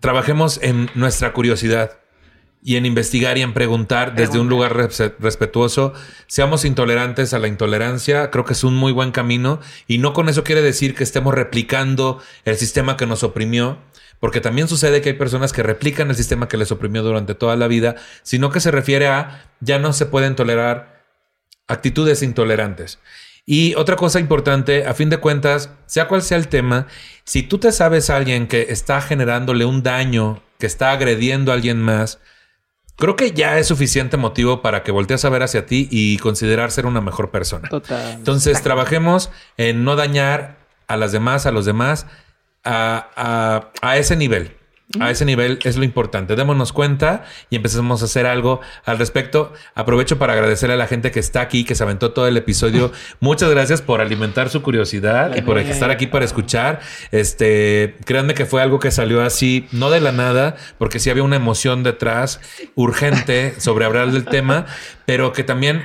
trabajemos 0.00 0.58
en 0.62 0.88
nuestra 0.94 1.32
curiosidad 1.34 1.98
y 2.66 2.76
en 2.76 2.86
investigar 2.86 3.36
y 3.36 3.42
en 3.42 3.52
preguntar 3.52 4.14
desde 4.16 4.40
un 4.40 4.48
lugar 4.48 4.74
res- 4.74 5.12
respetuoso. 5.20 5.92
Seamos 6.26 6.64
intolerantes 6.64 7.34
a 7.34 7.38
la 7.38 7.46
intolerancia. 7.46 8.30
Creo 8.30 8.46
que 8.46 8.54
es 8.54 8.64
un 8.64 8.74
muy 8.74 8.90
buen 8.90 9.12
camino 9.12 9.60
y 9.86 9.98
no 9.98 10.14
con 10.14 10.30
eso 10.30 10.42
quiere 10.42 10.62
decir 10.62 10.94
que 10.94 11.04
estemos 11.04 11.34
replicando 11.34 12.20
el 12.46 12.56
sistema 12.56 12.96
que 12.96 13.06
nos 13.06 13.22
oprimió. 13.22 13.78
Porque 14.18 14.40
también 14.40 14.66
sucede 14.68 15.02
que 15.02 15.10
hay 15.10 15.16
personas 15.16 15.52
que 15.52 15.62
replican 15.62 16.08
el 16.08 16.16
sistema 16.16 16.48
que 16.48 16.56
les 16.56 16.72
oprimió 16.72 17.02
durante 17.02 17.34
toda 17.34 17.56
la 17.56 17.68
vida, 17.68 17.96
sino 18.22 18.48
que 18.48 18.60
se 18.60 18.70
refiere 18.70 19.08
a 19.08 19.50
ya 19.60 19.78
no 19.78 19.92
se 19.92 20.06
pueden 20.06 20.34
tolerar 20.34 21.04
actitudes 21.68 22.22
intolerantes. 22.22 22.98
Y 23.44 23.74
otra 23.74 23.96
cosa 23.96 24.20
importante, 24.20 24.86
a 24.86 24.94
fin 24.94 25.10
de 25.10 25.18
cuentas, 25.18 25.68
sea 25.84 26.08
cual 26.08 26.22
sea 26.22 26.38
el 26.38 26.48
tema, 26.48 26.86
si 27.24 27.42
tú 27.42 27.58
te 27.58 27.72
sabes 27.72 28.08
a 28.08 28.16
alguien 28.16 28.46
que 28.46 28.68
está 28.70 29.02
generándole 29.02 29.66
un 29.66 29.82
daño, 29.82 30.42
que 30.58 30.66
está 30.66 30.92
agrediendo 30.92 31.52
a 31.52 31.56
alguien 31.56 31.82
más, 31.82 32.20
creo 32.96 33.16
que 33.16 33.32
ya 33.32 33.58
es 33.58 33.66
suficiente 33.68 34.16
motivo 34.16 34.62
para 34.62 34.82
que 34.82 34.92
voltees 34.92 35.24
a 35.24 35.28
ver 35.28 35.42
hacia 35.42 35.66
ti 35.66 35.88
y 35.90 36.18
considerar 36.18 36.70
ser 36.70 36.86
una 36.86 37.00
mejor 37.00 37.30
persona. 37.30 37.68
Total. 37.68 38.12
Entonces, 38.12 38.62
trabajemos 38.62 39.30
en 39.56 39.84
no 39.84 39.96
dañar 39.96 40.56
a 40.86 40.96
las 40.96 41.12
demás, 41.12 41.46
a 41.46 41.50
los 41.50 41.64
demás, 41.64 42.06
a, 42.64 43.08
a- 43.16 43.70
a 43.82 43.96
ese 43.96 44.16
nivel. 44.16 44.56
A 45.00 45.10
ese 45.10 45.24
nivel 45.24 45.58
es 45.64 45.76
lo 45.76 45.84
importante. 45.84 46.36
Démonos 46.36 46.72
cuenta 46.72 47.24
y 47.50 47.56
empecemos 47.56 48.02
a 48.02 48.04
hacer 48.04 48.26
algo 48.26 48.60
al 48.84 48.98
respecto. 48.98 49.52
Aprovecho 49.74 50.18
para 50.18 50.34
agradecerle 50.34 50.74
a 50.74 50.76
la 50.78 50.86
gente 50.86 51.10
que 51.10 51.20
está 51.20 51.40
aquí, 51.40 51.64
que 51.64 51.74
se 51.74 51.82
aventó 51.82 52.12
todo 52.12 52.28
el 52.28 52.36
episodio. 52.36 52.92
Muchas 53.20 53.50
gracias 53.50 53.82
por 53.82 54.00
alimentar 54.00 54.50
su 54.50 54.62
curiosidad 54.62 55.34
y 55.36 55.42
por 55.42 55.58
estar 55.58 55.90
aquí 55.90 56.06
para 56.06 56.24
escuchar. 56.24 56.80
Este, 57.12 57.96
créanme 58.04 58.34
que 58.34 58.44
fue 58.44 58.62
algo 58.62 58.78
que 58.78 58.90
salió 58.90 59.22
así, 59.22 59.66
no 59.72 59.90
de 59.90 60.00
la 60.00 60.12
nada, 60.12 60.56
porque 60.78 61.00
sí 61.00 61.10
había 61.10 61.22
una 61.22 61.36
emoción 61.36 61.82
detrás 61.82 62.40
urgente 62.74 63.58
sobre 63.60 63.86
hablar 63.86 64.12
del 64.12 64.26
tema, 64.26 64.66
pero 65.06 65.32
que 65.32 65.44
también 65.44 65.82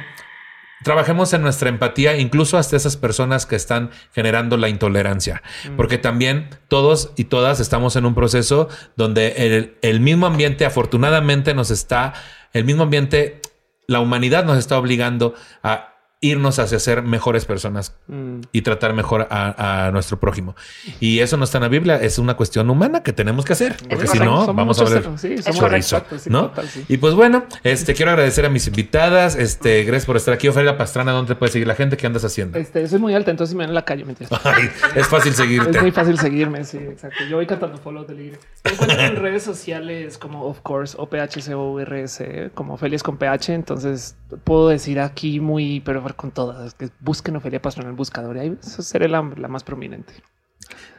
trabajemos 0.83 1.33
en 1.33 1.41
nuestra 1.41 1.69
empatía, 1.69 2.17
incluso 2.17 2.57
hasta 2.57 2.75
esas 2.75 2.97
personas 2.97 3.45
que 3.45 3.55
están 3.55 3.91
generando 4.13 4.57
la 4.57 4.69
intolerancia, 4.69 5.41
porque 5.77 5.97
también 5.97 6.49
todos 6.67 7.11
y 7.17 7.25
todas 7.25 7.59
estamos 7.59 7.95
en 7.95 8.05
un 8.05 8.15
proceso 8.15 8.69
donde 8.95 9.33
el, 9.37 9.77
el 9.81 9.99
mismo 9.99 10.25
ambiente, 10.25 10.65
afortunadamente, 10.65 11.53
nos 11.53 11.71
está, 11.71 12.13
el 12.53 12.65
mismo 12.65 12.83
ambiente, 12.83 13.41
la 13.87 13.99
humanidad 13.99 14.45
nos 14.45 14.57
está 14.57 14.77
obligando 14.77 15.33
a 15.63 15.88
irnos 16.21 16.59
hacia 16.59 16.79
ser 16.79 17.01
mejores 17.01 17.45
personas 17.45 17.95
Mm. 18.07 18.41
y 18.51 18.61
tratar 18.63 18.93
mejor 18.93 19.27
a, 19.29 19.85
a 19.87 19.91
nuestro 19.91 20.19
prójimo. 20.19 20.55
Y 20.99 21.19
eso 21.19 21.37
no 21.37 21.43
está 21.45 21.59
en 21.59 21.61
la 21.63 21.67
Biblia, 21.69 21.95
es 22.01 22.17
una 22.19 22.35
cuestión 22.35 22.69
humana 22.69 23.03
que 23.03 23.13
tenemos 23.13 23.45
que 23.45 23.53
hacer, 23.53 23.77
porque 23.89 24.07
si 24.07 24.19
no, 24.19 24.45
somos 24.45 24.55
vamos 24.55 24.81
a 24.81 24.83
ver 24.85 25.03
sí, 25.17 25.35
chorizo, 25.53 26.03
sí, 26.17 26.29
¿no? 26.29 26.47
total, 26.49 26.67
sí. 26.67 26.85
Y 26.89 26.97
pues 26.97 27.13
bueno, 27.13 27.45
este 27.63 27.93
quiero 27.93 28.11
agradecer 28.11 28.45
a 28.45 28.49
mis 28.49 28.67
invitadas, 28.67 29.35
este 29.35 29.83
gracias 29.83 30.05
por 30.05 30.17
estar 30.17 30.33
aquí. 30.33 30.47
Ofelia 30.49 30.77
Pastrana, 30.77 31.11
¿dónde 31.13 31.35
te 31.35 31.39
puede 31.39 31.51
seguir 31.51 31.67
la 31.67 31.75
gente? 31.75 31.95
¿Qué 31.95 32.07
andas 32.07 32.25
haciendo? 32.25 32.57
Este, 32.57 32.85
soy 32.87 32.99
muy 32.99 33.13
alta, 33.13 33.31
entonces 33.31 33.51
si 33.51 33.55
me 33.55 33.63
ven 33.63 33.69
en 33.69 33.75
la 33.75 33.85
calle, 33.85 34.03
mentira. 34.03 34.29
Ay, 34.43 34.69
es 34.95 35.07
fácil 35.07 35.31
Es 35.33 35.39
muy 35.39 35.47
seguirte. 35.47 35.91
fácil 35.91 36.17
seguirme, 36.19 36.63
sí, 36.65 36.77
exacto. 36.77 37.23
Yo 37.29 37.37
voy 37.37 37.45
cantando 37.45 37.77
follow. 37.77 38.05
Me 38.09 38.33
encuentro 38.71 38.99
en 38.99 39.15
redes 39.17 39.43
sociales 39.43 40.17
como 40.17 40.45
of 40.45 40.59
course 40.61 40.95
o 40.97 41.07
PHCORS, 41.07 42.51
como 42.53 42.73
Ofelias 42.73 43.03
con 43.03 43.17
PH. 43.17 43.53
Entonces 43.53 44.15
puedo 44.43 44.69
decir 44.69 44.99
aquí 44.99 45.39
muy, 45.39 45.79
pero 45.81 46.01
con 46.15 46.31
todas 46.31 46.73
que 46.75 46.89
busquen 46.99 47.35
Ofelia 47.35 47.61
Pastrana 47.61 47.87
en 47.89 47.93
el 47.93 47.97
buscador 47.97 48.37
y 48.37 48.39
ahí 48.39 48.57
seré 48.61 49.07
la, 49.07 49.21
la 49.37 49.47
más 49.47 49.63
prominente. 49.63 50.13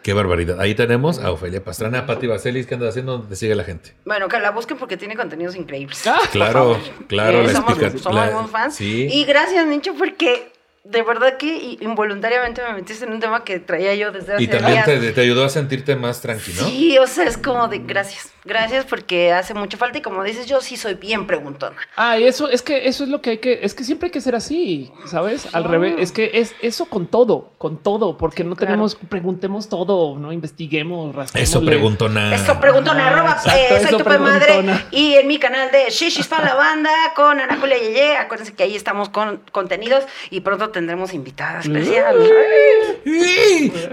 Qué 0.03 0.15
barbaridad. 0.15 0.59
Ahí 0.61 0.75
tenemos 0.75 1.19
a 1.19 1.31
Ofelia 1.31 1.63
Pastrana, 1.63 2.01
a 2.01 2.07
Pati 2.07 2.27
Vaselis, 2.27 2.67
¿qué 2.67 2.75
andas 2.75 2.91
haciendo? 2.91 3.13
¿Dónde 3.13 3.29
te 3.29 3.37
sigue 3.37 3.55
la 3.55 3.65
gente? 3.65 3.95
Bueno, 4.07 4.29
que 4.29 4.39
la 4.41 4.51
busquen 4.51 4.79
porque 4.79 4.97
tiene 4.97 5.15
contenidos 5.15 5.55
increíbles. 5.55 6.03
Claro, 6.33 6.79
claro, 7.07 7.41
Eh, 7.43 7.47
la 7.49 7.53
somos, 7.53 7.71
explica- 7.79 7.99
somos 8.03 8.27
la- 8.27 8.41
muy 8.41 8.51
fans. 8.51 8.75
sí. 8.75 9.09
Y 9.13 9.25
gracias, 9.27 9.67
Nicho, 9.67 9.95
porque 9.95 10.51
de 10.83 11.03
verdad 11.03 11.37
que 11.37 11.77
involuntariamente 11.81 12.63
me 12.67 12.73
metiste 12.73 13.05
en 13.05 13.13
un 13.13 13.21
tema 13.21 13.45
que 13.45 13.61
traía 13.61 13.95
yo 13.95 14.11
desde 14.11 14.35
hace 14.35 14.43
Y 14.43 14.49
también 14.49 14.73
días. 14.73 14.87
te, 14.87 15.13
te 15.13 15.21
ayudó 15.21 15.45
a 15.45 15.51
sentirte 15.51 15.95
más 15.95 16.23
tranquilo. 16.23 16.65
Sí, 16.65 16.97
o 16.99 17.07
sea, 17.07 17.27
es 17.27 17.37
como 17.37 17.69
de 17.69 17.81
gracias. 17.81 18.33
Gracias 18.51 18.85
porque 18.85 19.33
hace 19.33 19.55
mucha 19.55 19.77
falta 19.79 19.99
y 19.99 20.01
como 20.01 20.25
dices, 20.25 20.47
yo 20.47 20.61
sí 20.61 20.77
soy 20.77 20.95
bien 20.95 21.25
preguntona. 21.29 21.77
Ah, 21.95 22.19
y 22.19 22.25
eso 22.25 22.49
es 22.51 22.63
que 22.63 22.89
eso 22.89 23.05
es 23.05 23.11
lo 23.11 23.23
que 23.23 23.31
hay 23.31 23.39
que, 23.39 23.61
es 23.63 23.75
que 23.75 23.85
siempre 23.85 24.07
hay 24.09 24.11
que 24.11 24.21
ser 24.21 24.35
así, 24.35 24.91
sabes? 25.07 25.55
Al 25.55 25.63
revés, 25.63 25.95
es 26.01 26.11
que 26.11 26.33
es 26.35 26.53
eso 26.61 26.87
con 26.87 27.07
todo, 27.07 27.53
con 27.59 27.81
todo, 27.81 28.19
porque 28.19 28.43
no 28.43 28.57
Claro. 28.57 28.73
tenemos, 28.73 28.97
preguntemos 29.09 29.69
todo, 29.69 30.19
no 30.19 30.33
investiguemos, 30.33 31.11
Eso 31.11 31.17
rastrémosle. 31.21 31.61
preguntona. 31.71 32.35
Eso 32.35 32.59
preguntona, 32.61 33.07
Ah, 33.07 33.11
arroba, 33.11 33.31
exacto, 33.35 33.51
eh, 33.61 33.67
soy 33.83 33.87
eso 33.87 33.99
tu 33.99 34.05
madre. 34.19 34.65
Y 34.91 35.15
en 35.15 35.29
mi 35.29 35.39
canal 35.39 35.71
de 35.71 35.89
Shishis 35.89 36.27
para 36.27 36.47
la 36.47 36.55
banda 36.57 36.91
con 37.15 37.39
Ana 37.39 37.57
Julia 37.61 37.79
Yeye. 37.79 38.17
Acuérdense 38.17 38.53
que 38.55 38.65
ahí 38.65 38.75
estamos 38.75 39.11
con 39.11 39.43
contenidos 39.53 40.03
y 40.31 40.41
pronto 40.41 40.71
tendremos 40.71 41.15
invitada 41.15 41.61
especial. 41.61 42.17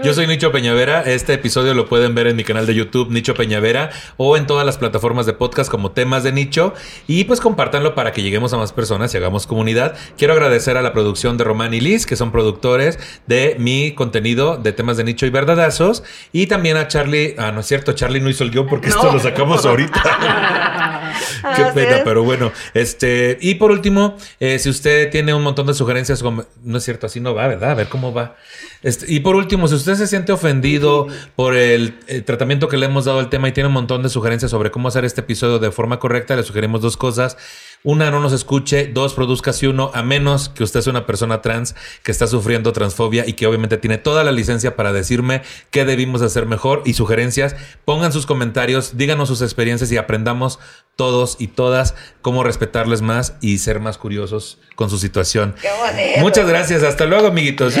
Yo 0.02 0.14
soy 0.14 0.26
Nicho 0.26 0.50
Peñavera. 0.50 1.02
Este 1.02 1.34
episodio 1.34 1.74
lo 1.74 1.88
pueden 1.88 2.16
ver 2.16 2.26
en 2.26 2.34
mi 2.34 2.42
canal 2.42 2.66
de 2.66 2.74
YouTube, 2.74 3.10
Nicho 3.12 3.34
Peñavera, 3.34 3.90
o 4.16 4.36
en 4.36 4.47
todas 4.48 4.66
las 4.66 4.78
plataformas 4.78 5.26
de 5.26 5.32
podcast 5.32 5.70
como 5.70 5.92
temas 5.92 6.24
de 6.24 6.32
nicho. 6.32 6.74
Y 7.06 7.22
pues 7.24 7.40
compártanlo 7.40 7.94
para 7.94 8.10
que 8.10 8.22
lleguemos 8.22 8.52
a 8.52 8.56
más 8.56 8.72
personas 8.72 9.14
y 9.14 9.16
hagamos 9.16 9.46
comunidad. 9.46 9.94
Quiero 10.16 10.32
agradecer 10.32 10.76
a 10.76 10.82
la 10.82 10.92
producción 10.92 11.36
de 11.36 11.44
Román 11.44 11.72
y 11.72 11.80
Liz, 11.80 12.04
que 12.04 12.16
son 12.16 12.32
productores 12.32 12.98
de 13.28 13.54
mi 13.60 13.92
contenido 13.94 14.56
de 14.56 14.72
temas 14.72 14.96
de 14.96 15.04
nicho 15.04 15.24
y 15.24 15.30
verdadazos. 15.30 16.02
Y 16.32 16.48
también 16.48 16.76
a 16.76 16.88
Charlie. 16.88 17.36
Ah, 17.38 17.52
no 17.52 17.60
es 17.60 17.66
cierto, 17.66 17.92
Charlie 17.92 18.20
no 18.20 18.28
hizo 18.28 18.42
el 18.42 18.50
guion 18.50 18.66
porque 18.66 18.88
esto 18.88 19.12
lo 19.12 19.20
sacamos 19.20 19.64
ahorita. 19.64 20.02
Qué 21.56 21.64
pena, 21.74 22.02
pero 22.04 22.24
bueno. 22.24 22.52
Este, 22.74 23.38
y 23.40 23.54
por 23.54 23.70
último, 23.70 24.16
eh, 24.40 24.58
si 24.58 24.68
usted 24.68 25.10
tiene 25.10 25.34
un 25.34 25.42
montón 25.42 25.66
de 25.66 25.74
sugerencias, 25.74 26.22
como, 26.22 26.44
no 26.62 26.78
es 26.78 26.84
cierto, 26.84 27.06
así 27.06 27.20
no 27.20 27.34
va, 27.34 27.46
¿verdad? 27.46 27.72
A 27.72 27.74
ver 27.74 27.88
cómo 27.88 28.12
va. 28.12 28.36
Este, 28.82 29.12
y 29.12 29.20
por 29.20 29.36
último, 29.36 29.66
si 29.68 29.74
usted 29.74 29.94
se 29.94 30.06
siente 30.06 30.32
ofendido 30.32 31.06
por 31.34 31.56
el, 31.56 31.98
eh, 32.06 32.20
tratamiento 32.20 32.68
que 32.68 32.76
le 32.76 32.86
hemos 32.86 33.04
dado 33.04 33.18
al 33.18 33.28
tema 33.28 33.48
y 33.48 33.52
tiene 33.52 33.68
un 33.68 33.74
montón 33.74 34.02
de 34.02 34.08
sugerencias 34.08 34.50
sobre 34.50 34.70
cómo 34.70 34.88
hacer 34.88 35.04
este 35.04 35.20
episodio 35.22 35.58
de 35.58 35.70
forma 35.70 35.98
correcta, 35.98 36.36
le 36.36 36.42
sugerimos 36.42 36.80
dos 36.80 36.96
cosas. 36.96 37.36
Una, 37.84 38.10
no 38.10 38.20
nos 38.20 38.32
escuche. 38.32 38.86
Dos, 38.86 39.14
produzca 39.14 39.52
si 39.52 39.66
uno, 39.66 39.90
a 39.94 40.02
menos 40.02 40.48
que 40.48 40.64
usted 40.64 40.80
sea 40.80 40.90
una 40.90 41.06
persona 41.06 41.42
trans 41.42 41.74
que 42.02 42.10
está 42.10 42.26
sufriendo 42.26 42.72
transfobia 42.72 43.26
y 43.26 43.34
que 43.34 43.46
obviamente 43.46 43.78
tiene 43.78 43.98
toda 43.98 44.24
la 44.24 44.32
licencia 44.32 44.76
para 44.76 44.92
decirme 44.92 45.42
qué 45.70 45.84
debimos 45.84 46.22
hacer 46.22 46.46
mejor 46.46 46.82
y 46.84 46.94
sugerencias. 46.94 47.54
Pongan 47.84 48.12
sus 48.12 48.26
comentarios, 48.26 48.96
díganos 48.96 49.28
sus 49.28 49.42
experiencias 49.42 49.92
y 49.92 49.96
aprendamos 49.96 50.58
todos 50.96 51.36
y 51.38 51.46
todas 51.48 51.94
cómo 52.22 52.42
respetarles 52.42 53.02
más 53.02 53.36
y 53.40 53.58
ser 53.58 53.78
más 53.78 53.98
curiosos 53.98 54.58
con 54.74 54.90
su 54.90 54.98
situación. 54.98 55.54
Qué 55.60 55.68
bonito. 55.78 56.20
Muchas 56.20 56.48
gracias. 56.48 56.82
Hasta 56.82 57.06
luego, 57.06 57.28
amiguitos. 57.28 57.74
Sí, 57.74 57.80